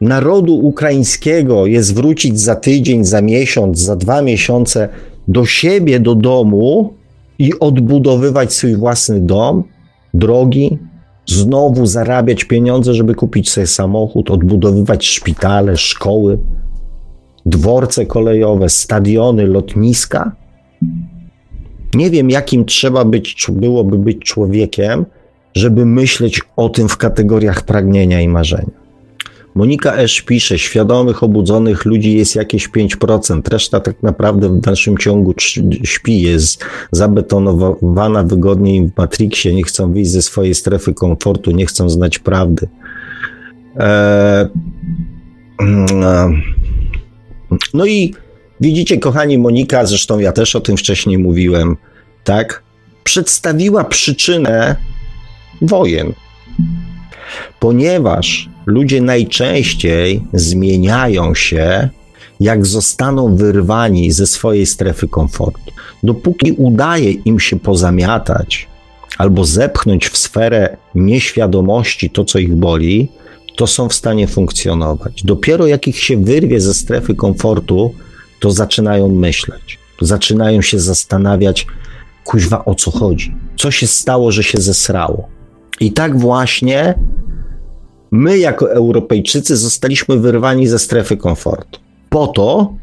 narodu 0.00 0.54
ukraińskiego 0.54 1.66
jest 1.66 1.94
wrócić 1.94 2.40
za 2.40 2.54
tydzień, 2.54 3.04
za 3.04 3.22
miesiąc, 3.22 3.78
za 3.78 3.96
dwa 3.96 4.22
miesiące 4.22 4.88
do 5.28 5.46
siebie, 5.46 6.00
do 6.00 6.14
domu 6.14 6.94
i 7.38 7.58
odbudowywać 7.58 8.52
swój 8.52 8.76
własny 8.76 9.20
dom, 9.20 9.64
drogi, 10.14 10.78
znowu 11.30 11.86
zarabiać 11.86 12.44
pieniądze, 12.44 12.94
żeby 12.94 13.14
kupić 13.14 13.50
sobie 13.50 13.66
samochód, 13.66 14.30
odbudowywać 14.30 15.06
szpitale, 15.06 15.76
szkoły, 15.76 16.38
dworce 17.46 18.06
kolejowe, 18.06 18.68
stadiony, 18.68 19.46
lotniska. 19.46 20.32
Nie 21.94 22.10
wiem, 22.10 22.30
jakim 22.30 22.64
trzeba 22.64 23.04
być, 23.04 23.46
byłoby 23.52 23.98
być 23.98 24.18
człowiekiem, 24.18 25.06
żeby 25.54 25.86
myśleć 25.86 26.40
o 26.56 26.68
tym 26.68 26.88
w 26.88 26.96
kategoriach 26.96 27.62
pragnienia 27.62 28.20
i 28.20 28.28
marzenia. 28.28 28.77
Monika 29.58 29.96
Esz 29.96 30.20
pisze, 30.20 30.58
świadomych, 30.58 31.22
obudzonych 31.22 31.84
ludzi 31.84 32.16
jest 32.16 32.36
jakieś 32.36 32.68
5%, 32.68 33.48
reszta 33.48 33.80
tak 33.80 34.02
naprawdę 34.02 34.48
w 34.48 34.60
dalszym 34.60 34.98
ciągu 34.98 35.34
śpi, 35.84 36.22
jest 36.22 36.64
zabetonowana 36.92 38.22
wygodniej 38.22 38.86
w 38.86 38.96
Matrixie, 38.96 39.54
nie 39.54 39.62
chcą 39.62 39.92
wyjść 39.92 40.10
ze 40.10 40.22
swojej 40.22 40.54
strefy 40.54 40.94
komfortu, 40.94 41.50
nie 41.50 41.66
chcą 41.66 41.88
znać 41.88 42.18
prawdy. 42.18 42.68
Eee, 43.76 44.46
no 47.74 47.86
i 47.86 48.14
widzicie, 48.60 48.98
kochani, 48.98 49.38
Monika, 49.38 49.86
zresztą 49.86 50.18
ja 50.18 50.32
też 50.32 50.56
o 50.56 50.60
tym 50.60 50.76
wcześniej 50.76 51.18
mówiłem, 51.18 51.76
tak? 52.24 52.62
Przedstawiła 53.04 53.84
przyczynę 53.84 54.76
wojen. 55.62 56.12
Ponieważ 57.60 58.48
ludzie 58.68 59.00
najczęściej 59.00 60.22
zmieniają 60.32 61.34
się, 61.34 61.88
jak 62.40 62.66
zostaną 62.66 63.36
wyrwani 63.36 64.12
ze 64.12 64.26
swojej 64.26 64.66
strefy 64.66 65.08
komfortu. 65.08 65.72
Dopóki 66.02 66.52
udaje 66.52 67.10
im 67.10 67.40
się 67.40 67.60
pozamiatać 67.60 68.68
albo 69.18 69.44
zepchnąć 69.44 70.08
w 70.08 70.16
sferę 70.18 70.76
nieświadomości 70.94 72.10
to, 72.10 72.24
co 72.24 72.38
ich 72.38 72.54
boli, 72.54 73.08
to 73.56 73.66
są 73.66 73.88
w 73.88 73.94
stanie 73.94 74.26
funkcjonować. 74.26 75.22
Dopiero 75.24 75.66
jak 75.66 75.88
ich 75.88 75.98
się 75.98 76.16
wyrwie 76.16 76.60
ze 76.60 76.74
strefy 76.74 77.14
komfortu, 77.14 77.94
to 78.40 78.50
zaczynają 78.50 79.08
myśleć, 79.08 79.78
zaczynają 80.00 80.62
się 80.62 80.78
zastanawiać, 80.78 81.66
kuźwa 82.24 82.64
o 82.64 82.74
co 82.74 82.90
chodzi, 82.90 83.34
co 83.56 83.70
się 83.70 83.86
stało, 83.86 84.32
że 84.32 84.42
się 84.42 84.58
zesrało. 84.60 85.28
I 85.80 85.92
tak 85.92 86.18
właśnie 86.18 86.94
my, 88.10 88.38
jako 88.38 88.72
Europejczycy, 88.72 89.56
zostaliśmy 89.56 90.18
wyrwani 90.18 90.66
ze 90.66 90.78
strefy 90.78 91.16
komfortu. 91.16 91.80
Po 92.10 92.26
to, 92.26 92.74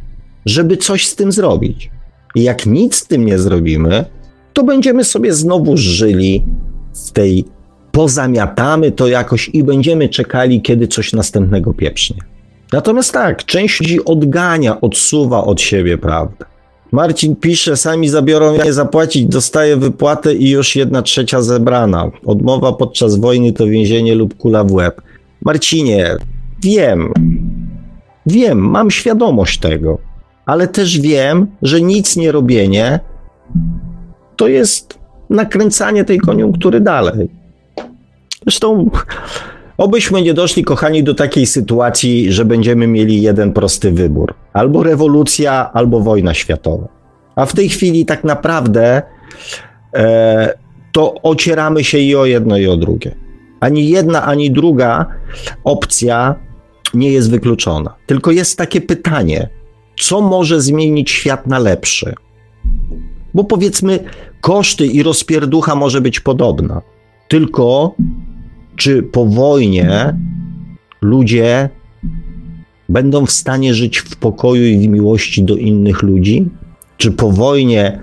żeby 0.45 0.77
coś 0.77 1.07
z 1.07 1.15
tym 1.15 1.31
zrobić. 1.31 1.91
I 2.35 2.43
jak 2.43 2.65
nic 2.65 2.95
z 2.95 3.07
tym 3.07 3.25
nie 3.25 3.39
zrobimy, 3.39 4.05
to 4.53 4.63
będziemy 4.63 5.03
sobie 5.03 5.33
znowu 5.33 5.77
żyli 5.77 6.43
w 7.07 7.11
tej 7.11 7.45
pozamiatamy 7.91 8.91
to 8.91 9.07
jakoś 9.07 9.49
i 9.53 9.63
będziemy 9.63 10.09
czekali, 10.09 10.61
kiedy 10.61 10.87
coś 10.87 11.13
następnego 11.13 11.73
pieprznie. 11.73 12.17
Natomiast 12.73 13.13
tak, 13.13 13.45
część 13.45 13.81
ludzi 13.81 14.05
odgania, 14.05 14.81
odsuwa 14.81 15.43
od 15.43 15.61
siebie 15.61 15.97
prawdę. 15.97 16.45
Marcin 16.91 17.35
pisze, 17.35 17.77
sami 17.77 18.09
zabiorą, 18.09 18.53
ja 18.53 18.63
nie 18.63 18.73
zapłacić, 18.73 19.25
dostaję 19.25 19.77
wypłatę 19.77 20.33
i 20.33 20.49
już 20.49 20.75
jedna 20.75 21.01
trzecia 21.01 21.41
zebrana. 21.41 22.11
Odmowa 22.25 22.73
podczas 22.73 23.15
wojny 23.15 23.53
to 23.53 23.67
więzienie 23.67 24.15
lub 24.15 24.37
kula 24.37 24.63
w 24.63 24.71
łeb. 24.71 25.01
Marcinie, 25.45 26.15
wiem, 26.63 27.13
wiem, 28.25 28.59
mam 28.59 28.91
świadomość 28.91 29.59
tego, 29.59 29.97
ale 30.45 30.67
też 30.67 30.99
wiem, 30.99 31.47
że 31.61 31.81
nic 31.81 32.17
nie 32.17 32.31
robienie 32.31 32.99
to 34.35 34.47
jest 34.47 34.99
nakręcanie 35.29 36.03
tej 36.03 36.19
koniunktury 36.19 36.81
dalej. 36.81 37.29
Zresztą, 38.41 38.89
obyśmy 39.77 40.21
nie 40.21 40.33
doszli, 40.33 40.63
kochani, 40.63 41.03
do 41.03 41.13
takiej 41.13 41.45
sytuacji, 41.45 42.31
że 42.31 42.45
będziemy 42.45 42.87
mieli 42.87 43.21
jeden 43.21 43.53
prosty 43.53 43.91
wybór: 43.91 44.33
albo 44.53 44.83
rewolucja, 44.83 45.71
albo 45.73 45.99
wojna 45.99 46.33
światowa. 46.33 46.87
A 47.35 47.45
w 47.45 47.53
tej 47.53 47.69
chwili 47.69 48.05
tak 48.05 48.23
naprawdę 48.23 49.01
e, 49.95 50.53
to 50.91 51.13
ocieramy 51.21 51.83
się 51.83 51.97
i 51.97 52.15
o 52.15 52.25
jedno, 52.25 52.57
i 52.57 52.67
o 52.67 52.77
drugie. 52.77 53.24
Ani 53.59 53.89
jedna, 53.89 54.23
ani 54.23 54.51
druga 54.51 55.05
opcja 55.63 56.35
nie 56.93 57.11
jest 57.11 57.31
wykluczona. 57.31 57.95
Tylko 58.05 58.31
jest 58.31 58.57
takie 58.57 58.81
pytanie, 58.81 59.49
co 59.99 60.21
może 60.21 60.61
zmienić 60.61 61.11
świat 61.11 61.47
na 61.47 61.59
lepszy? 61.59 62.13
Bo 63.33 63.43
powiedzmy, 63.43 63.99
koszty 64.41 64.87
i 64.87 65.03
rozpierducha 65.03 65.75
może 65.75 66.01
być 66.01 66.19
podobna. 66.19 66.81
Tylko 67.27 67.95
czy 68.75 69.03
po 69.03 69.25
wojnie 69.25 70.15
ludzie 71.01 71.69
będą 72.89 73.25
w 73.25 73.31
stanie 73.31 73.73
żyć 73.73 73.97
w 73.97 74.15
pokoju 74.15 74.65
i 74.65 74.77
w 74.77 74.87
miłości 74.87 75.43
do 75.43 75.55
innych 75.55 76.03
ludzi? 76.03 76.49
Czy 76.97 77.11
po 77.11 77.31
wojnie 77.31 77.99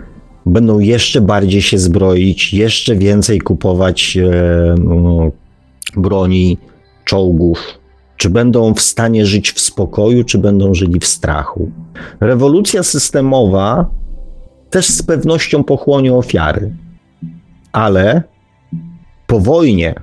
będą 0.46 0.78
jeszcze 0.78 1.20
bardziej 1.20 1.62
się 1.62 1.78
zbroić, 1.78 2.54
jeszcze 2.54 2.96
więcej 2.96 3.40
kupować 3.40 4.16
e, 4.16 4.74
no, 4.84 5.30
broni, 5.96 6.58
czołgów? 7.04 7.58
Czy 8.16 8.30
będą 8.30 8.74
w 8.74 8.80
stanie 8.80 9.26
żyć 9.26 9.52
w 9.52 9.60
spokoju, 9.60 10.24
czy 10.24 10.38
będą 10.38 10.74
żyli 10.74 11.00
w 11.00 11.06
strachu? 11.06 11.70
Rewolucja 12.20 12.82
systemowa 12.82 13.90
też 14.70 14.86
z 14.86 15.02
pewnością 15.02 15.64
pochłonie 15.64 16.14
ofiary, 16.14 16.72
ale 17.72 18.22
po 19.26 19.40
wojnie 19.40 19.94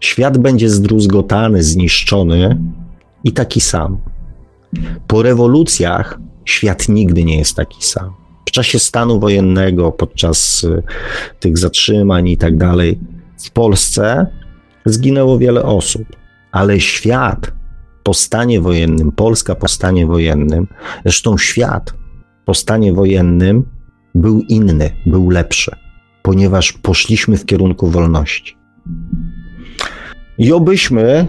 świat 0.00 0.38
będzie 0.38 0.70
zdruzgotany, 0.70 1.62
zniszczony 1.62 2.58
i 3.24 3.32
taki 3.32 3.60
sam. 3.60 3.98
Po 5.06 5.22
rewolucjach 5.22 6.18
świat 6.44 6.88
nigdy 6.88 7.24
nie 7.24 7.38
jest 7.38 7.56
taki 7.56 7.86
sam. 7.86 8.12
W 8.46 8.50
czasie 8.50 8.78
stanu 8.78 9.20
wojennego, 9.20 9.92
podczas 9.92 10.64
y, 10.64 10.82
tych 11.40 11.58
zatrzymań 11.58 12.28
i 12.28 12.36
tak 12.36 12.56
dalej, 12.56 12.98
w 13.44 13.50
Polsce 13.50 14.26
zginęło 14.86 15.38
wiele 15.38 15.62
osób, 15.62 16.04
ale 16.52 16.80
świat 16.80 17.52
po 18.02 18.14
stanie 18.14 18.60
wojennym, 18.60 19.12
Polska 19.12 19.54
po 19.54 19.68
stanie 19.68 20.06
wojennym, 20.06 20.66
zresztą 21.02 21.38
świat 21.38 21.94
po 22.44 22.54
stanie 22.54 22.92
wojennym 22.92 23.64
był 24.14 24.40
inny, 24.40 24.90
był 25.06 25.30
lepszy, 25.30 25.70
ponieważ 26.22 26.72
poszliśmy 26.72 27.36
w 27.36 27.44
kierunku 27.44 27.90
wolności. 27.90 28.56
I 30.38 30.52
obyśmy 30.52 31.26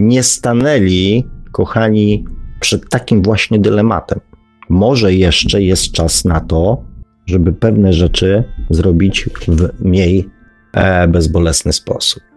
nie 0.00 0.22
stanęli, 0.22 1.24
kochani, 1.52 2.24
przed 2.60 2.90
takim 2.90 3.22
właśnie 3.22 3.58
dylematem. 3.58 4.20
Może 4.68 5.14
jeszcze 5.14 5.62
jest 5.62 5.92
czas 5.92 6.24
na 6.24 6.40
to, 6.40 6.84
żeby 7.26 7.52
pewne 7.52 7.92
rzeczy 7.92 8.44
zrobić 8.70 9.28
w 9.48 9.84
mniej 9.84 10.28
e, 10.72 11.08
bezbolesny 11.08 11.72
sposób. 11.72 12.29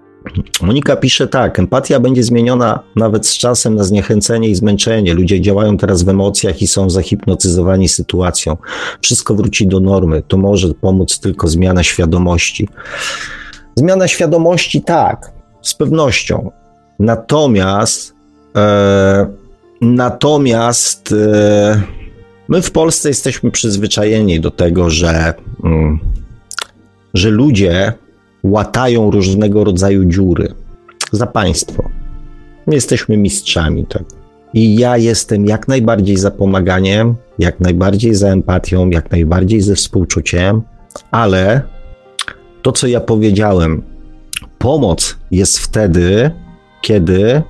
Monika 0.61 0.95
pisze 0.95 1.27
tak: 1.27 1.59
empatia 1.59 1.99
będzie 1.99 2.23
zmieniona 2.23 2.79
nawet 2.95 3.27
z 3.27 3.37
czasem 3.37 3.75
na 3.75 3.83
zniechęcenie 3.83 4.49
i 4.49 4.55
zmęczenie. 4.55 5.13
Ludzie 5.13 5.41
działają 5.41 5.77
teraz 5.77 6.03
w 6.03 6.09
emocjach 6.09 6.61
i 6.61 6.67
są 6.67 6.89
zahipnotyzowani 6.89 7.89
sytuacją. 7.89 8.57
Wszystko 9.01 9.35
wróci 9.35 9.67
do 9.67 9.79
normy. 9.79 10.23
To 10.27 10.37
może 10.37 10.73
pomóc 10.73 11.19
tylko 11.19 11.47
zmiana 11.47 11.83
świadomości. 11.83 12.69
Zmiana 13.75 14.07
świadomości, 14.07 14.81
tak, 14.81 15.31
z 15.61 15.73
pewnością. 15.73 16.51
Natomiast, 16.99 18.13
e, 18.55 19.27
natomiast 19.81 21.11
e, 21.11 21.81
my 22.47 22.61
w 22.61 22.71
Polsce 22.71 23.09
jesteśmy 23.09 23.51
przyzwyczajeni 23.51 24.39
do 24.39 24.51
tego, 24.51 24.89
że, 24.89 25.33
mm, 25.63 25.99
że 27.13 27.29
ludzie 27.29 27.93
łatają 28.43 29.11
różnego 29.11 29.63
rodzaju 29.63 30.05
dziury 30.05 30.53
za 31.11 31.27
państwo. 31.27 31.89
My 32.67 32.75
jesteśmy 32.75 33.17
mistrzami 33.17 33.85
tego. 33.85 34.05
I 34.53 34.75
ja 34.75 34.97
jestem 34.97 35.45
jak 35.45 35.67
najbardziej 35.67 36.17
za 36.17 36.31
pomaganiem, 36.31 37.15
jak 37.39 37.59
najbardziej 37.59 38.15
za 38.15 38.27
empatią, 38.27 38.89
jak 38.89 39.11
najbardziej 39.11 39.61
ze 39.61 39.75
współczuciem, 39.75 40.61
ale 41.11 41.61
to, 42.61 42.71
co 42.71 42.87
ja 42.87 42.99
powiedziałem, 42.99 43.81
pomoc 44.57 45.17
jest 45.31 45.59
wtedy, 45.59 46.31
kiedy 46.81 47.41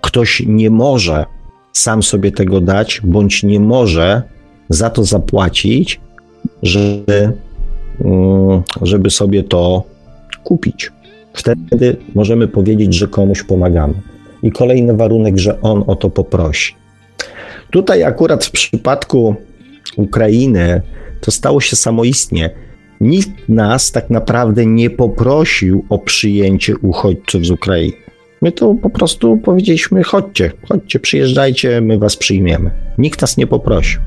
ktoś 0.00 0.42
nie 0.46 0.70
może 0.70 1.26
sam 1.72 2.02
sobie 2.02 2.32
tego 2.32 2.60
dać, 2.60 3.00
bądź 3.04 3.42
nie 3.42 3.60
może 3.60 4.22
za 4.68 4.90
to 4.90 5.04
zapłacić, 5.04 6.00
żeby 6.62 7.32
żeby 8.82 9.10
sobie 9.10 9.42
to 9.42 9.82
kupić. 10.44 10.90
Wtedy 11.32 11.96
możemy 12.14 12.48
powiedzieć, 12.48 12.94
że 12.94 13.08
komuś 13.08 13.42
pomagamy. 13.42 13.94
I 14.42 14.52
kolejny 14.52 14.96
warunek, 14.96 15.38
że 15.38 15.60
on 15.60 15.84
o 15.86 15.96
to 15.96 16.10
poprosi. 16.10 16.74
Tutaj 17.70 18.04
akurat 18.04 18.44
w 18.44 18.50
przypadku 18.50 19.34
Ukrainy 19.96 20.82
to 21.20 21.30
stało 21.30 21.60
się 21.60 21.76
samoistnie. 21.76 22.50
Nikt 23.00 23.48
nas 23.48 23.92
tak 23.92 24.10
naprawdę 24.10 24.66
nie 24.66 24.90
poprosił 24.90 25.84
o 25.88 25.98
przyjęcie 25.98 26.76
uchodźców 26.78 27.46
z 27.46 27.50
Ukrainy. 27.50 27.92
My 28.42 28.52
to 28.52 28.74
po 28.74 28.90
prostu 28.90 29.36
powiedzieliśmy: 29.36 30.02
chodźcie, 30.02 30.52
chodźcie, 30.68 30.98
przyjeżdżajcie, 30.98 31.80
my 31.80 31.98
was 31.98 32.16
przyjmiemy. 32.16 32.70
Nikt 32.98 33.20
nas 33.20 33.36
nie 33.36 33.46
poprosił. 33.46 34.00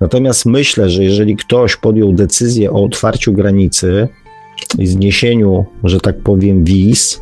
Natomiast 0.00 0.46
myślę, 0.46 0.90
że 0.90 1.04
jeżeli 1.04 1.36
ktoś 1.36 1.76
podjął 1.76 2.12
decyzję 2.12 2.70
o 2.70 2.84
otwarciu 2.84 3.32
granicy 3.32 4.08
i 4.78 4.86
zniesieniu, 4.86 5.66
że 5.84 6.00
tak 6.00 6.22
powiem, 6.22 6.64
wiz 6.64 7.20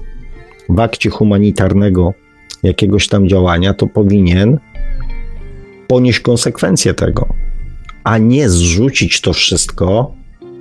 w 0.69 0.81
akcie 0.81 1.11
humanitarnego 1.11 2.15
jakiegoś 2.63 3.09
tam 3.09 3.29
działania, 3.29 3.75
to 3.75 3.87
powinien 3.87 4.59
ponieść 5.89 6.21
konsekwencje 6.21 6.95
tego, 6.95 7.29
a 8.05 8.19
nie 8.19 8.49
zrzucić 8.49 9.21
to 9.21 9.33
wszystko 9.33 10.15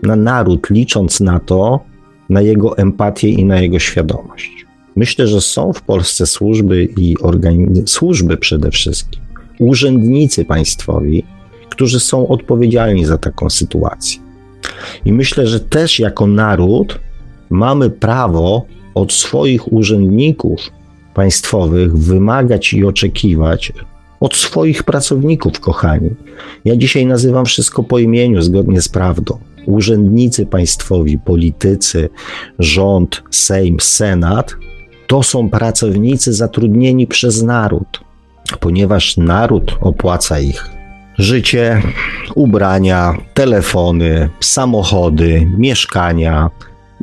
na 0.04 0.16
naród, 0.16 0.70
licząc 0.70 1.20
na 1.20 1.40
to, 1.40 1.80
na 2.30 2.42
jego 2.42 2.78
empatię 2.78 3.30
i 3.30 3.46
na 3.46 3.62
jego 3.62 3.80
świadomość. 3.80 4.66
Myślę, 4.96 5.28
że 5.28 5.42
są 5.42 5.74
w 5.74 5.82
Polsce 5.82 6.26
służby 6.26 6.88
i 6.98 7.18
organi- 7.18 7.88
służby 7.88 8.38
przede 8.38 8.72
wszystkim, 8.72 9.22
urzędnicy 9.60 10.46
państwowi, 10.46 11.24
którzy 11.76 12.00
są 12.00 12.28
odpowiedzialni 12.28 13.06
za 13.06 13.18
taką 13.18 13.50
sytuację. 13.50 14.20
I 15.06 15.14
myślę, 15.14 15.48
że 15.48 15.60
też 15.60 16.00
jako 16.00 16.28
naród 16.28 17.00
mamy 17.50 17.90
prawo 17.90 18.66
od 18.94 19.14
swoich 19.14 19.74
urzędników 19.74 20.60
państwowych 21.14 21.98
wymagać 21.98 22.74
i 22.74 22.86
oczekiwać 22.86 23.74
od 24.20 24.36
swoich 24.36 24.84
pracowników, 24.84 25.60
kochani. 25.60 26.10
Ja 26.66 26.76
dzisiaj 26.76 27.06
nazywam 27.06 27.46
wszystko 27.46 27.84
po 27.84 28.00
imieniu, 28.00 28.42
zgodnie 28.42 28.82
z 28.82 28.90
prawdą. 28.90 29.38
Urzędnicy 29.66 30.46
państwowi, 30.46 31.18
politycy, 31.18 32.10
rząd, 32.60 33.24
Sejm, 33.32 33.80
Senat 33.80 34.56
to 35.08 35.24
są 35.24 35.50
pracownicy 35.50 36.34
zatrudnieni 36.34 37.08
przez 37.08 37.44
naród, 37.44 38.00
ponieważ 38.60 39.18
naród 39.18 39.78
opłaca 39.82 40.40
ich 40.40 40.75
życie, 41.18 41.82
ubrania, 42.36 43.18
telefony, 43.34 44.30
samochody, 44.40 45.48
mieszkania, 45.58 46.50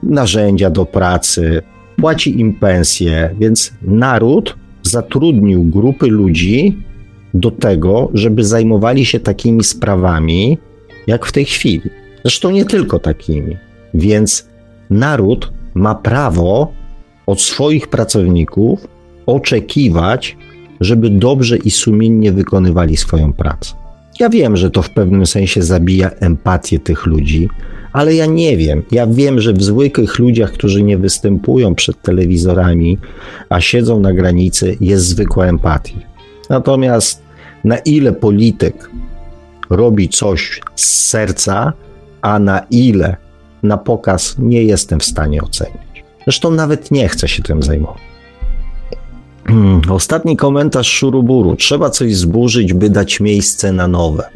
narzędzia 0.03 0.71
do 0.71 0.87
pracy, 0.87 1.63
płaci 1.97 2.41
im 2.41 2.55
pensje, 2.55 3.35
więc 3.39 3.73
naród 3.83 4.57
zatrudnił 4.83 5.65
grupy 5.65 6.07
ludzi 6.07 6.79
do 7.35 7.51
tego, 7.51 8.11
żeby 8.15 8.45
zajmowali 8.45 9.05
się 9.05 9.21
takimi 9.21 9.65
sprawami, 9.65 10.59
jak 11.07 11.27
w 11.27 11.33
tej 11.33 11.45
chwili. 11.45 11.91
Zresztą 12.23 12.51
nie 12.51 12.65
tylko 12.65 12.99
takimi. 12.99 13.57
Więc 13.95 14.49
naród 14.91 15.53
ma 15.75 15.95
prawo 15.95 16.73
od 17.27 17.41
swoich 17.41 17.89
pracowników 17.89 18.89
oczekiwać, 19.27 20.37
żeby 20.81 21.11
dobrze 21.11 21.57
i 21.57 21.71
sumiennie 21.71 22.33
wykonywali 22.33 22.97
swoją 22.97 23.33
pracę. 23.33 23.82
Ja 24.21 24.29
wiem, 24.29 24.57
że 24.57 24.71
to 24.71 24.83
w 24.83 24.91
pewnym 24.91 25.27
sensie 25.27 25.63
zabija 25.63 26.11
empatię 26.11 26.79
tych 26.79 27.07
ludzi, 27.07 27.49
ale 27.93 28.15
ja 28.15 28.27
nie 28.27 28.57
wiem. 28.57 28.83
Ja 28.91 29.07
wiem, 29.07 29.41
że 29.41 29.53
w 29.53 29.63
zwykłych 29.63 30.19
ludziach, 30.19 30.53
którzy 30.53 30.83
nie 30.83 30.99
występują 30.99 31.75
przed 31.75 32.03
telewizorami, 32.03 32.99
a 33.49 33.61
siedzą 33.61 34.01
na 34.01 34.13
granicy, 34.13 34.77
jest 34.81 35.07
zwykła 35.07 35.47
empatia. 35.47 35.99
Natomiast 36.51 37.23
na 37.65 37.79
ile 37.79 38.13
polityk 38.13 38.91
robi 39.71 40.09
coś 40.09 40.61
z 40.77 40.87
serca, 40.87 41.73
a 42.23 42.39
na 42.39 42.67
ile 42.71 43.17
na 43.63 43.79
pokaz 43.79 44.37
nie 44.39 44.65
jestem 44.65 45.01
w 45.01 45.05
stanie 45.05 45.43
ocenić. 45.43 46.05
Zresztą 46.25 46.51
nawet 46.51 46.91
nie 46.91 47.09
chcę 47.09 47.29
się 47.29 47.43
tym 47.43 47.63
zajmować. 47.63 48.12
Hmm, 49.47 49.81
ostatni 49.91 50.37
komentarz 50.37 50.93
Szuruburu. 50.93 51.57
Trzeba 51.57 51.91
coś 51.91 52.17
zburzyć, 52.17 52.73
by 52.73 52.91
dać 52.91 53.21
miejsce 53.21 53.73
na 53.73 53.89
nowe. 53.89 54.29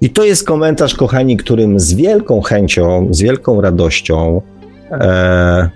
I 0.00 0.10
to 0.10 0.24
jest 0.24 0.46
komentarz, 0.46 0.94
kochani, 0.94 1.36
którym 1.36 1.80
z 1.80 1.94
wielką 1.94 2.40
chęcią, 2.40 3.08
z 3.10 3.20
wielką 3.20 3.60
radością 3.60 4.42
e, 4.90 5.70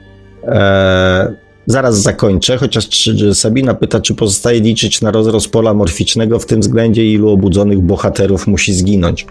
e, 0.45 1.35
zaraz 1.67 2.03
zakończę, 2.03 2.57
chociaż 2.57 2.89
czy, 2.89 3.35
Sabina 3.35 3.75
pyta, 3.75 4.01
czy 4.01 4.15
pozostaje 4.15 4.61
liczyć 4.61 5.01
na 5.01 5.11
rozrost 5.11 5.51
pola 5.51 5.75
morficznego 5.75 6.39
w 6.39 6.47
tym 6.47 6.61
względzie, 6.61 7.07
ilu 7.07 7.31
obudzonych 7.31 7.81
bohaterów 7.81 8.47
musi 8.47 8.75
zginąć. 8.75 9.27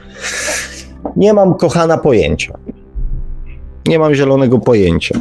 Nie 1.15 1.33
mam, 1.33 1.53
kochana, 1.53 1.97
pojęcia. 1.97 2.57
Nie 3.87 3.99
mam 3.99 4.15
zielonego 4.15 4.59
pojęcia. 4.59 5.19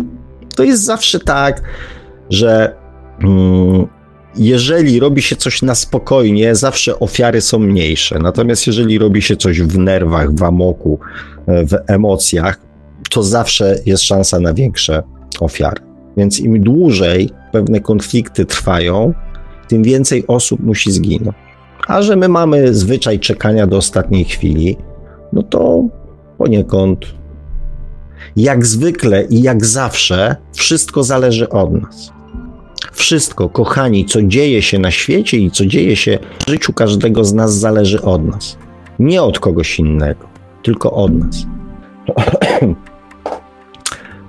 To 0.56 0.62
jest 0.62 0.84
zawsze 0.84 1.20
tak, 1.20 1.62
że 2.30 2.80
jeżeli 4.36 5.01
robi 5.01 5.22
się 5.22 5.36
coś 5.36 5.62
na 5.62 5.74
spokojnie, 5.74 6.55
zawsze 6.55 6.98
ofiary 6.98 7.40
są 7.40 7.59
mniejsze. 7.59 8.18
Natomiast 8.18 8.66
jeżeli 8.66 8.98
robi 8.98 9.22
się 9.22 9.36
coś 9.36 9.62
w 9.62 9.78
nerwach, 9.78 10.34
w 10.34 10.42
amoku, 10.42 10.98
e, 11.47 11.66
w 11.66 11.74
emocjach, 11.86 12.60
to 13.10 13.22
zawsze 13.22 13.76
jest 13.86 14.02
szansa 14.02 14.40
na 14.40 14.55
większe 14.55 15.02
ofiary. 15.40 15.80
Więc 16.16 16.40
im 16.40 16.62
dłużej 16.62 17.30
pewne 17.52 17.80
konflikty 17.80 18.44
trwają, 18.44 19.14
tym 19.68 19.82
więcej 19.82 20.24
osób 20.26 20.60
musi 20.60 20.92
zginąć. 20.92 21.36
A 21.86 22.02
że 22.02 22.16
my 22.16 22.28
mamy 22.28 22.74
zwyczaj 22.74 23.18
czekania 23.18 23.66
do 23.66 23.76
ostatniej 23.76 24.24
chwili, 24.24 24.76
no 25.32 25.42
to 25.42 25.84
poniekąd, 26.38 27.06
jak 28.36 28.66
zwykle 28.66 29.24
i 29.24 29.42
jak 29.42 29.64
zawsze, 29.64 30.36
wszystko 30.52 31.02
zależy 31.02 31.48
od 31.48 31.82
nas. 31.82 32.19
Wszystko, 33.01 33.48
kochani, 33.48 34.05
co 34.05 34.22
dzieje 34.22 34.62
się 34.62 34.78
na 34.78 34.90
świecie 34.90 35.39
i 35.39 35.51
co 35.51 35.66
dzieje 35.66 35.97
się 35.97 36.18
w 36.47 36.51
życiu 36.51 36.72
każdego 36.72 37.24
z 37.24 37.32
nas, 37.32 37.59
zależy 37.59 38.02
od 38.02 38.27
nas. 38.27 38.56
Nie 38.98 39.22
od 39.22 39.39
kogoś 39.39 39.78
innego, 39.78 40.28
tylko 40.62 40.93
od 40.93 41.14
nas. 41.14 41.47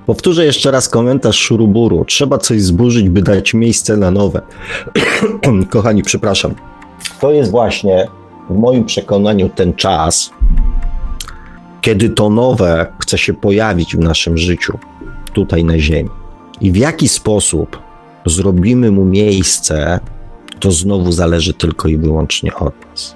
Powtórzę 0.06 0.46
jeszcze 0.46 0.72
raz 0.72 0.90
komentarz 0.90 1.38
Szuruburu. 1.38 2.06
Trzeba 2.06 2.38
coś 2.38 2.62
zburzyć, 2.62 3.10
by 3.10 3.22
dać 3.22 3.54
miejsce 3.54 3.98
na 3.98 4.12
nowe. 4.12 4.42
Kochani, 5.70 6.04
przepraszam. 6.04 6.56
To 7.22 7.32
jest 7.32 7.52
właśnie 7.52 8.08
w 8.50 8.58
moim 8.58 8.86
przekonaniu 8.86 9.50
ten 9.50 9.74
czas, 9.74 10.32
kiedy 11.82 12.10
to 12.10 12.30
nowe 12.30 12.94
chce 13.00 13.18
się 13.18 13.34
pojawić 13.34 13.96
w 13.96 14.00
naszym 14.00 14.38
życiu, 14.38 14.78
tutaj 15.34 15.64
na 15.64 15.80
Ziemi. 15.80 16.10
I 16.62 16.72
w 16.72 16.76
jaki 16.76 17.08
sposób 17.08 17.91
zrobimy 18.26 18.92
mu 18.92 19.06
miejsce, 19.06 20.00
to 20.60 20.72
znowu 20.72 21.12
zależy 21.12 21.54
tylko 21.54 21.88
i 21.88 21.98
wyłącznie 21.98 22.56
od 22.56 22.74
nas. 22.90 23.16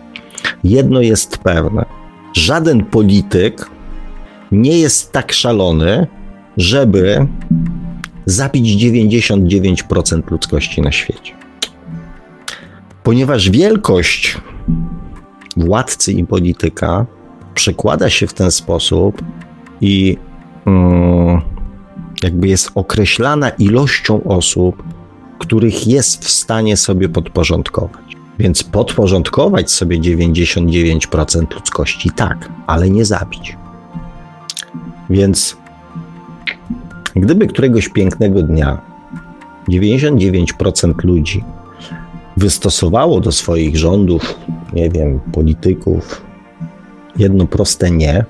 Jedno 0.64 1.02
jest 1.02 1.38
pewne: 1.38 1.86
żaden 2.34 2.86
polityk 2.86 3.69
nie 4.52 4.80
jest 4.80 5.11
tak 5.11 5.34
szalony, 5.34 6.07
żeby 6.57 7.27
zabić 8.26 8.84
99% 8.84 10.32
ludzkości 10.32 10.82
na 10.82 10.91
świecie. 10.91 11.34
Ponieważ 13.03 13.49
wielkość 13.49 14.38
władcy 15.57 16.14
i 16.14 16.26
polityka 16.26 17.06
przekłada 17.53 18.10
się 18.10 18.27
w 18.27 18.34
ten 18.34 18.52
sposób 18.52 19.22
i 19.82 20.18
mm, 20.65 21.41
jakby 22.23 22.48
jest 22.48 22.72
określana 22.76 23.49
ilością 23.49 24.23
osób, 24.23 24.84
których 25.40 25.88
jest 25.88 26.26
w 26.26 26.30
stanie 26.30 26.78
sobie 26.78 27.10
podporządkować. 27.10 28.06
Więc 28.40 28.64
podporządkować 28.64 29.72
sobie 29.72 29.99
99% 29.99 31.53
ludzkości 31.53 32.12
tak, 32.16 32.49
ale 32.68 32.90
nie 32.90 33.06
zabić. 33.06 33.57
Więc 35.10 35.57
gdyby 37.16 37.48
któregoś 37.48 37.90
pięknego 37.90 38.41
dnia 38.41 38.82
99% 39.70 41.03
ludzi 41.03 41.44
wystosowało 42.38 43.22
do 43.22 43.32
swoich 43.32 43.78
rządów, 43.78 44.40
nie 44.74 44.90
wiem, 44.90 45.20
polityków, 45.32 46.22
jedno 47.18 47.48
proste 47.48 47.91
nie, 47.91 48.26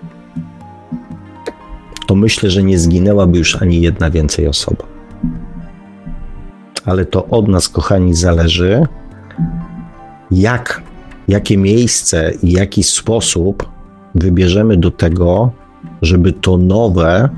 to 2.07 2.15
myślę, 2.15 2.49
że 2.49 2.63
nie 2.63 2.79
zginęłaby 2.79 3.37
już 3.37 3.61
ani 3.61 3.81
jedna 3.81 4.11
więcej 4.11 4.47
osoba. 4.47 4.94
Ale 6.85 7.05
to 7.05 7.25
od 7.25 7.47
nas, 7.47 7.69
kochani, 7.69 8.13
zależy, 8.13 8.87
jak, 10.31 10.81
jakie 11.27 11.57
miejsce 11.57 12.31
i 12.43 12.51
jaki 12.51 12.83
sposób 12.83 13.69
wybierzemy 14.15 14.77
do 14.77 14.91
tego, 14.91 15.51
żeby 16.01 16.33
to 16.33 16.57
nowe, 16.57 17.29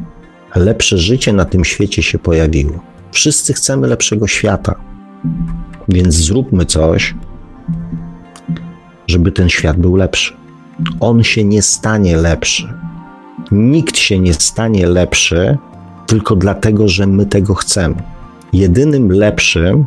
lepsze 0.56 0.98
życie 0.98 1.34
na 1.34 1.46
tym 1.46 1.66
świecie 1.66 2.04
się 2.04 2.20
pojawiło. 2.20 2.80
Wszyscy 3.12 3.54
chcemy 3.54 3.88
lepszego 3.88 4.28
świata, 4.28 4.76
więc 5.88 6.16
zróbmy 6.16 6.66
coś, 6.66 7.16
żeby 9.08 9.32
ten 9.32 9.50
świat 9.50 9.78
był 9.78 9.96
lepszy. 9.96 10.34
On 11.00 11.24
się 11.24 11.44
nie 11.44 11.62
stanie 11.62 12.18
lepszy. 12.18 12.74
Nikt 13.52 13.98
się 13.98 14.20
nie 14.20 14.34
stanie 14.34 14.88
lepszy 14.88 15.58
tylko 16.08 16.36
dlatego, 16.36 16.88
że 16.88 17.08
my 17.08 17.26
tego 17.26 17.56
chcemy. 17.56 17.96
Jedynym 18.54 19.12
lepszym 19.12 19.86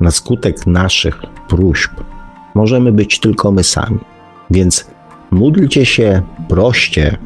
na 0.00 0.10
skutek 0.10 0.66
naszych 0.66 1.22
próśb 1.48 1.90
możemy 2.54 2.92
być 2.92 3.20
tylko 3.20 3.52
my 3.52 3.64
sami. 3.64 3.98
Więc 4.50 4.86
módlcie 5.30 5.86
się, 5.86 6.22
proście, 6.48 7.16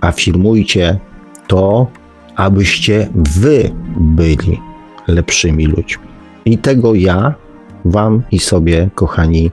afirmujcie 0.00 0.98
to, 1.46 1.86
abyście 2.36 3.08
wy 3.14 3.70
byli 3.96 4.60
lepszymi 5.08 5.66
ludźmi. 5.66 6.04
I 6.44 6.58
tego 6.58 6.94
ja 6.94 7.34
Wam 7.84 8.22
i 8.30 8.38
sobie, 8.38 8.90
kochani, 8.94 9.50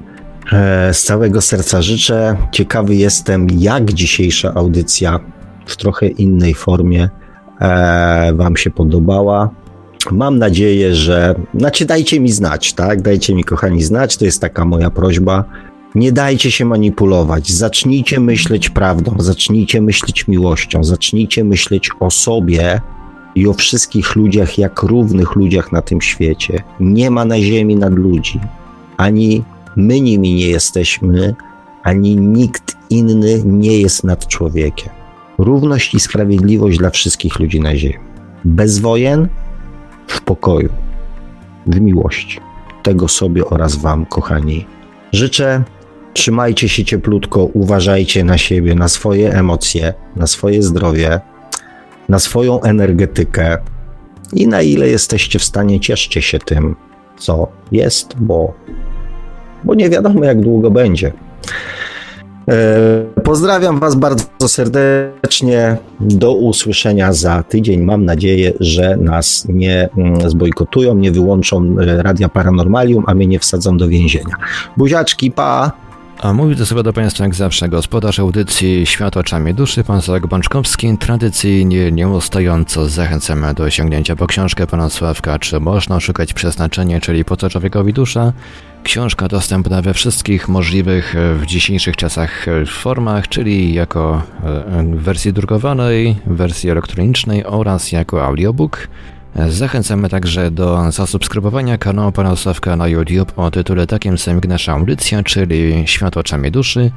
e, 0.51 0.93
z 0.93 1.03
całego 1.03 1.41
serca 1.41 1.81
życzę. 1.81 2.37
Ciekawy 2.51 2.95
jestem, 2.95 3.47
jak 3.51 3.93
dzisiejsza 3.93 4.53
audycja 4.53 5.19
w 5.65 5.77
trochę 5.77 6.07
innej 6.07 6.53
formie 6.53 7.09
e, 7.61 8.33
Wam 8.33 8.57
się 8.57 8.69
podobała. 8.69 9.49
Mam 10.11 10.39
nadzieję, 10.39 10.95
że. 10.95 11.35
Znaczy, 11.55 11.85
dajcie 11.85 12.19
mi 12.19 12.31
znać, 12.31 12.73
tak? 12.73 13.01
Dajcie 13.01 13.35
mi, 13.35 13.43
kochani, 13.43 13.83
znać. 13.83 14.17
To 14.17 14.25
jest 14.25 14.41
taka 14.41 14.65
moja 14.65 14.89
prośba. 14.89 15.45
Nie 15.95 16.11
dajcie 16.11 16.51
się 16.51 16.65
manipulować. 16.65 17.51
Zacznijcie 17.51 18.19
myśleć 18.19 18.69
prawdą, 18.69 19.15
zacznijcie 19.19 19.81
myśleć 19.81 20.27
miłością, 20.27 20.83
zacznijcie 20.83 21.43
myśleć 21.43 21.89
o 21.99 22.11
sobie 22.11 22.81
i 23.35 23.47
o 23.47 23.53
wszystkich 23.53 24.15
ludziach 24.15 24.57
jak 24.57 24.83
równych 24.83 25.35
ludziach 25.35 25.71
na 25.71 25.81
tym 25.81 26.01
świecie. 26.01 26.63
Nie 26.79 27.11
ma 27.11 27.25
na 27.25 27.39
ziemi 27.39 27.75
nad 27.75 27.93
ludzi. 27.93 28.39
Ani 28.97 29.43
my 29.75 30.01
nimi 30.01 30.33
nie 30.33 30.47
jesteśmy, 30.47 31.35
ani 31.83 32.17
nikt 32.17 32.75
inny 32.89 33.41
nie 33.45 33.79
jest 33.79 34.03
nad 34.03 34.27
człowiekiem. 34.27 34.89
Równość 35.37 35.93
i 35.93 35.99
sprawiedliwość 35.99 36.77
dla 36.77 36.89
wszystkich 36.89 37.39
ludzi 37.39 37.59
na 37.59 37.75
ziemi. 37.75 37.99
Bez 38.45 38.79
wojen, 38.79 39.27
w 40.07 40.21
pokoju, 40.21 40.69
w 41.65 41.79
miłości. 41.79 42.39
Tego 42.83 43.07
sobie 43.07 43.45
oraz 43.45 43.75
Wam, 43.75 44.05
kochani, 44.05 44.65
życzę. 45.11 45.63
Trzymajcie 46.13 46.69
się 46.69 46.85
cieplutko, 46.85 47.43
uważajcie 47.45 48.23
na 48.23 48.37
siebie, 48.37 48.75
na 48.75 48.87
swoje 48.87 49.33
emocje, 49.33 49.93
na 50.15 50.27
swoje 50.27 50.63
zdrowie, 50.63 51.19
na 52.09 52.19
swoją 52.19 52.61
energetykę 52.61 53.57
i 54.33 54.47
na 54.47 54.61
ile 54.61 54.87
jesteście 54.87 55.39
w 55.39 55.43
stanie, 55.43 55.79
cieszcie 55.79 56.21
się 56.21 56.39
tym, 56.39 56.75
co 57.17 57.47
jest, 57.71 58.15
bo, 58.19 58.53
bo 59.63 59.75
nie 59.75 59.89
wiadomo, 59.89 60.23
jak 60.23 60.41
długo 60.41 60.71
będzie. 60.71 61.11
E, 62.47 63.21
pozdrawiam 63.23 63.79
Was 63.79 63.95
bardzo 63.95 64.25
serdecznie. 64.47 65.77
Do 65.99 66.33
usłyszenia 66.33 67.13
za 67.13 67.43
tydzień. 67.43 67.81
Mam 67.81 68.05
nadzieję, 68.05 68.53
że 68.59 68.97
nas 68.97 69.45
nie 69.49 69.89
mm, 69.97 70.29
zbojkotują, 70.29 70.95
nie 70.95 71.11
wyłączą 71.11 71.75
e, 71.79 72.03
Radia 72.03 72.29
Paranormalium, 72.29 73.03
a 73.07 73.13
mnie 73.13 73.27
nie 73.27 73.39
wsadzą 73.39 73.77
do 73.77 73.87
więzienia. 73.87 74.35
Buziaczki, 74.77 75.31
pa! 75.31 75.71
A 76.21 76.33
mówi 76.33 76.55
to 76.55 76.65
sobie 76.65 76.83
do 76.83 76.93
Państwa 76.93 77.23
jak 77.23 77.35
zawsze 77.35 77.69
gospodarz 77.69 78.19
audycji 78.19 78.85
Świat 78.85 79.17
oczami 79.17 79.53
duszy, 79.53 79.83
pan 79.83 80.01
Sławek 80.01 80.27
Bączkowski. 80.27 80.97
Tradycyjnie, 80.97 81.91
nieustająco 81.91 82.89
zachęcamy 82.89 83.53
do 83.53 83.69
sięgnięcia 83.69 84.15
po 84.15 84.27
książkę 84.27 84.67
pana 84.67 84.89
Sławka, 84.89 85.39
czy 85.39 85.59
można 85.59 85.99
szukać 85.99 86.33
przeznaczenia, 86.33 86.99
czyli 86.99 87.25
po 87.25 87.37
co 87.37 87.49
człowiekowi 87.49 87.93
dusza. 87.93 88.33
Książka 88.83 89.27
dostępna 89.27 89.81
we 89.81 89.93
wszystkich 89.93 90.49
możliwych 90.49 91.15
w 91.35 91.45
dzisiejszych 91.45 91.95
czasach 91.95 92.45
formach, 92.67 93.27
czyli 93.27 93.73
jako 93.73 94.23
e, 94.43 94.83
wersji 94.95 95.33
drukowanej, 95.33 96.15
wersji 96.25 96.69
elektronicznej 96.69 97.45
oraz 97.45 97.91
jako 97.91 98.25
audiobook. 98.25 98.87
Zachęcamy 99.49 100.09
także 100.09 100.51
do 100.51 100.91
zasubskrybowania 100.91 101.77
kanału 101.77 102.11
Pana 102.11 102.35
Sławka 102.35 102.75
na 102.75 102.87
YouTube 102.87 103.39
o 103.39 103.51
tytule 103.51 103.87
takim 103.87 104.17
samym 104.17 104.37
jak 104.37 104.47
nasza 104.47 104.73
audycja, 104.73 105.23
czyli 105.23 105.83
Świat 105.85 106.17
oczami 106.17 106.51
duszy, 106.51 106.91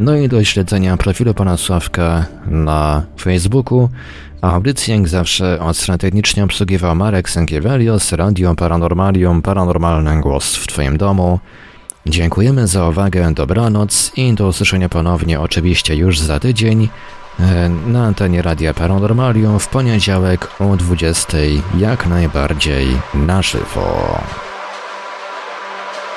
no 0.00 0.16
i 0.16 0.28
do 0.28 0.44
śledzenia 0.44 0.96
profilu 0.96 1.34
Pana 1.34 1.56
Sławka 1.56 2.26
na 2.46 3.02
Facebooku. 3.20 3.88
Audycję 4.42 4.96
jak 4.96 5.08
zawsze 5.08 5.60
od 5.60 5.76
strony 5.76 5.98
technicznej 5.98 6.44
obsługiwał 6.44 6.96
Marek 6.96 7.30
Sękiewelios, 7.30 8.12
Radio 8.12 8.54
Paranormalium, 8.54 9.42
Paranormalny 9.42 10.20
Głos 10.20 10.56
w 10.56 10.66
Twoim 10.66 10.98
domu. 10.98 11.38
Dziękujemy 12.06 12.66
za 12.66 12.88
uwagę, 12.88 13.34
dobranoc 13.34 14.12
i 14.16 14.34
do 14.34 14.46
usłyszenia 14.46 14.88
ponownie 14.88 15.40
oczywiście 15.40 15.96
już 15.96 16.18
za 16.18 16.40
tydzień 16.40 16.88
na 17.86 18.06
antenie 18.06 18.42
Radia 18.42 18.74
Paranormalium 18.74 19.58
w 19.58 19.68
poniedziałek 19.68 20.48
o 20.60 20.76
20 20.76 21.38
jak 21.78 22.06
najbardziej 22.06 22.86
na 23.14 23.42
żywo. 23.42 24.20